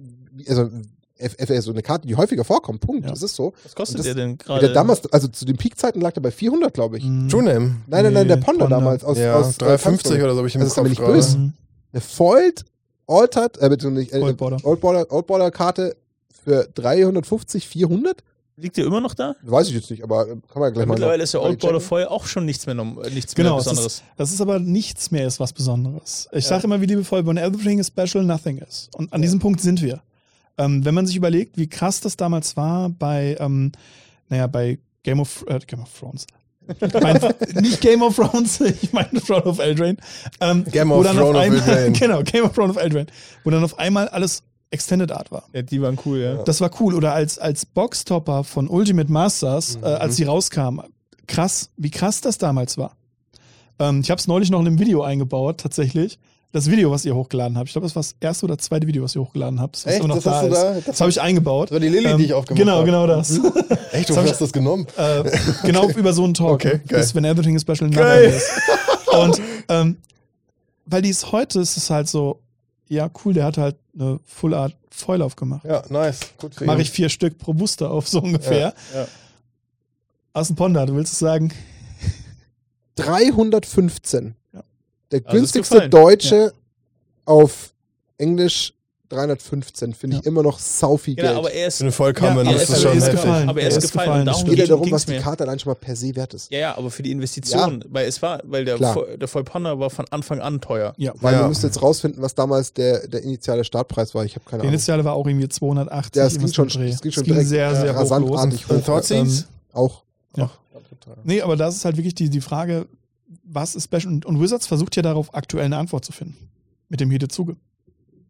also 0.49 0.71
so 1.61 1.71
eine 1.73 1.83
Karte, 1.83 2.07
die 2.09 2.17
häufiger 2.17 2.45
vorkommt. 2.45 2.81
Punkt. 2.81 3.05
Ja. 3.05 3.11
Das 3.11 3.23
ist 3.23 3.35
so. 3.37 3.53
Was 3.63 3.75
kostet 3.75 3.99
das- 3.99 4.05
der 4.07 4.15
denn 4.15 4.37
Der 4.39 4.47
gerade? 4.47 4.73
damals, 4.73 5.11
also 5.13 5.29
zu 5.29 5.45
den 5.45 5.57
Peakzeiten 5.57 6.01
lag 6.01 6.13
der 6.13 6.21
bei 6.21 6.31
400, 6.31 6.75
glaube 6.75 6.99
ich. 6.99 7.05
Mhm. 7.05 7.29
True 7.29 7.43
Name. 7.43 7.77
Nein, 7.87 8.05
nein, 8.05 8.13
nein, 8.13 8.29
der 8.29 8.37
Ponda, 8.37 8.65
Ponda. 8.65 8.77
damals 8.79 9.05
aus, 9.05 9.19
ja, 9.19 9.37
aus 9.37 9.55
äh, 9.57 9.59
350 9.59 10.03
Tanzstory. 10.03 10.23
oder 10.23 10.33
so 10.33 10.39
habe 10.39 10.49
ich 10.49 10.55
im 10.55 10.61
Das 10.61 10.71
ist 10.71 10.79
aber 10.79 10.89
nicht 10.89 11.01
böse. 11.05 11.39
Mhm. 11.39 11.53
Eine 11.93 12.01
Foiled, 12.01 12.65
Altered, 13.07 13.59
äh, 13.59 13.69
bitte 13.69 13.91
nicht, 13.91 14.13
äh, 14.13 14.19
Old 14.21 14.37
Border. 14.37 14.59
Old 14.65 14.81
Border, 14.81 15.07
Old 15.13 15.27
Border 15.27 15.51
Karte 15.51 15.97
für 16.45 16.69
350, 16.75 17.69
400? 17.69 18.23
Liegt 18.57 18.77
der 18.77 18.85
immer 18.87 19.01
noch 19.01 19.15
da? 19.15 19.35
Weiß 19.43 19.67
ich 19.69 19.75
jetzt 19.75 19.91
nicht, 19.91 20.05
aber 20.05 20.23
äh, 20.23 20.27
kann 20.29 20.41
man 20.57 20.63
ja 20.65 20.71
gleich 20.71 20.87
mal. 20.87 20.95
Mittlerweile 20.95 21.25
ist 21.25 21.35
der 21.35 21.41
mal 21.41 21.49
Old 21.49 21.59
Border. 21.61 21.81
Foil 21.81 22.07
auch 22.07 22.25
schon 22.27 22.45
nichts 22.45 22.67
mehr, 22.67 22.77
äh, 22.77 23.11
nichts 23.11 23.35
Genau, 23.35 23.51
mehr 23.51 23.59
es 23.59 23.65
Besonderes. 23.65 23.93
ist, 23.95 24.05
das 24.17 24.33
ist 24.33 24.41
aber 24.41 24.59
nichts 24.61 25.11
mehr 25.11 25.27
ist 25.27 25.41
was 25.41 25.53
Besonderes. 25.53 26.29
Ich 26.33 26.45
Ja. 26.45 26.51
sage 26.51 26.65
immer 26.65 26.81
wie 26.81 26.87
liebevoll, 26.87 27.27
when 27.27 27.37
everything 27.37 27.79
is 27.81 27.89
special, 27.89 28.25
nothing 28.25 28.59
is. 28.59 28.89
Und 28.97 29.13
an 29.13 29.23
diesem 29.23 29.41
Punkt 29.41 29.61
sind 29.61 29.83
wir. 29.83 30.03
Ähm, 30.59 30.85
wenn 30.85 30.95
man 30.95 31.07
sich 31.07 31.17
überlegt, 31.17 31.57
wie 31.59 31.69
krass 31.69 32.01
das 32.01 32.17
damals 32.17 32.57
war 32.57 32.89
bei, 32.91 33.37
ähm, 33.41 33.73
naja, 34.29 34.47
bei 34.47 34.79
Game 35.03 35.21
of, 35.21 35.45
äh, 35.49 35.59
Game 35.67 35.83
of 35.83 35.89
Thrones. 35.99 36.27
Ich 36.81 36.93
mein, 37.03 37.21
nicht 37.61 37.81
Game 37.81 38.03
of 38.03 38.17
Thrones, 38.17 38.61
ich 38.83 38.93
meine 38.93 39.21
Throne 39.21 39.45
of 39.45 39.59
Eldraine. 39.59 39.99
Ähm, 40.41 40.65
Game 40.65 40.91
of 40.93 41.05
dann 41.05 41.17
Throne 41.17 41.39
auf 41.39 41.47
of 41.47 41.53
Eldraine. 41.67 41.93
Genau, 41.99 42.23
Game 42.23 42.45
of 42.45 42.53
Thrones 42.53 42.77
of 42.77 42.83
Eldraine. 42.83 43.07
Wo 43.43 43.51
dann 43.51 43.65
auf 43.65 43.79
einmal 43.79 44.09
alles 44.09 44.43
Extended 44.71 45.13
Art 45.13 45.31
war. 45.31 45.45
Ja, 45.53 45.63
die 45.63 45.81
waren 45.83 45.99
cool, 46.05 46.19
ja. 46.19 46.43
Das 46.43 46.61
war 46.61 46.71
cool. 46.81 46.95
Oder 46.95 47.13
als, 47.13 47.39
als 47.39 47.65
Boxtopper 47.67 48.43
von 48.45 48.69
Ultimate 48.69 49.11
Masters, 49.13 49.77
Mhm. 49.79 49.85
äh, 49.85 49.87
als 49.87 50.17
die 50.17 50.25
rauskam. 50.25 50.81
Krass, 51.27 51.71
wie 51.77 51.91
krass 51.91 52.21
das 52.21 52.39
damals 52.39 52.77
war. 52.79 52.97
Ähm, 53.79 54.01
ich 54.01 54.11
habe 54.11 54.19
es 54.19 54.27
neulich 54.27 54.51
noch 54.51 54.61
in 54.61 54.67
einem 54.67 54.79
Video 54.79 55.03
eingebaut, 55.03 55.61
tatsächlich. 55.61 56.19
Das 56.55 56.71
Video, 56.71 56.89
was 56.93 57.05
ihr 57.05 57.17
hochgeladen 57.17 57.59
habt. 57.59 57.67
Ich 57.69 57.73
glaube, 57.73 57.85
das 57.87 57.97
war 57.97 58.01
das 58.03 58.15
erste 58.21 58.47
oder 58.47 58.57
zweite 58.57 58.87
Video, 58.87 59.03
was 59.03 59.17
ihr 59.17 59.23
hochgeladen 59.23 59.61
habt. 59.61 59.75
Das, 59.75 59.87
Echt? 59.87 59.99
immer 59.99 60.07
noch 60.07 60.15
Das 60.23 60.25
da 60.25 60.41
du 60.43 60.47
ist. 60.47 60.55
da? 60.63 60.81
Das 60.93 61.01
habe 61.01 61.11
ich 61.11 61.21
eingebaut. 61.21 61.69
Das 61.69 61.73
war 61.73 61.81
die 61.81 61.89
Lilly, 61.89 62.07
Ähm, 62.11 62.19
die 62.19 62.27
ich 62.27 62.33
aufgemacht 62.33 62.61
Genau, 62.61 62.75
habe. 62.77 62.85
genau 62.87 63.07
das. 63.09 63.31
Echt, 63.93 64.09
Das 64.09 64.17
hab 64.17 64.23
du 64.23 64.27
ich- 64.27 64.31
hast 64.35 64.41
das 64.41 64.53
genommen? 64.53 64.87
äh, 64.97 65.25
genau 65.65 65.89
über 65.91 66.13
so 66.13 66.23
einen 66.23 66.35
Talk. 66.35 66.53
Okay, 66.53 66.81
geil. 66.87 67.01
Bis 67.01 67.13
when 67.13 67.25
everything 67.25 67.57
is 67.57 67.63
special, 67.63 67.91
Geil. 67.91 68.27
is. 68.31 68.49
Und 69.13 69.41
ähm, 69.69 69.97
weil 70.87 71.03
die 71.03 71.09
ist 71.11 71.33
heute, 71.33 71.59
ist 71.59 71.77
es 71.77 71.91
halt 71.91 72.09
so, 72.09 72.39
ja, 72.89 73.11
cool, 73.25 73.35
der 73.35 73.47
hat 73.47 73.59
halt 73.59 73.75
eine 73.99 74.21
Full 74.25 74.55
Art 74.55 74.77
Foil 74.91 75.23
aufgemacht. 75.23 75.65
Ja, 75.65 75.83
nice. 75.89 76.21
Gut 76.39 76.55
für 76.55 76.67
Mache 76.67 76.83
ich 76.83 76.91
vier 76.93 77.09
Stück 77.09 77.37
pro 77.37 77.53
Booster 77.53 77.91
auf, 77.91 78.07
so 78.07 78.21
ungefähr. 78.21 78.75
ja. 78.95 79.09
Aus 80.33 80.47
dem 80.47 80.55
Ponda, 80.55 80.87
du 80.87 80.95
willst 80.95 81.15
es 81.15 81.19
sagen? 81.19 81.53
315. 82.95 84.37
Ja. 85.13 85.19
Der 85.21 85.27
Also 85.27 85.37
günstigste. 85.39 85.89
Deutsche 85.89 86.53
auf 87.25 87.73
Englisch 88.19 88.73
315 89.11 89.93
finde 89.95 90.17
ich 90.17 90.25
Ja. 90.25 90.29
immer 90.29 90.43
noch 90.43 90.59
sau 90.59 90.97
viel 90.97 91.15
Genau, 91.15 91.29
Geld. 91.29 91.39
aber 91.39 91.53
er 91.53 91.69
ist, 91.69 91.77
Für 91.79 91.85
eine 91.85 91.93
Vollkommen 91.93 92.37
Ja, 92.47 92.53
er 92.53 92.59
das 92.59 92.71
ist- 92.71 92.83
schon 92.83 92.97
ist 92.99 93.11
gefallen. 93.11 93.49
aber 93.49 93.61
er 93.61 93.71
Er 93.71 93.77
ist 93.77 93.83
gefallen. 93.83 94.07
gefallen, 94.25 94.29
Und 94.29 94.35
es 94.35 94.45
geht 94.45 94.59
ja 94.59 94.67
darum, 94.67 94.91
was 94.91 95.07
die. 95.07 95.19
Karte 95.19 95.45
allein 95.45 95.59
schon 95.59 95.71
mal 95.71 95.75
per 95.77 95.95
se 95.95 96.17
wert 96.17 96.35
ist. 96.35 96.51
Ja, 96.51 96.59
ja, 96.59 96.77
aber 96.79 96.91
für 96.91 97.03
die 97.03 97.13
Investition, 97.13 97.85
weil 97.91 98.09
es 98.09 98.21
war, 98.23 98.41
weil 98.45 98.65
der, 98.65 98.77
Klar. 98.77 98.97
Der 99.17 99.29
Vollpanda 99.29 99.79
war 99.79 99.91
von 99.91 100.07
Anfang 100.11 100.41
an 100.41 100.61
teuer. 100.61 100.95
Ja. 100.97 101.13
Weil 101.21 101.35
Ja. 101.35 101.41
wir 101.43 101.49
müssen 101.49 101.67
jetzt 101.67 101.81
rausfinden, 101.83 102.23
was 102.23 102.35
damals 102.35 102.73
der, 102.73 103.07
der 103.07 103.23
initiale 103.23 103.63
Startpreis 103.65 104.15
war. 104.15 104.25
Ich 104.25 104.35
habe 104.35 104.45
keine 104.47 104.63
Der 104.63 104.69
Ahnung. 104.69 104.75
initiale 104.75 105.05
war 105.05 105.15
auch 105.15 105.27
irgendwie 105.27 105.49
280. 105.49 106.17
Ja, 106.21 106.27
es 106.27 106.39
ging 106.39 106.53
schon- 106.53 106.67
es 106.69 106.73
ging 106.73 107.13
schon 107.13 107.23
es 107.23 107.27
ging 107.27 107.35
direkt, 107.35 107.49
sehr, 107.49 107.69
äh, 107.71 107.75
sehr 107.75 107.95
hoch 107.95 108.01
los. 108.01 108.11
rasantartig 108.11 108.71
Und 108.71 108.79
hoch. 108.79 108.85
Thoughtseize? 108.85 109.45
Auch. 109.75 110.03
Ja. 110.37 110.51
Nee, 111.25 111.41
aber 111.43 111.57
das 111.57 111.77
ist 111.77 111.85
halt 111.85 111.97
wirklich 111.97 112.15
die, 112.15 112.31
die 112.31 112.41
Frage, 112.41 112.87
was 113.43 113.75
ist 113.75 113.85
Special? 113.85 114.13
Und, 114.13 114.27
und 114.27 114.41
Wizards 114.41 114.67
versucht 114.67 114.97
ja 114.97 115.03
darauf 115.03 115.35
aktuell 115.35 115.65
eine 115.65 115.79
Antwort 115.79 116.05
zu 116.05 116.13
finden. 116.13 116.51
Mit 116.89 117.01
dem 117.01 117.11
Hidezuge. 117.11 117.57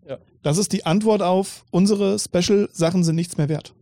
Ja. 0.08 0.18
Das 0.42 0.58
ist 0.58 0.72
die 0.72 0.86
Antwort 0.86 1.22
auf, 1.22 1.64
unsere 1.70 2.18
Special-Sachen 2.18 3.04
sind 3.04 3.16
nichts 3.16 3.36
mehr 3.36 3.48
wert. 3.48 3.74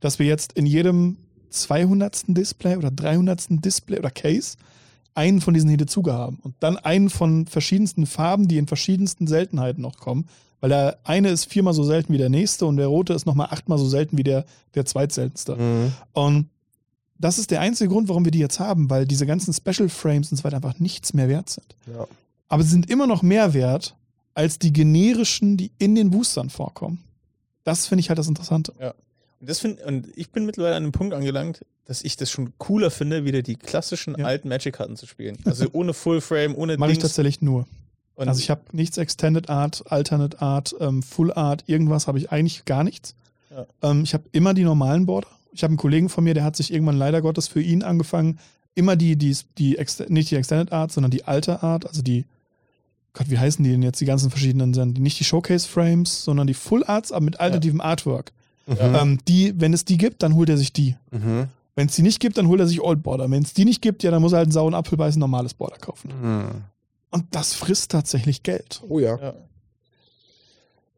Dass 0.00 0.18
wir 0.18 0.26
jetzt 0.26 0.52
in 0.52 0.66
jedem 0.66 1.18
200. 1.50 2.24
Display 2.28 2.76
oder 2.76 2.90
300. 2.90 3.64
Display 3.64 3.98
oder 3.98 4.10
Case 4.10 4.56
einen 5.14 5.40
von 5.40 5.54
diesen 5.54 5.70
Hidezuge 5.70 6.12
haben. 6.12 6.38
Und 6.42 6.54
dann 6.60 6.76
einen 6.76 7.08
von 7.10 7.46
verschiedensten 7.46 8.06
Farben, 8.06 8.48
die 8.48 8.58
in 8.58 8.66
verschiedensten 8.66 9.26
Seltenheiten 9.26 9.82
noch 9.82 9.96
kommen. 9.96 10.26
Weil 10.60 10.70
der 10.70 10.98
eine 11.04 11.30
ist 11.30 11.46
viermal 11.46 11.74
so 11.74 11.84
selten 11.84 12.12
wie 12.12 12.18
der 12.18 12.28
nächste 12.28 12.66
und 12.66 12.76
der 12.76 12.86
rote 12.86 13.12
ist 13.12 13.26
nochmal 13.26 13.48
achtmal 13.50 13.78
so 13.78 13.86
selten 13.86 14.16
wie 14.18 14.24
der, 14.24 14.44
der 14.74 14.84
zweitseltenste. 14.84 15.56
Mhm. 15.56 15.92
Und 16.12 16.48
das 17.18 17.38
ist 17.38 17.50
der 17.50 17.60
einzige 17.60 17.88
Grund, 17.90 18.08
warum 18.08 18.24
wir 18.24 18.32
die 18.32 18.38
jetzt 18.38 18.60
haben, 18.60 18.90
weil 18.90 19.06
diese 19.06 19.26
ganzen 19.26 19.52
Special 19.54 19.88
Frames 19.88 20.30
und 20.30 20.38
so 20.38 20.44
weiter 20.44 20.56
einfach 20.56 20.78
nichts 20.78 21.14
mehr 21.14 21.28
wert 21.28 21.48
sind. 21.50 21.74
Ja. 21.86 22.06
Aber 22.48 22.62
sie 22.62 22.70
sind 22.70 22.90
immer 22.90 23.06
noch 23.06 23.22
mehr 23.22 23.54
wert 23.54 23.94
als 24.34 24.58
die 24.58 24.72
generischen, 24.72 25.56
die 25.56 25.70
in 25.78 25.94
den 25.94 26.10
Boostern 26.10 26.50
vorkommen. 26.50 27.02
Das 27.64 27.86
finde 27.86 28.00
ich 28.00 28.08
halt 28.10 28.18
das 28.18 28.28
Interessante. 28.28 28.72
Und, 29.40 29.48
das 29.48 29.58
find, 29.60 29.80
und 29.82 30.08
ich 30.14 30.30
bin 30.30 30.44
mittlerweile 30.46 30.76
an 30.76 30.82
einem 30.84 30.92
Punkt 30.92 31.14
angelangt, 31.14 31.64
dass 31.86 32.02
ich 32.02 32.16
das 32.16 32.30
schon 32.30 32.52
cooler 32.58 32.90
finde, 32.90 33.24
wieder 33.24 33.42
die 33.42 33.56
klassischen 33.56 34.16
Ja. 34.18 34.26
alten 34.26 34.48
Magic-Karten 34.48 34.96
zu 34.96 35.06
spielen. 35.06 35.38
Also 35.44 35.66
ohne 35.72 35.94
Full 35.94 36.20
Frame, 36.20 36.54
ohne 36.54 36.76
Mache 36.76 36.92
ich 36.92 36.98
tatsächlich 36.98 37.40
nur. 37.40 37.66
Und 38.14 38.28
Also 38.28 38.40
ich 38.40 38.50
habe 38.50 38.62
nichts 38.72 38.96
Extended 38.98 39.50
Art, 39.50 39.84
Alternate 39.90 40.40
Art, 40.40 40.74
ähm, 40.80 41.02
Full 41.02 41.32
Art, 41.32 41.64
irgendwas 41.66 42.06
habe 42.06 42.18
ich 42.18 42.30
eigentlich 42.32 42.64
gar 42.64 42.82
nichts. 42.84 43.14
Ja. 43.50 43.66
Ähm, 43.82 44.02
ich 44.04 44.14
habe 44.14 44.24
immer 44.32 44.54
die 44.54 44.64
normalen 44.64 45.06
Border. 45.06 45.28
Ich 45.56 45.62
habe 45.62 45.72
einen 45.72 45.78
Kollegen 45.78 46.08
von 46.08 46.22
mir, 46.22 46.34
der 46.34 46.44
hat 46.44 46.54
sich 46.54 46.72
irgendwann 46.72 46.96
leider 46.98 47.22
Gottes 47.22 47.48
für 47.48 47.62
ihn 47.62 47.82
angefangen, 47.82 48.38
immer 48.74 48.94
die, 48.94 49.16
die, 49.16 49.34
die 49.56 49.78
Ext- 49.78 50.10
nicht 50.10 50.30
die 50.30 50.36
Extended 50.36 50.70
Art, 50.72 50.92
sondern 50.92 51.10
die 51.10 51.24
alte 51.24 51.62
Art, 51.62 51.86
also 51.86 52.02
die, 52.02 52.26
Gott, 53.14 53.30
wie 53.30 53.38
heißen 53.38 53.64
die 53.64 53.70
denn 53.70 53.82
jetzt, 53.82 54.00
die 54.00 54.04
ganzen 54.04 54.30
verschiedenen 54.30 54.74
sind? 54.74 54.98
Nicht 55.00 55.18
die 55.18 55.24
Showcase 55.24 55.66
Frames, 55.66 56.22
sondern 56.24 56.46
die 56.46 56.54
Full 56.54 56.84
Arts, 56.84 57.10
aber 57.10 57.24
mit 57.24 57.40
alternativem 57.40 57.80
Artwork. 57.80 58.32
Mhm. 58.66 58.76
Ähm, 58.80 59.18
die, 59.26 59.58
wenn 59.58 59.72
es 59.72 59.86
die 59.86 59.96
gibt, 59.96 60.22
dann 60.22 60.34
holt 60.34 60.50
er 60.50 60.58
sich 60.58 60.72
die. 60.74 60.96
Mhm. 61.10 61.46
Wenn 61.74 61.86
es 61.88 61.94
die 61.94 62.02
nicht 62.02 62.20
gibt, 62.20 62.36
dann 62.36 62.48
holt 62.48 62.60
er 62.60 62.66
sich 62.66 62.82
Old 62.82 63.02
Border. 63.02 63.30
Wenn 63.30 63.42
es 63.42 63.54
die 63.54 63.64
nicht 63.64 63.80
gibt, 63.80 64.02
ja, 64.02 64.10
dann 64.10 64.20
muss 64.20 64.32
er 64.32 64.38
halt 64.38 64.46
einen 64.46 64.52
sauren 64.52 64.74
Apfel 64.74 64.98
beißen, 64.98 65.18
normales 65.18 65.54
Border 65.54 65.78
kaufen. 65.78 66.10
Mhm. 66.20 66.48
Und 67.10 67.24
das 67.30 67.54
frisst 67.54 67.92
tatsächlich 67.92 68.42
Geld. 68.42 68.82
Oh 68.88 68.98
ja. 68.98 69.18
Ja. 69.18 69.34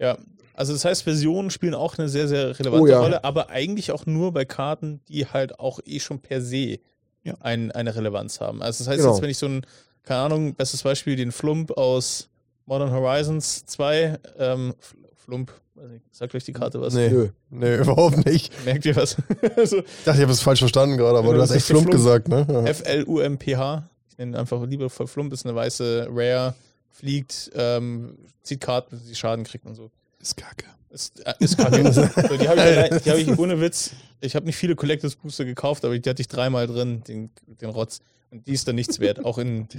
ja, 0.00 0.18
also 0.58 0.72
das 0.72 0.84
heißt, 0.84 1.02
Versionen 1.04 1.50
spielen 1.50 1.74
auch 1.74 1.96
eine 1.98 2.08
sehr, 2.08 2.28
sehr 2.28 2.58
relevante 2.58 2.82
Oh 2.82 2.86
ja. 2.86 3.00
Rolle, 3.00 3.24
aber 3.24 3.50
eigentlich 3.50 3.92
auch 3.92 4.06
nur 4.06 4.32
bei 4.32 4.44
Karten, 4.44 5.00
die 5.08 5.26
halt 5.26 5.58
auch 5.58 5.80
eh 5.86 6.00
schon 6.00 6.20
per 6.20 6.40
se 6.42 6.78
Ja. 7.22 7.34
ein, 7.40 7.70
eine 7.72 7.94
Relevanz 7.94 8.40
haben. 8.40 8.62
Also 8.62 8.84
das 8.84 8.88
heißt 8.88 8.98
Genau. 9.00 9.12
jetzt, 9.12 9.22
wenn 9.22 9.30
ich 9.30 9.38
so 9.38 9.46
ein, 9.46 9.62
keine 10.02 10.20
Ahnung, 10.20 10.54
bestes 10.54 10.82
Beispiel, 10.82 11.16
den 11.16 11.32
Flump 11.32 11.70
aus 11.72 12.28
Modern 12.66 12.90
Horizons 12.90 13.64
2, 13.66 14.18
ähm, 14.38 14.74
Flump, 15.14 15.52
weiß 15.74 15.88
nicht, 15.90 16.04
sagt 16.14 16.34
euch 16.34 16.44
die 16.44 16.52
Karte 16.52 16.80
was? 16.80 16.94
Nee. 16.94 17.08
Nö. 17.08 17.28
Nee, 17.50 17.76
überhaupt 17.80 18.24
nicht. 18.26 18.52
Merkt 18.64 18.84
ihr 18.86 18.96
was? 18.96 19.16
also, 19.56 19.78
Ich 19.78 20.04
dachte, 20.04 20.18
ich 20.18 20.22
habe 20.22 20.32
es 20.32 20.40
falsch 20.40 20.58
verstanden 20.60 20.96
gerade, 20.96 21.18
aber 21.18 21.34
du 21.34 21.40
hast 21.40 21.50
echt 21.50 21.66
Flump 21.66 21.82
Flump. 21.84 21.92
gesagt, 21.96 22.28
ne? 22.28 22.46
Ja. 22.50 22.64
F-L-U-M-P-H. 22.66 23.88
Ich 24.10 24.18
nenne 24.18 24.32
ihn 24.32 24.36
einfach 24.40 24.62
liebevoll 24.66 25.06
Flump, 25.06 25.32
ist 25.32 25.46
eine 25.46 25.54
weiße 25.54 26.08
Rare, 26.10 26.54
fliegt, 26.90 27.50
ähm, 27.54 28.18
zieht 28.42 28.60
Karten, 28.60 29.00
die 29.08 29.14
Schaden 29.14 29.44
kriegt 29.44 29.64
und 29.66 29.74
so. 29.74 29.90
Ist 30.20 30.36
kacke. 30.36 30.66
Ist, 30.90 31.20
äh, 31.24 31.34
ist 31.38 31.56
kacke. 31.56 31.92
so, 31.92 32.02
die 32.36 32.48
habe 32.48 32.90
ich, 32.92 33.02
die 33.02 33.10
hab 33.10 33.18
ich 33.18 33.38
ohne 33.38 33.60
Witz. 33.60 33.92
Ich 34.20 34.34
habe 34.34 34.46
nicht 34.46 34.56
viele 34.56 34.74
Collectors 34.74 35.16
Booster 35.16 35.44
gekauft, 35.44 35.84
aber 35.84 35.98
die 35.98 36.08
hatte 36.08 36.22
ich 36.22 36.28
dreimal 36.28 36.66
drin, 36.66 37.02
den, 37.06 37.30
den 37.46 37.70
Rotz. 37.70 38.00
Und 38.30 38.46
die 38.46 38.52
ist 38.52 38.66
dann 38.68 38.74
nichts 38.74 39.00
wert. 39.00 39.24
Auch 39.24 39.38
in. 39.38 39.68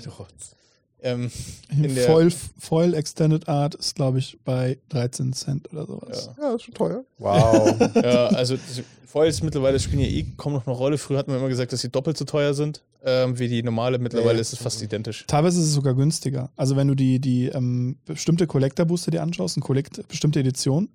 Ähm, 1.01 1.31
in 1.69 1.95
der, 1.95 2.05
Foil, 2.07 2.31
Foil 2.57 2.93
Extended 2.93 3.47
Art 3.47 3.75
ist, 3.75 3.95
glaube 3.95 4.19
ich, 4.19 4.37
bei 4.43 4.77
13 4.89 5.33
Cent 5.33 5.71
oder 5.71 5.85
sowas. 5.85 6.29
ja. 6.37 6.43
Ja, 6.49 6.55
ist 6.55 6.63
schon 6.63 6.73
teuer. 6.73 7.03
Wow. 7.17 7.75
ja, 7.95 8.27
also 8.27 8.57
Foils 9.05 9.41
mittlerweile 9.41 9.79
spielen 9.79 10.01
ja 10.01 10.07
eh 10.07 10.25
kaum 10.37 10.53
noch 10.53 10.67
eine 10.67 10.75
Rolle. 10.75 10.97
Früher 10.97 11.17
hat 11.17 11.27
man 11.27 11.37
immer 11.37 11.47
gesagt, 11.47 11.71
dass 11.73 11.81
sie 11.81 11.89
doppelt 11.89 12.17
so 12.17 12.25
teuer 12.25 12.53
sind 12.53 12.83
ähm, 13.03 13.39
wie 13.39 13.47
die 13.47 13.63
normale. 13.63 13.97
Mittlerweile 13.97 14.35
Nee. 14.35 14.41
ist 14.41 14.53
es 14.53 14.59
fast 14.59 14.81
identisch. 14.81 15.25
Teilweise 15.25 15.59
ist 15.61 15.67
es 15.67 15.73
sogar 15.73 15.93
günstiger. 15.95 16.51
Also 16.55 16.75
wenn 16.75 16.87
du 16.87 16.95
die, 16.95 17.19
die 17.19 17.47
ähm, 17.47 17.97
bestimmte 18.05 18.45
Collector 18.45 18.85
Booster 18.85 19.09
dir 19.11 19.23
anschaust, 19.23 19.57
eine 19.57 19.63
Collect 19.63 20.07
bestimmte 20.07 20.39
Edition, 20.41 20.89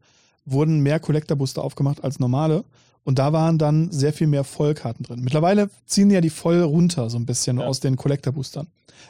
wurden 0.44 0.80
mehr 0.80 1.00
Collector 1.00 1.36
Booster 1.36 1.64
aufgemacht 1.64 2.04
als 2.04 2.18
normale. 2.20 2.64
Und 3.04 3.18
da 3.18 3.32
waren 3.32 3.58
dann 3.58 3.90
sehr 3.92 4.12
viel 4.12 4.26
mehr 4.26 4.44
Vollkarten 4.44 5.04
drin. 5.04 5.20
Mittlerweile 5.20 5.70
ziehen 5.86 6.10
ja 6.10 6.20
die 6.20 6.30
voll 6.30 6.62
runter, 6.62 7.10
so 7.10 7.18
ein 7.18 7.26
bisschen 7.26 7.58
Ja. 7.58 7.66
aus 7.66 7.80
den 7.80 7.96
Collector 7.96 8.32
Boostern. 8.32 8.66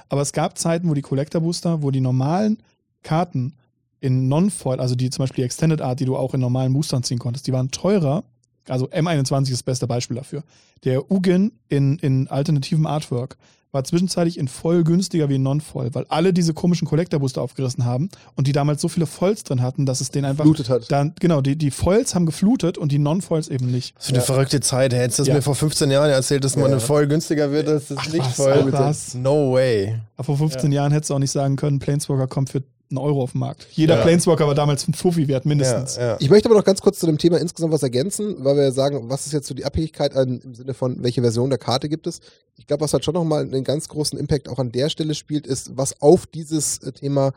Aber 0.08 0.20
es 0.20 0.32
gab 0.32 0.58
Zeiten, 0.58 0.88
wo 0.88 0.94
die 0.94 1.02
Collector 1.02 1.40
Booster, 1.40 1.82
wo 1.82 1.90
die 1.90 2.00
normalen 2.00 2.58
Karten 3.02 3.54
in 4.00 4.28
Non-Foil, 4.28 4.80
also 4.80 4.94
die 4.96 5.10
zum 5.10 5.22
Beispiel 5.22 5.42
die 5.42 5.46
Extended 5.46 5.80
Art, 5.80 6.00
die 6.00 6.04
du 6.04 6.16
auch 6.16 6.34
in 6.34 6.40
normalen 6.40 6.72
Boostern 6.72 7.02
ziehen 7.04 7.18
konntest, 7.18 7.46
die 7.46 7.52
waren 7.52 7.70
teurer. 7.70 8.24
Also 8.68 8.88
M21 8.88 9.42
ist 9.44 9.52
das 9.52 9.62
beste 9.62 9.86
Beispiel 9.86 10.16
dafür. 10.16 10.42
Der 10.84 11.10
Ugin 11.10 11.52
in, 11.68 11.98
in 11.98 12.28
alternativem 12.28 12.86
Artwork 12.86 13.36
war 13.74 13.84
zwischenzeitlich 13.84 14.38
in 14.38 14.48
voll 14.48 14.84
günstiger 14.84 15.28
wie 15.28 15.34
in 15.34 15.42
Non-Foil, 15.42 15.90
weil 15.94 16.06
alle 16.08 16.32
diese 16.32 16.54
komischen 16.54 16.86
Collector-Booster 16.88 17.42
aufgerissen 17.42 17.84
haben 17.84 18.08
und 18.36 18.46
die 18.46 18.52
damals 18.52 18.80
so 18.80 18.88
viele 18.88 19.06
Foils 19.06 19.42
drin 19.44 19.60
hatten, 19.60 19.84
dass 19.84 20.00
es 20.00 20.10
den 20.10 20.24
einfach. 20.24 20.44
Blutet 20.44 20.70
hat. 20.70 20.90
Dann, 20.90 21.12
genau, 21.20 21.40
die, 21.40 21.56
die 21.56 21.70
Foils 21.70 22.14
haben 22.14 22.24
geflutet 22.26 22.78
und 22.78 22.92
die 22.92 22.98
Non-Foils 22.98 23.48
eben 23.48 23.70
nicht. 23.70 23.94
Das 23.96 24.06
ist 24.06 24.12
eine 24.14 24.22
verrückte 24.22 24.60
Zeit. 24.60 24.94
Hättest 24.94 25.18
du 25.18 25.22
das 25.22 25.28
Ja. 25.28 25.34
mir 25.34 25.42
vor 25.42 25.54
15 25.56 25.90
Jahren 25.90 26.10
erzählt, 26.10 26.44
dass 26.44 26.54
Ja, 26.54 26.62
man 26.62 26.70
ja. 26.70 26.78
voll 26.78 27.06
günstiger 27.06 27.50
wird, 27.50 27.68
als 27.68 27.88
das 27.88 27.98
Ach, 27.98 28.06
nicht 28.12 28.24
was, 28.24 28.36
voll. 28.36 28.72
was. 28.72 29.14
No 29.14 29.52
way. 29.52 29.96
Aber 30.16 30.24
vor 30.24 30.38
15 30.38 30.70
Jahren 30.72 30.92
hättest 30.92 31.10
du 31.10 31.14
auch 31.14 31.18
nicht 31.18 31.32
sagen 31.32 31.56
können, 31.56 31.80
Planeswalker 31.80 32.28
kommt 32.28 32.50
für 32.50 32.62
einen 32.96 33.06
Euro 33.06 33.22
auf 33.22 33.32
den 33.32 33.40
Markt. 33.40 33.66
Jeder 33.72 33.96
Ja. 33.96 34.02
Planeswalker 34.02 34.46
war 34.46 34.54
damals 34.54 34.86
ein 34.88 34.94
Fuffi 34.94 35.28
wert, 35.28 35.44
mindestens. 35.46 35.96
Ja, 35.96 36.02
ja. 36.02 36.16
Ich 36.20 36.30
möchte 36.30 36.48
aber 36.48 36.56
noch 36.56 36.64
ganz 36.64 36.80
kurz 36.80 36.98
zu 36.98 37.06
dem 37.06 37.18
Thema 37.18 37.38
insgesamt 37.38 37.72
was 37.72 37.82
ergänzen, 37.82 38.36
weil 38.38 38.56
wir 38.56 38.72
sagen, 38.72 39.08
was 39.10 39.26
ist 39.26 39.32
jetzt 39.32 39.46
so 39.46 39.54
die 39.54 39.64
Abhängigkeit 39.64 40.14
an, 40.16 40.40
im 40.42 40.54
Sinne 40.54 40.74
von, 40.74 41.02
welche 41.02 41.20
Version 41.20 41.50
der 41.50 41.58
Karte 41.58 41.88
gibt 41.88 42.06
es. 42.06 42.20
Ich 42.56 42.66
glaube, 42.66 42.82
was 42.82 42.92
halt 42.92 43.04
schon 43.04 43.14
nochmal 43.14 43.42
einen 43.42 43.64
ganz 43.64 43.88
großen 43.88 44.18
Impact 44.18 44.48
auch 44.48 44.58
an 44.58 44.70
der 44.72 44.88
Stelle 44.88 45.14
spielt, 45.14 45.46
ist, 45.46 45.76
was 45.76 46.00
auf 46.00 46.26
dieses 46.26 46.78
äh, 46.78 46.92
Thema 46.92 47.32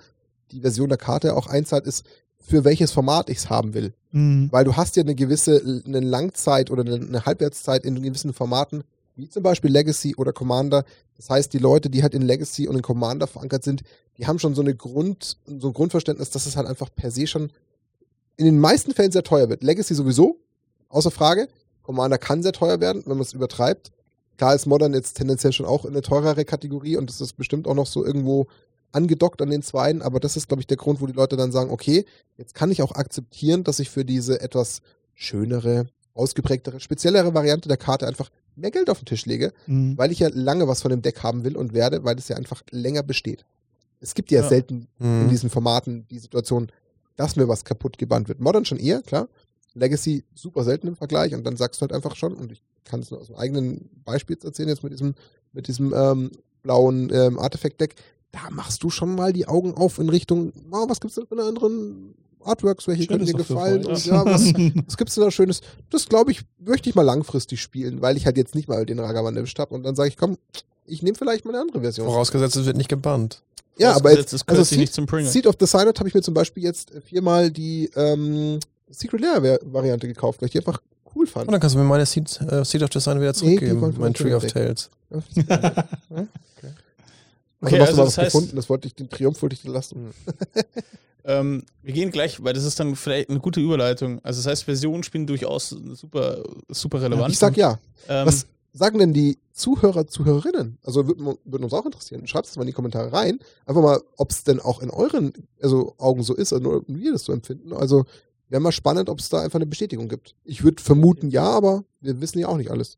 die 0.51 0.62
Version 0.62 0.89
der 0.89 0.97
Karte 0.97 1.36
auch 1.36 1.47
einzahlt, 1.47 1.86
ist, 1.86 2.05
für 2.39 2.64
welches 2.64 2.91
Format 2.91 3.30
ich 3.30 3.39
es 3.39 3.49
haben 3.49 3.74
will. 3.74 3.93
Mhm. 4.12 4.47
Weil 4.51 4.64
du 4.64 4.76
hast 4.78 4.95
ja 4.95 5.03
eine 5.03 5.16
gewisse, 5.16 5.82
eine 5.86 5.99
Langzeit 5.99 6.72
oder 6.72 6.84
eine 6.84 7.26
Halbwertszeit 7.26 7.84
in 7.84 8.01
gewissen 8.01 8.32
Formaten, 8.34 8.84
wie 9.18 9.28
zum 9.28 9.43
Beispiel 9.43 9.72
Legacy 9.72 10.16
oder 10.16 10.32
Commander. 10.32 10.86
Das 11.18 11.30
heißt, 11.30 11.51
die 11.51 11.58
Leute, 11.58 11.89
die 11.89 12.03
halt 12.03 12.14
in 12.14 12.22
Legacy 12.22 12.68
und 12.68 12.76
in 12.76 12.84
Commander 12.84 13.28
verankert 13.28 13.64
sind, 13.64 13.82
die 14.18 14.28
haben 14.28 14.39
schon 14.39 14.55
so 14.55 14.61
eine 14.61 14.76
Grund, 14.76 15.38
so 15.45 15.68
ein 15.68 15.74
Grundverständnis, 15.74 16.30
dass 16.32 16.45
es 16.45 16.55
halt 16.55 16.68
einfach 16.68 16.89
per 16.95 17.11
se 17.11 17.28
schon 17.28 17.51
in 18.36 18.45
den 18.45 18.59
meisten 18.59 18.93
Fällen 18.93 19.11
sehr 19.11 19.24
teuer 19.24 19.49
wird. 19.49 19.63
Legacy 19.63 19.93
sowieso, 19.95 20.39
außer 20.89 21.11
Frage. 21.11 21.47
Commander 21.84 22.18
kann 22.18 22.43
sehr 22.43 22.51
teuer 22.53 22.80
werden, 22.80 23.03
wenn 23.05 23.13
man 23.18 23.22
es 23.22 23.34
übertreibt. 23.34 23.91
Klar 24.38 24.53
ist 24.53 24.65
Modern 24.65 24.93
jetzt 24.93 25.13
tendenziell 25.18 25.53
schon 25.53 25.65
auch 25.65 25.86
eine 25.86 26.01
teurere 26.01 26.45
Kategorie 26.45 26.97
und 26.97 27.09
das 27.09 27.22
ist 27.22 27.34
bestimmt 27.38 27.68
auch 27.68 27.74
noch 27.74 27.88
so 27.88 28.05
irgendwo 28.05 28.47
angedockt 28.91 29.41
an 29.41 29.49
den 29.49 29.63
Zweien, 29.63 30.01
aber 30.01 30.20
das 30.20 30.38
ist, 30.38 30.47
glaube 30.47 30.61
ich, 30.61 30.68
der 30.68 30.78
Grund, 30.78 31.01
wo 31.01 31.07
die 31.07 31.13
Leute 31.13 31.36
dann 31.38 31.51
sagen, 31.51 31.72
okay, 31.72 32.05
jetzt 32.38 32.53
kann 32.53 32.72
ich 32.72 32.82
auch 32.82 32.93
akzeptieren, 32.93 33.63
dass 33.63 33.80
ich 33.80 33.89
für 33.89 34.05
diese 34.05 34.39
etwas 34.41 34.82
schönere, 35.13 35.88
ausgeprägtere, 36.13 36.80
speziellere 36.80 37.34
Variante 37.34 37.68
der 37.68 37.78
Karte 37.78 38.07
einfach 38.07 38.30
mehr 38.55 38.72
Geld 38.72 38.89
auf 38.89 38.99
den 38.99 39.05
Tisch 39.05 39.26
lege, 39.26 39.53
Mhm. 39.65 39.97
weil 39.97 40.11
ich 40.11 40.20
ja 40.20 40.30
lange 40.32 40.68
was 40.68 40.82
von 40.82 40.89
dem 40.91 41.01
Deck 41.01 41.22
haben 41.24 41.43
will 41.43 41.55
und 41.57 41.74
werde, 41.74 42.03
weil 42.03 42.18
es 42.18 42.28
ja 42.28 42.36
einfach 42.38 42.63
länger 42.72 43.03
besteht. 43.03 43.45
Es 43.99 44.13
gibt 44.13 44.31
ja, 44.31 44.41
Ja. 44.41 44.47
selten 44.49 44.87
in 44.99 45.25
Mhm. 45.25 45.29
diesen 45.29 45.49
Formaten 45.49 46.05
die 46.09 46.19
Situation, 46.19 46.67
dass 47.15 47.35
mir 47.35 47.47
was 47.47 47.65
kaputt 47.65 47.97
gebannt 47.97 48.27
wird. 48.27 48.39
Modern 48.39 48.65
schon 48.65 48.77
eher, 48.77 49.01
klar. 49.01 49.27
Legacy 49.73 50.23
super 50.35 50.63
selten 50.63 50.87
im 50.87 50.95
Vergleich 50.95 51.33
und 51.35 51.43
dann 51.43 51.55
sagst 51.57 51.79
du 51.79 51.81
halt 51.81 51.93
einfach 51.93 52.15
schon, 52.15 52.33
und 52.33 52.51
ich 52.51 52.61
kann 52.83 52.99
es 53.01 53.11
nur 53.11 53.19
aus 53.19 53.27
dem 53.27 53.35
eigenen 53.35 53.89
Beispiel 54.05 54.37
erzählen, 54.43 54.69
jetzt 54.69 54.83
mit 54.83 54.93
diesem, 54.93 55.13
mit 55.53 55.67
diesem 55.67 55.93
ähm, 55.95 56.31
blauen 56.63 57.11
ähm, 57.13 57.37
Artefakt-Deck, 57.39 57.95
da 58.31 58.49
machst 58.51 58.83
du 58.83 58.89
schon 58.89 59.15
mal 59.15 59.33
die 59.33 59.47
Augen 59.47 59.73
auf 59.75 59.99
in 59.99 60.09
Richtung, 60.09 60.51
oh, 60.71 60.89
was 60.89 60.99
gibt's 60.99 61.15
denn 61.15 61.27
für 61.27 61.35
eine 61.37 61.43
anderen 61.47 62.15
Artworks, 62.43 62.87
welche 62.87 63.07
können 63.07 63.25
Schönes 63.27 63.31
dir 63.47 63.53
gefallen 63.55 63.83
Foil, 63.83 63.93
und 63.93 64.05
ja, 64.05 64.25
was, 64.25 64.51
ja. 64.51 64.53
was 64.87 64.97
gibt's 64.97 65.15
denn 65.15 65.23
da 65.23 65.31
Schönes? 65.31 65.61
Das 65.89 66.07
glaube 66.07 66.31
ich, 66.31 66.41
möchte 66.59 66.89
ich 66.89 66.95
mal 66.95 67.01
langfristig 67.03 67.61
spielen, 67.61 68.01
weil 68.01 68.15
ich 68.17 68.25
halt 68.25 68.37
jetzt 68.37 68.55
nicht 68.55 68.67
mal 68.67 68.85
den 68.85 68.99
Ragavan 68.99 69.35
erwischt 69.35 69.59
habe 69.59 69.73
und 69.75 69.83
dann 69.83 69.95
sage 69.95 70.09
ich, 70.09 70.17
komm, 70.17 70.37
ich 70.85 71.01
nehme 71.03 71.15
vielleicht 71.17 71.45
mal 71.45 71.51
eine 71.51 71.61
andere 71.61 71.81
Version. 71.81 72.07
Vorausgesetzt, 72.07 72.55
es 72.55 72.65
wird 72.65 72.77
nicht 72.77 72.89
gebannt. 72.89 73.41
Ja, 73.80 73.95
aber 73.95 74.11
jetzt, 74.15 74.34
es 74.34 74.45
gehört 74.45 74.59
also 74.59 74.69
sich 74.69 74.78
nicht 74.78 74.93
zum 74.93 75.05
Pringle. 75.05 75.30
Seed 75.32 75.47
of 75.47 75.55
the 75.59 75.65
Silent 75.65 75.97
habe 75.99 76.09
ich 76.09 76.15
mir 76.15 76.21
zum 76.21 76.34
Beispiel 76.34 76.63
jetzt 76.63 76.91
viermal 77.05 77.51
die 77.51 77.89
ähm, 77.95 78.59
Secret 78.89 79.21
Lair 79.21 79.59
Variante 79.63 80.07
gekauft, 80.07 80.41
weil 80.41 80.47
ich 80.47 80.51
die 80.53 80.59
einfach 80.59 80.82
cool 81.15 81.28
fand. 81.28 81.47
Und 81.47 81.51
dann 81.53 81.61
kannst 81.61 81.75
du 81.75 81.80
mir 81.80 81.86
meine 81.86 82.05
Seed, 82.05 82.39
äh, 82.49 82.63
Seed 82.65 82.82
of 82.84 82.89
Design 82.89 83.19
wieder 83.19 83.28
Nee, 83.28 83.34
die 83.34 83.39
zurückgeben. 83.39 83.75
ich 83.91 83.97
mein 83.97 84.11
mal 84.11 84.13
Tree 84.13 84.34
of 84.34 84.43
weg. 84.43 84.53
Tales. 84.53 84.89
Also 87.59 87.75
Okay, 87.75 87.80
noch 87.80 87.88
also 87.88 87.97
mal 87.97 88.05
das 88.05 88.17
was 88.17 88.23
heißt- 88.23 88.25
gefunden, 88.25 88.55
das 88.55 88.69
wollte 88.69 88.88
ich, 88.88 88.93
den 88.93 89.09
Triumph 89.09 89.41
wollte 89.41 89.55
ich 89.55 89.61
dir 89.63 89.71
lassen. 89.71 90.13
Ähm, 91.25 91.63
wir 91.82 91.91
gehen 91.93 92.11
gleich, 92.11 92.41
weil 92.43 92.53
das 92.53 92.63
ist 92.63 92.80
dann 92.80 92.95
vielleicht 92.95 93.30
eine 93.32 93.39
gute 93.39 93.59
Überleitung. 93.59 94.19
Also 94.23 94.39
das 94.41 94.45
heißt, 94.51 94.63
Versionen 94.65 95.01
spielen 95.03 95.25
durchaus 95.25 95.69
super, 95.69 96.43
super 96.69 97.01
relevant. 97.01 97.32
Ich 97.34 97.39
sag 97.39 97.57
ja. 97.57 97.80
ähm, 98.07 98.28
Was 98.28 98.45
sagen 98.78 98.99
denn 98.99 99.13
die 99.13 99.39
Zuhörer, 99.51 100.07
Zuhörerinnen? 100.07 100.78
Also 100.84 101.07
würden 101.07 101.38
würd 101.43 101.63
uns 101.63 101.73
auch 101.73 101.86
interessieren. 101.86 102.28
Schreibt 102.28 102.47
es 102.47 102.55
mal 102.55 102.63
in 102.63 102.67
die 102.67 102.73
Kommentare 102.73 103.11
rein. 103.11 103.39
Einfach 103.65 103.82
mal, 103.82 104.01
ob 104.17 104.32
es 104.32 104.43
denn 104.43 104.59
auch 104.59 104.82
in 104.82 104.89
euren 104.89 105.34
also 105.61 105.95
Augen 105.97 106.23
so 106.23 106.36
ist 106.36 106.53
oder 106.53 106.61
nur 106.61 106.84
wir 106.88 107.11
das 107.11 107.25
so 107.25 107.34
empfinden. 107.34 107.73
Also 107.73 108.05
wäre 108.49 108.61
mal 108.61 108.71
spannend, 108.71 109.09
ob 109.09 109.19
es 109.19 109.30
da 109.30 109.41
einfach 109.41 109.57
eine 109.57 109.65
Bestätigung 109.65 110.07
gibt. 110.07 110.36
Ich 110.43 110.63
würde 110.63 110.82
vermuten 110.82 111.30
ja, 111.30 111.43
aber 111.43 111.84
wir 112.01 112.21
wissen 112.21 112.39
ja 112.39 112.47
auch 112.47 112.57
nicht 112.57 112.71
alles. 112.71 112.97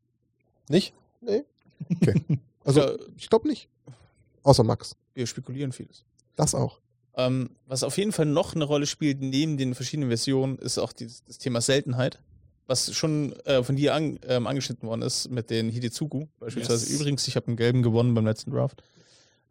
Nicht? 0.68 0.94
Nee. 1.20 1.44
Okay. 1.90 2.22
Also 2.62 2.82
ich 3.16 3.30
glaube 3.30 3.48
nicht. 3.48 3.70
Außer 4.42 4.62
Max. 4.62 4.94
wir 5.14 5.26
spekulieren 5.26 5.72
vieles. 5.72 6.04
Das 6.36 6.54
auch. 6.54 6.78
Ähm, 7.14 7.50
was 7.66 7.82
auf 7.82 7.96
jeden 7.98 8.12
Fall 8.12 8.26
noch 8.26 8.54
eine 8.54 8.64
Rolle 8.64 8.86
spielt, 8.86 9.20
neben 9.20 9.56
den 9.56 9.74
verschiedenen 9.74 10.10
Versionen, 10.10 10.58
ist 10.58 10.78
auch 10.78 10.92
dieses, 10.92 11.24
das 11.24 11.38
Thema 11.38 11.62
Seltenheit. 11.62 12.20
Was 12.70 12.94
schon 12.94 13.32
äh, 13.46 13.64
von 13.64 13.74
dir 13.74 13.96
an, 13.96 14.20
ähm, 14.28 14.46
angeschnitten 14.46 14.88
worden 14.88 15.02
ist 15.02 15.28
mit 15.28 15.50
den 15.50 15.70
Hidezugu 15.70 16.28
beispielsweise. 16.38 16.86
Yes. 16.86 17.00
Übrigens, 17.00 17.26
ich 17.26 17.34
habe 17.34 17.48
einen 17.48 17.56
gelben 17.56 17.82
gewonnen 17.82 18.14
beim 18.14 18.24
letzten 18.24 18.52
Draft. 18.52 18.84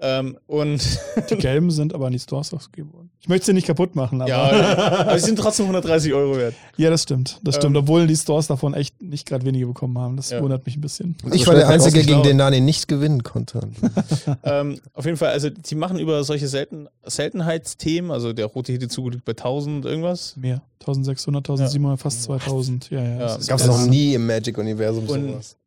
Ähm, 0.01 0.37
und 0.47 0.81
Die 1.29 1.35
gelben 1.35 1.71
sind 1.71 1.93
aber 1.93 2.07
in 2.07 2.13
die 2.13 2.19
Stores 2.19 2.53
ausgegeben 2.53 2.93
worden. 2.93 3.09
Ich 3.19 3.27
möchte 3.27 3.47
sie 3.47 3.53
nicht 3.53 3.67
kaputt 3.67 3.95
machen, 3.95 4.21
aber. 4.21 4.29
ja, 4.29 4.97
aber 4.99 5.19
sie 5.19 5.25
sind 5.25 5.37
trotzdem 5.37 5.65
130 5.65 6.13
Euro 6.13 6.37
wert. 6.37 6.55
Ja, 6.77 6.89
das 6.89 7.03
stimmt. 7.03 7.39
Das 7.43 7.55
stimmt. 7.55 7.75
Ähm. 7.75 7.83
Obwohl 7.83 8.07
die 8.07 8.15
Stores 8.15 8.47
davon 8.47 8.73
echt 8.73 9.01
nicht 9.01 9.27
gerade 9.27 9.45
wenige 9.45 9.67
bekommen 9.67 9.97
haben. 9.97 10.15
Das 10.15 10.29
Ja. 10.29 10.41
wundert 10.41 10.65
mich 10.65 10.77
ein 10.77 10.81
bisschen. 10.81 11.17
ich 11.25 11.31
Also 11.41 11.47
war 11.47 11.55
der 11.55 11.67
Einzige, 11.67 12.01
gegen 12.03 12.23
den 12.23 12.37
Dani 12.37 12.61
nicht 12.61 12.87
gewinnen 12.87 13.23
konnte. 13.23 13.59
ähm, 14.43 14.79
auf 14.93 15.03
jeden 15.03 15.17
Fall, 15.17 15.31
also 15.31 15.49
die 15.49 15.75
machen 15.75 15.99
über 15.99 16.23
solche 16.23 16.47
Selten 16.47 16.87
Seltenheitsthemen, 17.05 18.11
also 18.11 18.31
der 18.33 18.45
rote 18.45 18.71
Hidezugu 18.71 19.09
liegt 19.09 19.25
bei 19.25 19.33
1000 19.33 19.85
irgendwas. 19.85 20.35
Mehr. 20.37 20.61
1600, 20.79 21.49
1700, 21.49 21.99
fast 21.99 22.23
2000. 22.23 22.89
Ja, 22.89 23.03
ja. 23.03 23.19
Ja, 23.19 23.37
Gab 23.47 23.59
es 23.59 23.67
noch 23.67 23.85
nie 23.85 24.13
im 24.13 24.25
Magic-Universum 24.25 25.07
sowas. 25.07 25.57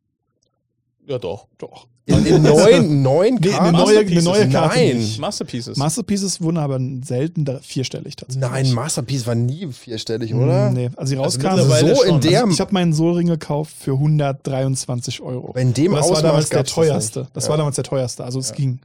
Ja, 1.07 1.18
doch. 1.18 1.46
Doch. 1.59 1.86
In, 2.05 2.26
in 2.26 2.42
neun, 2.42 3.03
neun 3.03 3.34
Nee, 3.40 3.50
Karten? 3.50 3.64
eine 3.66 3.78
neue, 3.78 3.98
eine 3.98 4.05
Masterpieces. 4.11 4.24
neue 4.24 4.48
Karte. 4.48 4.76
Nein. 4.78 4.96
nicht. 4.98 5.18
Masterpieces. 5.20 5.76
Masterpieces 5.76 6.40
wurden 6.40 6.57
aber 6.59 6.80
selten 7.05 7.46
vierstellig 7.62 8.16
tatsächlich. 8.16 8.50
Nein, 8.50 8.72
Masterpiece 8.72 9.26
war 9.26 9.34
nie 9.36 9.68
vierstellig, 9.72 10.34
oder? 10.34 10.70
Nee, 10.70 10.90
als 10.96 11.11
sie 11.11 11.16
Also 11.16 11.38
rauskamen. 11.40 11.59
mittlerweile 11.68 11.94
so 11.96 12.03
in 12.03 12.20
der, 12.20 12.40
also 12.42 12.53
ich 12.55 12.61
habe 12.61 12.72
meinen 12.74 12.92
Soulring 12.92 13.28
gekauft 13.28 13.74
für 13.78 13.92
123 13.92 15.20
Euro. 15.20 15.53
in 15.57 15.72
dem 15.74 15.92
Und 15.92 15.98
das 15.98 16.07
war 16.07 16.11
Ausmaß 16.16 16.22
damals 16.22 16.48
der 16.48 16.62
das 16.64 16.72
teuerste. 16.72 17.18
nicht. 17.20 17.36
Das 17.36 17.44
Ja. 17.44 17.50
war 17.50 17.57
damals 17.59 17.76
der 17.76 17.84
teuerste. 17.84 18.24
Also 18.24 18.38
es 18.40 18.48
Ja. 18.50 18.55
ging. 18.57 18.78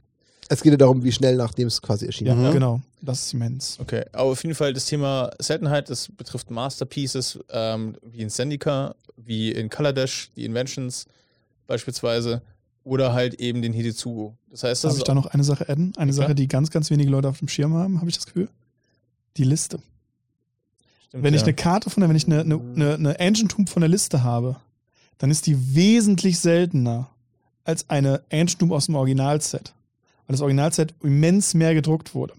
Es 0.50 0.62
geht 0.62 0.72
ja 0.72 0.78
darum, 0.78 1.04
wie 1.04 1.12
schnell 1.12 1.36
nachdem 1.36 1.68
es 1.68 1.82
quasi 1.82 2.04
Ja, 2.04 2.08
erschienen 2.08 2.48
Mhm. 2.48 2.52
genau. 2.52 2.80
Das 3.02 3.26
ist 3.26 3.34
immens. 3.34 3.78
Okay, 3.80 4.04
aber 4.12 4.30
auf 4.30 4.42
jeden 4.42 4.54
Fall 4.54 4.72
das 4.72 4.86
Thema 4.86 5.30
Seltenheit, 5.40 5.90
das 5.90 6.08
betrifft 6.16 6.50
Masterpieces, 6.50 7.38
ähm, 7.52 7.96
wie 8.02 8.20
in 8.22 8.30
Zendika, 8.30 8.94
wie 9.16 9.50
in 9.52 9.68
Kaladesh, 9.68 10.30
die 10.36 10.44
Inventions 10.46 11.04
beispielsweise, 11.68 12.42
oder 12.82 13.12
halt 13.12 13.34
eben 13.34 13.62
den 13.62 13.72
Hidezugu. 13.72 14.32
Das 14.50 14.64
heißt, 14.64 14.82
das 14.82 14.92
Darf 14.92 14.98
ich 14.98 15.04
da 15.04 15.14
noch 15.14 15.26
eine 15.26 15.44
Sache 15.44 15.68
adden? 15.68 15.92
Eine. 15.96 16.12
Sache, 16.12 16.34
die 16.34 16.48
ganz, 16.48 16.70
ganz 16.70 16.90
wenige 16.90 17.10
Leute 17.10 17.28
auf 17.28 17.38
dem 17.38 17.48
Schirm 17.48 17.74
haben, 17.74 17.98
habe 18.00 18.08
ich 18.08 18.16
das 18.16 18.26
Gefühl. 18.26 18.48
Die 19.36 19.44
Liste. 19.44 19.78
stimmt, 21.06 21.22
Wenn 21.22 21.34
ich 21.34 21.42
ja. 21.42 21.46
eine 21.46 21.54
Karte 21.54 21.90
von 21.90 22.00
der, 22.00 22.08
wenn 22.08 22.16
ich 22.16 22.26
eine, 22.26 22.40
eine, 22.40 22.54
eine, 22.56 22.94
eine 22.94 23.20
Ancient 23.20 23.52
Tomb 23.52 23.68
von 23.68 23.82
der 23.82 23.90
Liste 23.90 24.24
habe, 24.24 24.56
dann 25.18 25.30
ist 25.30 25.46
die 25.46 25.74
wesentlich 25.74 26.38
seltener 26.38 27.10
als 27.64 27.90
eine 27.90 28.22
Ancient 28.32 28.60
Tomb 28.60 28.72
aus 28.72 28.86
dem 28.86 28.94
Originalset. 28.94 29.74
Weil 30.26 30.34
das 30.34 30.40
Originalset 30.40 30.94
immens 31.02 31.52
mehr 31.54 31.74
gedruckt 31.74 32.14
wurde. 32.14 32.34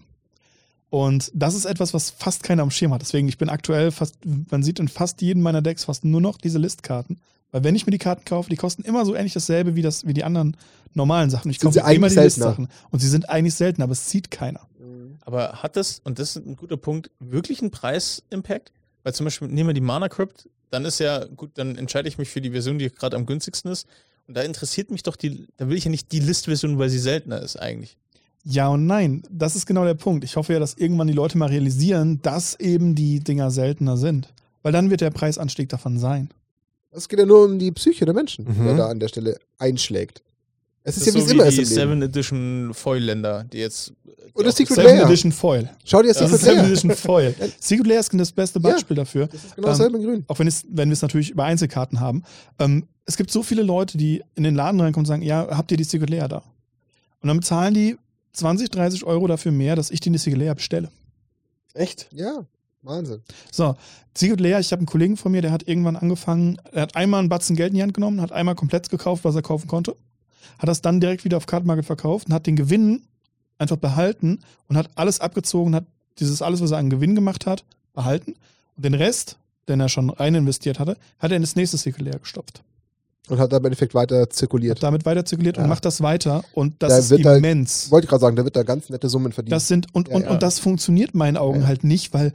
Und 0.90 1.30
das 1.32 1.54
ist 1.54 1.64
etwas, 1.64 1.94
was 1.94 2.10
fast 2.10 2.42
keiner 2.42 2.64
am 2.64 2.72
Schirm 2.72 2.92
hat. 2.92 3.02
Deswegen, 3.02 3.28
ich 3.28 3.38
bin 3.38 3.48
aktuell 3.48 3.92
fast, 3.92 4.16
man 4.50 4.64
sieht 4.64 4.80
in 4.80 4.88
fast 4.88 5.22
jedem 5.22 5.42
meiner 5.42 5.62
Decks 5.62 5.84
fast 5.84 6.04
nur 6.04 6.20
noch 6.20 6.38
diese 6.38 6.58
Listkarten. 6.58 7.20
Weil 7.52 7.64
wenn 7.64 7.74
ich 7.74 7.86
mir 7.86 7.92
die 7.92 7.98
Karten 7.98 8.24
kaufe, 8.24 8.48
die 8.50 8.56
kosten 8.56 8.82
immer 8.82 9.04
so 9.04 9.14
ähnlich 9.14 9.32
dasselbe 9.32 9.74
wie, 9.74 9.82
das, 9.82 10.06
wie 10.06 10.14
die 10.14 10.24
anderen 10.24 10.56
normalen 10.94 11.30
Sachen. 11.30 11.50
Ich 11.50 11.58
Sind 11.58 11.72
sie 11.72 11.80
kaufe 11.80 11.94
immer 11.94 12.08
die? 12.08 12.14
Listsachen. 12.14 12.68
Und 12.90 13.00
sie 13.00 13.08
sind 13.08 13.28
eigentlich 13.28 13.54
seltener, 13.54 13.84
aber 13.84 13.92
es 13.92 14.10
sieht 14.10 14.30
keiner. 14.30 14.60
Aber 15.22 15.62
hat 15.62 15.76
das, 15.76 16.00
und 16.04 16.18
das 16.18 16.36
ist 16.36 16.46
ein 16.46 16.56
guter 16.56 16.76
Punkt, 16.76 17.10
wirklich 17.18 17.60
einen 17.60 17.70
Preis-Impact? 17.70 18.72
Weil 19.02 19.14
zum 19.14 19.24
Beispiel, 19.24 19.48
nehmen 19.48 19.68
wir 19.68 19.74
die 19.74 19.80
Mana 19.80 20.08
Crypt, 20.08 20.48
dann 20.70 20.84
ist 20.84 20.98
ja, 20.98 21.24
gut, 21.24 21.52
dann 21.54 21.76
entscheide 21.76 22.08
ich 22.08 22.18
mich 22.18 22.28
für 22.28 22.40
die 22.40 22.50
Version, 22.50 22.78
die 22.78 22.90
gerade 22.90 23.16
am 23.16 23.26
günstigsten 23.26 23.70
ist. 23.70 23.86
Und 24.26 24.36
da 24.36 24.42
interessiert 24.42 24.90
mich 24.90 25.02
doch 25.02 25.16
die, 25.16 25.46
da 25.56 25.68
will 25.68 25.76
ich 25.76 25.84
ja 25.84 25.90
nicht 25.90 26.12
die 26.12 26.20
List-Version, 26.20 26.78
weil 26.78 26.88
sie 26.88 26.98
seltener 26.98 27.40
ist 27.40 27.56
eigentlich. 27.56 27.96
Ja 28.44 28.68
und 28.68 28.86
nein, 28.86 29.22
das 29.30 29.56
ist 29.56 29.66
genau 29.66 29.84
der 29.84 29.94
Punkt. 29.94 30.24
Ich 30.24 30.36
hoffe 30.36 30.52
ja, 30.52 30.58
dass 30.58 30.74
irgendwann 30.74 31.08
die 31.08 31.12
Leute 31.12 31.36
mal 31.36 31.48
realisieren, 31.48 32.22
dass 32.22 32.58
eben 32.58 32.94
die 32.94 33.20
Dinger 33.20 33.50
seltener 33.50 33.96
sind. 33.96 34.32
Weil 34.62 34.72
dann 34.72 34.90
wird 34.90 35.00
der 35.00 35.10
Preisanstieg 35.10 35.68
davon 35.68 35.98
sein. 35.98 36.30
Es 36.92 37.08
geht 37.08 37.18
ja 37.18 37.26
nur 37.26 37.44
um 37.44 37.58
die 37.58 37.70
Psyche 37.72 38.04
der 38.04 38.14
Menschen, 38.14 38.44
die 38.44 38.52
Mhm. 38.52 38.66
er 38.68 38.74
da 38.76 38.88
an 38.88 38.98
der 39.00 39.08
Stelle 39.08 39.38
einschlägt. 39.58 40.22
Es 40.82 40.96
ist 40.96 41.06
Das 41.06 41.14
ja, 41.14 41.14
wie 41.14 41.18
ist 41.18 41.24
es 41.24 41.28
so 41.30 41.34
immer 41.34 41.44
wie 41.44 41.48
ist 41.48 41.56
die 41.56 41.62
im 41.80 41.88
Leben. 41.90 42.00
7 42.00 42.02
Edition 42.02 42.74
Foil-Länder, 42.74 43.44
die 43.44 43.58
jetzt. 43.58 43.92
Die 44.04 44.32
Oder 44.34 44.50
Secret 44.52 44.76
Seven 44.76 44.96
Lair. 44.96 45.04
Edition 45.06 45.30
Foil. 45.32 45.70
Schau 45.84 46.00
dir 46.02 46.08
Das 46.08 46.18
Secret 46.18 46.34
ist 46.34 46.40
Seven 46.42 46.56
Lair. 46.56 46.66
Edition 46.66 46.90
Foil. 46.92 47.34
Secret 47.60 47.86
Lair 47.86 48.00
ist 48.00 48.14
das 48.14 48.32
beste 48.32 48.58
Ja. 48.60 48.70
Beispiel 48.70 48.96
dafür. 48.96 49.26
Das 49.26 49.44
ist 49.44 49.56
genau 49.56 49.68
Ähm, 49.68 49.72
dasselbe 49.72 49.98
in 49.98 50.04
grün. 50.04 50.24
Auch 50.28 50.38
wenn, 50.38 50.46
es, 50.46 50.64
wenn 50.68 50.88
wir 50.88 50.94
es 50.94 51.02
natürlich 51.02 51.30
über 51.30 51.44
Einzelkarten 51.44 52.00
haben. 52.00 52.22
Ähm, 52.58 52.86
es 53.04 53.16
gibt 53.16 53.30
so 53.30 53.42
viele 53.42 53.62
Leute, 53.62 53.98
die 53.98 54.22
in 54.36 54.42
den 54.44 54.54
Laden 54.54 54.80
reinkommen 54.80 55.02
und 55.04 55.08
sagen, 55.08 55.22
ja, 55.22 55.48
habt 55.50 55.70
ihr 55.70 55.76
die 55.76 55.84
Secret 55.84 56.08
Lair 56.10 56.28
da? 56.28 56.38
Und 57.20 57.28
dann 57.28 57.36
bezahlen 57.38 57.74
die 57.74 57.96
20, 58.32 58.70
30 58.70 59.04
Euro 59.04 59.26
dafür 59.26 59.52
mehr, 59.52 59.76
dass 59.76 59.90
ich 59.90 60.00
die 60.00 60.16
Secret 60.16 60.38
Lair 60.38 60.54
bestelle. 60.54 60.88
Echt? 61.74 62.08
Ja, 62.12 62.46
Wahnsinn. 62.82 63.20
So, 63.52 63.76
Secret 64.16 64.40
Lair, 64.40 64.58
ich 64.58 64.72
habe 64.72 64.80
einen 64.80 64.86
Kollegen 64.86 65.16
von 65.16 65.32
mir, 65.32 65.42
der 65.42 65.52
hat 65.52 65.68
irgendwann 65.68 65.96
angefangen, 65.96 66.56
er 66.72 66.82
hat 66.82 66.96
einmal 66.96 67.20
einen 67.20 67.28
Batzen 67.28 67.56
Geld 67.56 67.70
in 67.70 67.76
die 67.76 67.82
Hand 67.82 67.94
genommen, 67.94 68.20
hat 68.20 68.32
einmal 68.32 68.54
komplett 68.54 68.88
gekauft, 68.88 69.24
was 69.24 69.34
er 69.34 69.42
kaufen 69.42 69.68
konnte, 69.68 69.96
hat 70.58 70.68
das 70.68 70.80
dann 70.80 71.00
direkt 71.00 71.24
wieder 71.24 71.36
auf 71.36 71.46
Card 71.46 71.64
Market 71.66 71.84
verkauft 71.84 72.28
und 72.28 72.32
hat 72.34 72.46
den 72.46 72.56
Gewinn 72.56 73.02
einfach 73.58 73.76
behalten 73.76 74.40
und 74.68 74.76
hat 74.76 74.88
alles 74.94 75.20
abgezogen, 75.20 75.74
hat 75.74 75.84
dieses 76.18 76.40
alles, 76.42 76.60
was 76.62 76.70
er 76.70 76.78
an 76.78 76.88
Gewinn 76.90 77.14
gemacht 77.14 77.46
hat, 77.46 77.64
behalten 77.92 78.34
und 78.76 78.84
den 78.84 78.94
Rest, 78.94 79.36
den 79.68 79.80
er 79.80 79.88
schon 79.90 80.08
rein 80.10 80.34
investiert 80.34 80.78
hatte, 80.78 80.96
hat 81.18 81.30
er 81.30 81.36
in 81.36 81.42
das 81.42 81.56
nächste 81.56 81.76
Secret 81.76 82.02
Lair 82.04 82.18
gestopft. 82.18 82.62
Und 83.28 83.38
hat 83.38 83.52
da 83.52 83.58
im 83.58 83.64
Endeffekt 83.66 83.94
weiter 83.94 84.22
Hat 84.22 84.32
zirkuliert. 84.32 84.82
damit 84.82 85.04
weiter 85.04 85.24
zirkuliert 85.24 85.56
Ja. 85.58 85.62
und 85.62 85.68
macht 85.68 85.84
das 85.84 86.00
weiter 86.00 86.42
und 86.52 86.82
das 86.82 86.88
Da 86.90 86.98
ist 86.98 87.10
wird 87.10 87.24
immens. 87.26 87.90
Wollte 87.90 88.06
ich 88.06 88.08
gerade 88.08 88.22
sagen, 88.22 88.34
da 88.36 88.44
wird 88.44 88.56
da 88.56 88.62
ganz 88.64 88.88
nette 88.88 89.08
Summen 89.08 89.32
verdient. 89.32 89.52
Das 89.52 89.68
sind, 89.68 89.94
und, 89.94 90.08
Ja, 90.08 90.16
und, 90.16 90.22
ja. 90.24 90.30
und 90.30 90.42
das 90.42 90.58
funktioniert 90.58 91.12
in 91.12 91.18
meinen 91.18 91.36
Augen 91.36 91.66
halt 91.66 91.84
nicht, 91.84 92.12
weil 92.12 92.32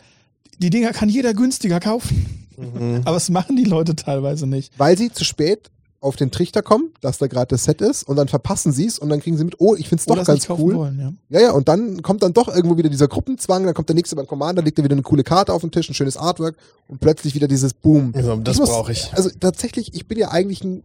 die 0.57 0.69
Dinger 0.69 0.91
kann 0.91 1.09
jeder 1.09 1.33
günstiger 1.33 1.79
kaufen. 1.79 2.47
Mhm. 2.57 3.01
Aber 3.05 3.17
es 3.17 3.29
machen 3.29 3.55
die 3.55 3.63
Leute 3.63 3.95
teilweise 3.95 4.47
nicht. 4.47 4.71
Weil 4.77 4.97
sie 4.97 5.11
zu 5.11 5.23
spät 5.23 5.69
auf 6.05 6.15
den 6.15 6.29
Trichter 6.29 6.61
kommen, 6.61 6.91
dass 7.01 7.17
da 7.17 7.25
gerade 7.27 7.47
das 7.47 7.63
Set 7.63 7.81
ist 7.81 8.03
und 8.03 8.15
dann 8.15 8.27
verpassen 8.27 8.71
sie 8.71 8.85
es 8.85 8.99
und 8.99 9.09
dann 9.09 9.19
kriegen 9.19 9.37
sie 9.37 9.43
mit, 9.43 9.55
oh, 9.59 9.75
ich 9.75 9.89
finde 9.89 10.01
es 10.01 10.05
doch 10.05 10.23
ganz 10.23 10.47
cool. 10.49 10.75
wollen, 10.75 10.99
ja. 10.99 11.13
Ja, 11.29 11.47
ja, 11.47 11.51
und 11.51 11.67
dann 11.67 12.03
kommt 12.03 12.21
dann 12.21 12.31
doch 12.31 12.47
irgendwo 12.47 12.77
wieder 12.77 12.89
dieser 12.89 13.07
Gruppenzwang, 13.07 13.63
dann 13.63 13.73
kommt 13.73 13.89
der 13.89 13.95
nächste 13.95 14.15
beim 14.15 14.27
Commander, 14.27 14.61
legt 14.61 14.77
er 14.77 14.83
wieder 14.83 14.93
eine 14.93 15.01
coole 15.01 15.23
Karte 15.23 15.51
auf 15.51 15.61
den 15.61 15.71
Tisch, 15.71 15.89
ein 15.89 15.95
schönes 15.95 16.15
Artwork 16.15 16.55
und 16.87 16.99
plötzlich 16.99 17.33
wieder 17.33 17.47
dieses 17.47 17.73
Boom. 17.73 18.13
Also, 18.15 18.35
das 18.35 18.59
brauche 18.59 18.91
ich. 18.91 19.11
Also 19.13 19.31
tatsächlich, 19.39 19.95
ich 19.95 20.07
bin 20.07 20.19
ja 20.19 20.29
eigentlich 20.29 20.63
ein 20.63 20.83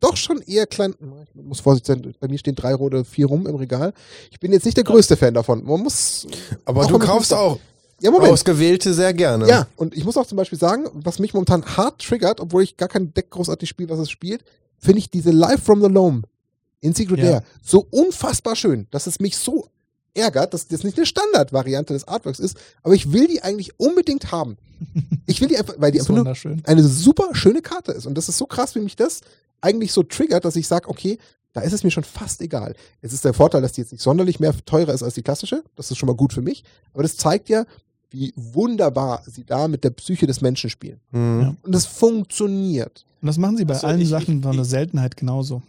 doch 0.00 0.16
schon 0.18 0.42
eher 0.42 0.66
klein, 0.66 0.94
ich 1.34 1.42
muss 1.42 1.60
vorsichtig 1.60 1.86
sein, 1.86 2.14
bei 2.20 2.28
mir 2.28 2.36
stehen 2.36 2.54
drei 2.54 2.76
oder 2.76 3.06
vier 3.06 3.26
rum 3.26 3.46
im 3.46 3.54
Regal. 3.54 3.94
Ich 4.30 4.38
bin 4.38 4.52
jetzt 4.52 4.66
nicht 4.66 4.76
der 4.76 4.84
größte 4.84 5.16
Fan 5.16 5.32
davon. 5.32 5.64
Man 5.64 5.80
muss, 5.80 6.26
Aber 6.66 6.82
Auch 6.82 6.88
du 6.88 6.98
kaufst 6.98 7.32
auch 7.32 7.58
ja 8.04 8.10
Moment, 8.10 8.32
ausgewählte 8.32 8.94
sehr 8.94 9.14
gerne. 9.14 9.48
ja, 9.48 9.66
und 9.76 9.96
ich 9.96 10.04
muss 10.04 10.16
auch 10.16 10.26
zum 10.26 10.36
Beispiel 10.36 10.58
sagen, 10.58 10.88
was 10.92 11.18
mich 11.18 11.34
momentan 11.34 11.64
hart 11.64 12.02
triggert, 12.02 12.40
obwohl 12.40 12.62
ich 12.62 12.76
gar 12.76 12.88
kein 12.88 13.12
Deck 13.14 13.30
großartig 13.30 13.68
spiele, 13.68 13.88
was 13.88 13.98
es 13.98 14.10
spielt, 14.10 14.44
finde 14.78 14.98
ich 14.98 15.10
diese 15.10 15.30
Live 15.30 15.62
from 15.62 15.82
the 15.82 15.88
Loam 15.88 16.24
in 16.80 16.94
Secret 16.94 17.18
Ja. 17.18 17.24
Lair 17.24 17.44
so 17.62 17.86
unfassbar 17.90 18.56
schön, 18.56 18.86
dass 18.90 19.06
es 19.06 19.20
mich 19.20 19.36
so 19.36 19.68
ärgert, 20.12 20.54
dass 20.54 20.68
das 20.68 20.84
nicht 20.84 20.96
eine 20.96 21.06
Standardvariante 21.06 21.92
des 21.92 22.06
Artworks 22.06 22.38
ist, 22.38 22.56
aber 22.82 22.94
ich 22.94 23.12
will 23.12 23.26
die 23.26 23.42
eigentlich 23.42 23.78
unbedingt 23.78 24.32
haben. 24.32 24.56
Ich 25.26 25.40
will 25.40 25.48
die 25.48 25.56
einfach, 25.56 25.74
weil 25.78 25.90
die 25.90 26.00
einfach 26.00 26.14
nur 26.14 26.60
eine 26.64 26.82
super 26.82 27.30
schöne 27.32 27.62
Karte 27.62 27.92
ist. 27.92 28.04
Und 28.04 28.18
das 28.18 28.28
ist 28.28 28.36
so 28.36 28.44
krass, 28.44 28.74
wie 28.74 28.80
mich 28.80 28.94
das 28.94 29.22
eigentlich 29.62 29.90
so 29.92 30.02
triggert, 30.02 30.44
dass 30.44 30.56
ich 30.56 30.68
sage, 30.68 30.90
okay, 30.90 31.18
da 31.54 31.62
ist 31.62 31.72
es 31.72 31.82
mir 31.84 31.90
schon 31.90 32.04
fast 32.04 32.42
egal. 32.42 32.74
Es 33.00 33.14
ist 33.14 33.24
der 33.24 33.32
Vorteil, 33.32 33.62
dass 33.62 33.72
die 33.72 33.80
jetzt 33.80 33.92
nicht 33.92 34.02
sonderlich 34.02 34.40
mehr 34.40 34.52
teurer 34.66 34.92
ist 34.92 35.02
als 35.02 35.14
die 35.14 35.22
klassische. 35.22 35.64
Das 35.76 35.90
ist 35.90 35.96
schon 35.96 36.08
mal 36.08 36.16
gut 36.16 36.34
für 36.34 36.42
mich. 36.42 36.64
Aber 36.92 37.02
das 37.04 37.16
zeigt 37.16 37.48
ja, 37.48 37.64
wie 38.14 38.32
wunderbar 38.36 39.22
sie 39.26 39.44
da 39.44 39.66
mit 39.68 39.82
der 39.84 39.90
Psyche 39.90 40.26
des 40.26 40.40
Menschen 40.40 40.70
spielen. 40.70 41.00
Mhm. 41.10 41.40
Ja. 41.42 41.54
Und 41.62 41.74
das 41.74 41.84
funktioniert. 41.86 43.04
Und 43.20 43.26
das 43.26 43.38
machen 43.38 43.56
sie 43.56 43.64
bei 43.64 43.74
Also 43.74 43.86
allen 43.88 44.00
ich- 44.00 44.08
Sachen 44.08 44.38
ich- 44.38 44.42
von 44.44 44.56
der 44.56 44.64
Seltenheit 44.64 45.16
genauso. 45.16 45.62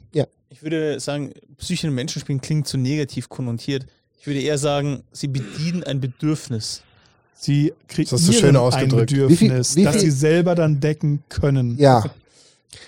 Ich 0.50 0.62
würde 0.64 1.00
sagen, 1.02 1.32
Psyche 1.58 1.88
in 1.88 1.94
Menschenspielen 1.94 2.40
klingt 2.40 2.66
zu 2.66 2.78
negativ 2.78 3.28
konnotiert. 3.28 3.86
Ich 4.22 4.26
würde 4.28 4.40
eher 4.40 4.58
sagen, 4.58 5.04
sie 5.12 5.28
bedienen 5.28 5.84
ein 5.84 6.00
Bedürfnis. 6.00 6.82
Sie 7.34 7.74
hast 7.98 8.12
du 8.12 8.32
schön 8.32 8.54
kreieren 8.56 8.74
ein. 8.74 8.88
Bedürfnis, 8.88 9.30
Wie 9.30 9.36
viel- 9.36 9.52
wie 9.52 9.84
das 9.84 9.96
viel- 9.96 10.02
sie 10.06 10.12
selber 10.12 10.56
dann 10.56 10.80
decken 10.80 11.24
können. 11.28 11.78
Ja, 11.78 12.06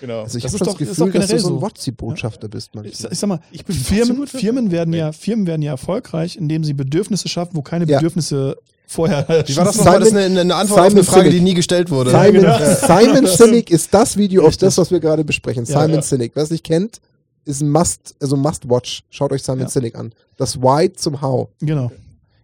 Genau. 0.00 0.22
also 0.22 0.38
ich 0.38 0.44
Das 0.44 0.52
habe 0.54 0.56
ist 0.56 0.60
das 0.60 0.68
doch- 0.68 0.80
ist 0.80 0.88
Gefühl, 0.96 1.12
doch 1.12 1.18
dass 1.20 1.28
du 1.30 1.38
so 1.40 1.48
ein 1.48 1.54
so. 1.56 1.62
WotC-Botschafter 1.62 2.48
bist 2.48 2.70
Ich, 2.70 2.74
manchmal. 2.74 3.12
ich 3.12 3.18
sag 3.18 3.28
mal, 3.28 3.40
Ich 3.50 3.64
bin 3.66 3.76
Firmen, 3.76 4.26
Firmen, 4.26 4.70
werden 4.70 4.94
ja, 4.94 5.12
Firmen 5.12 5.46
werden 5.46 5.60
ja 5.62 5.72
erfolgreich, 5.72 6.36
indem 6.36 6.64
sie 6.64 6.72
Bedürfnisse 6.72 7.28
schaffen, 7.28 7.54
wo 7.54 7.60
keine 7.62 7.86
Ja. 7.86 7.98
Bedürfnisse 7.98 8.56
vorher 8.88 9.24
Wie 9.46 9.56
war 9.56 9.64
das 9.66 9.74
Simon- 9.76 9.84
nochmal? 9.84 10.00
Das 10.00 10.08
ist 10.08 10.16
eine, 10.16 10.40
eine 10.40 10.54
Antwort 10.56 10.80
auf 10.80 10.86
Simon 10.86 10.98
eine 10.98 11.04
Frage, 11.04 11.20
Sinek. 11.30 11.32
die 11.38 11.40
nie 11.44 11.54
gestellt 11.54 11.90
wurde. 11.90 12.10
Simon, 12.10 12.32
genau. 12.42 12.58
Simon 12.74 13.26
Sinek 13.36 13.70
ist 13.70 13.94
das 13.94 14.16
Video 14.16 14.46
auf 14.46 14.56
das, 14.56 14.76
was 14.78 14.90
wir 14.90 14.98
gerade 15.00 15.24
besprechen. 15.24 15.64
Ja, 15.64 15.80
Simon 15.82 15.96
ja. 15.96 16.02
Sinek. 16.02 16.32
Wer 16.34 16.42
es 16.42 16.50
nicht 16.50 16.64
kennt, 16.64 17.00
ist 17.44 17.60
ein 17.60 17.70
Must, 17.70 18.16
also 18.20 18.36
Must-Watch. 18.36 19.04
Schaut 19.10 19.30
euch 19.32 19.42
Simon 19.42 19.60
Ja. 19.60 19.68
Sinek 19.68 19.94
an. 19.94 20.12
Das 20.36 20.60
Why 20.60 20.92
zum 20.92 21.20
How. 21.20 21.48
Genau. 21.60 21.92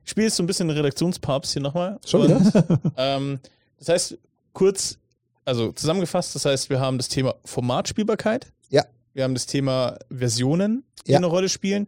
Ich 0.05 0.11
spiele 0.11 0.27
jetzt 0.27 0.37
so 0.37 0.43
ein 0.43 0.47
bisschen 0.47 0.69
Redaktionspapst 0.71 1.53
hier 1.55 1.63
nochmal. 1.63 1.99
Schon 2.07 2.25
wieder? 2.25 2.79
Ähm, 2.97 3.41
das 3.79 3.89
heißt, 3.89 4.19
kurz, 4.53 4.99
also 5.47 5.73
zusammengefasst, 5.73 6.35
das 6.35 6.45
heißt, 6.45 6.69
wir 6.71 6.79
haben 6.79 6.99
das 6.99 7.09
Thema 7.09 7.35
Formatspielbarkeit. 7.45 8.47
Ja. 8.71 8.85
Wir 9.15 9.25
haben 9.25 9.35
das 9.35 9.47
Thema 9.47 9.97
Versionen, 10.15 10.85
die 11.07 11.13
Ja. 11.13 11.19
eine 11.19 11.27
Rolle 11.27 11.49
spielen. 11.49 11.87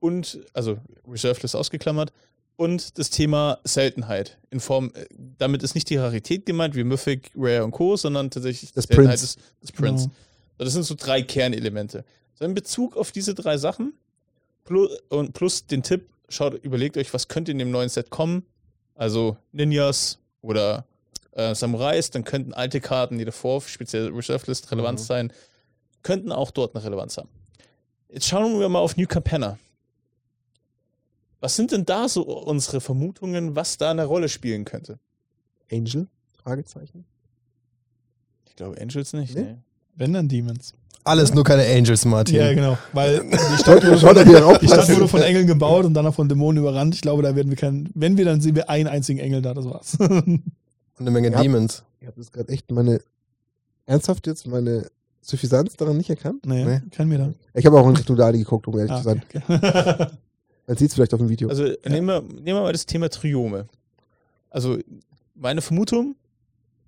Und, 0.00 0.38
also 0.54 0.78
Reserved 1.10 1.42
ist 1.42 1.56
ausgeklammert. 1.56 2.12
Und 2.58 2.98
das 2.98 3.10
Thema 3.10 3.60
Seltenheit. 3.62 4.36
In 4.50 4.58
Form, 4.58 4.90
äh, 4.94 5.06
damit 5.38 5.62
ist 5.62 5.76
nicht 5.76 5.88
die 5.90 5.96
Rarität 5.96 6.44
gemeint, 6.44 6.74
wie 6.74 6.82
Mythic, 6.82 7.30
Rare 7.36 7.62
und 7.64 7.70
Co., 7.70 7.96
sondern 7.96 8.30
tatsächlich 8.30 8.72
Das 8.72 8.84
Seltenheit 8.86 9.16
Prince. 9.20 9.38
des, 9.62 9.70
Prince. 9.72 10.04
Genau. 10.08 10.64
Das 10.64 10.72
sind 10.72 10.82
so 10.82 10.96
drei 10.98 11.22
Kernelemente. 11.22 12.04
So 12.34 12.44
in 12.44 12.54
Bezug 12.54 12.96
auf 12.96 13.12
diese 13.12 13.32
drei 13.34 13.56
Sachen 13.58 13.92
plus, 14.64 14.90
und 15.08 15.34
plus 15.34 15.66
den 15.66 15.84
Tipp, 15.84 16.08
schaut, 16.28 16.54
überlegt 16.64 16.96
euch, 16.96 17.14
was 17.14 17.28
könnte 17.28 17.52
in 17.52 17.58
dem 17.60 17.70
neuen 17.70 17.88
Set 17.88 18.10
kommen. 18.10 18.44
Also 18.96 19.36
Ninjas 19.52 20.18
oder 20.42 20.84
äh, 21.32 21.54
Samurais, 21.54 22.10
dann 22.10 22.24
könnten 22.24 22.52
alte 22.54 22.80
Karten, 22.80 23.18
die 23.18 23.24
davor, 23.24 23.62
speziell 23.62 24.08
Reserve 24.08 24.44
List, 24.48 24.72
relevant 24.72 24.98
Mhm. 24.98 25.04
sein, 25.04 25.32
könnten 26.02 26.32
auch 26.32 26.50
dort 26.50 26.74
eine 26.74 26.84
Relevanz 26.84 27.16
haben. 27.18 27.28
Jetzt 28.08 28.26
schauen 28.26 28.58
wir 28.58 28.68
mal 28.68 28.80
auf 28.80 28.96
New 28.96 29.06
Capenna. 29.06 29.58
Was 31.40 31.54
sind 31.56 31.70
denn 31.72 31.84
da 31.84 32.08
so 32.08 32.22
unsere 32.22 32.80
Vermutungen, 32.80 33.54
was 33.54 33.76
da 33.78 33.90
eine 33.90 34.04
Rolle 34.04 34.28
spielen 34.28 34.64
könnte? 34.64 34.98
Angel? 35.70 36.08
Fragezeichen. 36.42 37.04
Ich 38.48 38.56
glaube 38.56 38.80
Angels 38.80 39.12
nicht. 39.12 39.34
Nee? 39.36 39.42
Nee. 39.42 39.56
Wenn 39.94 40.12
dann 40.12 40.28
Demons. 40.28 40.74
Alles 41.04 41.32
nur 41.32 41.44
keine 41.44 41.64
Angels, 41.64 42.04
Martin. 42.04 42.34
Ja, 42.36 42.52
genau. 42.52 42.76
Weil 42.92 43.20
die 43.30 43.58
Stadt, 43.58 43.82
wurde 43.84 43.98
von, 43.98 44.58
die 44.60 44.66
Stadt 44.66 44.88
wurde 44.88 45.08
von 45.08 45.22
Engeln 45.22 45.46
gebaut 45.46 45.84
und 45.84 45.94
dann 45.94 46.04
noch 46.04 46.14
von 46.14 46.28
Dämonen 46.28 46.62
überrannt. 46.62 46.94
Ich 46.94 47.00
glaube, 47.00 47.22
da 47.22 47.34
werden 47.34 47.48
wir 47.50 47.56
keinen. 47.56 47.88
Wenn 47.94 48.16
wir, 48.18 48.24
dann 48.24 48.40
sehen 48.40 48.56
wir 48.56 48.68
einen 48.68 48.88
einzigen 48.88 49.18
Engel 49.20 49.40
da, 49.42 49.54
das 49.54 49.64
war's. 49.64 49.96
Und 50.00 50.42
eine 51.06 51.10
Menge 51.12 51.30
Ja. 51.30 51.40
Demons. 51.40 51.84
Ich 52.00 52.06
habe 52.08 52.16
das 52.18 52.32
gerade 52.32 52.48
echt 52.52 52.70
meine, 52.72 53.00
ernsthaft 53.86 54.26
jetzt 54.26 54.46
meine 54.48 54.88
Suffisanz 55.20 55.76
daran 55.76 55.96
nicht 55.96 56.10
erkannt. 56.10 56.44
nee, 56.44 56.64
Nee. 56.64 56.80
kennen 56.90 57.10
wir 57.10 57.18
da. 57.18 57.32
Ich 57.54 57.64
habe 57.64 57.78
auch 57.80 57.88
in 57.88 57.94
Richtung 57.96 58.16
Dali 58.16 58.38
geguckt, 58.38 58.66
um 58.66 58.76
ehrlich 58.76 58.90
Ah, 58.92 58.98
zu 58.98 59.04
sein. 59.04 59.22
okay, 59.28 59.42
okay. 59.48 60.06
Man 60.68 60.76
sieht 60.76 60.88
es 60.90 60.94
vielleicht 60.94 61.14
auf 61.14 61.18
dem 61.18 61.28
Video. 61.30 61.48
Also 61.48 61.64
nehmen, 61.84 62.06
wir, 62.06 62.20
nehmen 62.22 62.44
wir 62.44 62.60
mal 62.60 62.72
das 62.72 62.86
Thema 62.86 63.08
Triome. 63.10 63.66
Also 64.50 64.78
meine 65.34 65.62
Vermutung, 65.62 66.14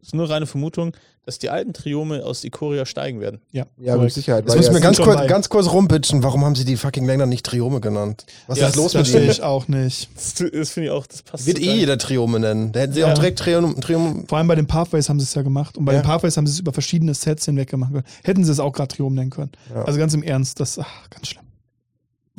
ist 0.02 0.14
nur 0.14 0.30
reine 0.30 0.46
Vermutung, 0.46 0.96
dass 1.26 1.38
die 1.38 1.50
alten 1.50 1.74
Triome 1.74 2.24
aus 2.24 2.42
Ikoria 2.44 2.86
steigen 2.86 3.20
werden. 3.20 3.40
ja, 3.52 3.66
ja, 3.78 3.96
mit. 3.98 4.10
Sicherheit. 4.12 4.44
Jetzt 4.46 4.56
müssen 4.56 4.68
ja- 4.68 4.74
wir 4.74 4.80
ganz 4.80 4.98
kurz, 4.98 5.26
ganz 5.28 5.48
kurz 5.50 5.66
rumpitchen. 5.70 6.22
Warum 6.22 6.42
haben 6.44 6.54
sie 6.54 6.64
die 6.64 6.76
fucking 6.78 7.04
Länder 7.04 7.26
nicht 7.26 7.44
Triome 7.44 7.80
genannt? 7.82 8.24
Was 8.46 8.58
Ja, 8.58 8.68
ist 8.68 8.76
los 8.76 8.92
Das 8.92 9.12
mit 9.12 9.20
ihnen? 9.22 9.30
ich 9.30 9.42
auch 9.42 9.68
nicht. 9.68 10.08
Das, 10.14 10.34
das 10.34 10.70
finde 10.70 10.86
ich 10.88 10.90
auch, 10.92 11.06
das 11.06 11.22
passt. 11.22 11.46
Wird 11.46 11.58
so 11.58 11.62
eh 11.64 11.74
jeder 11.74 11.98
Triome 11.98 12.40
nennen. 12.40 12.72
Da 12.72 12.80
hätten 12.80 12.94
sie 12.94 13.00
Ja. 13.00 13.10
auch 13.10 13.14
direkt 13.14 13.38
Triome. 13.40 13.74
Triome 13.80 14.24
Vor 14.26 14.38
allem 14.38 14.48
bei 14.48 14.54
den 14.54 14.66
Pathways 14.66 15.08
haben 15.10 15.20
sie 15.20 15.24
es 15.24 15.34
ja 15.34 15.42
gemacht. 15.42 15.76
Und 15.76 15.84
bei 15.84 15.92
Ja. 15.92 16.00
den 16.00 16.06
Pathways 16.06 16.36
haben 16.38 16.46
sie 16.46 16.54
es 16.54 16.58
über 16.60 16.72
verschiedene 16.72 17.12
Sets 17.12 17.44
hinweg 17.44 17.68
gemacht. 17.68 17.92
Hätten 18.24 18.42
sie 18.44 18.52
es 18.52 18.58
auch 18.60 18.72
gerade 18.72 18.88
Triom 18.94 19.14
nennen 19.14 19.30
können. 19.30 19.52
Ja. 19.74 19.84
Also 19.84 19.98
ganz 19.98 20.14
im 20.14 20.22
Ernst, 20.22 20.60
das 20.60 20.78
ach, 20.78 21.10
ganz 21.10 21.28
schlimm. 21.28 21.44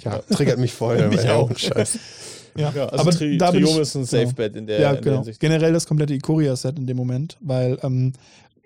Tja, 0.02 0.20
triggert 0.30 0.60
mich 0.60 0.74
voll. 0.74 1.08
Mich 1.10 1.28
auch. 1.30 1.56
Scheiße. 1.56 2.00
Ja, 2.58 2.72
Ja, 2.76 2.86
also 2.88 2.98
aber 3.04 3.12
Tri 3.12 3.38
da 3.38 3.54
ich, 3.54 3.62
ist 3.64 3.96
ein 3.96 4.06
genau. 4.06 4.26
Safe-Bet 4.26 4.56
in 4.56 4.68
der, 4.68 4.80
ja, 4.80 4.90
in 4.90 4.96
der 4.96 5.02
genau. 5.04 5.16
Hinsicht. 5.18 5.40
Generell 5.40 5.74
das 5.74 5.86
komplette 5.88 6.14
Ikoria-Set 6.14 6.78
in 6.78 6.86
dem 6.88 6.98
Moment, 6.98 7.38
weil 7.40 7.78
ähm, 7.84 8.14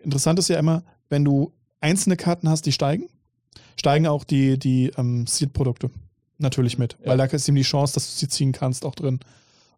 interessant 0.03 0.39
ist 0.39 0.47
ja 0.49 0.57
immer, 0.57 0.83
wenn 1.09 1.23
du 1.23 1.51
einzelne 1.81 2.15
Karten 2.17 2.49
hast, 2.49 2.65
die 2.65 2.71
steigen, 2.71 3.07
steigen 3.79 4.07
auch 4.07 4.23
die, 4.23 4.57
die 4.57 4.91
ähm, 4.97 5.27
Seed-Produkte 5.27 5.91
natürlich 6.37 6.77
mit, 6.77 6.97
Ja. 7.03 7.11
weil 7.11 7.17
da 7.17 7.25
ist 7.25 7.47
eben 7.47 7.55
die 7.57 7.61
Chance, 7.63 7.93
dass 7.93 8.11
du 8.11 8.19
sie 8.19 8.27
ziehen 8.27 8.51
kannst, 8.51 8.85
auch 8.85 8.95
drin. 8.95 9.19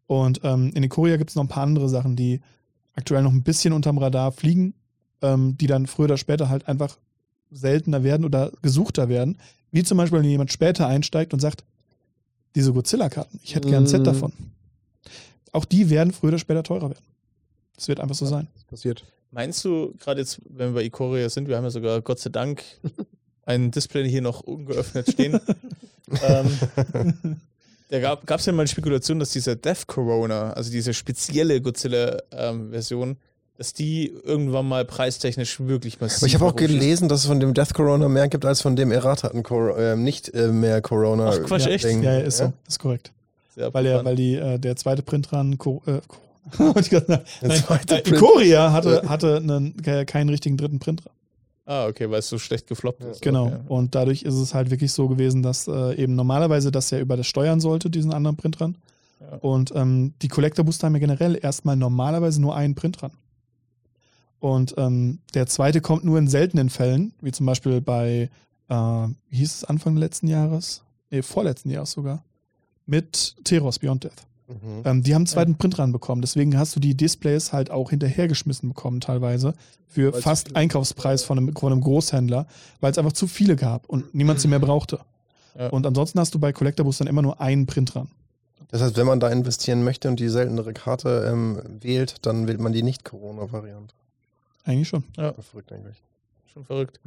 Und 0.06 0.40
ähm, 0.44 0.72
in 0.74 0.84
Ikoria 0.84 1.18
gibt 1.18 1.32
es 1.32 1.36
noch 1.36 1.44
ein 1.44 1.50
paar 1.50 1.64
andere 1.64 1.90
Sachen, 1.90 2.16
die 2.16 2.40
aktuell 2.96 3.24
noch 3.24 3.32
ein 3.32 3.44
bisschen 3.44 3.74
unterm 3.74 3.98
Radar 3.98 4.32
fliegen, 4.32 4.74
ähm, 5.22 5.58
die 5.58 5.68
dann 5.68 5.86
früher 5.86 6.06
oder 6.06 6.18
später 6.18 6.48
halt 6.50 6.68
einfach 6.68 6.98
seltener 7.52 8.04
werden 8.04 8.26
oder 8.26 8.52
gesuchter 8.62 9.10
werden. 9.10 9.38
Wie 9.72 9.84
zum 9.84 9.98
Beispiel, 9.98 10.20
wenn 10.20 10.30
jemand 10.30 10.52
später 10.52 10.88
einsteigt 10.88 11.34
und 11.34 11.40
sagt, 11.40 11.64
diese 12.56 12.74
Godzilla-Karten, 12.74 13.40
ich 13.44 13.56
hätte 13.56 13.70
gern 13.70 13.84
ein 13.84 13.88
Set 13.88 14.02
Mm. 14.02 14.06
davon. 14.06 14.34
Auch 15.52 15.66
die 15.66 15.90
werden 15.90 16.14
früher 16.14 16.30
oder 16.30 16.40
später 16.40 16.64
teurer 16.64 16.90
werden. 16.90 17.04
Das 17.76 17.88
wird 17.88 18.00
einfach 18.00 18.16
so 18.16 18.26
sein. 18.26 18.48
das 18.56 18.64
passiert. 18.64 19.06
Meinst 19.32 19.64
du, 19.66 19.94
gerade 20.00 20.22
jetzt, 20.22 20.42
wenn 20.50 20.70
wir 20.70 20.76
bei 20.80 20.84
Ikoria 20.86 21.30
sind, 21.30 21.48
wir 21.48 21.58
haben 21.58 21.64
ja 21.66 21.70
sogar 21.70 22.02
Gott 22.02 22.20
sei 22.20 22.30
Dank 22.30 22.64
ein 23.46 23.72
Display 23.72 24.10
hier 24.10 24.22
noch 24.22 24.42
ungeöffnet 24.42 25.12
stehen. 25.12 25.40
ähm, 26.28 27.38
da 27.90 28.00
gab 28.00 28.40
es 28.40 28.46
ja 28.46 28.54
mal 28.54 28.68
Spekulation, 28.68 29.20
dass 29.20 29.32
dieser 29.32 29.56
Death 29.56 29.86
Corona, 29.88 30.52
also 30.54 30.72
diese 30.72 30.94
spezielle 30.94 31.62
Godzilla-Version, 31.62 33.18
dass 33.58 33.74
die 33.74 34.08
irgendwann 34.24 34.68
mal 34.68 34.86
preistechnisch 34.86 35.60
wirklich 35.60 36.00
massiv. 36.00 36.20
Aber 36.20 36.28
ich 36.28 36.36
habe 36.36 36.46
auch 36.46 36.56
gelesen, 36.56 37.10
dass 37.10 37.22
es 37.22 37.26
von 37.26 37.40
dem 37.40 37.54
Death 37.54 37.74
Corona 37.74 38.08
mehr 38.08 38.28
gibt 38.28 38.46
als 38.46 38.62
von 38.62 38.76
dem 38.76 38.92
errateten 38.92 39.44
äh, 39.78 39.96
nicht 39.96 40.34
äh, 40.34 40.48
mehr 40.50 40.82
Corona. 40.82 41.30
Ach, 41.30 41.44
Quatsch, 41.44 41.66
ja, 41.66 41.72
echt? 41.72 41.86
Ding. 41.86 42.04
Ja, 42.04 42.14
ja, 42.14 42.20
ist 42.20 42.40
Ja? 42.40 42.48
so. 42.48 42.54
Ist 42.68 42.80
korrekt. 42.80 43.12
Sehr 43.56 43.74
Weil, 43.74 43.86
er, 43.88 44.00
abgefahren. 44.00 44.06
weil 44.06 44.16
die, 44.16 44.36
äh, 44.36 44.60
der 44.60 44.76
zweite 44.76 45.02
Print 45.02 45.32
dran, 45.32 45.58
Co 45.58 45.82
äh, 45.88 46.00
Co- 46.08 46.18
Wollte 46.60 46.80
ich 46.82 46.90
gerade 46.92 47.06
sagen. 47.08 47.24
Der 47.42 47.50
Nein, 47.50 47.64
zweite 47.64 47.96
äh. 48.06 48.10
Ikoria 48.10 48.72
hatte, 48.72 49.02
hatte 49.10 49.38
einen, 49.38 49.76
ke- 49.82 50.06
keinen 50.06 50.30
richtigen 50.30 50.56
dritten 50.58 50.80
Print 50.80 51.04
dran. 51.04 51.14
Ah, 51.66 51.88
okay, 51.88 52.10
weil 52.10 52.20
es 52.20 52.30
so 52.30 52.38
schlecht 52.38 52.68
gefloppt 52.68 53.04
ist. 53.04 53.22
Genau. 53.22 53.48
Okay. 53.48 53.58
Und 53.68 53.96
dadurch 53.96 54.22
ist 54.24 54.36
es 54.36 54.54
halt 54.54 54.70
wirklich 54.70 54.94
so 54.94 55.10
gewesen, 55.10 55.44
dass 55.44 55.68
äh, 55.68 55.96
eben 56.02 56.16
normalerweise 56.16 56.72
das 56.72 56.90
ja 56.92 57.00
über 57.00 57.18
das 57.18 57.28
steuern 57.28 57.60
sollte, 57.60 57.90
diesen 57.90 58.14
anderen 58.14 58.38
Print 58.38 58.60
dran. 58.60 58.78
Ja. 59.20 59.38
Und 59.40 59.74
ähm, 59.76 60.14
die 60.22 60.30
Collector 60.30 60.64
Booster 60.64 60.86
haben 60.88 60.94
ja 60.94 61.00
generell 61.00 61.38
erstmal 61.42 61.76
normalerweise 61.76 62.40
nur 62.40 62.56
einen 62.56 62.76
Print 62.76 63.02
dran. 63.02 63.12
Und 64.40 64.76
ähm, 64.78 65.20
der 65.34 65.48
zweite 65.48 65.82
kommt 65.82 66.04
nur 66.04 66.18
in 66.20 66.28
seltenen 66.28 66.70
Fällen, 66.70 67.14
wie 67.22 67.32
zum 67.32 67.46
Beispiel 67.46 67.82
bei, 67.82 68.30
äh, 68.70 68.76
wie 68.76 69.38
hieß 69.38 69.56
es 69.56 69.64
Anfang 69.64 69.96
letzten 69.96 70.28
Jahres? 70.28 70.84
Nee, 71.10 71.22
vorletzten 71.22 71.70
Jahres 71.70 71.92
sogar. 71.92 72.24
Mit 72.86 73.36
Teros 73.44 73.80
Beyond 73.80 74.04
Death. 74.06 74.28
Mhm. 74.48 74.82
Ähm, 74.86 75.04
die 75.04 75.14
haben 75.14 75.22
einen 75.22 75.28
zweiten 75.28 75.56
Print 75.58 75.78
dran 75.78 75.92
bekommen. 75.92 76.22
Deswegen 76.22 76.58
hast 76.58 76.76
du 76.76 76.80
die 76.80 76.96
Displays 76.96 77.52
halt 77.52 77.72
auch 77.72 77.90
hinterhergeschmissen 77.90 78.70
bekommen, 78.70 79.02
teilweise. 79.02 79.54
Für 79.88 80.14
Weil 80.14 80.22
fast 80.22 80.56
Einkaufspreis 80.56 81.24
von 81.24 81.38
einem, 81.38 81.56
von 81.56 81.72
einem 81.72 81.82
Großhändler, 81.82 82.48
weil 82.80 82.92
es 82.92 82.98
einfach 82.98 83.14
zu 83.14 83.28
viele 83.28 83.56
gab 83.56 83.88
und 83.90 84.14
niemand 84.14 84.40
sie 84.40 84.48
mehr 84.48 84.60
brauchte. 84.60 85.00
Ja. 85.58 85.70
Und 85.70 85.86
ansonsten 85.86 86.20
hast 86.20 86.34
du 86.36 86.40
bei 86.40 86.54
Collector 86.54 86.86
Boostern 86.86 87.08
immer 87.08 87.22
nur 87.24 87.42
einen 87.42 87.66
Print 87.66 87.96
dran. 87.96 88.10
Das 88.70 88.82
heißt, 88.82 88.98
wenn 88.98 89.08
man 89.08 89.20
da 89.20 89.30
investieren 89.30 89.84
möchte 89.84 90.10
und 90.10 90.20
die 90.20 90.28
seltenere 90.28 90.74
Karte 90.74 91.30
ähm, 91.32 91.62
wählt, 91.82 92.26
dann 92.26 92.48
wählt 92.48 92.60
man 92.60 92.74
die 92.74 92.84
Nicht-Corona-Variante. 92.84 93.96
Eigentlich 94.68 94.88
schon. 94.88 95.04
Verrückt 95.16 95.72
eigentlich. 95.72 95.98
Schon 96.54 96.64
verrückt. 96.66 97.00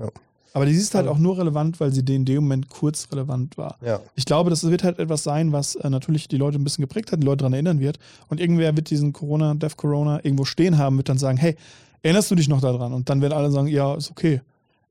Aber 0.52 0.66
die 0.66 0.72
ist 0.72 0.94
halt 0.94 1.06
Also- 1.06 1.14
auch 1.14 1.18
nur 1.20 1.38
relevant, 1.38 1.78
weil 1.78 1.92
sie 1.92 2.00
in 2.00 2.24
dem 2.24 2.42
Moment 2.42 2.68
kurz 2.68 3.06
relevant 3.12 3.56
war. 3.56 3.76
Ja. 3.84 4.00
Ich 4.16 4.24
glaube, 4.24 4.50
das 4.50 4.68
wird 4.68 4.82
halt 4.82 4.98
etwas 4.98 5.22
sein, 5.22 5.52
was 5.52 5.76
äh, 5.76 5.88
natürlich 5.88 6.26
die 6.26 6.36
Leute 6.38 6.58
ein 6.58 6.64
bisschen 6.64 6.82
geprägt 6.82 7.12
hat, 7.12 7.20
die 7.20 7.24
Leute 7.26 7.38
daran 7.38 7.52
erinnern 7.52 7.78
wird. 7.78 7.98
Und 8.28 8.40
irgendwer 8.40 8.74
wird 8.76 8.90
diesen 8.90 9.12
Corona, 9.12 9.54
Death 9.54 9.76
Corona 9.76 10.16
irgendwo 10.24 10.44
stehen 10.44 10.76
haben, 10.78 10.96
wird 10.96 11.08
dann 11.08 11.18
sagen, 11.18 11.38
hey, 11.38 11.54
erinnerst 12.02 12.30
du 12.30 12.34
dich 12.34 12.48
noch 12.48 12.60
daran? 12.60 12.92
Und 12.92 13.08
dann 13.08 13.20
werden 13.22 13.34
alle 13.34 13.50
sagen, 13.52 13.68
ja, 13.68 13.94
ist 13.94 14.10
okay. 14.10 14.40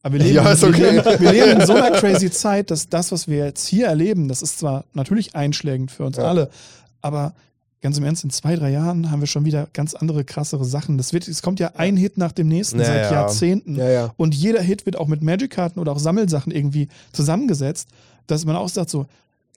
Aber 0.01 0.13
wir 0.13 0.19
leben, 0.23 0.35
Ja, 0.35 0.49
ist 0.51 0.63
okay. 0.63 0.77
wir, 0.81 0.91
leben, 1.03 1.19
wir 1.19 1.31
leben 1.33 1.59
in 1.59 1.67
so 1.67 1.73
einer 1.73 1.91
crazy 1.99 2.31
Zeit, 2.31 2.71
dass 2.71 2.87
das, 2.87 3.11
was 3.11 3.27
wir 3.27 3.43
jetzt 3.45 3.67
hier 3.67 3.87
erleben, 3.87 4.29
das 4.29 4.41
ist 4.41 4.59
zwar 4.59 4.85
natürlich 4.93 5.35
einschlägend 5.35 5.91
für 5.91 6.05
uns 6.05 6.15
Ja. 6.15 6.23
alle, 6.23 6.49
aber 7.01 7.33
ganz 7.81 7.97
im 7.97 8.03
Ernst, 8.03 8.23
in 8.23 8.29
zwei, 8.29 8.55
drei 8.55 8.71
Jahren 8.71 9.11
haben 9.11 9.21
wir 9.21 9.27
schon 9.27 9.45
wieder 9.45 9.67
ganz 9.73 9.93
andere, 9.93 10.25
krassere 10.25 10.65
Sachen. 10.65 10.97
Das 10.97 11.13
wird, 11.13 11.27
es 11.27 11.41
kommt 11.41 11.59
ja 11.59 11.71
ein 11.75 11.97
Hit 11.97 12.17
nach 12.17 12.31
dem 12.31 12.47
nächsten 12.47 12.79
Ja, 12.79 12.85
seit 12.85 13.05
ja. 13.05 13.11
Jahrzehnten. 13.11 13.75
Ja, 13.75 13.89
ja. 13.89 14.13
Und 14.17 14.35
jeder 14.35 14.61
Hit 14.61 14.85
wird 14.85 14.97
auch 14.97 15.07
mit 15.07 15.21
Magic-Karten 15.21 15.79
oder 15.79 15.91
auch 15.91 15.99
Sammelsachen 15.99 16.51
irgendwie 16.51 16.89
zusammengesetzt, 17.13 17.89
dass 18.27 18.45
man 18.45 18.55
auch 18.55 18.69
sagt 18.69 18.89
so, 18.89 19.05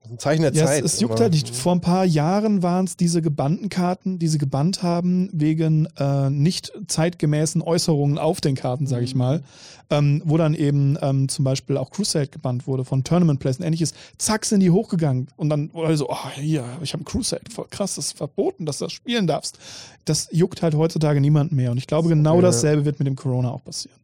Das 0.02 0.10
ist 0.10 0.14
ein 0.16 0.18
Zeichen 0.18 0.42
der 0.42 0.52
Ja, 0.52 0.66
Zeit. 0.66 0.84
es, 0.84 0.94
es 0.94 1.00
juckt 1.00 1.20
halt 1.20 1.32
nicht. 1.32 1.54
Vor 1.54 1.72
ein 1.72 1.80
paar 1.80 2.04
Jahren 2.04 2.62
waren 2.62 2.86
es 2.86 2.96
diese 2.96 3.22
gebannten 3.22 3.68
Karten, 3.68 4.18
die 4.18 4.26
sie 4.28 4.38
gebannt 4.38 4.82
haben 4.82 5.30
wegen 5.32 5.86
äh, 5.96 6.28
nicht 6.28 6.72
zeitgemäßen 6.88 7.62
Äußerungen 7.62 8.18
auf 8.18 8.40
den 8.40 8.56
Karten, 8.56 8.86
sage 8.86 9.04
ich 9.04 9.14
mal. 9.14 9.42
Ähm, 9.90 10.22
wo 10.24 10.38
dann 10.38 10.54
eben 10.54 10.96
ähm, 11.02 11.28
zum 11.28 11.44
Beispiel 11.44 11.76
auch 11.76 11.90
Crusade 11.90 12.28
gebannt 12.28 12.66
wurde 12.66 12.84
von 12.84 13.04
Tournament 13.04 13.40
Plays 13.40 13.58
und 13.58 13.64
ähnliches. 13.66 13.92
Zack, 14.16 14.44
sind 14.46 14.60
die 14.60 14.70
hochgegangen. 14.70 15.28
Und 15.36 15.50
dann 15.50 15.72
wurde 15.74 15.96
so, 15.98 16.08
oh, 16.08 16.28
hier, 16.34 16.64
ich 16.82 16.94
habe 16.94 17.04
Crusade, 17.04 17.42
voll 17.50 17.66
krass, 17.70 17.96
das 17.96 18.06
ist 18.06 18.16
verboten, 18.16 18.64
dass 18.66 18.78
du 18.78 18.86
das 18.86 18.92
spielen 18.92 19.26
darfst. 19.26 19.58
Das 20.06 20.28
juckt 20.32 20.62
halt 20.62 20.74
heutzutage 20.74 21.20
niemand 21.20 21.52
mehr. 21.52 21.70
Und 21.70 21.78
ich 21.78 21.86
glaube, 21.86 22.08
genau 22.08 22.36
Ja. 22.36 22.42
dasselbe 22.42 22.84
wird 22.86 22.98
mit 23.00 23.06
dem 23.06 23.16
Corona 23.16 23.50
auch 23.50 23.62
passieren. 23.62 23.96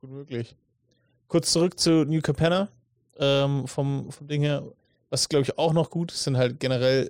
Gut 0.00 0.10
möglich. 0.10 0.54
Kurz 1.28 1.52
zurück 1.52 1.78
zu 1.78 2.04
New 2.04 2.20
Capenna. 2.20 2.68
Ähm, 3.18 3.68
vom, 3.68 4.10
vom 4.10 4.26
Ding 4.26 4.42
her. 4.42 4.64
Was 5.14 5.28
glaube 5.28 5.44
ich 5.44 5.56
auch 5.58 5.72
noch 5.72 5.90
gut 5.90 6.10
ist, 6.10 6.24
sind 6.24 6.36
halt 6.36 6.58
generell, 6.58 7.08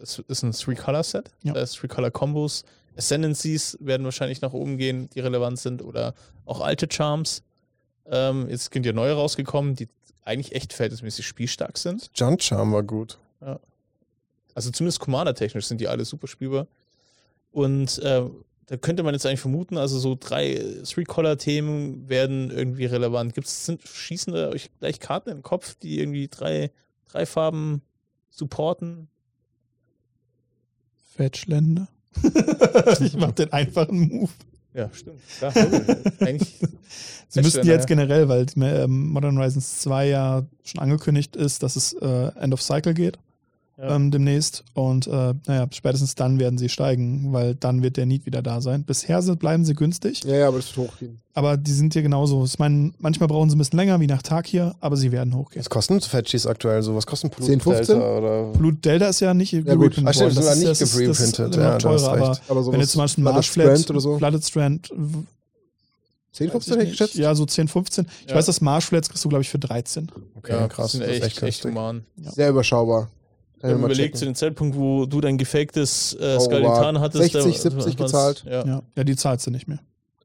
es 0.00 0.18
ist 0.20 0.42
ein 0.42 0.52
Three-Color-Set. 0.52 1.30
Ja. 1.42 1.52
Das 1.52 1.62
heißt, 1.62 1.80
Three-Color-Combos. 1.80 2.64
Ascendancies 2.96 3.76
werden 3.78 4.04
wahrscheinlich 4.04 4.40
nach 4.40 4.54
oben 4.54 4.78
gehen, 4.78 5.10
die 5.10 5.20
relevant 5.20 5.58
sind. 5.58 5.82
Oder 5.82 6.14
auch 6.46 6.62
alte 6.62 6.88
Charms. 6.90 7.42
Ähm, 8.06 8.48
jetzt 8.48 8.72
sind 8.72 8.86
ja 8.86 8.94
neue 8.94 9.12
rausgekommen, 9.12 9.74
die 9.74 9.88
eigentlich 10.24 10.54
echt 10.54 10.72
verhältnismäßig 10.72 11.26
spielstark 11.26 11.76
sind. 11.76 12.10
Junt 12.14 12.42
Charm 12.42 12.72
war 12.72 12.84
gut. 12.84 13.18
Also 14.54 14.70
zumindest 14.70 15.00
Commander-technisch 15.00 15.66
sind 15.66 15.82
die 15.82 15.88
alle 15.88 16.06
super 16.06 16.28
spielbar. 16.28 16.68
Und 17.50 17.98
äh, 17.98 18.30
da 18.64 18.76
könnte 18.78 19.02
man 19.02 19.12
jetzt 19.12 19.26
eigentlich 19.26 19.40
vermuten, 19.40 19.76
also 19.76 19.98
so 19.98 20.16
drei 20.18 20.58
Three-Color-Themen 20.84 22.08
werden 22.08 22.50
irgendwie 22.50 22.86
relevant. 22.86 23.34
Gibt 23.34 23.46
es, 23.46 23.70
schießen 23.84 24.32
da 24.32 24.48
euch 24.48 24.70
gleich 24.78 25.00
Karten 25.00 25.28
im 25.28 25.42
Kopf, 25.42 25.74
die 25.74 26.00
irgendwie 26.00 26.28
drei, 26.28 26.70
drei 27.12 27.26
Farben 27.26 27.82
supporten? 28.30 29.08
Fetchländer. 31.14 31.88
ich 33.00 33.16
mach 33.16 33.32
den 33.32 33.52
einfachen 33.52 34.08
Move. 34.08 34.32
Ja, 34.74 34.90
stimmt. 34.92 35.20
Eigentlich 36.20 36.58
Sie 37.28 37.42
müssten 37.42 37.66
jetzt 37.66 37.86
generell, 37.86 38.28
weil 38.28 38.46
ähm, 38.56 39.08
Modern 39.08 39.38
Horizons 39.38 39.80
2 39.80 40.08
ja 40.08 40.46
schon 40.64 40.80
angekündigt 40.80 41.36
ist, 41.36 41.62
dass 41.62 41.76
es 41.76 41.92
äh, 41.94 42.30
End 42.38 42.54
of 42.54 42.62
Cycle 42.62 42.94
geht 42.94 43.18
Ja. 43.78 43.96
ähm, 43.96 44.10
demnächst. 44.10 44.64
Und 44.74 45.06
äh, 45.06 45.34
naja, 45.46 45.66
spätestens 45.72 46.14
dann 46.14 46.38
werden 46.38 46.58
sie 46.58 46.68
steigen, 46.68 47.32
weil 47.32 47.54
dann 47.54 47.82
wird 47.82 47.96
der 47.96 48.06
Need 48.06 48.26
wieder 48.26 48.42
da 48.42 48.60
sein. 48.60 48.84
Bisher 48.84 49.22
sind, 49.22 49.38
bleiben 49.40 49.64
sie 49.64 49.74
günstig, 49.74 50.22
Ja, 50.24 50.36
ja, 50.36 50.48
aber 50.48 50.58
das 50.58 50.76
wird 50.76 50.90
hochgehen. 50.90 51.18
aber 51.34 51.56
die 51.56 51.72
sind 51.72 51.94
hier 51.94 52.02
genauso. 52.02 52.44
Ich 52.44 52.58
meine, 52.58 52.92
manchmal 52.98 53.28
brauchen 53.28 53.48
sie 53.50 53.56
ein 53.56 53.58
bisschen 53.58 53.78
länger, 53.78 53.98
wie 54.00 54.06
nach 54.06 54.22
Tag 54.22 54.46
hier, 54.46 54.74
aber 54.80 54.96
sie 54.96 55.10
werden 55.10 55.34
hochgehen. 55.34 55.60
Was 55.64 55.70
kosten 55.70 56.00
Fetchies 56.00 56.46
aktuell 56.46 56.82
so? 56.82 56.94
Was 56.94 57.06
kosten 57.06 57.30
Blut 57.30 57.46
10, 57.46 57.60
15? 57.60 57.86
Delta 57.98 58.18
Oder? 58.18 58.42
Blut 58.52 58.84
Delta 58.84 59.06
ist 59.08 59.20
ja 59.20 59.32
nicht 59.32 59.54
Ach, 59.54 59.58
stimmt, 59.60 59.68
worden. 59.80 60.34
sogar 60.34 60.54
nicht 60.54 60.66
das 60.68 60.80
ist, 60.82 61.08
das 61.08 61.38
immer 61.38 61.56
Ja, 61.62 61.78
teurer, 61.78 62.12
aber 62.12 62.30
recht. 62.30 62.42
Aber 62.48 62.72
wenn 62.72 62.80
jetzt 62.80 62.92
zum 62.92 63.00
Beispiel 63.00 63.24
Marsh 63.24 63.50
Flats, 63.50 63.80
Strand 63.82 63.90
oder 63.90 64.00
so. 64.00 64.18
Flooded 64.18 64.44
Strand 64.44 64.90
10, 66.32 66.50
15 66.50 66.74
hätte 66.74 66.84
ich 66.84 66.90
geschätzt? 66.92 67.14
Ja, 67.16 67.34
so 67.34 67.44
10, 67.46 67.68
15. 67.68 68.06
Ich 68.24 68.30
Ja. 68.30 68.36
weiß, 68.36 68.46
das 68.46 68.60
Marshflats 68.60 69.08
kriegst 69.08 69.24
du, 69.24 69.28
glaube 69.28 69.42
ich, 69.42 69.48
für 69.50 69.58
13. 69.58 70.10
Okay, 70.36 70.52
ja, 70.52 70.68
krass. 70.68 70.92
Das 70.92 71.00
ist 71.00 71.06
echt, 71.08 71.22
echt, 71.24 71.40
günstig. 71.40 71.70
human. 71.72 72.04
Sehr 72.16 72.48
überschaubar. 72.50 73.10
Habe 73.62 73.74
ich 73.74 73.78
mal 73.80 73.86
überlegt, 73.86 74.16
zu 74.16 74.20
checken. 74.24 74.32
dem 74.32 74.36
Zeitpunkt, 74.36 74.76
wo 74.76 75.06
du 75.06 75.20
dein 75.20 75.38
gefaktes 75.38 76.14
äh, 76.20 76.36
Oh, 76.36 76.40
Skeleton 76.40 76.94
wow. 76.96 77.00
hattest. 77.02 77.32
60, 77.32 77.42
da- 77.62 77.70
70 77.70 77.96
da- 77.96 78.04
gezahlt. 78.04 78.44
Ja. 78.46 78.66
Ja, 78.66 78.82
ja 78.96 79.04
die 79.04 79.16
zahlst 79.16 79.46
du 79.46 79.50
nicht 79.50 79.68
mehr. 79.68 79.78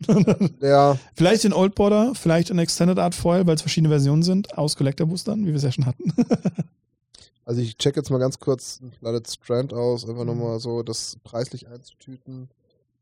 Ja, 0.62 0.98
Vielleicht 1.16 1.44
in 1.46 1.54
Old 1.54 1.74
Border, 1.76 2.14
vielleicht 2.14 2.50
in 2.52 2.60
Extended 2.60 3.00
Art 3.00 3.16
Foil, 3.16 3.48
weil 3.48 3.56
es 3.56 3.62
verschiedene 3.62 3.90
Versionen 3.90 4.22
sind, 4.24 4.58
aus 4.58 4.76
Collector 4.76 5.08
Boostern, 5.08 5.42
wie 5.44 5.48
wir 5.50 5.56
es 5.56 5.64
ja 5.64 5.72
schon 5.72 5.86
hatten. 5.88 6.14
also 7.46 7.62
ich 7.62 7.78
check 7.78 7.96
jetzt 7.96 8.10
mal 8.12 8.18
ganz 8.20 8.40
kurz 8.40 8.80
ein 8.82 8.92
Flooded 8.92 9.28
Strand 9.30 9.74
aus, 9.74 10.08
einfach 10.08 10.26
nochmal 10.26 10.60
so 10.60 10.84
das 10.84 11.18
preislich 11.24 11.68
einzutüten. 11.68 12.50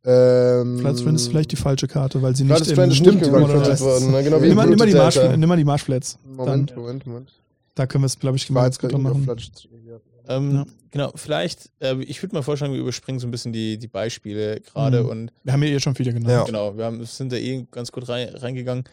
Ähm, 0.06 0.80
Flood 0.80 0.99
Strand 0.99 1.16
ist 1.18 1.28
vielleicht 1.28 1.52
die 1.52 1.56
falsche 1.56 1.88
Karte, 1.88 2.22
weil 2.22 2.36
sie 2.36 2.44
nicht 2.44 2.66
Strand 2.66 2.91
ist 2.91 2.98
stimmt, 2.98 3.26
Flooded- 3.26 3.82
worden. 3.82 4.12
ne? 4.12 4.24
Genau 4.24 4.41
wie 4.41 4.48
Nimm 4.48 4.56
mal, 4.56 4.68
nimm, 4.68 4.78
mal 4.78 4.86
die 4.86 4.94
Delta. 4.94 5.36
nimm 5.36 5.49
mal 5.49 5.57
die 5.57 5.64
Marshflats. 5.66 6.18
Moment, 6.24 6.76
Moment, 6.76 7.06
Moment. 7.07 7.32
da 7.74 7.88
können 7.88 8.03
wir 8.03 8.07
es, 8.07 8.20
glaube 8.20 8.38
ich, 8.38 8.45
gemeinsam 8.48 9.02
machen. 9.02 9.24
Strand. 9.24 9.68
Ähm, 10.27 10.52
Ja. 10.56 10.65
Genau, 10.91 11.11
vielleicht, 11.15 11.72
äh, 11.81 11.95
ich 12.03 12.23
würde 12.23 12.35
mal 12.35 12.41
vorschlagen, 12.41 12.72
wir 12.73 12.80
überspringen 12.80 13.19
so 13.19 13.27
ein 13.27 13.31
bisschen 13.31 13.52
die, 13.52 13.77
die 13.77 13.88
Beispiele 13.89 14.61
gerade 14.61 15.03
Mhm. 15.03 15.10
und 15.10 15.31
Wir 15.43 15.52
haben 15.53 15.61
ja 15.64 15.69
eh 15.69 15.80
schon 15.80 15.93
viele 15.93 16.14
genannt. 16.14 16.30
Ja. 16.31 16.43
genau, 16.45 16.77
wir 16.77 16.85
haben, 16.85 17.03
sind 17.06 17.31
da 17.34 17.35
eh 17.35 17.65
ganz 17.69 17.91
gut 17.91 18.07
rein, 18.07 18.30
reingegangen. 18.30 18.85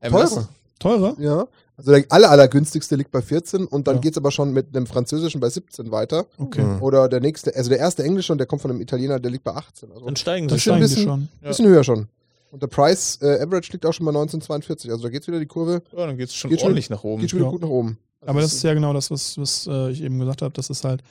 Ähm, 0.00 0.12
Teurer. 0.12 0.48
Teurer? 0.78 1.16
Ja. 1.18 1.46
Also 1.76 1.92
der 1.92 2.04
aller, 2.08 2.30
allergünstigste 2.30 2.96
liegt 2.96 3.10
bei 3.10 3.20
14 3.20 3.66
und 3.66 3.86
dann 3.86 3.96
Ja. 3.96 4.00
geht's 4.00 4.16
aber 4.16 4.30
schon 4.30 4.52
mit 4.54 4.74
einem 4.74 4.86
französischen 4.86 5.38
bei 5.40 5.50
17 5.50 5.90
weiter. 5.90 6.26
Okay. 6.38 6.62
Mhm. 6.62 6.82
Oder 6.82 7.08
der 7.10 7.20
nächste, 7.20 7.54
also 7.54 7.68
der 7.68 7.78
erste 7.78 8.02
englische 8.04 8.32
und 8.32 8.38
der 8.38 8.46
kommt 8.46 8.62
von 8.62 8.70
einem 8.70 8.80
Italiener, 8.80 9.20
der 9.20 9.30
liegt 9.30 9.44
bei 9.44 9.52
18. 9.54 9.90
Also 9.92 10.06
Dann 10.06 10.16
steigen 10.16 10.48
Das 10.48 10.56
sie 10.56 10.60
schon 10.62 10.74
ein 10.82 10.88
steigen 10.88 10.88
die 10.88 10.94
bisschen- 10.94 11.08
schon. 11.08 11.28
Ja. 11.42 11.48
bisschen 11.48 11.66
höher 11.68 11.84
schon. 11.84 12.08
Und 12.52 12.62
der 12.62 12.66
Price 12.68 13.18
äh, 13.22 13.40
Average 13.42 13.72
liegt 13.72 13.84
auch 13.84 13.92
schon 13.92 14.06
bei 14.06 14.12
1942. 14.12 14.90
Also 14.90 15.02
da 15.04 15.08
geht's 15.10 15.26
wieder 15.28 15.38
die 15.38 15.46
Kurve, 15.46 15.82
Ja, 15.94 16.06
dann 16.06 16.16
geht 16.16 16.28
es 16.30 16.34
schon 16.34 16.50
Geht 16.50 16.60
schon- 16.60 16.68
ordentlich 16.68 16.88
nach 16.90 17.04
oben. 17.04 17.20
geht 17.20 17.30
schon 17.30 17.38
wieder 17.38 17.46
Ja. 17.48 17.52
gut 17.52 17.60
nach 17.62 17.68
oben. 17.68 17.98
Aber 18.26 18.40
das 18.40 18.52
ist 18.52 18.62
ja 18.62 18.74
genau 18.74 18.92
das, 18.92 19.10
was, 19.10 19.38
was 19.38 19.66
äh, 19.66 19.90
ich 19.90 20.02
eben 20.02 20.18
gesagt 20.18 20.42
habe. 20.42 20.52
Das 20.52 20.68
ist 20.70 20.84
halt, 20.84 21.02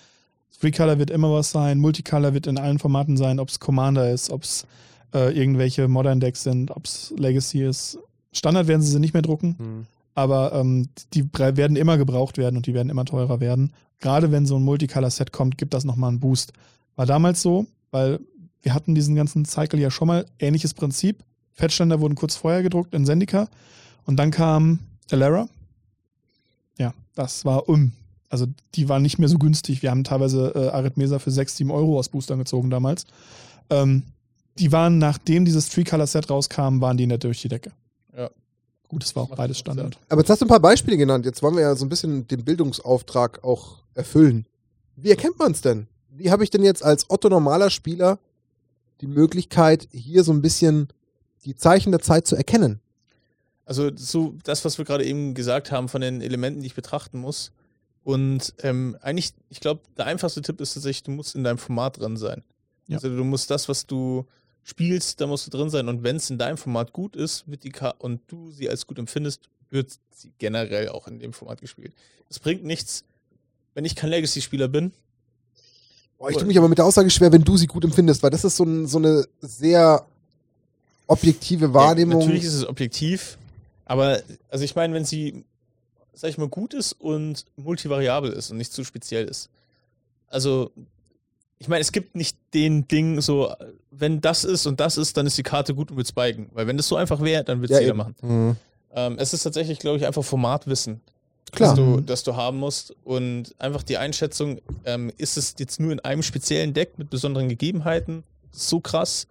Free 0.51 0.71
Color 0.71 0.99
wird 0.99 1.09
immer 1.09 1.31
was 1.33 1.51
sein, 1.51 1.79
Multicolor 1.79 2.33
wird 2.33 2.47
in 2.47 2.57
allen 2.57 2.79
Formaten 2.79 3.17
sein, 3.17 3.39
ob 3.39 3.49
es 3.49 3.59
Commander 3.59 4.11
ist, 4.11 4.29
ob 4.29 4.43
es 4.43 4.65
äh, 5.13 5.35
irgendwelche 5.37 5.87
Modern 5.87 6.19
Decks 6.19 6.43
sind, 6.43 6.71
ob 6.71 6.85
es 6.85 7.13
Legacy 7.17 7.63
ist. 7.63 7.97
Standard 8.31 8.67
werden 8.67 8.81
sie 8.81 8.91
sie 8.91 8.99
nicht 8.99 9.13
mehr 9.13 9.23
drucken, 9.23 9.55
Mhm. 9.57 9.85
aber 10.13 10.53
ähm, 10.53 10.89
die 11.13 11.27
werden 11.33 11.75
immer 11.77 11.97
gebraucht 11.97 12.37
werden 12.37 12.57
und 12.57 12.67
die 12.67 12.73
werden 12.73 12.89
immer 12.89 13.05
teurer 13.05 13.39
werden. 13.39 13.73
Gerade 13.99 14.31
wenn 14.31 14.45
so 14.45 14.55
ein 14.57 14.63
Multicolor-Set 14.63 15.31
kommt, 15.31 15.57
gibt 15.57 15.73
das 15.73 15.83
nochmal 15.85 16.09
einen 16.09 16.19
Boost. 16.19 16.53
War 16.95 17.05
damals 17.05 17.41
so, 17.41 17.65
weil 17.91 18.19
wir 18.61 18.73
hatten 18.73 18.93
diesen 18.93 19.15
ganzen 19.15 19.45
Cycle 19.45 19.79
ja 19.79 19.89
schon 19.89 20.07
mal, 20.07 20.25
ähnliches 20.37 20.73
Prinzip. 20.73 21.23
Fettständer 21.53 21.99
wurden 22.01 22.15
kurz 22.15 22.35
vorher 22.35 22.61
gedruckt 22.63 22.93
in 22.93 23.05
Zendika 23.05 23.47
und 24.05 24.17
dann 24.17 24.31
kam 24.31 24.79
Elara. 25.09 25.47
Das 27.19 27.43
war 27.43 27.67
um. 27.67 27.91
Also 28.29 28.45
die 28.75 28.87
waren 28.87 29.01
nicht 29.01 29.19
mehr 29.19 29.27
so 29.27 29.37
günstig. 29.37 29.81
Wir 29.81 29.91
haben 29.91 30.05
teilweise 30.05 30.53
äh, 30.55 30.69
Arithmesa 30.69 31.19
für 31.19 31.31
6, 31.31 31.57
7 31.57 31.69
Euro 31.69 31.99
aus 31.99 32.07
Boostern 32.07 32.39
gezogen 32.39 32.69
damals. 32.69 33.03
Ähm, 33.69 34.03
die 34.57 34.71
waren, 34.71 34.99
nachdem 34.99 35.43
dieses 35.43 35.67
Tree-Color-Set 35.67 36.29
rauskam, 36.29 36.79
waren 36.79 36.95
die 36.95 37.07
nicht 37.07 37.25
durch 37.25 37.41
die 37.41 37.49
Decke. 37.49 37.73
Ja. 38.15 38.29
Gut, 38.87 39.03
es 39.03 39.17
war 39.17 39.23
auch 39.23 39.35
beides 39.35 39.59
Standard. 39.59 39.99
Aber 40.07 40.21
jetzt 40.21 40.29
hast 40.29 40.39
du 40.39 40.45
ein 40.45 40.47
paar 40.47 40.61
Beispiele 40.61 40.95
genannt. 40.95 41.25
Jetzt 41.25 41.43
wollen 41.43 41.55
wir 41.55 41.63
ja 41.63 41.75
so 41.75 41.83
ein 41.83 41.89
bisschen 41.89 42.25
den 42.25 42.45
Bildungsauftrag 42.45 43.43
auch 43.43 43.83
erfüllen. 43.95 44.45
Wie 44.95 45.09
erkennt 45.09 45.37
man 45.39 45.51
es 45.51 45.59
denn? 45.59 45.87
Wie 46.09 46.31
habe 46.31 46.45
ich 46.45 46.51
denn 46.51 46.63
jetzt 46.63 46.85
als 46.85 47.09
Otto 47.09 47.27
normaler 47.27 47.69
Spieler 47.69 48.17
die 49.01 49.07
Möglichkeit, 49.07 49.89
hier 49.91 50.23
so 50.23 50.31
ein 50.31 50.41
bisschen 50.41 50.87
die 51.43 51.55
Zeichen 51.55 51.91
der 51.91 51.99
Zeit 51.99 52.27
zu 52.27 52.37
erkennen? 52.37 52.79
Also 53.69 53.91
so 53.95 54.33
das, 54.43 54.65
was 54.65 54.79
wir 54.79 54.85
gerade 54.85 55.05
eben 55.05 55.35
gesagt 55.35 55.71
haben 55.71 55.89
von 55.89 56.01
den 56.01 56.21
Elementen, 56.21 56.61
die 56.61 56.65
ich 56.65 56.73
betrachten 56.73 57.19
muss. 57.19 57.51
Und 58.03 58.55
ähm, 58.63 58.97
eigentlich, 58.99 59.33
ich 59.49 59.59
glaube, 59.59 59.81
der 59.95 60.07
einfachste 60.07 60.41
Tipp 60.41 60.59
ist 60.59 60.73
tatsächlich, 60.73 61.03
du 61.03 61.11
musst 61.11 61.35
in 61.35 61.43
deinem 61.43 61.59
Format 61.59 61.99
drin 61.99 62.17
sein. 62.17 62.41
Ja. 62.87 62.97
Also 62.97 63.15
du 63.15 63.23
musst 63.23 63.51
das, 63.51 63.69
was 63.69 63.85
du 63.85 64.25
spielst, 64.63 65.21
da 65.21 65.27
musst 65.27 65.45
du 65.45 65.51
drin 65.51 65.69
sein. 65.69 65.87
Und 65.87 66.01
wenn 66.01 66.15
es 66.15 66.31
in 66.31 66.39
deinem 66.39 66.57
Format 66.57 66.93
gut 66.93 67.15
ist 67.15 67.47
wird 67.47 67.63
die 67.63 67.69
Ka 67.69 67.91
und 67.99 68.21
du 68.25 68.49
sie 68.49 68.67
als 68.67 68.87
gut 68.87 68.97
empfindest, 68.97 69.51
wird 69.69 69.91
sie 70.15 70.33
generell 70.39 70.89
auch 70.89 71.07
in 71.07 71.19
dem 71.19 71.31
Format 71.31 71.61
gespielt. 71.61 71.93
Es 72.27 72.39
bringt 72.39 72.63
nichts, 72.63 73.03
wenn 73.75 73.85
ich 73.85 73.95
kein 73.95 74.09
Legacy-Spieler 74.09 74.67
bin. 74.67 74.93
Boah, 76.17 76.31
ich 76.31 76.37
tue 76.37 76.47
mich 76.47 76.57
aber 76.57 76.69
mit 76.69 76.79
der 76.79 76.85
Aussage 76.85 77.11
schwer, 77.11 77.31
wenn 77.31 77.43
du 77.43 77.55
sie 77.55 77.67
gut 77.67 77.83
empfindest, 77.83 78.23
weil 78.23 78.31
das 78.31 78.43
ist 78.43 78.55
so, 78.55 78.63
ein, 78.63 78.87
so 78.87 78.97
eine 78.97 79.27
sehr 79.41 80.07
objektive 81.05 81.71
Wahrnehmung. 81.71 82.21
Ja, 82.21 82.25
natürlich 82.25 82.45
ist 82.45 82.55
es 82.55 82.67
objektiv, 82.67 83.37
aber 83.89 84.21
also 84.49 84.63
ich 84.63 84.75
meine, 84.75 84.93
wenn 84.93 85.03
sie, 85.05 85.43
sag 86.13 86.29
ich 86.29 86.37
mal, 86.37 86.47
gut 86.47 86.73
ist 86.73 86.93
und 86.93 87.45
multivariabel 87.57 88.31
ist 88.31 88.51
und 88.51 88.57
nicht 88.57 88.71
zu 88.71 88.83
speziell 88.83 89.25
ist. 89.27 89.49
Also, 90.27 90.71
ich 91.57 91.67
meine, 91.67 91.81
es 91.81 91.91
gibt 91.91 92.15
nicht 92.15 92.37
den 92.53 92.87
Ding 92.87 93.19
so, 93.19 93.53
wenn 93.91 94.21
das 94.21 94.43
ist 94.43 94.65
und 94.67 94.79
das 94.79 94.97
ist, 94.97 95.17
dann 95.17 95.25
ist 95.25 95.37
die 95.37 95.43
Karte 95.43 95.73
gut 95.73 95.91
und 95.91 95.97
wird 95.97 96.07
spiken. 96.07 96.49
Weil 96.53 96.67
wenn 96.67 96.77
das 96.77 96.87
so 96.87 96.95
einfach 96.95 97.19
wäre, 97.21 97.43
dann 97.43 97.61
wird 97.61 97.71
es 97.71 97.77
Ja, 97.77 97.81
jeder 97.81 97.89
eben. 97.91 97.97
machen. 97.97 98.15
Mhm. 98.21 98.55
Ähm, 98.93 99.15
es 99.19 99.33
ist 99.33 99.43
tatsächlich, 99.43 99.79
glaube 99.79 99.97
ich, 99.97 100.05
einfach 100.05 100.23
Formatwissen, 100.23 101.01
Klar. 101.51 101.69
das 101.69 101.75
du, 101.77 101.81
Mhm. 101.83 102.05
das 102.05 102.23
du 102.23 102.35
haben 102.35 102.57
musst. 102.59 102.95
Und 103.03 103.55
einfach 103.57 103.83
die 103.83 103.97
Einschätzung, 103.97 104.61
ähm, 104.85 105.11
ist 105.17 105.35
es 105.37 105.55
jetzt 105.57 105.79
nur 105.79 105.91
in 105.91 105.99
einem 105.99 106.21
speziellen 106.23 106.73
Deck 106.73 106.97
mit 106.99 107.09
besonderen 107.09 107.49
Gegebenheiten 107.49 108.23
so 108.51 108.79
krass? 108.79 109.25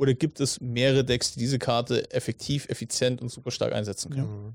Oder 0.00 0.14
gibt 0.14 0.40
es 0.40 0.62
mehrere 0.62 1.04
Decks, 1.04 1.34
die 1.34 1.40
diese 1.40 1.58
Karte 1.58 2.10
effektiv, 2.10 2.66
effizient 2.70 3.20
und 3.20 3.28
super 3.28 3.50
stark 3.50 3.74
einsetzen 3.74 4.10
können? 4.10 4.44
Mhm. 4.44 4.54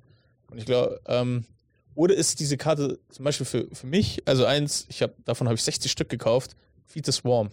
Und 0.49 0.57
ich 0.57 0.65
glaube, 0.65 0.99
ähm, 1.05 1.45
oder 1.93 2.15
ist 2.15 2.39
diese 2.39 2.57
Karte 2.57 2.97
zum 3.09 3.25
Beispiel 3.25 3.45
für, 3.45 3.67
für 3.71 3.85
mich, 3.85 4.23
also 4.25 4.45
eins, 4.45 4.87
ich 4.89 5.03
habe 5.03 5.13
davon 5.23 5.45
habe 5.45 5.53
ich 5.53 5.61
60 5.61 5.91
Stück 5.91 6.09
gekauft, 6.09 6.55
Feed 6.87 7.05
the 7.05 7.11
Swarm. 7.11 7.51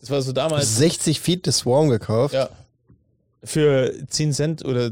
Das 0.00 0.10
war 0.10 0.20
so 0.20 0.32
damals. 0.32 0.78
60 0.78 1.20
Feet 1.20 1.46
des 1.46 1.58
Swarm 1.58 1.90
gekauft. 1.90 2.34
Ja. 2.34 2.48
Für 3.44 3.94
10 4.08 4.32
Cent 4.32 4.64
oder 4.64 4.90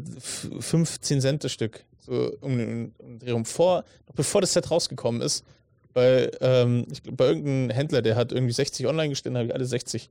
15 0.61 1.21
Cent 1.21 1.43
das 1.43 1.51
Stück. 1.51 1.85
So 1.99 2.33
um 2.41 2.57
den 2.57 2.95
um 2.99 3.19
Dreh 3.19 3.33
rum. 3.33 3.45
Vor, 3.45 3.85
noch 4.07 4.15
bevor 4.15 4.41
das 4.41 4.53
Set 4.53 4.71
rausgekommen 4.71 5.21
ist. 5.21 5.45
Bei, 5.93 6.31
ähm, 6.41 6.87
ich 6.93 7.03
bei 7.03 7.27
irgendeinem 7.27 7.71
Händler, 7.71 8.03
der 8.03 8.15
hat 8.15 8.31
irgendwie 8.31 8.53
60 8.53 8.87
online 8.87 9.09
gestellt, 9.09 9.35
habe 9.35 9.47
ich 9.47 9.55
alle 9.55 9.67
60 9.67 10.11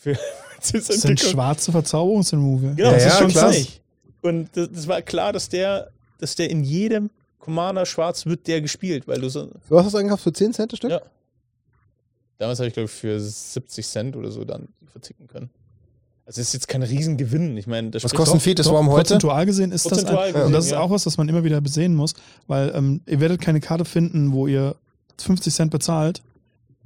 für 0.00 0.16
Das 0.72 0.86
sind 0.86 1.20
schwarze 1.20 1.72
Verzauberungsremoval. 1.72 2.74
Genau, 2.74 2.90
Ja, 2.90 2.94
das 2.94 3.06
ist 3.06 3.18
schon 3.18 3.28
klar. 3.28 3.52
sinnig. 3.52 3.80
Und 4.22 4.50
das, 4.54 4.68
das 4.72 4.88
war 4.88 5.02
klar, 5.02 5.32
dass 5.32 5.48
der, 5.48 5.90
dass 6.18 6.34
der 6.34 6.50
in 6.50 6.62
jedem 6.62 7.10
Commander 7.38 7.86
schwarz 7.86 8.26
wird 8.26 8.46
der 8.46 8.60
gespielt, 8.60 9.08
weil 9.08 9.20
du 9.20 9.28
so. 9.28 9.50
Du 9.68 9.78
hast 9.78 9.86
das 9.86 9.94
eingekauft 9.94 10.22
für 10.22 10.32
10 10.32 10.52
Cent 10.52 10.72
das 10.72 10.78
Stück? 10.78 10.90
Ja. 10.90 11.00
Damals 12.38 12.58
habe 12.58 12.68
ich, 12.68 12.74
glaube 12.74 12.86
ich, 12.86 12.90
für 12.90 13.18
70 13.18 13.86
Cent 13.86 14.16
oder 14.16 14.30
so 14.30 14.44
dann 14.44 14.68
verticken 14.86 15.26
können. 15.26 15.50
Also 16.26 16.40
das 16.40 16.48
ist 16.48 16.54
jetzt 16.54 16.68
kein 16.68 16.82
Riesengewinn. 16.82 17.56
Ich 17.56 17.66
meine, 17.66 17.90
das 17.90 18.04
Was 18.04 18.14
kostet 18.14 18.36
ein 18.36 18.40
Feed 18.40 18.58
Doch, 18.58 18.64
Swarm 18.64 18.88
heute? 18.88 19.14
Prozentual 19.14 19.46
gesehen 19.46 19.72
ist 19.72 19.82
Prozentual 19.82 20.14
das 20.14 20.24
ein, 20.26 20.32
gesehen, 20.32 20.46
und 20.46 20.52
das 20.52 20.64
ist 20.66 20.70
ja. 20.72 20.80
auch 20.80 20.90
was, 20.90 21.04
was 21.06 21.16
man 21.18 21.28
immer 21.28 21.44
wieder 21.44 21.60
besehen 21.60 21.94
muss, 21.94 22.14
weil 22.46 22.72
ähm, 22.74 23.00
ihr 23.06 23.20
werdet 23.20 23.40
keine 23.40 23.60
Karte 23.60 23.84
finden, 23.84 24.32
wo 24.32 24.46
ihr 24.46 24.76
50 25.18 25.52
Cent 25.52 25.70
bezahlt, 25.70 26.22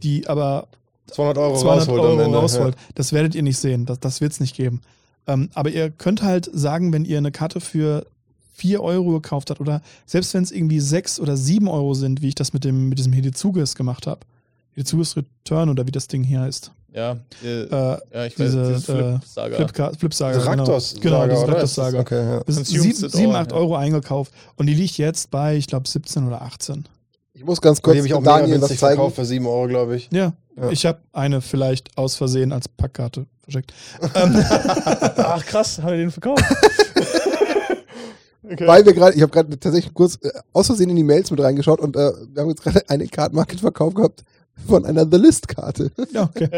die 0.03 0.27
aber 0.27 0.69
200 1.12 1.39
Euro 1.39 1.56
200 1.60 1.81
rausholt 1.89 2.01
Euro 2.02 2.20
Ende. 2.20 2.39
rausholt. 2.39 2.76
Das 2.94 3.12
werdet 3.12 3.35
ihr 3.35 3.43
nicht 3.43 3.59
sehen. 3.59 3.86
Das, 3.86 4.01
das 4.01 4.20
wird 4.20 4.32
es 4.32 4.40
nicht 4.40 4.56
geben. 4.56 4.81
Ähm, 5.26 5.48
aber 5.55 5.70
ihr 5.70 5.90
könnt 5.90 6.22
halt 6.22 6.51
sagen, 6.52 6.93
wenn 6.93 7.05
ihr 7.05 7.18
eine 7.18 7.31
Karte 7.32 7.60
für 7.60 8.06
4 8.56 8.82
Euro 8.82 9.12
gekauft 9.12 9.51
habt 9.51 9.60
oder 9.60 9.81
selbst 10.06 10.32
wenn 10.35 10.43
es 10.44 10.51
irgendwie 10.52 10.81
6 10.81 11.18
oder 11.20 11.36
7 11.36 11.66
Euro 11.68 11.94
sind, 11.94 12.22
wie 12.22 12.28
ich 12.28 12.35
das 12.35 12.52
mit, 12.52 12.64
dem, 12.64 12.89
mit 12.89 12.98
diesem 12.98 13.12
Hidezuges 13.12 13.74
gemacht 13.74 14.06
habe. 14.06 14.20
Hidezuges 14.74 15.16
Return 15.16 15.68
oder 15.70 15.86
wie 15.86 15.93
das 15.93 16.09
Ding 16.09 16.22
hier 16.24 16.40
heißt. 16.40 16.70
Ja, 16.93 17.16
äh, 17.44 17.62
Äh, 17.62 17.68
ja 17.70 17.98
ich 18.26 18.39
weiß, 18.39 18.47
diese, 18.47 18.66
dieses 18.68 18.85
Flip-Saga. 18.85 19.56
Flipka- 19.56 19.98
Flipsaga. 19.98 20.39
Ja. 20.39 20.44
Raktos 20.44 20.94
Genau, 21.01 21.22
genau 21.22 21.26
diese 21.32 21.44
oder? 21.44 21.52
Raktos-Saga. 21.55 22.01
Okay, 22.01 22.24
ja. 22.35 22.39
Bis 22.44 22.56
Consumed 22.56 22.82
7, 22.97 23.06
it 23.06 23.12
7 23.12 23.31
all, 23.31 23.36
8 23.43 23.51
ja. 23.51 23.56
Euro 23.59 23.76
eingekauft 23.76 24.32
und 24.56 24.66
die 24.66 24.74
liegt 24.74 24.97
jetzt 24.98 25.31
bei, 25.31 25.56
ich 25.56 25.66
glaube, 25.66 25.89
17 25.89 26.26
oder 26.26 26.43
18. 26.43 26.85
Ich 27.36 27.44
muss 27.44 27.61
ganz 27.61 27.82
kurz 27.82 27.97
ich 27.97 28.15
auch 28.15 28.23
Daniel 28.23 28.61
was 28.62 28.69
zeigen. 28.69 28.78
verkauft 28.97 29.16
für 29.16 29.24
7 29.24 29.44
Euro, 29.47 29.66
glaube 29.66 29.97
ich. 29.97 30.09
Ja, 30.12 30.35
Ja. 30.56 30.70
ich 30.70 30.86
habe 30.86 31.01
eine 31.12 31.40
vielleicht 31.40 31.97
aus 31.98 32.15
Versehen 32.15 32.52
als 32.52 32.69
Packkarte 32.69 33.27
verschickt. 33.43 33.74
ähm, 34.15 34.36
Ach 35.16 35.44
krass, 35.44 35.78
haben 35.82 35.90
wir 35.90 35.97
den 35.98 36.11
verkauft? 36.12 36.44
okay. 38.44 38.66
Weil 38.66 38.86
wir 38.86 38.93
gerade, 38.93 39.16
ich 39.16 39.23
habe 39.23 39.32
gerade 39.32 39.59
tatsächlich 39.59 39.93
kurz 39.93 40.16
äh, 40.23 40.31
aus 40.52 40.66
Versehen 40.66 40.90
in 40.90 40.97
die 40.97 41.02
Mails 41.02 41.31
mit 41.31 41.40
reingeschaut 41.40 41.81
und 41.81 41.97
äh, 41.97 42.12
wir 42.32 42.43
haben 42.43 42.51
jetzt 42.51 42.62
gerade 42.62 42.89
einen 42.89 43.11
Card 43.11 43.32
Market 43.32 43.61
Verkauf 43.61 43.94
gehabt 43.94 44.23
von 44.69 44.85
einer 44.85 45.05
The 45.11 45.16
List 45.16 45.48
Karte, 45.48 45.90
ja, 46.12 46.23
okay. 46.23 46.48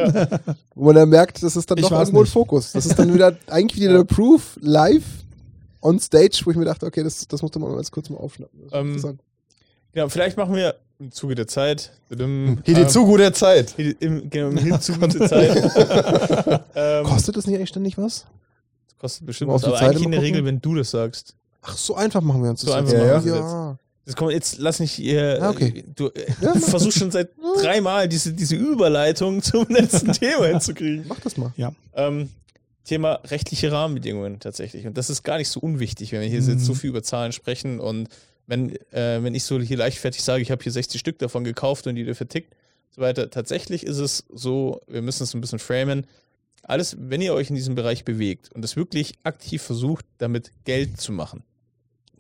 wo 0.75 0.85
man 0.85 0.97
dann 0.97 1.09
merkt, 1.09 1.43
das 1.43 1.57
ist 1.57 1.71
dann 1.71 1.79
Ich 1.79 1.85
doch 1.89 1.99
irgendwo 1.99 2.21
ein. 2.21 2.27
Fokus. 2.27 2.73
Das 2.73 2.85
ist 2.85 2.99
dann 2.99 3.15
wieder 3.15 3.35
eigentlich 3.47 3.81
wieder 3.81 3.95
der 3.95 4.05
Proof 4.05 4.59
live 4.61 5.05
on 5.81 5.99
stage, 5.99 6.43
wo 6.45 6.51
ich 6.51 6.59
mir 6.59 6.67
dachte, 6.67 6.85
okay, 6.85 7.03
das, 7.03 7.27
das 7.27 7.41
musste 7.41 7.59
man 7.59 7.71
mal 7.71 7.77
ganz 7.77 7.91
kurz 7.91 8.11
mal 8.11 8.19
aufschnappen. 8.19 8.61
Ähm. 8.73 9.19
Genau, 9.97 10.11
vielleicht 10.11 10.37
machen 10.37 10.55
wir 10.55 10.75
im 10.99 11.11
Zuge 11.11 11.35
der 11.35 11.47
Zeit. 11.47 11.91
ähm, 12.11 12.59
Hier 12.67 12.75
die 12.75 12.87
Zugu 12.87 13.17
der 13.17 13.33
Zeit. 13.33 13.73
Im, 13.79 14.29
genau, 14.29 14.49
im 14.51 14.79
Zuge 14.83 15.09
der 15.09 15.27
Zeit. 15.27 16.61
ähm, 16.75 17.05
Kostet 17.05 17.35
das 17.35 17.47
nicht 17.47 17.57
eigentlich 17.57 17.71
ständig 17.71 17.97
was? 17.97 18.27
kostet 18.99 19.27
bestimmt 19.27 19.53
was, 19.53 19.65
aber 19.65 19.77
Zeit 19.79 19.89
eigentlich 19.93 20.05
in 20.05 20.11
der 20.11 20.21
Regel, 20.21 20.45
wenn 20.45 20.61
du 20.61 20.75
das 20.75 20.91
sagst. 20.91 21.35
Ach, 21.63 21.75
so 21.79 21.95
einfach 21.95 22.21
machen 22.21 22.43
wir 22.43 22.51
uns 22.51 22.61
So 22.61 22.67
das. 22.67 22.77
einfach 22.77 22.93
jetzt. 22.93 23.05
machen 23.07 23.25
wir 23.25 23.33
ja. 23.37 23.41
das 23.41 23.51
ja. 23.53 23.79
Das 24.05 24.17
kommt, 24.17 24.33
jetzt 24.33 24.59
lass 24.59 24.81
nicht 24.81 24.99
ihr. 24.99 25.39
Ja, 25.39 25.49
okay. 25.49 25.85
Du, 25.97 26.09
äh, 26.09 26.27
Ja, 26.43 26.53
versuchst 26.57 26.99
schon 26.99 27.11
seit 27.11 27.31
dreimal 27.63 28.07
diese, 28.07 28.35
diese 28.35 28.55
Überleitung 28.55 29.41
zum 29.41 29.67
letzten 29.71 30.13
Thema 30.13 30.45
hinzukriegen. 30.49 31.07
Mach 31.09 31.21
das 31.21 31.39
mal. 31.39 31.55
Ähm, 31.95 32.29
Thema 32.85 33.15
rechtliche 33.25 33.73
Rahmenbedingungen 33.73 34.41
tatsächlich. 34.41 34.87
Und 34.87 34.99
das 34.99 35.09
ist 35.09 35.23
gar 35.23 35.39
nicht 35.39 35.49
so 35.49 35.59
unwichtig, 35.61 36.13
wenn 36.13 36.21
wir 36.21 36.29
hier 36.29 36.43
Mhm. 36.43 36.51
jetzt 36.51 36.67
so 36.67 36.75
viel 36.75 36.91
über 36.91 37.03
Zahlen 37.03 37.33
sprechen. 37.33 37.81
Und 37.81 38.09
wenn, 38.47 38.77
äh, 38.93 39.23
wenn 39.23 39.35
ich 39.35 39.45
so 39.45 39.61
hier 39.61 39.77
leichtfertig 39.77 40.23
sage, 40.23 40.43
ich 40.43 40.51
habe 40.51 40.63
hier 40.63 40.73
60 40.73 41.01
Stück 41.01 41.19
davon 41.19 41.45
gekauft 41.45 41.87
und 41.87 41.97
die 41.97 42.15
vertickt, 42.15 42.55
so 42.91 43.03
weiter. 43.03 43.31
Tatsächlich 43.31 43.85
ist 43.85 43.99
es 43.99 44.25
so, 44.29 44.81
wir 44.87 45.03
müssen 45.03 45.25
es 45.25 45.35
ein 45.35 45.41
bisschen 45.41 45.59
framen. 45.59 46.07
Alles, 46.63 46.97
wenn 46.99 47.21
ihr 47.21 47.35
euch 47.35 47.51
in 47.51 47.57
diesem 47.57 47.75
Bereich 47.75 48.05
bewegt 48.05 48.53
und 48.53 48.65
es 48.65 48.77
wirklich 48.77 49.15
aktiv 49.23 49.63
versucht, 49.63 50.05
damit 50.19 50.53
Geld 50.65 51.01
zu 51.01 51.13
machen, 51.13 51.45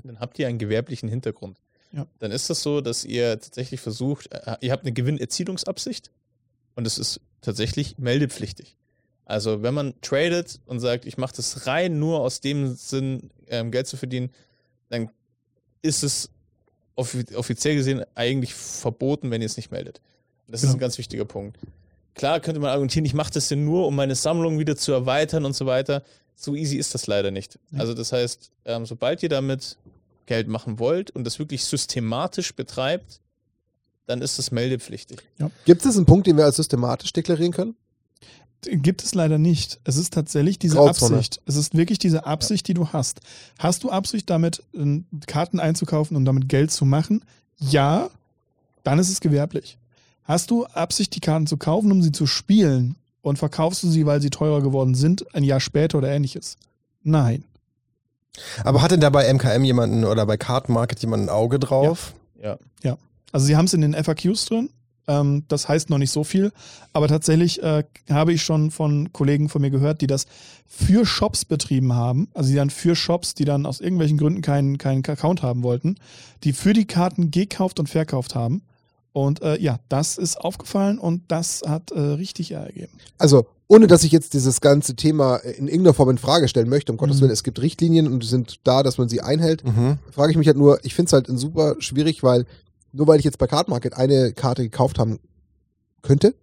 dann 0.04 0.20
habt 0.20 0.38
ihr 0.38 0.46
einen 0.46 0.58
gewerblichen 0.58 1.08
Hintergrund. 1.08 1.58
Ja. 1.92 2.06
Dann 2.18 2.30
ist 2.30 2.50
das 2.50 2.62
so, 2.62 2.80
dass 2.80 3.04
ihr 3.04 3.40
tatsächlich 3.40 3.80
versucht, 3.80 4.32
äh, 4.32 4.56
ihr 4.60 4.72
habt 4.72 4.84
eine 4.84 4.92
Gewinnerzielungsabsicht 4.92 6.10
und 6.74 6.86
es 6.86 6.98
ist 6.98 7.20
tatsächlich 7.40 7.98
meldepflichtig. 7.98 8.76
Also 9.24 9.62
wenn 9.62 9.74
man 9.74 9.94
tradet 10.02 10.60
und 10.66 10.78
sagt, 10.78 11.04
ich 11.04 11.18
mache 11.18 11.34
das 11.34 11.66
rein 11.66 11.98
nur 11.98 12.20
aus 12.20 12.40
dem 12.40 12.74
Sinn, 12.74 13.30
ähm, 13.48 13.72
Geld 13.72 13.88
zu 13.88 13.96
verdienen, 13.96 14.30
dann 14.88 15.10
ist 15.82 16.02
es 16.02 16.30
offi 16.94 17.24
offiziell 17.34 17.74
gesehen 17.76 18.04
eigentlich 18.14 18.54
verboten, 18.54 19.30
wenn 19.30 19.42
ihr 19.42 19.46
es 19.46 19.56
nicht 19.56 19.70
meldet. 19.70 20.00
Das 20.48 20.60
ist 20.60 20.68
Genau. 20.68 20.76
ein 20.76 20.80
ganz 20.80 20.98
wichtiger 20.98 21.24
Punkt. 21.24 21.58
Klar 22.14 22.40
könnte 22.40 22.60
man 22.60 22.70
argumentieren, 22.70 23.04
ich 23.04 23.14
mache 23.14 23.32
das 23.32 23.50
ja 23.50 23.56
nur, 23.56 23.86
um 23.86 23.94
meine 23.94 24.14
Sammlung 24.14 24.58
wieder 24.58 24.76
zu 24.76 24.92
erweitern 24.92 25.44
und 25.44 25.54
so 25.54 25.66
weiter. 25.66 26.02
So 26.34 26.54
easy 26.54 26.76
ist 26.76 26.94
das 26.94 27.06
leider 27.06 27.30
nicht. 27.30 27.58
Ja. 27.72 27.80
Also 27.80 27.92
das 27.94 28.12
heißt, 28.12 28.50
ähm, 28.64 28.86
sobald 28.86 29.22
ihr 29.22 29.28
damit 29.28 29.76
Geld 30.26 30.48
machen 30.48 30.78
wollt 30.78 31.10
und 31.10 31.24
das 31.24 31.38
wirklich 31.38 31.64
systematisch 31.64 32.54
betreibt, 32.54 33.20
dann 34.06 34.22
ist 34.22 34.38
das 34.38 34.50
meldepflichtig. 34.50 35.18
Gibt 35.64 35.84
es 35.84 35.96
einen 35.96 36.06
Punkt, 36.06 36.26
den 36.26 36.36
wir 36.36 36.44
als 36.44 36.56
systematisch 36.56 37.12
deklarieren 37.12 37.52
können? 37.52 37.76
Gibt 38.70 39.02
es 39.02 39.14
leider 39.14 39.38
nicht. 39.38 39.80
Es 39.84 39.96
ist 39.96 40.12
tatsächlich 40.12 40.58
diese 40.58 40.76
Grauzone. 40.76 41.16
Absicht. 41.16 41.40
Es 41.46 41.56
ist 41.56 41.76
wirklich 41.76 41.98
diese 41.98 42.26
Absicht, 42.26 42.68
die 42.68 42.74
du 42.74 42.88
hast. 42.88 43.20
Hast 43.58 43.84
du 43.84 43.90
Absicht, 43.90 44.28
damit 44.30 44.62
äh, 44.74 45.02
Karten 45.26 45.60
einzukaufen 45.60 46.16
und 46.16 46.24
damit 46.24 46.48
Geld 46.48 46.70
zu 46.70 46.84
machen? 46.84 47.24
Ja, 47.58 48.10
dann 48.84 48.98
ist 48.98 49.08
es 49.08 49.20
gewerblich. 49.20 49.78
Hast 50.24 50.50
du 50.50 50.66
Absicht, 50.66 51.14
die 51.14 51.20
Karten 51.20 51.46
zu 51.46 51.56
kaufen, 51.56 51.92
um 51.92 52.02
sie 52.02 52.12
zu 52.12 52.26
spielen 52.26 52.96
und 53.22 53.38
verkaufst 53.38 53.82
du 53.82 53.88
sie, 53.88 54.06
weil 54.06 54.20
sie 54.20 54.30
teurer 54.30 54.60
geworden 54.60 54.94
sind, 54.94 55.34
ein 55.34 55.44
Jahr 55.44 55.60
später 55.60 55.98
oder 55.98 56.08
ähnliches? 56.08 56.56
Nein. 57.02 57.44
Aber 58.64 58.82
hat 58.82 58.90
denn 58.90 59.00
da 59.00 59.10
bei 59.10 59.32
MKM 59.32 59.64
jemanden 59.64 60.04
oder 60.04 60.26
bei 60.26 60.36
Card 60.36 60.68
Market 60.68 61.00
jemand 61.00 61.24
ein 61.24 61.28
Auge 61.28 61.58
drauf? 61.58 62.14
Ja. 62.42 62.58
Also 63.36 63.48
sie 63.48 63.56
haben 63.56 63.66
es 63.66 63.74
in 63.74 63.82
den 63.82 63.92
FAQs 63.92 64.46
drin. 64.46 64.70
Ähm, 65.08 65.44
das 65.48 65.68
heißt 65.68 65.88
noch 65.90 65.98
nicht 65.98 66.10
so 66.10 66.24
viel, 66.24 66.52
aber 66.92 67.06
tatsächlich 67.08 67.62
äh, 67.62 67.84
habe 68.10 68.32
ich 68.32 68.42
schon 68.42 68.70
von 68.70 69.12
Kollegen 69.12 69.48
von 69.48 69.62
mir 69.62 69.70
gehört, 69.70 70.00
die 70.00 70.06
das 70.06 70.26
für 70.66 71.06
Shops 71.06 71.44
betrieben 71.44 71.92
haben. 71.92 72.28
Also 72.34 72.50
die 72.50 72.56
dann 72.56 72.70
für 72.70 72.96
Shops, 72.96 73.34
die 73.34 73.44
dann 73.44 73.66
aus 73.66 73.80
irgendwelchen 73.80 74.18
Gründen 74.18 74.42
keinen, 74.42 74.78
keinen 74.78 75.04
Account 75.06 75.42
haben 75.42 75.62
wollten, 75.62 75.96
die 76.44 76.52
für 76.52 76.72
die 76.72 76.86
Karten 76.86 77.30
gekauft 77.30 77.78
und 77.78 77.88
verkauft 77.88 78.34
haben. 78.34 78.62
Und 79.12 79.40
äh, 79.40 79.58
ja, 79.58 79.78
das 79.88 80.18
ist 80.18 80.36
aufgefallen 80.38 80.98
und 80.98 81.22
das 81.28 81.62
hat 81.66 81.90
äh, 81.90 81.98
richtig 81.98 82.50
Ärger 82.52 82.66
gegeben. 82.72 82.98
Also, 83.16 83.46
ohne 83.66 83.86
dass 83.86 84.04
ich 84.04 84.12
jetzt 84.12 84.34
dieses 84.34 84.60
ganze 84.60 84.94
Thema 84.94 85.36
in 85.36 85.68
irgendeiner 85.68 85.94
Form 85.94 86.10
in 86.10 86.18
Frage 86.18 86.48
stellen 86.48 86.68
möchte, 86.68 86.92
um 86.92 86.98
Gottes 86.98 87.16
Mhm. 87.16 87.20
Willen, 87.22 87.32
es 87.32 87.42
gibt 87.42 87.62
Richtlinien 87.62 88.12
und 88.12 88.22
die 88.22 88.26
sind 88.26 88.60
da, 88.64 88.82
dass 88.82 88.98
man 88.98 89.08
sie 89.08 89.22
einhält. 89.22 89.64
Mhm. 89.64 89.98
frage 90.10 90.32
ich 90.32 90.36
mich 90.36 90.46
halt 90.48 90.58
nur, 90.58 90.84
ich 90.84 90.94
finde 90.94 91.06
es 91.06 91.12
halt 91.14 91.26
super 91.28 91.76
schwierig, 91.78 92.22
weil 92.22 92.44
nur 92.96 93.06
weil 93.06 93.18
ich 93.18 93.24
jetzt 93.24 93.38
bei 93.38 93.46
Card 93.46 93.68
Market 93.68 93.94
eine 93.94 94.32
Karte 94.32 94.62
gekauft 94.62 94.98
haben 94.98 95.18
könnte, 96.02 96.34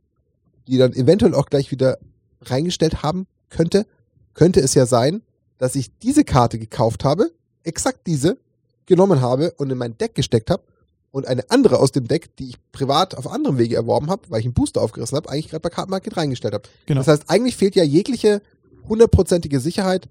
die 0.67 0.77
dann 0.77 0.93
eventuell 0.93 1.33
auch 1.33 1.47
gleich 1.47 1.71
wieder 1.71 1.97
reingestellt 2.41 3.03
haben 3.03 3.27
könnte, 3.49 3.85
könnte 4.33 4.59
es 4.59 4.73
ja 4.73 4.85
sein, 4.85 5.21
dass 5.57 5.75
ich 5.75 5.97
diese 5.99 6.23
Karte 6.23 6.59
gekauft 6.59 7.03
habe, 7.03 7.31
exakt 7.63 8.07
diese, 8.07 8.37
genommen 8.85 9.21
habe 9.21 9.51
und 9.57 9.71
in 9.71 9.77
mein 9.77 9.97
Deck 9.97 10.15
gesteckt 10.15 10.49
habe 10.49 10.63
und 11.11 11.27
eine 11.27 11.49
andere 11.49 11.79
aus 11.79 11.91
dem 11.91 12.07
Deck, 12.07 12.35
die 12.37 12.49
ich 12.49 12.71
privat 12.71 13.15
auf 13.15 13.27
anderem 13.27 13.57
Wege 13.57 13.75
erworben 13.75 14.09
habe, 14.09 14.23
weil 14.29 14.39
ich 14.39 14.45
einen 14.45 14.53
Booster 14.53 14.81
aufgerissen 14.81 15.15
habe, 15.15 15.29
eigentlich 15.29 15.49
gerade 15.49 15.61
bei 15.61 15.69
Card 15.69 15.89
Market 15.89 16.17
reingestellt 16.17 16.53
habe. 16.53 16.67
Genau. 16.85 16.99
Das 16.99 17.07
heißt, 17.07 17.29
eigentlich 17.29 17.55
fehlt 17.55 17.75
ja 17.75 17.83
jegliche 17.83 18.41
hundertprozentige 18.87 19.59
Sicherheit, 19.59 20.09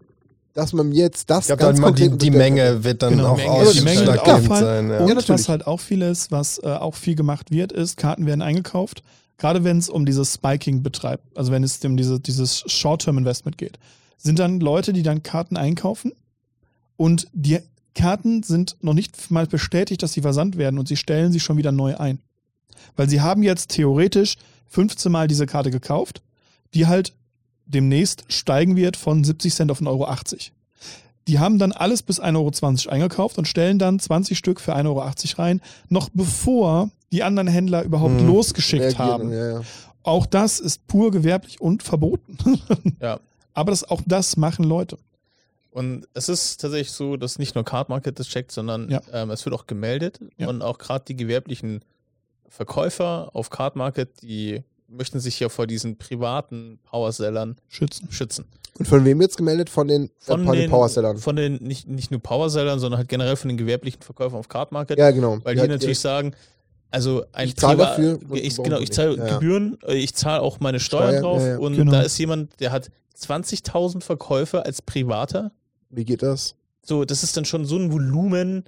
dass 0.55 0.73
man 0.73 0.93
jetzt 0.93 1.31
das 1.31 1.49
Ich 1.49 1.57
glaube, 1.57 1.81
dann 1.81 1.95
die, 1.95 2.17
die 2.17 2.31
Menge 2.31 2.85
wird 2.85 3.03
dann 3.03 3.17
Genau. 3.17 3.33
auch 3.33 3.37
Menge. 3.37 3.51
Also 3.51 3.73
die 3.73 3.81
Menge 3.81 4.01
wird 4.07 4.19
ausschlaggebend 4.19 4.59
sein. 4.59 4.91
Ja. 4.91 4.99
Und 4.99 5.09
Ja, 5.09 5.29
was 5.29 5.49
halt 5.49 5.67
auch 5.67 5.81
viel 5.81 6.03
ist, 6.03 6.31
was 6.31 6.59
äh, 6.59 6.67
auch 6.67 6.95
viel 6.95 7.15
gemacht 7.15 7.51
wird, 7.51 7.73
ist, 7.73 7.97
Karten 7.97 8.27
werden 8.27 8.43
eingekauft, 8.43 9.03
gerade 9.39 9.65
wenn 9.65 9.79
es 9.79 9.89
um 9.89 10.05
dieses 10.05 10.35
Spiking 10.35 10.83
betreibt, 10.83 11.37
also 11.37 11.53
wenn 11.53 11.65
es 11.65 11.83
um 11.85 11.97
diese, 11.97 12.21
dieses 12.21 12.65
Short-Term-Investment 12.67 13.57
geht, 13.59 13.79
sind 14.19 14.39
dann 14.39 14.61
Leute, 14.61 14.93
die 14.93 15.03
dann 15.03 15.23
Karten 15.23 15.57
einkaufen 15.57 16.13
und 16.97 17.27
die 17.33 17.59
Karten 17.95 18.43
sind 18.43 18.77
noch 18.81 18.95
nicht 18.95 19.31
mal 19.31 19.47
bestätigt, 19.47 20.03
dass 20.03 20.13
sie 20.13 20.23
versandt 20.23 20.57
werden 20.57 20.79
und 20.79 20.89
sie 20.89 20.97
stellen 20.97 21.33
sie 21.33 21.41
schon 21.41 21.57
wieder 21.57 21.73
neu 21.73 21.97
ein. 21.97 22.21
Weil 22.97 23.09
sie 23.09 23.21
haben 23.21 23.43
jetzt 23.43 23.71
theoretisch 23.71 24.37
15 24.69 25.13
Mal 25.13 25.29
diese 25.29 25.47
Karte 25.47 25.71
gekauft, 25.71 26.23
die 26.75 26.87
halt 26.87 27.13
demnächst 27.73 28.25
steigen 28.29 28.77
wird 28.77 28.97
von 28.97 29.25
70 29.25 29.55
Cent 29.55 29.71
auf 29.71 29.81
1,80 29.81 29.87
Euro. 29.89 30.07
Die 31.29 31.39
haben 31.39 31.59
dann 31.59 31.73
alles 31.73 32.03
bis 32.03 32.21
1,20 32.21 32.87
Euro 32.87 32.91
eingekauft 32.95 33.39
und 33.39 33.47
stellen 33.47 33.79
dann 33.79 33.99
20 33.99 34.37
Stück 34.37 34.61
für 34.61 34.75
1,80 34.75 34.87
Euro 34.87 35.43
rein, 35.43 35.61
noch 35.89 36.09
bevor 36.13 36.91
die 37.13 37.23
anderen 37.23 37.47
Händler 37.49 37.83
überhaupt 37.83 38.21
Mhm. 38.21 38.27
losgeschickt 38.27 38.99
haben. 38.99 39.31
Ja, 39.33 39.53
ja. 39.55 39.61
Auch 40.03 40.27
das 40.27 40.59
ist 40.59 40.87
pur 40.89 41.11
gewerblich 41.13 41.61
und 41.61 41.83
verboten. 41.83 42.39
Ja. 43.01 43.21
Aber 43.55 43.71
das, 43.71 43.85
auch 43.85 44.01
das 44.07 44.37
machen 44.37 44.65
Leute. 44.65 44.99
Und 45.71 46.09
es 46.15 46.29
ist 46.29 46.61
tatsächlich 46.61 46.91
so, 46.91 47.17
dass 47.17 47.39
nicht 47.39 47.55
nur 47.55 47.65
Card 47.65 47.89
Market 47.89 48.19
das 48.19 48.29
checkt, 48.29 48.51
sondern 48.51 48.91
Ja. 48.91 49.01
ähm, 49.13 49.31
es 49.31 49.45
wird 49.45 49.55
auch 49.55 49.67
gemeldet 49.67 50.19
Ja. 50.39 50.49
und 50.49 50.63
auch 50.63 50.79
gerade 50.79 51.05
die 51.07 51.17
gewerblichen 51.17 51.83
Verkäufer 52.49 53.31
auf 53.33 53.51
Card 53.51 53.77
Market, 53.77 54.23
die 54.23 54.63
möchten 54.93 55.19
sich 55.21 55.39
ja 55.41 55.49
vor 55.49 55.67
diesen 55.67 55.97
privaten 55.97 56.79
Powersellern 56.85 57.57
Schützen. 57.69 58.11
schützen. 58.11 58.45
Und 58.79 58.87
von 58.87 59.05
wem 59.05 59.21
jetzt 59.21 59.37
gemeldet? 59.37 59.69
Von 59.69 59.89
den, 59.89 60.11
Von 60.19 60.43
äh, 60.43 60.45
von 60.47 60.53
den 60.55 60.63
den 60.63 60.71
Powersellern. 60.71 61.19
Von 61.19 61.37
den, 61.37 61.57
nicht, 61.57 61.89
nicht 61.89 62.11
nur 62.11 62.21
Powersellern, 62.21 62.79
sondern 62.79 62.99
halt 62.99 63.09
generell 63.09 63.37
von 63.37 63.49
den 63.49 63.57
gewerblichen 63.59 64.01
Verkäufern 64.03 64.39
auf 64.39 64.49
Card 64.49 64.73
Market. 64.73 64.99
Ja, 64.99 65.11
genau. 65.11 65.39
Weil 65.43 65.55
die 65.57 65.61
halt 65.61 65.71
natürlich 65.71 65.99
sagen, 65.99 66.35
also 66.91 67.25
ein 67.33 67.49
Ich 67.49 67.57
zahl 67.57 67.75
Priva- 67.77 67.85
dafür 67.85 68.19
ich, 68.33 68.57
genau, 68.57 68.79
ich 68.81 68.91
zahle 68.93 69.17
Ja. 69.17 69.35
Gebühren, 69.35 69.79
äh, 69.87 69.95
ich 69.95 70.15
zahle 70.15 70.41
auch 70.43 70.61
meine 70.61 70.81
Steuern 70.81 71.09
Steuern, 71.11 71.23
drauf 71.23 71.43
ja, 71.43 71.49
ja. 71.49 71.59
und 71.59 71.77
Genau. 71.77 71.93
da 71.93 72.03
ist 72.03 72.17
jemand, 72.19 72.59
der 72.61 72.73
hat 72.73 72.91
20.000 73.19 74.03
Verkäufe 74.03 74.65
als 74.65 74.83
Privater. 74.83 75.53
Wie 75.91 76.05
geht 76.05 76.23
das? 76.23 76.55
So, 76.85 77.05
das 77.05 77.23
ist 77.23 77.37
dann 77.37 77.45
schon 77.45 77.65
so 77.65 77.77
ein 77.77 77.93
Volumen 77.93 78.65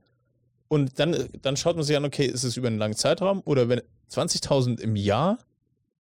und 0.69 0.99
dann, 0.99 1.17
dann 1.43 1.57
schaut 1.57 1.77
man 1.77 1.85
sich 1.85 1.97
an, 1.97 2.05
okay, 2.05 2.27
ist 2.27 2.45
es 2.45 2.57
über 2.57 2.69
einen 2.69 2.79
langen 2.79 2.95
Zeitraum 2.97 3.43
oder 3.45 3.69
wenn 3.69 3.81
20.000 4.13 4.81
im 4.81 4.97
Jahr, 4.97 5.39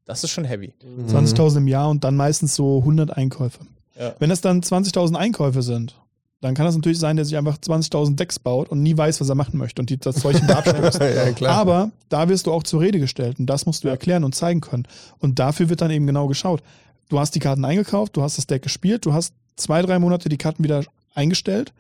das 0.05 0.23
ist 0.23 0.31
schon 0.31 0.45
heavy. 0.45 0.73
Mhm. 0.83 1.07
20.000 1.07 1.57
im 1.57 1.67
Jahr 1.67 1.89
und 1.89 2.03
dann 2.03 2.15
meistens 2.15 2.55
so 2.55 2.79
100 2.79 3.15
Einkäufe. 3.15 3.59
Ja. 3.99 4.13
Wenn 4.19 4.31
es 4.31 4.41
dann 4.41 4.61
20.000 4.61 5.15
Einkäufe 5.15 5.61
sind, 5.61 5.99
dann 6.41 6.55
kann 6.55 6.65
das 6.65 6.75
natürlich 6.75 6.99
sein, 6.99 7.15
dass 7.15 7.29
sich 7.29 7.37
einfach 7.37 7.57
20.000 7.57 8.15
Decks 8.17 8.37
baut 8.37 8.67
und 8.67 8.83
nie 8.83 8.97
weiß, 8.97 9.21
was 9.21 9.29
er 9.29 9.35
machen 9.35 9.57
möchte 9.57 9.81
und 9.81 9.89
die 9.89 9.97
das 9.97 10.15
Zeug 10.17 10.41
wieder 10.43 10.57
abstößt. 10.57 10.99
ja, 10.99 11.31
klar. 11.31 11.55
Aber 11.57 11.91
da 12.09 12.27
wirst 12.27 12.47
du 12.47 12.51
auch 12.51 12.63
zur 12.63 12.81
Rede 12.81 12.99
gestellt 12.99 13.39
und 13.39 13.45
das 13.45 13.65
musst 13.65 13.83
du 13.83 13.87
Ja. 13.87 13.93
erklären 13.93 14.23
und 14.25 14.35
zeigen 14.35 14.59
können. 14.59 14.85
Und 15.19 15.39
dafür 15.39 15.69
wird 15.69 15.79
dann 15.81 15.91
eben 15.91 16.05
genau 16.05 16.27
geschaut. 16.27 16.61
Du 17.07 17.19
hast 17.19 17.33
die 17.35 17.39
Karten 17.39 17.63
eingekauft, 17.63 18.17
du 18.17 18.23
hast 18.23 18.37
das 18.37 18.47
Deck 18.47 18.61
gespielt, 18.63 19.05
du 19.05 19.13
hast 19.13 19.33
zwei, 19.55 19.81
drei 19.83 19.99
Monate 19.99 20.27
die 20.27 20.37
Karten 20.37 20.63
wieder 20.63 20.83
eingestellt. 21.13 21.71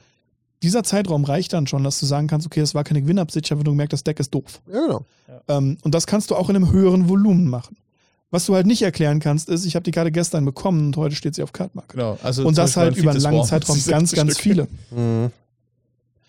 Dieser 0.61 0.83
Zeitraum 0.83 1.25
reicht 1.25 1.51
dann 1.51 1.67
schon, 1.67 1.83
dass 1.83 1.99
du 1.99 2.05
sagen 2.05 2.27
kannst, 2.27 2.47
okay, 2.47 2.61
das 2.61 2.73
war 2.73 2.85
keine 2.85 3.01
Gewinnabsicht, 3.01 3.45
ich 3.47 3.51
habe 3.51 3.63
nur 3.65 3.73
gemerkt, 3.73 3.91
das 3.91 4.05
Deck 4.05 4.19
ist 4.21 4.33
doof. 4.33 4.61
Ja, 4.71 4.79
genau. 4.79 5.05
Ähm, 5.49 5.77
und 5.81 5.93
das 5.93 6.07
kannst 6.07 6.31
du 6.31 6.35
auch 6.35 6.49
in 6.49 6.55
einem 6.55 6.71
höheren 6.71 7.09
Volumen 7.09 7.49
machen. 7.49 7.75
Was 8.33 8.47
du 8.47 8.55
halt 8.55 8.65
nicht 8.65 8.81
erklären 8.81 9.19
kannst, 9.19 9.47
ist, 9.47 9.63
ich 9.63 9.75
habe 9.75 9.83
die 9.83 9.91
Karte 9.91 10.11
gestern 10.11 10.43
bekommen 10.43 10.87
und 10.87 10.97
heute 10.97 11.15
steht 11.15 11.35
sie 11.35 11.43
auf 11.43 11.51
Cardmark. 11.53 11.89
Genau. 11.89 12.17
Also 12.23 12.47
Und 12.47 12.57
das 12.57 12.75
halt 12.75 12.97
über 12.97 13.11
einen 13.11 13.19
langen 13.19 13.45
Swarm, 13.45 13.61
Zeitraum 13.61 13.77
ganz, 13.87 14.11
ganz 14.11 14.31
Stück. 14.31 14.41
viele. 14.41 14.67
Mhm. 14.89 15.31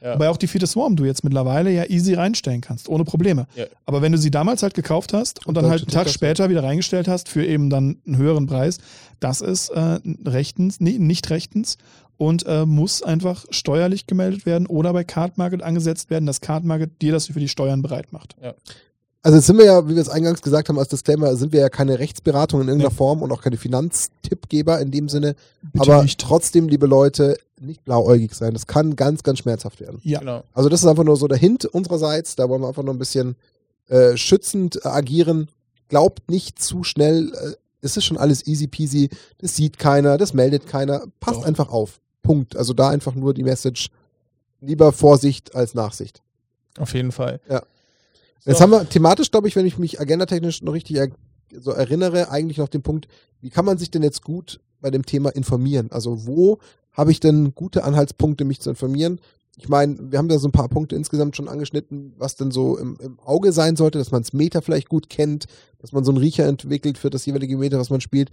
Ja. 0.03 0.13
Wobei 0.13 0.29
auch 0.29 0.37
die 0.37 0.47
Fete 0.47 0.67
Swarm 0.67 0.97
du 0.97 1.07
jetzt 1.07 1.25
mittlerweile 1.25 1.71
ja 1.71 1.87
easy 1.87 2.13
reinstellen 2.13 2.61
kannst, 2.61 2.91
ohne 2.91 3.05
Probleme. 3.05 3.47
Ja. 3.57 3.65
Aber 3.87 4.03
wenn 4.03 4.13
du 4.13 4.19
sie 4.19 4.31
damals 4.31 4.63
halt 4.63 4.75
gekauft 4.75 5.15
hast 5.15 5.47
und 5.47 5.57
dann 5.57 5.65
halt 5.65 5.81
einen 5.81 5.93
Tag 5.93 6.11
später 6.11 6.51
wieder 6.51 6.63
reingestellt 6.63 7.09
hast 7.09 7.31
für 7.31 7.43
eben 7.43 7.71
dann 7.71 7.97
einen 8.07 8.19
höheren 8.19 8.45
Preis, 8.45 8.77
das 9.19 9.41
ist 9.41 9.71
äh, 9.71 9.99
rechtens, 10.27 10.81
nee, 10.81 10.99
nicht 10.99 11.31
rechtens 11.31 11.79
und 12.19 12.45
äh, 12.47 12.67
muss 12.67 13.03
einfach 13.03 13.47
steuerlich 13.49 14.07
gemeldet 14.07 14.45
werden 14.45 14.67
oder 14.67 14.93
bei 14.93 15.05
Card 15.05 15.39
Market 15.39 15.63
angesetzt 15.63 16.11
werden, 16.11 16.27
dass 16.27 16.43
Card 16.43 16.65
Market 16.65 17.01
dir 17.01 17.13
das 17.13 17.29
für 17.29 17.41
die 17.41 17.49
Steuern 17.49 17.81
bereit 17.81 18.13
macht. 18.13 18.37
Also 19.25 19.39
jetzt 19.39 19.47
sind 19.47 19.57
wir 19.57 19.65
ja, 19.65 19.89
wie 19.89 19.95
wir 19.95 20.03
es 20.03 20.11
eingangs 20.11 20.43
gesagt 20.43 20.69
haben, 20.69 20.79
als 20.79 20.89
Disclaimer, 20.89 21.35
sind 21.35 21.51
wir 21.55 21.61
ja 21.61 21.71
keine 21.71 21.99
Rechtsberatung 21.99 22.61
in 22.61 22.69
irgendeiner 22.69 22.91
Nee. 22.91 22.97
Form 22.97 23.23
und 23.23 23.33
auch 23.33 23.41
keine 23.41 23.57
Finanztippgeber 23.57 24.79
in 24.81 24.91
dem 24.91 25.09
Sinne. 25.09 25.35
Bitte 25.63 25.93
aber 25.95 26.03
nicht. 26.03 26.21
trotzdem, 26.21 26.69
liebe 26.69 26.85
Leute, 26.87 27.39
nicht 27.59 27.83
blauäugig 27.87 28.35
sein. 28.35 28.53
Das 28.53 28.67
kann 28.67 28.97
ganz, 28.97 29.23
ganz 29.23 29.39
schmerzhaft 29.39 29.81
werden. 29.81 29.99
Ja. 30.05 30.19
Genau. 30.19 30.45
Also 30.53 30.69
das 30.69 30.83
ist 30.83 30.87
einfach 30.87 31.05
nur 31.05 31.17
so 31.17 31.27
der 31.27 31.39
Hint 31.39 31.65
unsererseits. 31.65 32.37
Da 32.37 32.51
wollen 32.51 32.61
wir 32.61 32.69
einfach 32.69 32.83
nur 32.83 32.93
ein 32.93 32.99
bisschen 32.99 33.37
äh, 33.89 34.15
schützend 34.19 34.85
äh, 34.85 34.89
agieren. 34.89 35.49
Glaubt 35.89 36.31
nicht 36.31 36.61
zu 36.61 36.85
schnell. 36.85 37.33
Äh, 37.33 37.55
es 37.81 37.97
ist 37.97 38.05
schon 38.05 38.19
alles 38.19 38.47
easy 38.47 38.67
peasy. 38.67 39.09
Das 39.39 39.57
sieht 39.57 39.79
keiner, 39.79 40.19
das 40.19 40.35
meldet 40.35 40.67
keiner. 40.67 41.05
Passt 41.21 41.41
Doch. 41.41 41.47
einfach 41.47 41.71
auf. 41.71 41.99
Punkt. 42.23 42.57
Also 42.57 42.75
da 42.75 42.91
einfach 42.91 43.15
nur 43.15 43.33
die 43.33 43.43
Message. 43.43 43.89
Lieber 44.61 44.93
Vorsicht 44.93 45.55
als 45.55 45.73
Nachsicht. 45.75 46.21
Auf 46.79 46.93
jeden 46.93 47.13
Fall. 47.13 47.41
Jetzt 48.45 48.61
haben 48.61 48.73
wir 48.73 48.89
thematisch, 48.89 49.31
glaube 49.31 49.49
ich, 49.49 49.57
wenn 49.57 49.67
ich 49.67 49.79
mich 49.79 50.01
agendatechnisch 50.01 50.63
noch 50.63 50.75
richtig 50.75 50.97
er 50.97 51.09
so 51.61 51.71
erinnere, 51.71 52.31
eigentlich 52.31 52.59
noch 52.59 52.69
den 52.69 52.83
Punkt, 52.83 53.09
wie 53.41 53.51
kann 53.51 53.65
man 53.65 53.79
sich 53.79 53.91
denn 53.91 54.03
jetzt 54.03 54.23
gut 54.23 54.61
bei 54.81 54.91
dem 54.91 55.07
Thema 55.07 55.31
informieren? 55.31 55.91
Also 55.91 56.27
wo 56.27 56.59
habe 56.93 57.11
ich 57.11 57.21
denn 57.21 57.55
gute 57.55 57.85
Anhaltspunkte, 57.85 58.45
mich 58.45 58.61
zu 58.61 58.71
informieren? 58.71 59.21
Ich 59.57 59.69
meine, 59.69 59.97
wir 60.11 60.19
haben 60.19 60.29
da 60.29 60.39
so 60.39 60.49
ein 60.49 60.53
paar 60.53 60.69
Punkte 60.69 60.97
insgesamt 60.97 61.37
schon 61.37 61.49
angeschnitten, 61.49 62.15
was 62.19 62.35
denn 62.35 62.51
so 62.51 62.77
im, 62.77 62.97
im 63.01 63.21
Auge 63.21 63.53
sein 63.53 63.77
sollte, 63.77 63.99
dass 63.99 64.11
man 64.11 64.23
das 64.23 64.33
Meta 64.33 64.61
vielleicht 64.61 64.89
gut 64.89 65.09
kennt, 65.09 65.47
dass 65.79 65.93
man 65.93 66.05
so 66.05 66.11
einen 66.11 66.19
Riecher 66.19 66.47
entwickelt 66.47 66.99
für 66.99 67.11
das 67.11 67.25
jeweilige 67.27 67.57
Meta, 67.57 67.79
was 67.79 67.91
man 67.91 68.01
spielt. 68.01 68.31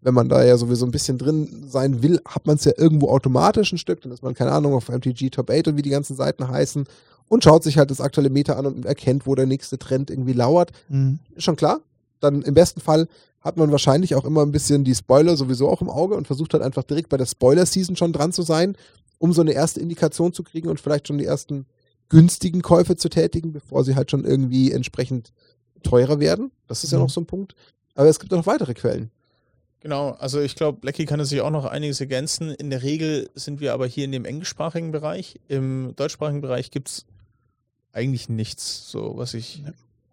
Wenn 0.00 0.14
man 0.14 0.28
da 0.28 0.42
ja 0.42 0.56
sowieso 0.56 0.86
ein 0.86 0.90
bisschen 0.90 1.18
drin 1.18 1.66
sein 1.68 2.02
will, 2.02 2.20
hat 2.26 2.46
man 2.46 2.56
es 2.56 2.64
ja 2.64 2.72
irgendwo 2.76 3.10
automatisch 3.10 3.72
ein 3.72 3.78
Stück, 3.78 4.00
dann 4.00 4.12
ist 4.12 4.22
man, 4.22 4.34
keine 4.34 4.52
Ahnung, 4.52 4.74
auf 4.74 4.88
MTG 4.88 5.30
Top 5.30 5.50
8 5.50 5.68
und 5.68 5.76
wie 5.76 5.82
die 5.82 5.90
ganzen 5.90 6.16
Seiten 6.16 6.48
heißen 6.48 6.86
und 7.32 7.42
schaut 7.42 7.62
sich 7.62 7.78
halt 7.78 7.90
das 7.90 8.02
aktuelle 8.02 8.28
Meta 8.28 8.56
an 8.56 8.66
und 8.66 8.84
erkennt, 8.84 9.26
wo 9.26 9.34
der 9.34 9.46
nächste 9.46 9.78
Trend 9.78 10.10
irgendwie 10.10 10.34
lauert. 10.34 10.70
Mhm. 10.90 11.18
Ist 11.34 11.44
schon 11.44 11.56
klar. 11.56 11.80
Dann 12.20 12.42
im 12.42 12.52
besten 12.52 12.82
Fall 12.82 13.08
hat 13.40 13.56
man 13.56 13.72
wahrscheinlich 13.72 14.14
auch 14.14 14.26
immer 14.26 14.42
ein 14.42 14.52
bisschen 14.52 14.84
die 14.84 14.94
Spoiler 14.94 15.34
sowieso 15.38 15.70
auch 15.70 15.80
im 15.80 15.88
Auge 15.88 16.14
und 16.14 16.26
versucht 16.26 16.52
halt 16.52 16.62
einfach 16.62 16.82
direkt 16.82 17.08
bei 17.08 17.16
der 17.16 17.24
Spoiler-Season 17.24 17.96
schon 17.96 18.12
dran 18.12 18.32
zu 18.34 18.42
sein, 18.42 18.76
um 19.16 19.32
so 19.32 19.40
eine 19.40 19.52
erste 19.52 19.80
Indikation 19.80 20.34
zu 20.34 20.42
kriegen 20.42 20.68
und 20.68 20.78
vielleicht 20.78 21.08
schon 21.08 21.16
die 21.16 21.24
ersten 21.24 21.64
günstigen 22.10 22.60
Käufe 22.60 22.96
zu 22.96 23.08
tätigen, 23.08 23.50
bevor 23.54 23.82
sie 23.82 23.96
halt 23.96 24.10
schon 24.10 24.26
irgendwie 24.26 24.70
entsprechend 24.70 25.32
teurer 25.82 26.20
werden. 26.20 26.50
Das 26.66 26.84
ist 26.84 26.90
ja 26.92 26.98
Mhm. 26.98 27.04
noch 27.04 27.10
so 27.10 27.22
ein 27.22 27.26
Punkt. 27.26 27.54
Aber 27.94 28.10
es 28.10 28.20
gibt 28.20 28.34
auch 28.34 28.36
noch 28.36 28.46
weitere 28.46 28.74
Quellen. 28.74 29.10
Genau, 29.80 30.10
also 30.10 30.38
ich 30.38 30.54
glaube, 30.54 30.80
Blackie 30.80 31.06
kann 31.06 31.24
sich 31.24 31.40
auch 31.40 31.50
noch 31.50 31.64
einiges 31.64 31.98
ergänzen. 31.98 32.50
In 32.50 32.68
der 32.68 32.82
Regel 32.82 33.30
sind 33.34 33.60
wir 33.62 33.72
aber 33.72 33.86
hier 33.86 34.04
in 34.04 34.12
dem 34.12 34.26
englischsprachigen 34.26 34.92
Bereich. 34.92 35.40
Im 35.48 35.94
deutschsprachigen 35.96 36.42
Bereich 36.42 36.70
gibt 36.70 36.88
es 36.90 37.06
eigentlich 37.92 38.28
nichts, 38.28 38.90
so 38.90 39.14
was 39.16 39.34
ich. 39.34 39.62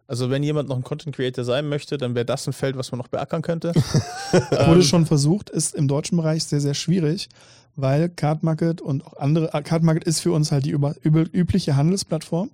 Also 0.08 0.30
wenn 0.32 0.42
jemand 0.42 0.70
noch 0.70 0.76
ein 0.76 0.84
Content 0.84 1.16
Creator 1.16 1.44
sein 1.44 1.70
möchte, 1.70 1.98
dann 1.98 2.16
wäre 2.16 2.26
das 2.26 2.48
ein 2.48 2.54
Feld, 2.54 2.76
was 2.78 2.92
man 2.92 2.98
noch 2.98 3.10
beackern 3.10 3.44
könnte. 3.44 3.74
Wurde 4.32 4.80
Ähm, 4.80 4.82
schon 4.82 5.06
versucht, 5.06 5.52
ist 5.52 5.76
im 5.76 5.88
deutschen 5.88 6.18
Bereich 6.18 6.44
sehr, 6.46 6.62
sehr 6.62 6.74
schwierig, 6.74 7.30
weil 7.76 8.10
Card 8.10 8.42
Market 8.42 8.82
und 8.82 9.06
auch 9.06 9.18
andere, 9.18 9.54
äh, 9.54 9.62
Card 9.62 9.84
Market 9.84 10.06
ist 10.06 10.22
für 10.22 10.32
uns 10.32 10.52
halt 10.52 10.66
die 10.66 10.72
über, 10.72 10.96
übliche 11.04 11.76
Handelsplattform. 11.76 12.50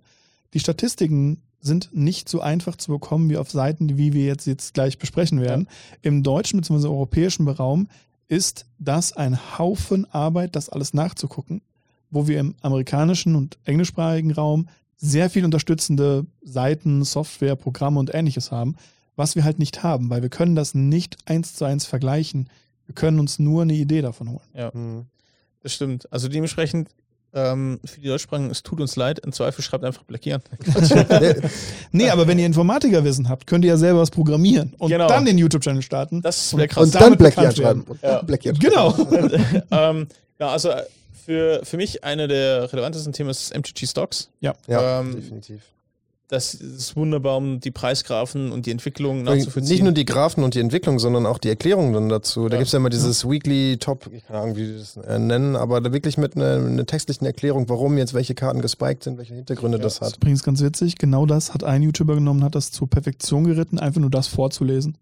Die 0.53 0.60
Statistiken 0.60 1.41
sind 1.61 1.89
nicht 1.93 2.30
so 2.30 2.41
einfach 2.41 2.76
zu 2.76 2.91
bekommen 2.91 3.30
wie 3.30 3.38
auf 3.38 3.49
Seiten, 3.49 3.97
wie 3.97 4.14
wir 4.14 4.26
jetzt, 4.26 4.45
jetzt 4.45 4.73
gleich 4.73 4.97
besprechen 4.97 5.41
werden. 5.41 5.68
Im 6.02 6.23
deutschen 6.23 6.60
bzw. 6.60 6.88
europäischen 6.88 7.47
Raum 7.47 7.88
ist 8.27 8.65
das 8.80 9.14
ein 9.14 9.57
Haufen 9.57 10.06
Arbeit, 10.11 10.56
das 10.56 10.69
alles 10.69 10.93
nachzugucken, 10.93 11.61
wo 12.11 12.27
wir 12.27 12.39
im 12.39 12.56
amerikanischen 12.61 13.35
und 13.35 13.57
englischsprachigen 13.64 14.31
Raum 14.31 14.68
sehr 14.97 15.30
viel 15.30 15.45
unterstützende 15.45 16.26
Seiten, 16.43 17.03
Software, 17.03 17.55
Programme 17.55 17.99
und 17.99 18.13
ähnliches 18.13 18.51
haben, 18.51 18.76
was 19.15 19.35
wir 19.35 19.43
halt 19.43 19.59
nicht 19.59 19.84
haben, 19.84 20.09
weil 20.09 20.22
wir 20.22 20.30
können 20.30 20.55
das 20.55 20.73
nicht 20.73 21.17
eins 21.26 21.55
zu 21.55 21.65
eins 21.65 21.85
vergleichen. 21.85 22.49
Wir 22.85 22.95
können 22.95 23.19
uns 23.19 23.39
nur 23.39 23.61
eine 23.63 23.73
Idee 23.73 24.01
davon 24.01 24.30
holen. 24.30 24.72
Mhm. 24.73 25.05
Das 25.61 25.73
stimmt. 25.73 26.11
Also 26.11 26.27
dementsprechend 26.27 26.89
ähm, 27.34 27.80
für 27.84 27.99
die 27.99 28.07
Deutschsprachigen, 28.07 28.49
es 28.49 28.63
tut 28.63 28.80
uns 28.80 28.95
leid. 28.95 29.19
Im 29.19 29.34
Zweifel 29.34 29.61
schreibt 29.61 29.84
einfach 29.84 30.03
Blackie 30.03 30.34
an. 30.34 30.41
Nee, 31.91 32.09
aber 32.09 32.27
wenn 32.27 32.39
ihr 32.39 32.45
Informatikerwissen 32.45 33.27
habt, 33.30 33.47
könnt 33.47 33.65
ihr 33.65 33.69
ja 33.72 33.77
selber 33.77 33.99
was 33.99 34.11
programmieren 34.11 34.73
und 34.77 34.89
Genau. 34.89 35.07
dann 35.07 35.26
den 35.26 35.38
YouTube-Channel 35.38 35.81
starten. 35.81 36.22
Das 36.22 36.53
Und- 36.53 36.59
wäre 36.59 36.67
krass. 36.69 36.84
Und 36.85 36.95
dann 36.95 37.13
anschreiben. 37.13 37.57
werden. 37.59 37.81
Und 37.84 38.03
dann 38.03 38.11
Ja. 38.11 38.19
Anschreiben. 38.19 38.59
Genau. 38.59 39.61
ähm, 39.72 40.07
ja, 40.39 40.47
also 40.49 40.69
für, 41.15 41.61
für 41.63 41.77
mich 41.77 42.03
eine 42.03 42.27
der 42.27 42.71
relevantesten 42.71 43.13
Themen 43.13 43.29
ist 43.29 43.55
MTG 43.55 43.85
Stocks. 43.87 44.29
Ja, 44.41 44.53
Ähm, 44.67 45.15
definitiv. 45.15 45.61
Das 46.27 46.55
ist 46.55 46.95
wunderbar, 46.95 47.37
um 47.37 47.59
die 47.59 47.69
Preisgraphen 47.69 48.51
und 48.51 48.65
die 48.65 48.71
Entwicklung 48.71 49.21
nachzuvollziehen. 49.21 49.71
Nicht 49.71 49.83
nur 49.83 49.91
die 49.91 50.05
Graphen 50.05 50.43
und 50.43 50.55
die 50.55 50.59
Entwicklung, 50.59 50.97
sondern 50.97 51.27
auch 51.27 51.37
die 51.37 51.49
Erklärungen 51.49 51.93
dann 51.93 52.09
dazu. 52.09 52.49
Da 52.49 52.55
Ja. 52.55 52.61
gibt 52.61 52.65
es 52.65 52.71
ja 52.73 52.77
immer 52.77 52.89
dieses 52.89 53.29
Weekly 53.29 53.77
Top, 53.77 54.09
ich 54.11 54.25
keine 54.25 54.39
Ahnung, 54.39 54.55
wie 54.55 54.65
die 54.65 54.77
das 54.79 54.97
äh, 54.97 55.19
nennen, 55.19 55.55
aber 55.55 55.81
da 55.81 55.93
wirklich 55.93 56.17
mit 56.17 56.35
einer 56.35 56.65
einer 56.65 56.85
textlichen 56.87 57.27
Erklärung, 57.27 57.69
warum 57.69 57.99
jetzt 57.99 58.15
welche 58.15 58.33
Karten 58.33 58.63
gespiked 58.63 59.03
sind, 59.03 59.19
welche 59.19 59.35
Hintergründe 59.35 59.77
Ja, 59.77 59.83
das 59.83 59.99
Das 59.99 60.07
ist 60.07 60.13
hat. 60.15 60.17
übrigens 60.17 60.41
ganz 60.41 60.61
witzig. 60.63 60.97
Genau 60.97 61.27
das 61.27 61.53
hat 61.53 61.63
ein 61.63 61.83
YouTuber 61.83 62.15
genommen, 62.15 62.43
hat 62.43 62.55
das 62.55 62.71
zur 62.71 62.89
Perfektion 62.89 63.43
geritten, 63.43 63.77
einfach 63.77 64.01
nur 64.01 64.09
das 64.09 64.25
vorzulesen. 64.27 64.97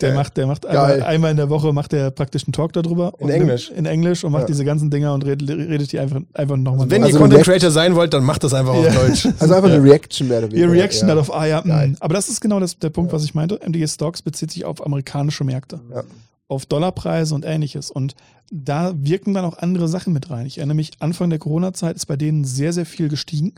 Der 0.00 0.14
macht, 0.14 0.36
der 0.36 0.46
macht 0.46 0.66
einmal, 0.66 1.02
einmal 1.02 1.30
in 1.30 1.36
der 1.36 1.50
Woche 1.50 1.72
macht 1.72 1.92
der 1.92 2.10
praktisch 2.10 2.44
einen 2.46 2.52
Talk 2.52 2.72
darüber. 2.72 3.12
In 3.18 3.26
und 3.26 3.30
Englisch? 3.30 3.70
In 3.70 3.86
Englisch 3.86 4.24
und 4.24 4.32
macht 4.32 4.42
Ja. 4.42 4.46
diese 4.48 4.64
ganzen 4.64 4.90
Dinger 4.90 5.14
und 5.14 5.24
redet, 5.24 5.48
redet 5.48 5.92
die 5.92 5.98
einfach, 5.98 6.20
einfach 6.34 6.56
nochmal. 6.56 6.90
Wenn 6.90 7.02
Also 7.04 7.16
ihr 7.16 7.20
Content 7.20 7.44
Creator 7.44 7.70
sein 7.70 7.94
wollt, 7.94 8.12
dann 8.12 8.24
macht 8.24 8.44
das 8.44 8.54
einfach 8.54 8.74
Ja. 8.74 8.88
auf 8.88 8.94
Deutsch. 8.96 9.28
Also 9.38 9.54
einfach 9.54 9.70
eine 9.70 9.82
Reaction 9.82 10.28
mehr 10.28 10.38
oder 10.38 10.50
weniger. 10.50 10.66
Ihr 10.66 10.72
Reaction 10.72 11.08
ja. 11.08 11.14
halt 11.14 11.20
auf, 11.20 11.34
ah 11.34 11.46
ja, 11.46 11.62
mh. 11.64 11.94
aber 12.00 12.14
das 12.14 12.28
ist 12.28 12.40
genau 12.40 12.60
das, 12.60 12.78
der 12.78 12.90
Punkt, 12.90 13.12
was 13.12 13.24
ich 13.24 13.34
meinte. 13.34 13.60
MDG 13.64 13.86
Stocks 13.86 14.22
bezieht 14.22 14.50
sich 14.50 14.64
auf 14.64 14.84
amerikanische 14.84 15.44
Märkte, 15.44 15.80
Ja. 15.94 16.02
auf 16.48 16.66
Dollarpreise 16.66 17.34
und 17.34 17.44
ähnliches. 17.44 17.90
Und 17.90 18.14
da 18.50 18.94
wirken 18.96 19.34
dann 19.34 19.44
auch 19.44 19.58
andere 19.58 19.88
Sachen 19.88 20.12
mit 20.12 20.30
rein. 20.30 20.46
Ich 20.46 20.58
erinnere 20.58 20.76
mich, 20.76 20.92
Anfang 20.98 21.30
der 21.30 21.38
Corona-Zeit 21.38 21.96
ist 21.96 22.06
bei 22.06 22.16
denen 22.16 22.44
sehr, 22.44 22.72
sehr 22.72 22.86
viel 22.86 23.08
gestiegen, 23.08 23.54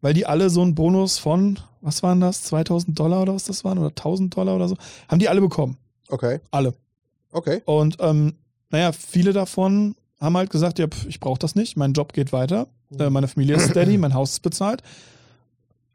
weil 0.00 0.14
die 0.14 0.26
alle 0.26 0.50
so 0.50 0.62
einen 0.62 0.74
Bonus 0.74 1.18
von, 1.18 1.58
was 1.80 2.02
waren 2.02 2.20
das, 2.20 2.42
2000 2.44 2.98
Dollar 2.98 3.22
oder 3.22 3.34
was 3.34 3.44
das 3.44 3.64
waren, 3.64 3.78
oder 3.78 3.88
1000 3.88 4.36
Dollar 4.36 4.56
oder 4.56 4.68
so, 4.68 4.76
haben 5.08 5.18
die 5.18 5.28
alle 5.28 5.40
bekommen. 5.40 5.76
Okay, 6.08 6.40
Alle. 6.50 6.74
okay. 7.32 7.62
Und 7.66 7.96
ähm, 8.00 8.34
naja, 8.70 8.92
viele 8.92 9.32
davon 9.32 9.94
haben 10.20 10.36
halt 10.36 10.50
gesagt, 10.50 10.78
ja, 10.78 10.88
pf, 10.88 11.06
ich 11.06 11.20
brauche 11.20 11.38
das 11.38 11.54
nicht, 11.54 11.76
mein 11.76 11.92
Job 11.92 12.12
geht 12.12 12.32
weiter, 12.32 12.66
äh, 12.98 13.10
meine 13.10 13.28
Familie 13.28 13.56
ist 13.56 13.70
steady, 13.70 13.96
mein 13.96 14.14
Haus 14.14 14.32
ist 14.32 14.40
bezahlt. 14.40 14.82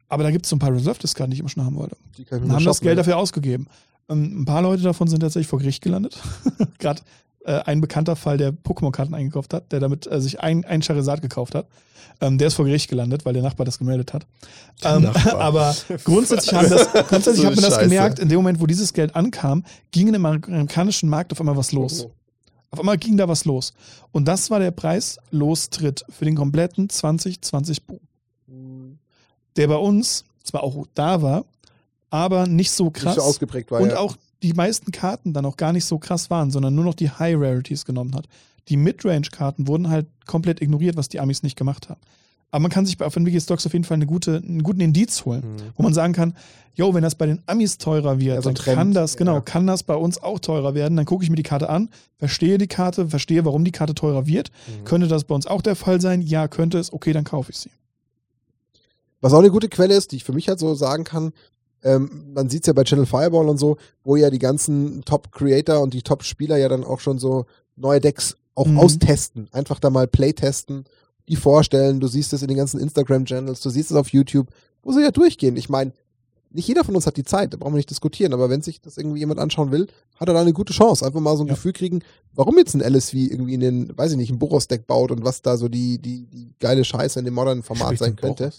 Aber 0.08 0.22
da 0.22 0.30
gibt 0.30 0.46
es 0.46 0.50
so 0.50 0.56
ein 0.56 0.60
paar 0.60 0.72
Reserve-Diskarten, 0.72 1.30
die 1.30 1.34
ich 1.34 1.40
immer 1.40 1.48
schon 1.48 1.64
haben 1.64 1.76
wollte. 1.76 1.96
Die 2.16 2.24
kann 2.24 2.38
ich 2.38 2.44
Und 2.44 2.52
haben 2.52 2.64
das 2.64 2.76
shoppen, 2.76 2.84
Geld 2.84 2.96
ja. 2.96 3.02
dafür 3.02 3.16
ausgegeben. 3.18 3.66
Ähm, 4.08 4.42
ein 4.42 4.44
paar 4.44 4.62
Leute 4.62 4.82
davon 4.82 5.08
sind 5.08 5.20
tatsächlich 5.20 5.48
vor 5.48 5.58
Gericht 5.58 5.82
gelandet. 5.82 6.18
Gerade 6.78 7.02
äh, 7.46 7.62
ein 7.64 7.80
bekannter 7.80 8.16
Fall, 8.16 8.38
der 8.38 8.52
Pokémon-Karten 8.52 9.14
eingekauft 9.14 9.54
hat, 9.54 9.70
der 9.72 9.80
damit 9.80 10.10
äh, 10.10 10.20
sich 10.20 10.40
ein, 10.40 10.64
ein 10.64 10.82
Charizard 10.82 11.22
gekauft 11.22 11.54
hat. 11.54 11.66
Ähm, 12.20 12.38
der 12.38 12.48
ist 12.48 12.54
vor 12.54 12.64
Gericht 12.64 12.88
gelandet, 12.88 13.24
weil 13.24 13.34
der 13.34 13.42
Nachbar 13.42 13.64
das 13.64 13.78
gemeldet 13.78 14.12
hat. 14.12 14.26
Ähm, 14.82 15.06
aber 15.38 15.74
grundsätzlich, 16.04 16.54
haben 16.54 16.68
das, 16.68 16.90
grundsätzlich 17.08 17.36
So 17.36 17.46
hat 17.46 17.54
man 17.54 17.64
das 17.64 17.74
Scheiße. 17.74 17.88
gemerkt, 17.88 18.18
in 18.18 18.28
dem 18.28 18.36
Moment, 18.38 18.60
wo 18.60 18.66
dieses 18.66 18.92
Geld 18.92 19.14
ankam, 19.14 19.64
ging 19.92 20.12
im 20.12 20.26
amerikanischen 20.26 21.08
Markt 21.08 21.32
auf 21.32 21.40
einmal 21.40 21.56
was 21.56 21.72
los. 21.72 22.06
Oh. 22.06 22.12
Auf 22.70 22.80
einmal 22.80 22.98
ging 22.98 23.16
da 23.16 23.28
was 23.28 23.44
los. 23.44 23.72
Und 24.12 24.26
das 24.26 24.50
war 24.50 24.58
der 24.58 24.70
Preis-Lostritt 24.70 26.04
für 26.10 26.24
den 26.24 26.34
kompletten 26.34 26.88
2020 26.88 27.84
Boom. 27.84 28.00
Der 29.56 29.68
bei 29.68 29.76
uns 29.76 30.24
zwar 30.42 30.62
auch 30.62 30.86
da 30.94 31.22
war, 31.22 31.44
aber 32.10 32.46
nicht 32.46 32.70
so 32.70 32.84
Nicht 32.84 32.96
krass. 32.96 33.14
so 33.16 33.22
ausgeprägt 33.22 33.70
war. 33.70 33.80
und 33.80 33.90
ja. 33.90 33.98
auch 33.98 34.16
die 34.42 34.52
meisten 34.52 34.92
Karten 34.92 35.32
dann 35.32 35.44
auch 35.46 35.56
gar 35.56 35.72
nicht 35.72 35.84
so 35.84 35.98
krass 35.98 36.30
waren, 36.30 36.50
sondern 36.50 36.74
nur 36.74 36.84
noch 36.84 36.94
die 36.94 37.10
High 37.10 37.36
Rarities 37.38 37.84
genommen 37.84 38.14
hat. 38.14 38.26
Die 38.68 38.76
Midrange-Karten 38.76 39.66
wurden 39.68 39.88
halt 39.88 40.06
komplett 40.26 40.60
ignoriert, 40.60 40.96
was 40.96 41.08
die 41.08 41.20
Amis 41.20 41.42
nicht 41.42 41.56
gemacht 41.56 41.88
haben. 41.88 42.00
Aber 42.50 42.62
man 42.62 42.70
kann 42.70 42.86
sich 42.86 42.96
bei 42.96 43.04
auf 43.06 43.16
Nvidia 43.16 43.40
Stocks 43.40 43.66
auf 43.66 43.72
jeden 43.72 43.84
Fall 43.84 43.96
eine 43.96 44.06
gute, 44.06 44.36
einen 44.36 44.62
guten 44.62 44.80
Indiz 44.80 45.24
holen, 45.24 45.42
Mhm. 45.42 45.56
wo 45.76 45.82
man 45.82 45.92
sagen 45.94 46.12
kann, 46.12 46.34
yo, 46.74 46.94
wenn 46.94 47.02
das 47.02 47.14
bei 47.16 47.26
den 47.26 47.42
Amis 47.46 47.76
teurer 47.78 48.18
wird, 48.20 48.36
Ja, 48.36 48.42
so 48.42 48.48
ein 48.50 48.54
dann 48.54 48.64
Trend, 48.64 48.76
kann 48.76 48.92
das, 48.94 49.16
genau, 49.16 49.34
ja. 49.34 49.40
kann 49.40 49.66
das 49.66 49.82
bei 49.82 49.94
uns 49.94 50.22
auch 50.22 50.38
teurer 50.38 50.74
werden. 50.74 50.96
Dann 50.96 51.06
gucke 51.06 51.24
ich 51.24 51.30
mir 51.30 51.36
die 51.36 51.42
Karte 51.42 51.68
an, 51.68 51.90
verstehe 52.18 52.56
die 52.58 52.68
Karte, 52.68 53.08
verstehe, 53.08 53.44
warum 53.44 53.64
die 53.64 53.72
Karte 53.72 53.94
teurer 53.94 54.26
wird. 54.26 54.50
Mhm. 54.80 54.84
Könnte 54.84 55.08
das 55.08 55.24
bei 55.24 55.34
uns 55.34 55.46
auch 55.46 55.60
der 55.62 55.74
Fall 55.76 56.00
sein? 56.00 56.22
Ja, 56.22 56.46
könnte 56.48 56.78
es. 56.78 56.92
Okay, 56.92 57.12
dann 57.12 57.24
kaufe 57.24 57.50
ich 57.50 57.58
sie. 57.58 57.70
Was 59.20 59.32
auch 59.32 59.38
eine 59.40 59.50
gute 59.50 59.68
Quelle 59.68 59.94
ist, 59.94 60.12
die 60.12 60.16
ich 60.16 60.24
für 60.24 60.32
mich 60.32 60.48
halt 60.48 60.58
so 60.58 60.74
sagen 60.74 61.04
kann, 61.04 61.32
ähm, 61.86 62.32
man 62.34 62.48
sieht 62.50 62.62
es 62.62 62.66
ja 62.66 62.72
bei 62.72 62.84
Channel 62.84 63.06
Fireball 63.06 63.48
und 63.48 63.58
so, 63.58 63.76
wo 64.04 64.16
ja 64.16 64.28
die 64.30 64.38
ganzen 64.38 65.02
Top-Creator 65.04 65.80
und 65.80 65.94
die 65.94 66.02
Top-Spieler 66.02 66.56
ja 66.58 66.68
dann 66.68 66.84
auch 66.84 67.00
schon 67.00 67.18
so 67.18 67.46
neue 67.76 68.00
Decks 68.00 68.36
auch 68.54 68.66
Mhm. 68.66 68.78
austesten. 68.78 69.48
Einfach 69.52 69.78
da 69.80 69.90
mal 69.90 70.06
Playtesten, 70.06 70.84
die 71.28 71.36
vorstellen. 71.36 72.00
Du 72.00 72.08
siehst 72.08 72.32
es 72.32 72.42
in 72.42 72.48
den 72.48 72.56
ganzen 72.56 72.80
Instagram-Channels, 72.80 73.60
du 73.60 73.70
siehst 73.70 73.90
es 73.90 73.96
auf 73.96 74.08
YouTube, 74.08 74.48
wo 74.82 74.92
sie 74.92 75.02
ja 75.02 75.10
durchgehen. 75.10 75.56
Ich 75.56 75.68
meine, 75.68 75.92
nicht 76.50 76.68
jeder 76.68 76.84
von 76.84 76.94
uns 76.96 77.06
hat 77.06 77.16
die 77.18 77.24
Zeit, 77.24 77.52
da 77.52 77.58
brauchen 77.58 77.74
wir 77.74 77.78
nicht 77.78 77.90
diskutieren, 77.90 78.32
aber 78.32 78.48
wenn 78.48 78.62
sich 78.62 78.80
das 78.80 78.96
irgendwie 78.96 79.18
jemand 79.18 79.40
anschauen 79.40 79.72
will, 79.72 79.88
hat 80.14 80.28
er 80.28 80.34
da 80.34 80.40
eine 80.40 80.54
gute 80.54 80.72
Chance. 80.72 81.04
Einfach 81.04 81.20
mal 81.20 81.36
so 81.36 81.42
ein 81.44 81.48
Ja. 81.48 81.54
Gefühl 81.54 81.72
kriegen, 81.72 82.00
warum 82.34 82.56
jetzt 82.56 82.74
ein 82.74 82.80
LSV 82.80 83.12
irgendwie 83.14 83.54
in 83.54 83.60
den, 83.60 83.98
weiß 83.98 84.12
ich 84.12 84.16
nicht, 84.16 84.30
ein 84.30 84.38
Boros-Deck 84.38 84.86
baut 84.86 85.10
und 85.10 85.22
was 85.24 85.42
da 85.42 85.56
so 85.58 85.68
die, 85.68 85.98
die, 85.98 86.26
die 86.26 86.48
geile 86.58 86.84
Scheiße 86.84 87.18
in 87.18 87.24
dem 87.26 87.34
modernen 87.34 87.62
Format 87.62 87.88
Spricht 87.96 87.98
sein 88.00 88.16
könnte. 88.16 88.50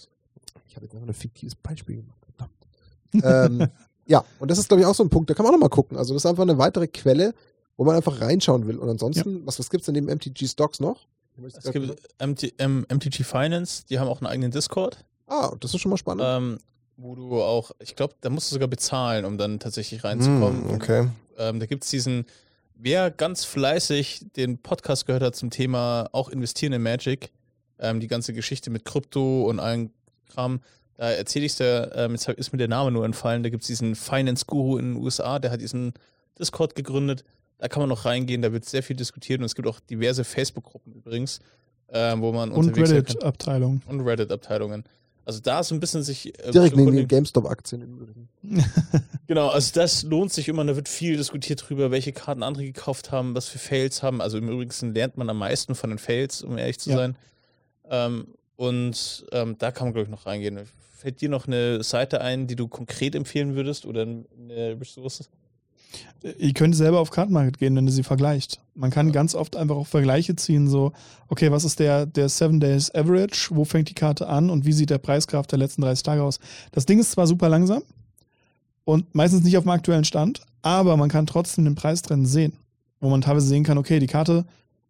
Ich 0.68 0.76
habe 0.76 0.86
jetzt 0.86 0.94
noch 0.94 1.02
ein 1.02 1.14
fiktives 1.14 1.56
Beispiel 1.56 1.96
gemacht. 1.98 2.17
Ähm, 3.14 3.68
ja, 4.06 4.24
und 4.40 4.52
das 4.52 4.58
ist, 4.58 4.68
glaube 4.68 4.82
ich, 4.82 4.88
auch 4.88 4.96
so 4.96 5.04
ein 5.04 5.10
Punkt, 5.10 5.30
da 5.30 5.34
kann 5.34 5.44
man 5.44 5.54
auch 5.54 5.58
noch 5.58 5.66
mal 5.66 5.70
gucken. 5.70 5.98
Also, 5.98 6.14
das 6.14 6.24
ist 6.24 6.30
einfach 6.30 6.44
eine 6.44 6.58
weitere 6.58 6.88
Quelle, 6.88 7.34
wo 7.78 7.84
man 7.84 7.96
einfach 7.96 8.22
reinschauen 8.22 8.68
will. 8.68 8.78
Und 8.78 8.90
ansonsten, 8.90 9.46
was, 9.46 9.60
was 9.60 9.70
gibt 9.70 9.82
es 9.82 9.86
denn 9.86 9.96
neben 9.96 10.08
MTG 10.08 10.48
Stocks 10.48 10.80
noch? 10.80 11.08
Es 11.46 11.72
gibt 11.72 12.02
MT, 12.20 12.60
M, 12.60 12.86
MTG 12.92 13.24
Finance, 13.24 13.84
die 13.88 14.00
haben 14.00 14.08
auch 14.08 14.22
einen 14.22 14.28
eigenen 14.28 14.52
Discord, 14.52 15.06
ah, 15.28 15.56
das 15.60 15.74
ist 15.74 15.82
schon 15.82 15.92
mal 15.92 15.98
spannend. 15.98 16.24
ähm, 16.26 16.58
wo 16.98 17.14
du 17.14 17.42
auch, 17.42 17.72
ich 17.80 17.96
glaube, 17.96 18.16
da 18.22 18.30
musst 18.30 18.50
du 18.50 18.56
sogar 18.56 18.68
bezahlen, 18.68 19.24
um 19.24 19.38
dann 19.38 19.60
tatsächlich 19.60 20.04
reinzukommen. 20.04 20.64
Mhm, 20.64 20.74
okay. 20.74 21.08
Ähm, 21.38 21.60
da 21.60 21.68
gibt 21.68 21.84
es 21.84 21.92
diesen, 21.92 22.26
wer 22.74 23.12
ganz 23.12 23.46
fleißig 23.46 24.26
den 24.36 24.58
Podcast 24.58 25.06
gehört 25.06 25.22
hat 25.22 25.36
zum 25.36 25.52
Thema 25.52 26.10
auch 26.12 26.30
investieren 26.30 26.74
in 26.74 26.82
Magic, 26.82 27.32
ähm, 27.78 28.00
die 28.00 28.08
ganze 28.08 28.34
Geschichte 28.34 28.72
mit 28.72 28.84
Krypto 28.84 29.44
und 29.48 29.60
allen 29.60 29.92
Kram, 30.30 30.62
da 30.98 31.12
erzähle 31.12 31.46
ich 31.46 31.54
es 31.54 31.58
dir, 31.58 31.92
ähm, 31.96 32.12
jetzt 32.12 32.28
ist 32.28 32.52
mir 32.52 32.58
der 32.58 32.68
Name 32.68 32.92
nur 32.92 33.06
entfallen, 33.06 33.44
da 33.44 33.50
gibt 33.50 33.64
es 33.64 33.68
diesen 33.68 33.96
Finance-Guru 33.96 34.78
in 34.78 34.94
den 34.96 35.04
USA, 35.04 35.40
der 35.40 35.52
hat 35.52 35.62
diesen 35.62 35.94
Discord 36.40 36.76
gegründet, 36.76 37.24
da 37.60 37.68
kann 37.68 37.82
man 37.82 37.90
noch 37.90 38.06
reingehen, 38.06 38.42
da 38.42 38.52
wird 38.52 38.66
sehr 38.66 38.84
viel 38.84 38.96
diskutiert 38.96 39.40
und 39.40 39.46
es 39.46 39.56
gibt 39.56 39.68
auch 39.68 39.80
diverse 39.80 40.24
Facebook-Gruppen 40.24 40.94
übrigens, 40.94 41.40
ähm, 41.90 42.22
wo 42.22 42.32
man 42.32 42.52
Und 42.52 42.58
unterwegs 42.68 42.90
sein 42.90 42.98
kann. 43.04 43.06
Reddit-Abteilung. 43.14 43.82
Und 43.88 44.02
Reddit-Abteilungen. 44.02 44.84
Also 45.26 45.42
da 45.42 45.62
so 45.62 45.76
ein 45.76 45.82
bisschen 45.82 46.04
sich 46.04 46.38
äh, 46.40 46.52
Direkt 46.52 46.78
neben 46.78 46.96
den. 46.96 47.08
GameStop-Aktien 47.08 47.82
im 47.82 47.98
Übrigen. 47.98 48.30
Genau, 49.28 49.50
also 49.50 49.74
das 49.74 50.04
lohnt 50.04 50.32
sich 50.32 50.48
immer. 50.48 50.64
Da 50.64 50.78
wird 50.78 50.88
viel 50.88 51.18
diskutiert 51.18 51.68
drüber, 51.68 51.92
welche 51.92 52.14
Karten 52.14 52.44
andere 52.44 52.64
gekauft 52.64 53.12
haben, 53.12 53.36
was 53.36 53.50
für 53.50 53.60
Fails 53.60 54.02
haben. 54.02 54.22
Also 54.22 54.38
im 54.38 54.48
Übrigen 54.48 54.94
lernt 54.94 55.18
man 55.18 55.30
am 55.30 55.38
meisten 55.38 55.76
von 55.76 55.90
den 55.90 56.00
Fails, 56.00 56.44
um 56.44 56.58
ehrlich 56.58 56.80
zu 56.80 56.92
Ja. 56.92 56.96
sein. 56.96 57.18
Ähm, 57.90 58.28
und 58.56 59.26
ähm, 59.34 59.58
da 59.58 59.72
kann 59.72 59.88
man, 59.88 59.94
glaube 59.94 60.06
ich, 60.06 60.10
noch 60.10 60.26
reingehen. 60.28 60.60
Fällt 60.98 61.22
dir 61.22 61.30
noch 61.30 61.46
eine 61.46 61.84
Seite 61.84 62.22
ein, 62.22 62.48
die 62.48 62.56
du 62.56 62.68
konkret 62.68 63.14
empfehlen 63.14 63.54
würdest 63.54 63.86
oder 63.86 64.02
eine 64.02 64.82
Ressource? 64.82 65.30
Ihr 66.40 66.54
könnt 66.54 66.76
selber 66.76 67.00
auf 67.00 67.12
Kartenmarket 67.12 67.60
gehen, 67.60 67.76
wenn 67.76 67.86
ihr 67.86 67.92
sie 67.92 68.02
vergleicht. 68.02 68.60
Man 68.74 68.90
kann 68.90 69.12
ganz 69.12 69.36
oft 69.36 69.56
einfach 69.56 69.76
auch 69.76 69.86
Vergleiche 69.86 70.36
ziehen, 70.36 70.68
so, 70.68 70.94
okay, 71.28 71.52
was 71.52 71.66
ist 71.66 71.80
der, 71.80 72.08
der 72.08 72.30
Seven 72.30 72.60
Days 72.60 72.94
Average? 72.96 73.50
Wo 73.52 73.64
fängt 73.64 73.90
die 73.90 73.94
Karte 73.94 74.28
an 74.28 74.50
und 74.50 74.66
wie 74.66 74.74
sieht 74.74 74.90
der 74.90 74.98
Preisgraf 74.98 75.46
der 75.46 75.60
letzten 75.60 75.84
30 75.84 76.02
Tage 76.02 76.24
aus? 76.24 76.40
Das 76.72 76.88
Ding 76.88 77.00
ist 77.00 77.12
zwar 77.12 77.28
super 77.28 77.48
langsam 77.48 77.84
und 78.84 79.14
meistens 79.14 79.44
nicht 79.44 79.56
auf 79.56 79.66
dem 79.66 79.72
aktuellen 79.72 80.04
Stand, 80.04 80.42
aber 80.64 80.98
man 80.98 81.10
kann 81.10 81.28
trotzdem 81.28 81.66
den 81.66 81.76
Preistrend 81.76 82.28
sehen. 82.28 82.54
Wo 83.00 83.10
man 83.10 83.22
teilweise 83.22 83.48
sehen 83.48 83.64
kann, 83.64 83.78
okay, 83.78 84.00
die 84.00 84.08
Karte 84.08 84.48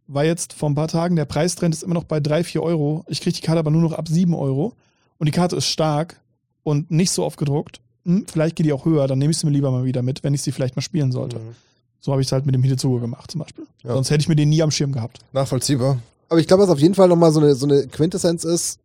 war 0.08 0.24
jetzt 0.24 0.54
vor 0.54 0.70
ein 0.70 0.76
paar 0.76 0.88
Tagen, 0.88 1.18
der 1.18 1.26
Preistrend 1.26 1.76
ist 1.76 1.84
immer 1.84 1.96
noch 1.96 2.06
bei 2.06 2.22
3, 2.22 2.46
4 2.46 2.64
Euro. 2.64 3.04
Ich 3.10 3.20
kriege 3.20 3.36
die 3.36 3.46
Karte 3.46 3.60
aber 3.60 3.72
nur 3.72 3.82
noch 3.82 3.92
ab 3.92 4.08
7 4.08 4.34
Euro. 4.34 4.74
Und 5.18 5.26
die 5.26 5.32
Karte 5.32 5.56
ist 5.56 5.66
stark 5.66 6.22
und 6.64 6.92
nicht 6.92 7.12
so 7.12 7.24
oft 7.24 7.38
gedruckt. 7.38 7.82
Hm, 8.06 8.26
vielleicht 8.32 8.56
geht 8.56 8.66
die 8.66 8.74
auch 8.74 8.86
höher, 8.86 9.08
dann 9.08 9.20
nehme 9.20 9.32
ich 9.32 9.38
sie 9.38 9.46
mir 9.46 9.52
lieber 9.52 9.72
mal 9.72 9.84
wieder 9.84 10.02
mit, 10.02 10.24
wenn 10.24 10.34
ich 10.34 10.42
sie 10.42 10.52
vielleicht 10.52 10.76
mal 10.76 10.82
spielen 10.82 11.12
sollte. 11.12 11.40
Mhm. 11.40 11.56
So 12.00 12.12
habe 12.12 12.22
ich 12.22 12.28
es 12.28 12.32
halt 12.32 12.46
mit 12.46 12.56
dem 12.56 12.64
Hidezuge 12.64 13.02
gemacht 13.02 13.32
zum 13.32 13.40
Beispiel. 13.40 13.66
Ja. 13.84 13.94
Sonst 13.94 14.12
hätte 14.12 14.22
ich 14.22 14.30
mir 14.30 14.36
den 14.36 14.50
nie 14.50 14.62
am 14.62 14.72
Schirm 14.72 14.92
gehabt. 14.92 15.20
Nachvollziehbar. 15.34 16.00
Aber 16.30 16.40
ich 16.40 16.48
glaube, 16.48 16.64
was 16.64 16.70
auf 16.70 16.80
jeden 16.80 16.96
Fall 16.96 17.08
nochmal 17.08 17.32
so 17.32 17.40
eine, 17.40 17.56
so 17.56 17.66
eine 17.66 17.88
Quintessenz 17.88 18.44
ist, 18.44 18.80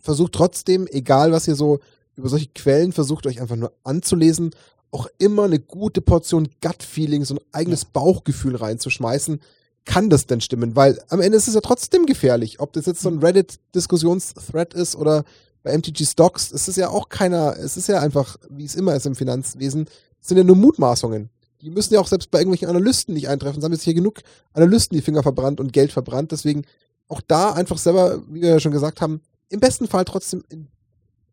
versucht 0.00 0.32
trotzdem, 0.32 0.86
egal 0.90 1.32
was 1.32 1.48
ihr 1.48 1.54
so 1.54 1.80
über 2.16 2.28
solche 2.28 2.48
Quellen 2.48 2.92
versucht, 2.92 3.26
euch 3.26 3.40
einfach 3.40 3.56
nur 3.56 3.72
anzulesen, 3.84 4.50
auch 4.90 5.06
immer 5.18 5.44
eine 5.44 5.60
gute 5.60 6.00
Portion 6.00 6.48
Gut-Feeling, 6.60 7.24
so 7.24 7.34
ein 7.34 7.40
eigenes 7.52 7.84
Bauchgefühl 7.84 8.56
reinzuschmeißen. 8.56 9.40
Kann 9.84 10.10
das 10.10 10.26
denn 10.26 10.40
stimmen? 10.40 10.76
Weil 10.76 11.00
am 11.08 11.20
Ende 11.20 11.38
ist 11.38 11.48
es 11.48 11.54
ja 11.54 11.60
trotzdem 11.60 12.06
gefährlich. 12.06 12.60
Ob 12.60 12.72
das 12.72 12.86
jetzt 12.86 13.00
so 13.00 13.08
ein 13.08 13.18
Reddit-Diskussionsthread 13.18 14.74
ist 14.74 14.96
oder 14.96 15.24
bei 15.62 15.76
MTG 15.76 16.04
Stocks, 16.04 16.52
es 16.52 16.68
ist 16.68 16.76
ja 16.76 16.88
auch 16.88 17.08
keiner, 17.08 17.56
es 17.58 17.76
ist 17.76 17.88
ja 17.88 18.00
einfach, 18.00 18.36
wie 18.48 18.64
es 18.64 18.74
immer 18.74 18.94
ist 18.94 19.06
im 19.06 19.14
Finanzwesen, 19.14 19.86
es 20.20 20.28
sind 20.28 20.38
ja 20.38 20.44
nur 20.44 20.56
Mutmaßungen. 20.56 21.30
Die 21.60 21.70
müssen 21.70 21.92
ja 21.92 22.00
auch 22.00 22.06
selbst 22.06 22.30
bei 22.30 22.38
irgendwelchen 22.38 22.68
Analysten 22.68 23.14
nicht 23.14 23.28
eintreffen. 23.28 23.58
Es 23.58 23.64
haben 23.64 23.72
jetzt 23.72 23.82
hier 23.82 23.94
genug 23.94 24.20
Analysten 24.54 24.96
die 24.96 25.02
Finger 25.02 25.22
verbrannt 25.22 25.60
und 25.60 25.74
Geld 25.74 25.92
verbrannt. 25.92 26.32
Deswegen 26.32 26.64
auch 27.08 27.20
da 27.20 27.52
einfach 27.52 27.76
selber, 27.76 28.22
wie 28.28 28.40
wir 28.40 28.48
ja 28.48 28.60
schon 28.60 28.72
gesagt 28.72 29.02
haben, 29.02 29.20
im 29.50 29.60
besten 29.60 29.86
Fall 29.86 30.06
trotzdem 30.06 30.42
ein 30.50 30.68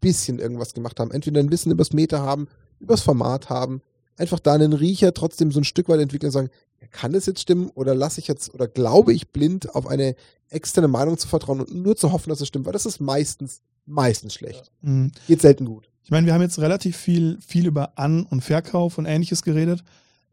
bisschen 0.01 0.39
irgendwas 0.39 0.73
gemacht 0.73 0.99
haben. 0.99 1.11
Entweder 1.11 1.39
ein 1.39 1.51
Wissen 1.51 1.71
übers 1.71 1.93
Meta 1.93 2.19
haben, 2.19 2.47
übers 2.79 3.01
Format 3.01 3.49
haben, 3.49 3.81
einfach 4.17 4.39
da 4.39 4.53
einen 4.53 4.73
Riecher 4.73 5.13
trotzdem 5.13 5.51
so 5.51 5.61
ein 5.61 5.63
Stück 5.65 5.87
weit 5.87 6.01
entwickeln 6.01 6.27
und 6.27 6.33
sagen, 6.33 6.49
kann 6.91 7.13
das 7.13 7.25
jetzt 7.25 7.41
stimmen 7.41 7.71
oder 7.73 7.95
lasse 7.95 8.19
ich 8.19 8.27
jetzt 8.27 8.53
oder 8.53 8.67
glaube 8.67 9.13
ich 9.13 9.29
blind 9.29 9.73
auf 9.75 9.87
eine 9.87 10.15
externe 10.49 10.87
Meinung 10.87 11.17
zu 11.17 11.27
vertrauen 11.27 11.61
und 11.61 11.73
nur 11.73 11.95
zu 11.95 12.11
hoffen, 12.11 12.29
dass 12.29 12.41
es 12.41 12.47
stimmt, 12.47 12.65
weil 12.65 12.73
das 12.73 12.85
ist 12.85 12.99
meistens, 12.99 13.61
meistens 13.87 14.35
schlecht. 14.35 14.71
Mhm. 14.81 15.11
Geht 15.27 15.41
selten 15.41 15.65
gut. 15.65 15.89
Ich 16.03 16.11
meine, 16.11 16.25
wir 16.27 16.33
haben 16.33 16.41
jetzt 16.41 16.59
relativ 16.59 16.95
viel, 16.95 17.37
viel 17.45 17.65
über 17.65 17.93
An- 17.97 18.23
und 18.23 18.41
Verkauf 18.41 18.97
und 18.97 19.05
ähnliches 19.05 19.41
geredet. 19.41 19.83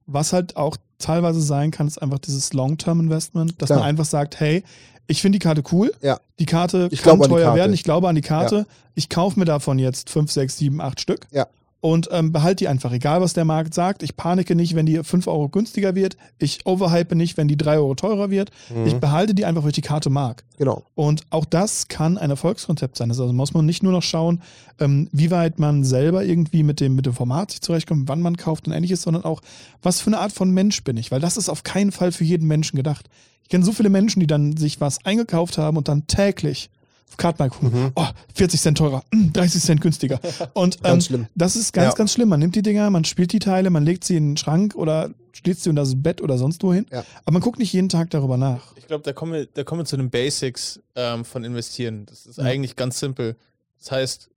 Was 0.06 0.32
halt 0.32 0.56
auch 0.56 0.76
teilweise 0.98 1.40
sein 1.40 1.70
kann, 1.70 1.86
ist 1.88 1.98
einfach 2.00 2.18
dieses 2.18 2.52
Long-Term-Investment, 2.52 3.60
dass 3.60 3.68
Klar. 3.68 3.80
man 3.80 3.88
einfach 3.88 4.04
sagt, 4.04 4.38
hey, 4.38 4.62
ich 5.06 5.20
finde 5.20 5.38
die 5.38 5.42
Karte 5.42 5.62
cool. 5.72 5.92
Ja. 6.02 6.20
Die 6.38 6.46
Karte 6.46 6.88
Ich 6.92 7.02
kann 7.02 7.14
an 7.14 7.22
die 7.22 7.28
teuer 7.28 7.44
Karte. 7.44 7.58
werden. 7.58 7.72
Ich 7.72 7.82
glaube 7.84 8.08
an 8.08 8.14
die 8.14 8.20
Karte. 8.20 8.66
Ich 8.94 9.08
kaufe 9.08 9.38
mir 9.38 9.44
davon 9.46 9.78
jetzt 9.78 10.10
5, 10.10 10.30
6, 10.30 10.58
7, 10.58 10.80
8 10.80 11.00
Stück. 11.00 11.26
Ja. 11.30 11.46
Und 11.84 12.08
ähm, 12.12 12.32
behalte 12.32 12.64
die 12.64 12.68
einfach, 12.68 12.92
egal 12.92 13.20
was 13.20 13.34
der 13.34 13.44
Markt 13.44 13.74
sagt. 13.74 14.02
Ich 14.02 14.16
panike 14.16 14.54
nicht, 14.54 14.74
wenn 14.74 14.86
die 14.86 15.04
5 15.04 15.26
Euro 15.26 15.50
günstiger 15.50 15.94
wird. 15.94 16.16
Ich 16.38 16.64
overhype 16.64 17.14
nicht, 17.14 17.36
wenn 17.36 17.46
die 17.46 17.58
3 17.58 17.76
Euro 17.76 17.94
teurer 17.94 18.30
wird. 18.30 18.50
Mhm. 18.74 18.86
Ich 18.86 18.94
behalte 18.94 19.34
die 19.34 19.44
einfach, 19.44 19.64
weil 19.64 19.68
ich 19.68 19.74
die 19.74 19.82
Karte 19.82 20.08
mag. 20.08 20.44
Genau. 20.56 20.84
Und 20.94 21.24
auch 21.28 21.44
das 21.44 21.88
kann 21.88 22.16
ein 22.16 22.30
Erfolgskonzept 22.30 22.96
sein. 22.96 23.10
Also 23.10 23.30
muss 23.34 23.52
man 23.52 23.66
nicht 23.66 23.82
nur 23.82 23.92
noch 23.92 24.02
schauen, 24.02 24.40
ähm, 24.80 25.10
wie 25.12 25.30
weit 25.30 25.58
man 25.58 25.84
selber 25.84 26.24
irgendwie 26.24 26.62
mit 26.62 26.80
dem, 26.80 26.94
mit 26.94 27.04
dem 27.04 27.12
Format 27.12 27.50
sich 27.50 27.60
zurechtkommt, 27.60 28.08
wann 28.08 28.22
man 28.22 28.38
kauft 28.38 28.66
und 28.66 28.72
ähnliches, 28.72 29.02
sondern 29.02 29.24
auch, 29.24 29.42
was 29.82 30.00
für 30.00 30.06
eine 30.06 30.20
Art 30.20 30.32
von 30.32 30.50
Mensch 30.50 30.84
bin 30.84 30.96
ich. 30.96 31.10
Weil 31.10 31.20
das 31.20 31.36
ist 31.36 31.50
auf 31.50 31.64
keinen 31.64 31.92
Fall 31.92 32.12
für 32.12 32.24
jeden 32.24 32.48
Menschen 32.48 32.78
gedacht. 32.78 33.10
Ich 33.42 33.50
kenne 33.50 33.62
so 33.62 33.72
viele 33.72 33.90
Menschen, 33.90 34.20
die 34.20 34.26
dann 34.26 34.56
sich 34.56 34.80
was 34.80 35.04
eingekauft 35.04 35.58
haben 35.58 35.76
und 35.76 35.88
dann 35.88 36.06
täglich 36.06 36.70
gucken, 37.16 37.70
Mhm. 37.72 37.92
oh, 37.94 38.06
40 38.34 38.60
Cent 38.60 38.78
teurer, 38.78 39.04
mm, 39.12 39.32
30 39.32 39.62
Cent 39.62 39.80
günstiger. 39.80 40.20
Und 40.54 40.76
ähm, 40.76 40.82
Ganz 40.82 41.06
schlimm. 41.06 41.26
das 41.34 41.56
ist 41.56 41.72
ganz, 41.72 41.92
Ja. 41.92 41.96
ganz 41.96 42.12
schlimm. 42.12 42.28
Man 42.28 42.40
nimmt 42.40 42.54
die 42.56 42.62
Dinger, 42.62 42.90
man 42.90 43.04
spielt 43.04 43.32
die 43.32 43.38
Teile, 43.38 43.70
man 43.70 43.84
legt 43.84 44.04
sie 44.04 44.16
in 44.16 44.30
den 44.30 44.36
Schrank 44.36 44.74
oder 44.74 45.10
steht 45.32 45.58
sie 45.60 45.70
unter 45.70 45.82
das 45.82 45.94
Bett 46.02 46.20
oder 46.20 46.38
sonst 46.38 46.62
wohin. 46.62 46.86
Ja. 46.90 47.04
Aber 47.24 47.32
man 47.34 47.42
guckt 47.42 47.58
nicht 47.58 47.72
jeden 47.72 47.88
Tag 47.88 48.10
darüber 48.10 48.36
nach. 48.36 48.74
Ich 48.76 48.86
glaube, 48.86 49.02
da 49.04 49.12
kommen 49.12 49.32
wir, 49.32 49.46
da 49.46 49.64
kommen 49.64 49.80
wir 49.80 49.84
zu 49.86 49.96
den 49.96 50.10
Basics 50.10 50.80
ähm, 50.96 51.24
von 51.24 51.44
Investieren. 51.44 52.06
Das 52.06 52.26
ist 52.26 52.38
Ja. 52.38 52.44
eigentlich 52.44 52.76
ganz 52.76 52.98
simpel. 53.00 53.36
Das 53.78 53.90
heißt, 53.92 54.30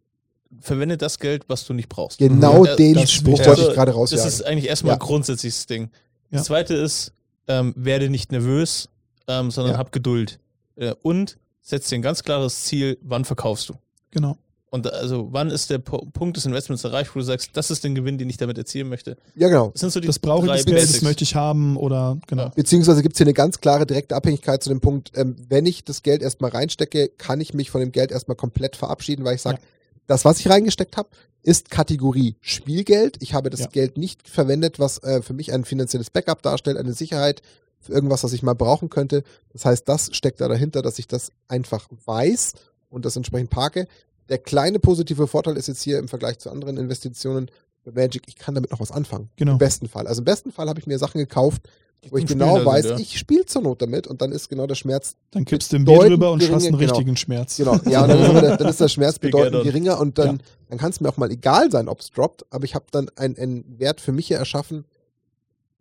verwende 0.62 0.98
das 0.98 1.20
Geld, 1.20 1.46
was 1.50 1.66
du 1.66 1.74
nicht 1.74 1.90
brauchst. 1.90 2.20
Genau 2.20 2.66
Ja, 2.66 2.76
den 2.76 2.94
das 2.96 3.12
Spruch 3.12 3.34
wollte 3.40 3.50
Also, 3.50 3.68
ich 3.70 3.76
gerade 3.76 3.92
Das 3.92 3.98
rausjagen. 4.00 4.28
ist 4.28 4.46
eigentlich 4.46 4.68
erstmal 4.70 4.92
Ja. 4.92 4.96
ein 4.96 5.00
grundsätzliches 5.06 5.66
Ding. 5.66 5.90
Ja. 6.32 6.38
Das 6.38 6.46
zweite 6.46 6.74
ist, 6.76 7.12
ähm, 7.48 7.74
werde 7.76 8.10
nicht 8.10 8.32
nervös, 8.32 8.90
ähm, 9.28 9.52
sondern 9.52 9.74
Ja. 9.74 9.80
hab 9.80 9.92
Geduld. 9.92 10.40
Äh, 10.76 10.94
und 11.02 11.38
setz 11.70 11.90
dir 11.90 11.96
ein 11.96 12.02
ganz 12.02 12.24
klares 12.24 12.64
Ziel, 12.64 12.98
wann 13.02 13.26
verkaufst 13.26 13.70
du. 13.70 13.74
Genau. 14.12 14.38
Und 14.70 14.92
also, 14.92 15.30
wann 15.32 15.50
ist 15.50 15.70
der 15.70 15.78
Po- 15.80 16.06
Punkt 16.12 16.36
des 16.36 16.46
Investments 16.46 16.84
erreicht, 16.84 17.16
wo 17.16 17.20
du 17.20 17.26
sagst, 17.26 17.52
das 17.54 17.72
ist 17.72 17.86
den 17.86 17.96
Gewinn, 17.96 18.18
den 18.18 18.30
ich 18.30 18.36
damit 18.36 18.58
erzielen 18.58 18.90
möchte? 18.90 19.16
ja, 19.36 19.48
genau. 19.48 19.70
Das 19.72 19.80
sind 19.80 19.92
so 19.94 20.00
die 20.02 20.08
Das 20.08 20.20
brauche 20.20 20.46
ich, 20.46 20.52
das 20.52 20.66
Geld, 20.66 20.78
das 20.78 20.86
Basics. 20.88 21.04
möchte 21.04 21.24
ich 21.24 21.36
haben 21.36 21.78
oder 21.78 22.18
genau. 22.28 22.44
Ja. 22.44 22.50
Beziehungsweise 22.50 23.02
gibt 23.02 23.16
es 23.16 23.18
hier 23.18 23.26
eine 23.26 23.34
ganz 23.34 23.62
klare 23.62 23.86
direkte 23.86 24.16
Abhängigkeit 24.16 24.62
zu 24.62 24.70
dem 24.70 24.82
Punkt, 24.82 25.12
ähm, 25.16 25.36
wenn 25.48 25.66
ich 25.66 25.84
das 25.86 26.04
Geld 26.04 26.22
erstmal 26.22 26.52
reinstecke, 26.52 27.10
kann 27.18 27.40
ich 27.40 27.54
mich 27.54 27.70
von 27.72 27.80
dem 27.80 27.92
Geld 27.94 28.12
erstmal 28.12 28.36
komplett 28.36 28.76
verabschieden, 28.76 29.24
weil 29.24 29.36
ich 29.36 29.42
sage, 29.42 29.58
Ja. 29.62 29.68
das, 30.08 30.26
was 30.26 30.40
ich 30.42 30.50
reingesteckt 30.50 30.98
habe, 30.98 31.10
ist 31.44 31.70
Kategorie 31.70 32.36
Spielgeld. 32.42 33.18
Ich 33.22 33.34
habe 33.34 33.50
das 33.50 33.62
Ja. 33.62 33.68
Geld 33.68 33.98
nicht 33.98 34.28
verwendet, 34.28 34.80
was 34.80 35.02
äh, 35.04 35.22
für 35.22 35.34
mich 35.34 35.54
ein 35.54 35.64
finanzielles 35.64 36.10
Backup 36.10 36.42
darstellt, 36.42 36.78
eine 36.78 36.92
Sicherheit 36.94 37.42
für 37.80 37.94
irgendwas, 37.94 38.24
was 38.24 38.34
ich 38.34 38.44
mal 38.44 38.54
brauchen 38.54 38.90
könnte. 38.90 39.24
Das 39.54 39.66
heißt, 39.66 39.88
das 39.88 40.10
steckt 40.16 40.42
da 40.42 40.48
dahinter, 40.48 40.82
dass 40.82 41.00
ich 41.00 41.08
das 41.08 41.32
einfach 41.48 41.88
weiß 42.06 42.54
und 42.90 43.06
das 43.06 43.16
entsprechend 43.16 43.50
parke. 43.50 43.88
Der 44.30 44.38
kleine 44.38 44.80
positive 44.80 45.28
Vorteil 45.28 45.58
ist 45.58 45.68
jetzt 45.68 45.82
hier 45.82 46.00
im 46.00 46.08
Vergleich 46.08 46.40
zu 46.40 46.50
anderen 46.50 46.78
Investitionen 46.78 47.50
bei 47.86 48.04
Magic, 48.04 48.24
ich 48.28 48.36
kann 48.36 48.56
damit 48.56 48.72
noch 48.72 48.80
was 48.80 48.92
anfangen. 48.92 49.30
Genau. 49.38 49.54
Im 49.54 49.58
besten 49.58 49.88
Fall. 49.88 50.08
Also 50.08 50.22
im 50.22 50.26
besten 50.26 50.52
Fall 50.52 50.68
habe 50.68 50.80
ich 50.80 50.88
mir 50.88 51.00
Sachen 51.00 51.20
gekauft, 51.20 51.62
wo 52.10 52.18
ich 52.18 52.26
genau 52.26 52.64
weiß, 52.64 52.86
sind, 52.86 52.98
ja. 52.98 53.02
ich 53.02 53.18
spiele 53.18 53.46
zur 53.46 53.62
Not 53.64 53.82
damit 53.82 54.08
und 54.08 54.22
dann 54.22 54.32
ist 54.32 54.50
genau 54.50 54.68
der 54.68 54.76
Schmerz, 54.76 55.16
Dann 55.32 55.46
kippst 55.46 55.74
du 55.74 55.78
ein 55.78 55.86
Bier 55.86 56.00
drüber 56.00 56.32
und 56.32 56.42
hast 56.42 56.66
einen 56.66 56.78
genau. 56.78 56.94
richtigen 56.94 57.18
Schmerz. 57.18 57.58
genau, 57.58 57.78
ja, 57.90 58.04
und 58.04 58.10
dann, 58.10 58.20
ist 58.20 58.42
der, 58.42 58.58
dann 58.58 58.68
ist 58.68 58.82
der 58.82 58.88
Schmerz 58.88 59.20
bedeutend 59.20 59.64
geringer 59.64 60.00
und 60.00 60.18
dann, 60.18 60.42
dann 60.70 60.78
kann 60.78 60.92
es 60.92 61.02
mir 61.02 61.10
auch 61.10 61.18
mal 61.18 61.32
egal 61.32 61.72
sein, 61.72 61.88
ob 61.88 62.02
es 62.02 62.12
droppt, 62.12 62.46
aber 62.50 62.66
ich 62.66 62.76
habe 62.76 62.86
dann 62.92 63.10
einen 63.16 63.80
Wert 63.80 64.00
für 64.00 64.12
mich 64.12 64.28
hier 64.28 64.38
erschaffen, 64.38 64.86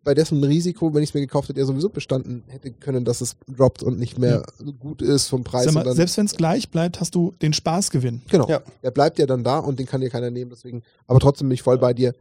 bei 0.06 0.14
dessen 0.14 0.42
Risiko, 0.44 0.94
wenn 0.94 1.02
ich 1.02 1.10
es 1.10 1.14
mir 1.14 1.20
gekauft 1.20 1.48
hätte, 1.48 1.58
ja 1.58 1.66
sowieso 1.66 1.88
bestanden 1.88 2.44
hätte 2.46 2.70
können, 2.70 3.04
dass 3.04 3.20
es 3.20 3.34
droppt 3.48 3.82
und 3.82 3.98
nicht 3.98 4.18
mehr 4.20 4.44
gut 4.78 5.02
ist 5.02 5.26
vom 5.26 5.42
Preis. 5.42 5.64
Sag 5.64 5.74
mal, 5.74 5.80
und 5.80 5.88
dann, 5.88 5.96
selbst 5.96 6.16
wenn 6.16 6.26
es 6.26 6.36
gleich 6.36 6.70
bleibt, 6.70 7.00
hast 7.00 7.16
du 7.16 7.34
den 7.42 7.52
Spaßgewinn. 7.52 8.22
genau, 8.30 8.48
Ja. 8.48 8.62
der 8.84 8.92
bleibt 8.92 9.18
ja 9.18 9.26
dann 9.26 9.42
da 9.42 9.58
und 9.58 9.80
den 9.80 9.86
kann 9.86 10.00
dir 10.00 10.08
keiner 10.08 10.30
nehmen, 10.30 10.50
deswegen, 10.50 10.84
aber 11.08 11.18
trotzdem 11.18 11.48
bin 11.48 11.54
ich 11.54 11.62
voll 11.62 11.78
bei 11.78 11.92
dir. 11.92 12.14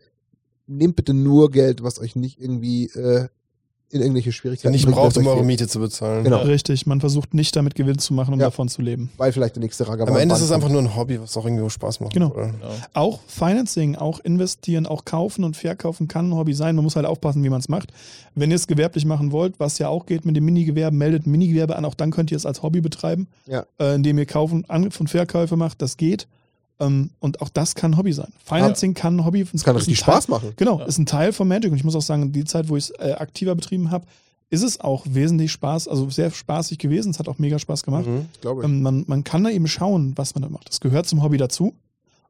Nehmt 0.65 0.95
bitte 0.95 1.13
nur 1.13 1.51
Geld, 1.51 1.83
was 1.83 1.99
euch 2.01 2.15
nicht 2.15 2.41
irgendwie 2.41 2.87
äh, 2.87 3.27
in 3.91 4.01
irgendwelche 4.01 4.31
Schwierigkeiten 4.31 4.71
nicht 4.73 4.85
braucht, 4.89 5.15
um 5.17 5.25
eure. 5.27 5.43
Miete 5.43 5.67
zu 5.67 5.79
bezahlen. 5.79 6.23
Genau. 6.23 6.41
Richtig, 6.41 6.85
man 6.85 6.99
versucht 6.99 7.33
nicht 7.33 7.55
damit 7.55 7.75
Gewinn 7.75 7.97
zu 7.99 8.13
machen, 8.13 8.33
um 8.33 8.39
Ja. 8.39 8.47
davon 8.47 8.67
zu 8.67 8.81
leben. 8.81 9.11
weil 9.17 9.31
vielleicht 9.31 9.55
der 9.55 9.61
nächste 9.61 9.87
Ragavan 9.87 10.13
Am 10.13 10.19
Ende 10.19 10.33
ist 10.35 10.41
es 10.41 10.51
einfach 10.51 10.69
nur 10.69 10.81
ein 10.81 10.95
Hobby, 10.95 11.21
was 11.21 11.37
auch 11.37 11.45
irgendwo 11.45 11.69
Spaß 11.69 11.99
macht. 11.99 12.13
Genau. 12.13 12.29
Genau. 12.31 12.51
Auch 12.93 13.19
Financing, 13.27 13.95
auch 13.95 14.19
investieren, 14.21 14.85
auch 14.87 15.05
kaufen 15.05 15.43
und 15.43 15.55
verkaufen 15.55 16.07
kann 16.07 16.29
ein 16.29 16.35
Hobby 16.35 16.53
sein. 16.53 16.75
Man 16.75 16.83
muss 16.83 16.95
halt 16.95 17.05
aufpassen, 17.05 17.43
wie 17.43 17.49
man 17.49 17.59
es 17.59 17.69
macht. 17.69 17.93
Wenn 18.33 18.49
ihr 18.49 18.55
es 18.55 18.67
gewerblich 18.67 19.05
machen 19.05 19.31
wollt, 19.31 19.59
was 19.59 19.77
ja 19.77 19.87
auch 19.87 20.05
geht 20.07 20.25
mit 20.25 20.35
dem 20.35 20.45
Minigewerbe, 20.45 20.95
meldet 20.95 21.25
ein 21.27 21.31
Minigewerbe 21.31 21.75
an. 21.75 21.85
Auch 21.85 21.93
dann 21.95 22.11
könnt 22.11 22.31
ihr 22.31 22.37
es 22.37 22.45
als 22.45 22.63
Hobby 22.63 22.81
betreiben, 22.81 23.27
Ja. 23.47 23.65
äh, 23.79 23.95
indem 23.95 24.17
ihr 24.17 24.25
Kaufen 24.25 24.65
und 24.65 25.09
Verkäufe 25.09 25.55
macht. 25.55 25.81
Das 25.81 25.95
geht. 25.97 26.27
Ähm, 26.79 27.11
und 27.19 27.41
auch 27.41 27.49
das 27.49 27.73
kann 27.75 27.91
ein 27.91 27.97
Hobby 27.97 28.11
sein. 28.13 28.33
Financing 28.43 28.93
kann 28.93 29.17
ein 29.17 29.25
Hobby 29.25 29.45
Das 29.51 29.63
kann 29.63 29.75
richtig 29.77 29.99
Teil- 29.99 30.13
Spaß 30.15 30.27
machen. 30.27 30.51
Genau, 30.57 30.79
Ja. 30.79 30.85
ist 30.85 30.97
ein 30.97 31.05
Teil 31.05 31.31
von 31.31 31.47
Magic 31.47 31.71
und 31.71 31.77
ich 31.77 31.83
muss 31.83 31.95
auch 31.95 32.01
sagen, 32.01 32.31
die 32.31 32.43
Zeit, 32.43 32.67
wo 32.69 32.75
ich 32.75 32.85
es 32.85 32.89
äh, 32.99 33.13
aktiver 33.13 33.55
betrieben 33.55 33.91
habe, 33.91 34.05
ist 34.49 34.61
es 34.61 34.79
auch 34.79 35.05
wesentlich 35.09 35.51
Spaß, 35.53 35.87
also 35.87 36.09
sehr 36.09 36.29
spaßig 36.31 36.77
gewesen. 36.77 37.09
Es 37.11 37.19
hat 37.19 37.27
auch 37.29 37.39
mega 37.39 37.57
Spaß 37.59 37.83
gemacht. 37.83 38.05
Mhm. 38.07 38.25
Glaube 38.41 38.61
ich. 38.61 38.65
Ähm, 38.67 38.81
man, 38.81 39.03
man 39.07 39.23
kann 39.23 39.43
da 39.43 39.49
eben 39.49 39.67
schauen, 39.67 40.13
was 40.17 40.35
man 40.35 40.41
da 40.43 40.49
macht. 40.49 40.69
Das 40.69 40.79
gehört 40.81 41.07
zum 41.07 41.23
Hobby 41.23 41.37
dazu. 41.37 41.73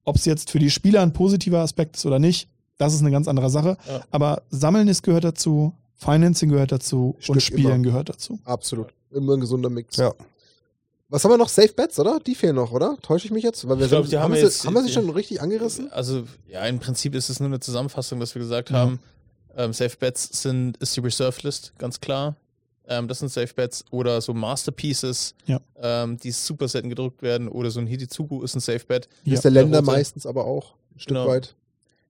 Ob 0.03 0.15
es 0.17 0.25
jetzt 0.25 0.51
für 0.51 0.59
die 0.59 0.69
Spieler 0.69 1.01
ein 1.01 1.11
positiver 1.13 1.59
Aspekt 1.59 1.97
ist 1.97 2.05
oder 2.05 2.19
nicht, 2.19 2.47
das 2.77 2.93
ist 2.93 3.01
eine 3.01 3.09
ganz 3.11 3.27
andere 3.27 3.49
Sache. 3.49 3.77
Ja. 3.87 4.01
Aber 4.11 4.43
Sammeln 4.51 4.87
ist 4.87 5.01
gehört 5.01 5.23
dazu, 5.23 5.73
Financing 5.95 6.49
gehört 6.49 6.71
dazu 6.71 7.15
Stimmt 7.19 7.37
und 7.37 7.41
Spielen 7.41 7.65
immer. 7.75 7.83
gehört 7.83 8.09
dazu. 8.09 8.37
Absolut. 8.43 8.87
Immer 9.11 9.33
ein 9.33 9.39
gesunder 9.39 9.69
Mix. 9.69 9.97
Ja. 9.97 10.13
Was 11.09 11.23
haben 11.23 11.31
wir 11.31 11.37
noch? 11.37 11.49
Safe 11.49 11.71
Bets, 11.73 11.99
oder? 11.99 12.19
Die 12.19 12.33
fehlen 12.33 12.55
noch, 12.55 12.71
oder? 12.71 12.97
Täusche 13.01 13.25
ich 13.27 13.31
mich 13.31 13.43
jetzt? 13.43 13.67
Weil 13.67 13.77
wir 13.77 13.85
Ich 13.85 13.91
glaub, 13.91 14.07
sind, 14.07 14.19
haben 14.19 14.33
wir 14.33 14.41
jetzt- 14.41 14.65
haben 14.65 14.73
wir 14.73 14.81
sie 14.83 14.91
schon 14.91 15.09
richtig 15.11 15.41
angerissen? 15.41 15.91
Also, 15.91 16.23
ja, 16.47 16.65
im 16.65 16.79
Prinzip 16.79 17.13
ist 17.13 17.29
es 17.29 17.39
nur 17.39 17.47
eine 17.47 17.59
Zusammenfassung, 17.59 18.19
dass 18.19 18.33
wir 18.33 18.41
gesagt 18.41 18.71
Ja. 18.71 18.77
haben, 18.77 18.99
ähm, 19.55 19.71
Safe 19.71 19.95
Bets 19.97 20.41
sind, 20.41 20.77
ist 20.77 20.95
die 20.95 21.01
Reserved 21.01 21.43
List, 21.43 21.73
ganz 21.77 21.99
klar. 22.01 22.35
Ähm, 22.87 23.07
das 23.07 23.19
sind 23.19 23.29
Safe 23.31 23.51
Bets 23.53 23.85
oder 23.91 24.19
so 24.21 24.33
Masterpieces, 24.33 25.35
Ja. 25.45 25.59
ähm, 25.79 26.17
die 26.17 26.31
super 26.31 26.67
selten 26.67 26.89
gedruckt 26.89 27.21
werden 27.21 27.47
oder 27.47 27.69
so 27.71 27.79
ein 27.79 27.87
Hidizuku 27.87 28.41
ist 28.43 28.55
ein 28.55 28.59
Safe 28.59 28.83
Bet. 28.87 29.07
ist 29.25 29.33
Ja. 29.35 29.41
der 29.41 29.51
Länder 29.51 29.81
meistens 29.83 30.25
aber 30.25 30.45
auch 30.45 30.73
ein 30.95 30.99
Stück 30.99 31.17
Genau. 31.17 31.27
weit. 31.27 31.55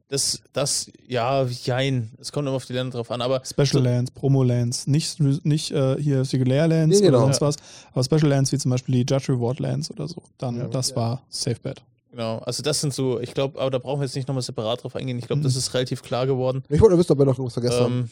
Das, 0.08 0.40
das, 0.54 0.92
ja, 1.08 1.44
jein. 1.46 2.12
Es 2.20 2.32
kommt 2.32 2.48
immer 2.48 2.56
auf 2.58 2.66
die 2.66 2.74
Länder 2.74 2.98
drauf 2.98 3.10
an, 3.10 3.22
aber 3.24 3.42
Special 3.44 3.84
Lands, 3.84 4.12
Promo 4.12 4.44
Lands, 4.44 4.86
nicht, 4.86 5.20
nicht 5.20 5.72
äh, 5.72 6.00
hier 6.00 6.24
Singular 6.26 6.68
Lands 6.68 7.00
Nee, 7.00 7.08
genau. 7.08 7.18
oder 7.24 7.34
sonst 7.34 7.42
was, 7.42 7.56
aber 7.92 8.04
Special 8.04 8.28
Lands 8.30 8.52
wie 8.52 8.58
zum 8.60 8.70
Beispiel 8.72 9.04
die 9.04 9.12
Judge 9.14 9.32
Reward 9.34 9.60
Lands 9.60 9.90
oder 9.90 10.08
so. 10.08 10.22
Dann, 10.38 10.58
Ja. 10.58 10.68
das 10.68 10.92
Ja. 10.92 10.96
war 10.98 11.24
Safe 11.30 11.60
Bet. 11.60 11.82
genau, 12.12 12.38
also 12.40 12.62
das 12.62 12.82
sind 12.82 12.94
so, 12.94 13.20
ich 13.20 13.34
glaube, 13.34 13.60
aber 13.60 13.72
da 13.72 13.80
brauchen 13.80 14.00
wir 14.02 14.06
jetzt 14.06 14.16
nicht 14.16 14.28
nochmal 14.28 14.44
separat 14.44 14.84
drauf 14.84 14.96
eingehen. 14.96 15.18
Ich 15.18 15.26
glaube, 15.26 15.40
Mhm. 15.40 15.44
das 15.46 15.56
ist 15.56 15.74
relativ 15.74 16.04
klar 16.04 16.28
geworden. 16.28 16.64
Ich 16.70 16.80
wollte 16.82 16.98
wissen, 17.00 17.12
ob 17.12 17.18
wir 17.18 17.26
noch 17.26 17.34
irgendwas 17.40 17.54
vergessen 17.54 17.80
haben. 17.84 18.12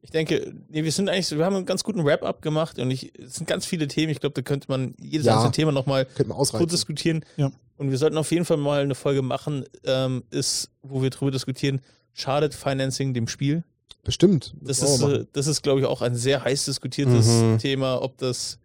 Ich 0.00 0.10
denke, 0.10 0.54
nee, 0.68 0.84
wir 0.84 0.92
sind 0.92 1.08
eigentlich, 1.08 1.26
so- 1.26 1.36
wir 1.38 1.44
haben 1.44 1.56
einen 1.56 1.66
ganz 1.66 1.82
guten 1.82 2.04
Wrap-up 2.04 2.40
gemacht 2.40 2.78
und 2.78 2.90
ich, 2.90 3.12
es 3.18 3.34
sind 3.34 3.46
ganz 3.46 3.66
viele 3.66 3.88
Themen. 3.88 4.10
Ich 4.12 4.20
glaube, 4.20 4.34
da 4.34 4.42
könnte 4.42 4.66
man 4.70 4.94
jedes 5.00 5.26
Ja. 5.26 5.34
einzelne 5.34 5.52
Thema 5.52 5.72
nochmal 5.72 6.06
kurz 6.52 6.70
diskutieren. 6.70 7.24
Ja. 7.36 7.50
Und 7.76 7.90
wir 7.90 7.98
sollten 7.98 8.16
auf 8.16 8.30
jeden 8.30 8.44
Fall 8.44 8.56
mal 8.58 8.80
eine 8.82 8.94
Folge 8.94 9.22
machen, 9.22 9.64
ähm, 9.84 10.22
ist, 10.30 10.70
wo 10.82 11.02
wir 11.02 11.10
drüber 11.10 11.30
diskutieren, 11.30 11.80
schadet 12.12 12.54
Financing 12.54 13.12
dem 13.14 13.28
Spiel? 13.28 13.64
Bestimmt. 14.04 14.54
Das 14.60 14.80
wollen 15.02 15.12
ist, 15.14 15.20
äh, 15.22 15.26
das 15.32 15.46
ist, 15.48 15.62
glaube 15.62 15.80
ich, 15.80 15.86
auch 15.86 16.00
ein 16.00 16.14
sehr 16.14 16.42
heiß 16.44 16.64
diskutiertes 16.64 17.26
Mhm. 17.26 17.58
Thema, 17.58 18.00
ob 18.02 18.16
das 18.18 18.58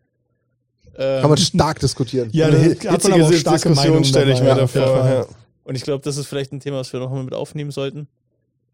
ähm, 0.96 1.22
Kann 1.22 1.30
man 1.32 1.38
stark 1.40 1.80
diskutieren. 1.80 2.30
Ja, 2.32 2.46
Eine 2.48 2.60
hitzige 2.60 2.98
Diskussion 2.98 4.04
stelle 4.06 4.32
ich 4.34 4.40
mir 4.40 4.46
dabei, 4.50 4.60
da 4.60 4.64
auf 4.66 4.76
jeden 4.76 4.86
vor. 4.88 4.98
Fall. 4.98 5.14
Ja. 5.16 5.26
Und 5.64 5.76
ich 5.76 5.82
glaube, 5.84 6.04
das 6.04 6.18
ist 6.18 6.28
vielleicht 6.28 6.52
ein 6.54 6.60
Thema, 6.60 6.78
was 6.78 6.94
wir 6.94 7.00
noch 7.00 7.10
mal 7.10 7.24
mit 7.24 7.34
aufnehmen 7.34 7.72
sollten. 7.72 8.08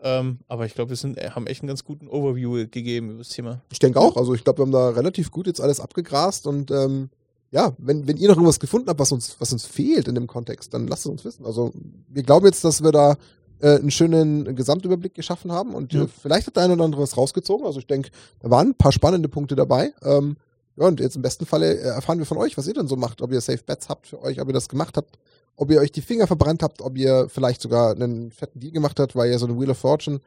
Ähm, 0.02 0.40
aber 0.48 0.66
ich 0.66 0.74
glaube, 0.76 0.90
wir 0.90 0.96
sind, 0.98 1.18
haben 1.18 1.48
echt 1.48 1.62
einen 1.62 1.68
ganz 1.68 1.84
guten 1.84 2.08
Overview 2.08 2.68
gegeben 2.70 3.10
über 3.10 3.18
das 3.20 3.30
Thema. 3.30 3.62
Ich 3.72 3.80
denke 3.80 4.00
auch. 4.00 4.16
Also 4.16 4.34
ich 4.34 4.44
glaube, 4.44 4.60
wir 4.60 4.64
haben 4.64 4.72
da 4.72 4.90
relativ 4.90 5.30
gut 5.32 5.48
jetzt 5.48 5.60
alles 5.62 5.80
abgegrast 5.80 6.48
und 6.48 6.72
ähm, 6.72 7.10
ja, 7.52 7.74
wenn, 7.80 8.08
wenn 8.08 8.18
ihr 8.18 8.28
noch 8.30 8.36
irgendwas 8.36 8.60
gefunden 8.60 8.88
habt, 8.90 9.00
was 9.00 9.12
uns, 9.12 9.36
was 9.40 9.52
uns 9.52 9.66
fehlt 9.66 10.08
in 10.08 10.16
dem 10.16 10.28
Kontext, 10.28 10.74
dann 10.74 10.88
lasst 10.88 11.06
es 11.06 11.12
uns 11.12 11.26
wissen. 11.26 11.46
Also 11.46 11.74
wir 12.08 12.24
glauben 12.24 12.46
jetzt, 12.46 12.64
dass 12.64 12.84
wir 12.84 12.92
da 12.92 13.18
äh, 13.60 13.76
einen 13.80 13.92
schönen 13.92 14.56
Gesamtüberblick 14.56 15.16
geschaffen 15.16 15.52
haben 15.52 15.74
und 15.74 15.92
Ja. 15.92 16.04
äh, 16.04 16.08
vielleicht 16.08 16.48
hat 16.48 16.56
der 16.56 16.64
eine 16.64 16.74
oder 16.74 16.86
andere 16.86 17.02
was 17.02 17.18
rausgezogen. 17.18 17.66
Also 17.66 17.80
ich 17.80 17.88
denke, 17.88 18.12
da 18.40 18.50
waren 18.50 18.70
ein 18.70 18.76
paar 18.76 18.92
spannende 18.92 19.28
Punkte 19.30 19.56
dabei. 19.56 19.94
Ähm, 20.04 20.38
ja, 20.78 20.86
und 20.88 21.00
jetzt 21.02 21.16
im 21.18 21.24
besten 21.24 21.46
Falle 21.46 21.74
äh, 21.76 21.88
erfahren 21.88 22.20
wir 22.20 22.26
von 22.26 22.38
euch, 22.38 22.56
was 22.58 22.68
ihr 22.68 22.74
denn 22.74 22.88
so 22.88 22.96
macht, 22.96 23.22
ob 23.22 23.32
ihr 23.34 23.42
Safe 23.42 23.62
Bets 23.66 23.90
habt 23.90 24.08
für 24.08 24.22
euch, 24.22 24.40
ob 24.40 24.48
ihr 24.48 24.54
das 24.54 24.70
gemacht 24.70 24.96
habt, 24.96 25.18
ob 25.60 25.70
ihr 25.72 25.80
euch 25.80 25.92
die 25.92 26.02
Finger 26.02 26.26
verbrannt 26.28 26.64
habt, 26.64 26.82
ob 26.82 26.98
ihr 26.98 27.28
vielleicht 27.30 27.62
sogar 27.62 27.92
einen 27.94 28.32
fetten 28.32 28.60
Deal 28.60 28.72
gemacht 28.72 29.00
habt, 29.00 29.16
weil 29.16 29.30
ihr 29.32 29.40
so 29.40 29.46
eine 29.46 29.60
Wheel 29.60 29.70
of 29.72 29.78
Fortune 29.78 30.20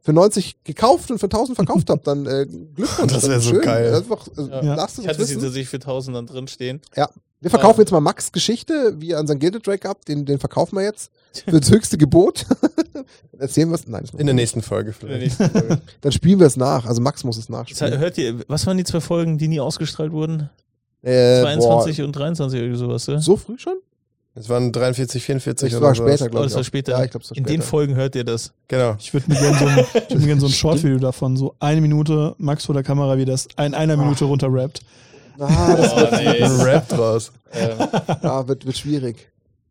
für 0.00 0.12
90 0.12 0.62
gekauft 0.64 1.10
und 1.10 1.18
für 1.18 1.26
1000 1.26 1.56
verkauft 1.56 1.90
habt, 1.90 2.06
dann 2.06 2.24
äh, 2.26 2.46
Glückwunsch. 2.46 3.12
Das 3.12 3.28
wär 3.28 3.36
ist 3.36 3.44
so 3.44 3.50
schön. 3.50 3.60
geil. 3.62 3.94
Einfach, 3.94 4.26
äh, 4.38 4.66
Ja. 4.66 4.74
Lasst 4.76 4.98
es 4.98 5.04
Ich 5.04 5.08
hatte 5.10 5.24
sie 5.24 5.34
wissen. 5.34 5.42
tatsächlich 5.42 5.68
für 5.68 5.76
1000 5.76 6.16
dann 6.16 6.26
drin 6.26 6.48
stehen. 6.48 6.80
Wir 7.40 7.50
verkaufen 7.50 7.80
jetzt 7.80 7.92
mal 7.92 8.00
Max 8.00 8.32
Geschichte, 8.32 8.94
wie 8.98 9.12
er 9.12 9.20
unseren 9.20 9.38
Gilded 9.38 9.64
Drake 9.66 9.88
ab, 9.88 10.04
den, 10.06 10.24
den 10.24 10.38
verkaufen 10.40 10.74
wir 10.76 10.82
jetzt 10.82 11.12
für 11.44 11.60
das 11.60 11.70
höchste 11.70 11.96
Gebot. 11.98 12.46
Dann 12.92 13.04
Erzählen 13.38 13.68
wir 13.68 13.76
es. 13.76 13.86
Nein, 13.86 14.04
In 14.12 14.26
der 14.26 14.34
nicht. 14.34 14.42
nächsten 14.42 14.62
Folge 14.62 14.90
In 15.02 15.08
der 15.08 15.18
vielleicht. 15.18 15.38
nächsten 15.40 15.58
Folge. 15.58 15.82
Dann 16.00 16.12
spielen 16.12 16.40
wir 16.40 16.46
es 16.48 16.56
nach. 16.56 16.84
Also 16.86 17.00
Max 17.00 17.22
muss 17.22 17.36
es 17.36 17.46
Das 17.46 17.56
heißt, 17.56 17.70
nachspielen. 17.70 17.98
hört 18.00 18.18
ihr, 18.18 18.40
was 18.48 18.66
waren 18.66 18.76
die 18.76 18.82
zwei 18.84 19.00
Folgen, 19.00 19.38
die 19.38 19.46
nie 19.46 19.60
ausgestrahlt 19.60 20.10
wurden? 20.10 20.50
Äh, 21.02 21.42
22 21.42 22.02
und 22.02 22.12
23 22.12 22.60
oder 22.60 22.76
sowas, 22.76 23.06
boah, 23.06 23.12
ja? 23.12 23.20
so 23.20 23.36
früh 23.36 23.56
schon? 23.58 23.76
Es 24.38 24.48
waren 24.48 24.70
43, 24.72 25.22
44 25.22 25.70
Das 25.70 25.78
oder 25.78 25.88
war 25.88 25.94
so. 25.94 26.02
später, 26.04 26.24
Oh, 26.26 26.28
glaube 26.28 26.44
das 26.44 26.52
ich. 26.52 26.54
war 26.56 26.60
auch. 26.60 26.64
später. 26.64 26.92
Ja, 26.92 27.04
ich 27.04 27.10
glaube, 27.10 27.24
es 27.24 27.30
war 27.30 27.36
In 27.36 27.44
später. 27.44 27.56
den 27.58 27.62
Folgen 27.62 27.94
hört 27.96 28.14
ihr 28.16 28.24
das. 28.24 28.52
Genau. 28.68 28.96
Ich 28.98 29.12
würde 29.12 29.30
mir 29.30 29.38
gerne 29.38 29.58
so 29.58 29.66
ein, 29.66 29.76
würd 29.76 30.24
gern 30.26 30.40
so 30.40 30.46
ein 30.46 30.52
Short-Video 30.52 30.98
davon, 30.98 31.36
so 31.36 31.54
eine 31.60 31.80
Minute 31.80 32.34
Max 32.38 32.64
vor 32.66 32.74
der 32.74 32.84
Kamera, 32.84 33.16
wie 33.18 33.24
das 33.24 33.48
in 33.58 33.74
einer 33.74 33.96
Minute 33.96 34.24
runterrappt. 34.24 34.80
Ah, 35.40 35.74
das 35.76 35.92
Oh, 35.92 35.96
wird, 35.98 36.12
nee. 36.12 36.42
Ein 36.42 36.60
Rap 36.60 36.88
draus. 36.88 37.32
Ähm, 37.52 37.78
ah, 38.22 38.46
wird, 38.48 38.66
wird 38.66 38.76
schwierig. 38.76 39.28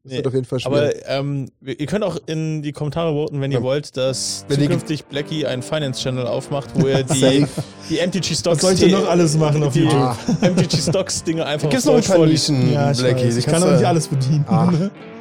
Das 0.08 0.12
Nee, 0.14 0.18
wird 0.20 0.28
auf 0.28 0.34
jeden 0.36 0.46
Fall 0.46 0.60
schwierig. 0.62 1.06
aber 1.06 1.20
ähm, 1.20 1.50
ihr 1.66 1.86
könnt 1.86 2.04
auch 2.06 2.18
in 2.28 2.62
die 2.62 2.72
Kommentare 2.72 3.12
voten, 3.12 3.42
wenn 3.42 3.52
ihr 3.52 3.58
Ja. 3.58 3.64
wollt, 3.64 3.98
dass 3.98 4.46
Wenn 4.48 4.62
zukünftig 4.62 5.04
Blackie 5.06 5.46
einen 5.46 5.62
Finance-Channel 5.62 6.26
aufmacht, 6.26 6.70
wo 6.76 6.88
er 6.88 7.04
die, 7.04 7.46
die 7.90 7.98
MTG 8.08 8.34
Stocks 8.36 8.46
Was 8.58 8.62
soll 8.62 8.74
ich 8.74 8.80
denn 8.80 8.92
noch 8.92 9.10
alles 9.10 9.36
machen 9.38 9.62
auf 9.64 9.74
die 9.74 9.82
YouTube? 9.82 9.94
Ah, 10.42 10.48
MTG 10.50 10.78
Stocks 10.78 11.24
Dinge 11.26 11.46
einfach 11.46 11.68
Da 11.68 11.72
gibt 11.72 11.82
es 11.82 11.88
auf 11.90 11.96
noch 12.08 12.10
ein 12.16 12.20
paar. 12.22 12.26
Nischen, 12.28 12.72
Ja, 12.74 12.92
ich, 12.92 12.98
Blackie. 13.00 13.30
Die 13.30 13.38
ich 13.40 13.46
kann 13.46 13.62
doch 13.62 13.72
nicht 13.74 13.84
alles 13.86 14.08
bedienen. 14.08 14.46
Ah. 14.48 14.72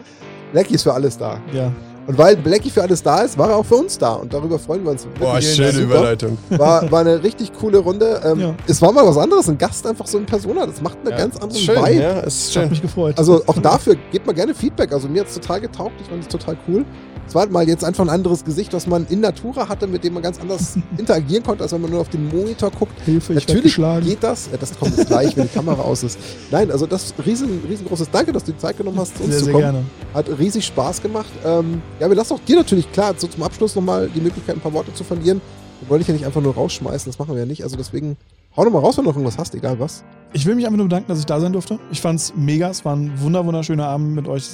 Blackie 0.53 0.75
ist 0.75 0.85
für 0.85 0.95
alles 0.95 1.19
da. 1.19 1.41
Ja. 1.53 1.73
Und 2.07 2.17
weil 2.19 2.37
Blackie 2.37 2.71
für 2.71 2.83
alles 2.83 3.03
da 3.03 3.23
ist, 3.23 3.37
war 3.37 3.51
er 3.51 3.57
auch 3.57 3.65
für 3.67 3.75
uns 3.77 3.99
da. 3.99 4.13
Und 4.15 4.33
darüber 4.33 4.59
freuen 4.59 4.85
wir 4.85 4.93
uns. 4.93 5.07
Boah, 5.19 5.35
wirklich. 5.35 5.55
schöne 5.55 5.73
Super. 5.73 5.85
Überleitung. 5.85 6.39
War, 6.51 6.91
war 6.91 7.01
eine 7.01 7.23
richtig 7.23 7.53
coole 7.53 7.79
Runde. 7.79 8.21
Ähm, 8.25 8.41
Ja. 8.41 8.55
Es 8.67 8.81
war 8.81 8.93
mal 8.93 9.07
was 9.07 9.17
anderes, 9.19 9.49
ein 9.49 9.59
Gast 9.59 9.87
einfach 9.87 10.07
so 10.07 10.19
ein 10.19 10.27
Persona. 10.27 10.67
Das 10.67 10.81
macht 10.81 10.99
eine 11.01 11.11
Ja, 11.11 11.17
ganz 11.17 11.37
andere 11.37 11.59
Schön, 11.59 11.77
Vibe. 11.77 11.95
ja, 12.03 12.21
ist 12.21 12.57
Hat 12.57 12.71
mich 12.71 12.83
gefreut. 12.83 13.19
Also 13.19 13.43
auch 13.47 13.59
dafür 13.59 13.97
gebt 14.13 14.27
mal 14.27 14.33
gerne 14.35 14.55
Feedback. 14.55 14.93
Also 14.93 15.09
mir 15.09 15.21
hat 15.23 15.29
es 15.29 15.35
total 15.35 15.61
getaugt. 15.61 15.95
Ich 16.01 16.09
fand 16.09 16.23
es 16.23 16.29
total 16.29 16.57
cool. 16.69 16.85
Es 17.29 17.35
war 17.35 17.47
mal 17.49 17.67
jetzt 17.67 17.85
einfach 17.85 18.05
ein 18.05 18.11
anderes 18.11 18.45
Gesicht, 18.45 18.73
was 18.73 18.87
man 18.87 19.07
in 19.09 19.21
Natura 19.21 19.69
hatte, 19.69 19.87
mit 19.87 20.05
dem 20.05 20.15
man 20.15 20.23
ganz 20.23 20.41
anders 20.41 20.79
interagieren 20.99 21.43
konnte, 21.43 21.65
als 21.65 21.73
wenn 21.73 21.81
man 21.81 21.91
nur 21.91 22.01
auf 22.01 22.09
den 22.09 22.29
Monitor 22.29 22.71
guckt. 22.71 23.01
Hilfe, 23.05 23.35
Natürlich 23.35 23.77
geht 24.05 24.23
das. 24.23 24.49
Ja, 24.51 24.59
das 24.59 24.79
kommt 24.79 24.97
jetzt 24.97 25.09
gleich, 25.09 25.37
wenn 25.37 25.45
die 25.45 25.53
Kamera 25.55 25.83
aus 25.83 26.03
ist. 26.05 26.19
Nein, 26.51 26.71
also 26.71 26.87
das 26.87 27.13
riesen, 27.25 27.61
riesengroßes 27.69 28.11
Danke, 28.11 28.33
dass 28.33 28.45
du 28.45 28.53
die 28.53 28.59
Zeit 28.59 28.77
genommen 28.77 28.99
hast, 28.99 29.17
zu 29.17 29.25
uns 29.25 29.33
Sehr, 29.33 29.39
zu 29.41 29.45
sehr 29.47 29.53
kommen. 29.55 29.65
gerne. 29.65 29.85
Hat 30.15 30.39
riesig 30.39 30.65
Spaß 30.67 31.03
gemacht. 31.03 31.31
Ähm, 31.45 31.83
ja, 31.99 32.09
wir 32.09 32.17
lassen 32.17 32.35
auch 32.35 32.41
dir 32.41 32.57
natürlich 32.57 32.91
klar, 32.93 33.15
so 33.17 33.27
zum 33.27 33.43
Abschluss 33.43 33.75
nochmal 33.75 34.09
die 34.15 34.21
Möglichkeit, 34.21 34.57
ein 34.57 34.61
paar 34.61 34.73
Worte 34.73 34.95
zu 34.95 35.03
verlieren. 35.03 35.41
Wir 35.81 35.91
wollen 35.91 35.99
dich 36.01 36.09
ja 36.09 36.15
nicht 36.15 36.25
einfach 36.25 36.41
nur 36.41 36.55
rausschmeißen, 36.55 37.11
das 37.11 37.19
machen 37.19 37.35
wir 37.35 37.41
ja 37.41 37.47
nicht. 37.47 37.63
Also 37.63 37.77
deswegen, 37.77 38.17
hau 38.57 38.65
nochmal 38.65 38.83
raus, 38.83 38.97
wenn 38.97 39.05
du 39.05 39.11
noch 39.11 39.17
irgendwas 39.17 39.37
hast, 39.39 39.55
egal 39.55 39.79
was. 39.79 40.05
Ich 40.33 40.47
will 40.47 40.55
mich 40.55 40.65
einfach 40.65 40.79
nur 40.79 40.87
bedanken, 40.87 41.09
dass 41.09 41.19
ich 41.19 41.27
da 41.27 41.39
sein 41.41 41.53
durfte. 41.53 41.79
Ich 41.91 42.01
fand's 42.01 42.33
mega. 42.37 42.71
Es 42.71 42.85
war 42.85 42.95
ein 42.97 43.13
wunder 43.21 43.45
wunderschöner 43.45 43.87
Abend 43.87 44.15
mit 44.15 44.27
euch. 44.29 44.45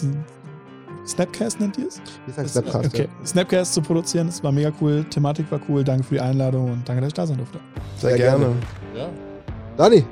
Snapcast 1.06 1.60
nennt 1.60 1.78
ihr 1.78 1.88
es? 1.88 2.00
Wie 2.26 2.32
sagst 2.32 2.52
Snapcast? 2.54 2.94
Okay. 2.94 3.08
Snapcast 3.24 3.74
zu 3.74 3.82
produzieren, 3.82 4.28
es 4.28 4.42
war 4.44 4.52
mega 4.52 4.70
cool. 4.80 5.04
Thematik 5.10 5.50
war 5.50 5.60
cool. 5.68 5.82
Danke 5.82 6.04
für 6.04 6.14
die 6.14 6.20
Einladung 6.20 6.72
und 6.72 6.88
danke, 6.88 7.00
dass 7.02 7.08
ich 7.08 7.14
da 7.14 7.26
sein 7.26 7.36
durfte. 7.38 7.58
Sehr, 7.96 8.10
Sehr 8.10 8.18
gerne. 8.18 8.44
gerne. 8.44 8.56
Ja. 8.96 9.08
Dani, 9.76 10.04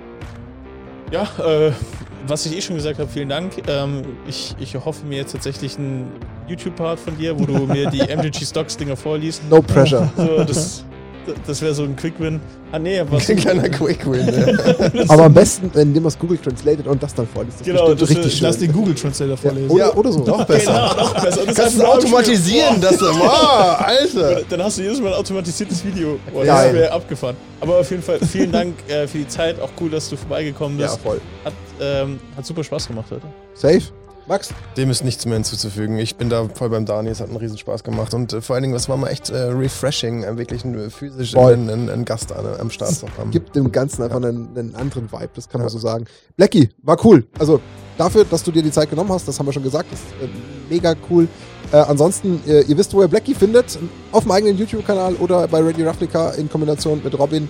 Ja, 1.12 1.22
äh, 1.44 1.72
was 2.26 2.44
ich 2.46 2.56
eh 2.56 2.60
schon 2.60 2.76
gesagt 2.76 2.98
habe, 2.98 3.08
vielen 3.08 3.28
Dank. 3.28 3.52
Ähm, 3.68 4.02
ich, 4.26 4.54
ich 4.58 4.74
hoffe 4.74 5.06
mir 5.06 5.18
jetzt 5.18 5.32
tatsächlich 5.32 5.78
einen 5.78 6.10
YouTube-Part 6.48 6.98
von 6.98 7.16
dir, 7.16 7.38
wo 7.38 7.44
du 7.46 7.66
mir 7.66 7.88
die 7.90 8.00
MGG 8.08 8.44
Stocks-Dinger 8.44 8.96
vorliest. 8.96 9.42
no 9.48 9.62
pressure. 9.62 10.10
So, 10.16 10.44
das 10.44 10.84
das 11.46 11.60
wäre 11.62 11.74
so 11.74 11.82
ein 11.84 11.96
Quick-Win. 11.96 12.40
Ah, 12.72 12.78
nee, 12.78 13.02
was. 13.10 13.28
Ein 13.28 13.36
kleiner 13.36 13.68
Quick-Win. 13.68 14.28
Ja. 14.94 15.02
Aber 15.08 15.24
am 15.24 15.34
besten, 15.34 15.70
wenn 15.74 15.92
man 15.92 16.06
es 16.06 16.18
Google 16.18 16.38
translated 16.38 16.86
und 16.86 17.02
das 17.02 17.14
dann 17.14 17.26
vorliest. 17.26 17.60
Das 17.60 17.66
Genau, 17.66 17.92
das 17.94 18.08
richtig 18.08 18.24
wär- 18.24 18.30
schön. 18.30 18.46
Lass 18.46 18.58
den 18.58 18.72
Google 18.72 18.94
Translator 18.94 19.34
ja, 19.34 19.36
vorlesen. 19.36 19.70
oder, 19.70 19.84
Ja. 19.86 19.94
oder 19.94 20.12
so. 20.12 20.18
Noch 20.24 20.44
besser. 20.44 20.72
Genau, 20.94 21.02
noch 21.04 21.22
besser. 21.22 21.46
Das 21.46 21.54
Kannst 21.56 21.78
du 21.80 21.84
automatisieren, 21.84 22.80
das 22.80 23.00
Wow, 23.00 23.80
Alter. 23.80 24.42
Dann 24.48 24.62
hast 24.62 24.78
du 24.78 24.82
jedes 24.82 25.00
Mal 25.00 25.08
ein 25.08 25.14
automatisiertes 25.14 25.84
Video. 25.84 26.18
Boah, 26.32 26.44
Geil. 26.44 26.72
das 26.72 26.74
wäre 26.80 26.92
abgefahren. 26.92 27.36
Aber 27.60 27.78
auf 27.78 27.90
jeden 27.90 28.02
Fall 28.02 28.18
vielen 28.20 28.52
Dank 28.52 28.74
äh, 28.88 29.06
für 29.06 29.18
die 29.18 29.28
Zeit. 29.28 29.60
Auch 29.60 29.70
cool, 29.80 29.90
dass 29.90 30.08
du 30.08 30.16
vorbeigekommen 30.16 30.78
Ja, 30.78 30.86
bist. 30.86 31.00
voll. 31.02 31.20
Hat, 31.44 31.52
ähm, 31.80 32.18
hat 32.36 32.46
super 32.46 32.64
Spaß 32.64 32.86
gemacht 32.88 33.06
heute. 33.10 33.26
Safe. 33.54 33.82
Max, 34.30 34.50
Dem 34.76 34.90
ist 34.90 35.02
nichts 35.02 35.26
mehr 35.26 35.34
hinzuzufügen. 35.34 35.98
Ich 35.98 36.14
bin 36.14 36.30
da 36.30 36.48
voll 36.54 36.70
beim 36.70 36.86
Dani. 36.86 37.10
Es 37.10 37.20
hat 37.20 37.26
einen 37.26 37.36
riesen 37.36 37.58
Spaß 37.58 37.82
gemacht. 37.82 38.14
Und 38.14 38.32
äh, 38.32 38.40
vor 38.40 38.54
allen 38.54 38.62
Dingen, 38.62 38.76
es 38.76 38.88
war 38.88 38.96
mal 38.96 39.08
echt 39.08 39.28
äh, 39.28 39.36
refreshing, 39.36 40.22
äh, 40.22 40.38
wirklich 40.38 40.64
ein, 40.64 40.78
äh, 40.78 40.88
physisch 40.88 41.36
einen, 41.36 41.68
einen, 41.68 41.90
einen 41.90 42.04
Gast 42.04 42.30
an, 42.30 42.46
am 42.60 42.70
Start 42.70 42.94
zu 42.94 43.08
haben. 43.18 43.32
gibt 43.32 43.56
dem 43.56 43.72
Ganzen 43.72 44.04
einfach 44.04 44.18
einen, 44.18 44.56
einen 44.56 44.76
anderen 44.76 45.10
Vibe, 45.10 45.30
das 45.34 45.48
kann 45.48 45.60
man 45.60 45.68
so 45.68 45.80
sagen. 45.80 46.04
Blackie, 46.36 46.70
war 46.80 46.96
cool. 47.04 47.26
Also 47.40 47.60
dafür, 47.98 48.24
dass 48.24 48.44
du 48.44 48.52
dir 48.52 48.62
die 48.62 48.70
Zeit 48.70 48.88
genommen 48.88 49.10
hast, 49.10 49.26
das 49.26 49.36
haben 49.36 49.46
wir 49.46 49.52
schon 49.52 49.64
gesagt, 49.64 49.92
ist 49.92 50.04
äh, 50.22 50.28
mega 50.72 50.94
cool. 51.10 51.26
Äh, 51.72 51.78
ansonsten, 51.78 52.40
äh, 52.46 52.60
ihr 52.60 52.78
wisst, 52.78 52.94
wo 52.94 53.02
ihr 53.02 53.08
Blackie 53.08 53.34
findet, 53.34 53.80
auf 54.12 54.22
dem 54.22 54.30
eigenen 54.30 54.56
YouTube-Kanal 54.56 55.14
oder 55.14 55.48
bei 55.48 55.60
Radio 55.60 55.88
Ravnica 55.88 56.30
in 56.34 56.48
Kombination 56.48 57.00
mit 57.02 57.18
Robin. 57.18 57.48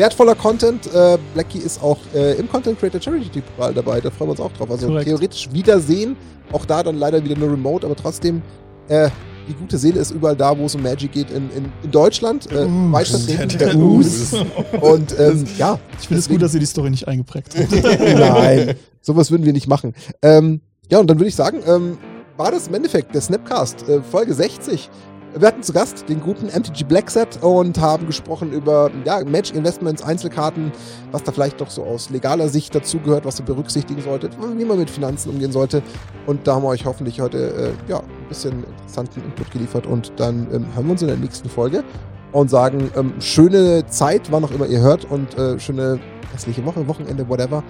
Wertvoller 0.00 0.34
Content. 0.34 0.86
Äh, 0.94 1.18
Blackie 1.34 1.58
ist 1.58 1.82
auch 1.82 1.98
äh, 2.14 2.32
im 2.38 2.48
Content 2.50 2.80
Creator 2.80 3.02
Charity 3.02 3.42
Ball 3.58 3.74
dabei, 3.74 4.00
da 4.00 4.10
freuen 4.10 4.28
wir 4.28 4.32
uns 4.32 4.40
auch 4.40 4.52
drauf. 4.52 4.70
Also 4.70 4.86
Korrekt. 4.86 5.06
theoretisch 5.06 5.52
Wiedersehen, 5.52 6.16
auch 6.52 6.64
da 6.64 6.82
dann 6.82 6.96
leider 6.96 7.22
wieder 7.22 7.36
nur 7.36 7.52
remote, 7.52 7.84
aber 7.84 7.94
trotzdem, 7.94 8.40
äh, 8.88 9.10
die 9.46 9.52
gute 9.52 9.76
Seele 9.76 10.00
ist 10.00 10.10
überall 10.10 10.36
da, 10.36 10.56
wo 10.56 10.64
es 10.64 10.74
um 10.74 10.82
Magic 10.82 11.12
geht 11.12 11.30
in, 11.30 11.50
in, 11.50 11.70
in 11.82 11.90
Deutschland. 11.90 12.50
Äh, 12.50 12.64
Us. 12.64 12.92
weit 12.92 13.08
vertreten, 13.08 13.58
Der-. 13.58 13.76
Us. 13.76 14.32
Und 14.80 15.18
ähm, 15.18 15.44
ja, 15.58 15.78
Ich 16.00 16.08
finde 16.08 16.20
es 16.20 16.28
gut, 16.30 16.40
dass 16.40 16.54
ihr 16.54 16.60
die 16.60 16.66
Story 16.66 16.88
nicht 16.88 17.06
eingeprägt 17.06 17.54
habt. 17.58 17.70
Nein, 18.00 18.76
sowas 19.02 19.30
würden 19.30 19.44
wir 19.44 19.52
nicht 19.52 19.68
machen. 19.68 19.92
Ähm, 20.22 20.62
ja, 20.90 20.98
und 20.98 21.10
dann 21.10 21.18
würde 21.18 21.28
ich 21.28 21.34
sagen, 21.34 21.58
ähm, 21.66 21.98
war 22.38 22.50
das 22.50 22.68
im 22.68 22.74
Endeffekt 22.74 23.14
der 23.14 23.20
Snapcast, 23.20 23.86
äh, 23.86 24.00
Folge 24.00 24.32
60. 24.32 24.88
Wir 25.34 25.46
hatten 25.46 25.62
zu 25.62 25.72
Gast 25.72 26.08
den 26.08 26.20
guten 26.20 26.46
MTG 26.46 26.84
Blackset 26.84 27.42
und 27.42 27.78
haben 27.80 28.06
gesprochen 28.06 28.52
über 28.52 28.90
ja, 29.04 29.22
Match 29.24 29.52
Investments, 29.52 30.02
Einzelkarten, 30.02 30.72
was 31.12 31.22
da 31.22 31.30
vielleicht 31.30 31.60
noch 31.60 31.70
so 31.70 31.84
aus 31.84 32.10
legaler 32.10 32.48
Sicht 32.48 32.74
dazugehört, 32.74 33.24
was 33.24 33.38
ihr 33.38 33.44
berücksichtigen 33.44 34.02
solltet, 34.02 34.36
wie 34.56 34.64
man 34.64 34.78
mit 34.78 34.90
Finanzen 34.90 35.30
umgehen 35.30 35.52
sollte. 35.52 35.82
Und 36.26 36.46
da 36.46 36.54
haben 36.54 36.64
wir 36.64 36.68
euch 36.68 36.84
hoffentlich 36.84 37.20
heute 37.20 37.74
äh, 37.86 37.90
ja, 37.90 37.98
ein 37.98 38.28
bisschen 38.28 38.64
interessanten 38.64 39.22
Input 39.22 39.50
geliefert. 39.52 39.86
Und 39.86 40.12
dann 40.16 40.48
ähm, 40.52 40.66
hören 40.74 40.86
wir 40.86 40.92
uns 40.92 41.02
in 41.02 41.08
der 41.08 41.16
nächsten 41.16 41.48
Folge 41.48 41.84
und 42.32 42.50
sagen, 42.50 42.90
ähm, 42.96 43.12
schöne 43.20 43.86
Zeit, 43.86 44.32
wann 44.32 44.44
auch 44.44 44.50
immer 44.50 44.66
ihr 44.66 44.80
hört 44.80 45.04
und 45.04 45.36
äh, 45.38 45.58
schöne 45.60 46.00
restliche 46.32 46.64
Woche, 46.64 46.86
Wochenende, 46.88 47.28
whatever. 47.28 47.62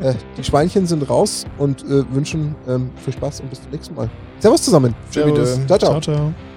Äh, 0.00 0.14
die 0.36 0.44
Schweinchen 0.44 0.86
sind 0.86 1.08
raus 1.10 1.44
und 1.58 1.82
äh, 1.84 2.04
wünschen 2.14 2.54
ähm, 2.68 2.90
viel 2.96 3.12
Spaß 3.12 3.40
und 3.40 3.50
bis 3.50 3.62
zum 3.62 3.70
nächsten 3.70 3.94
Mal. 3.94 4.08
Servus 4.38 4.62
zusammen. 4.62 4.94
Servus. 5.10 5.58
Ciao, 5.66 5.78
ciao. 5.78 6.00
Ciao, 6.00 6.00
ciao. 6.00 6.49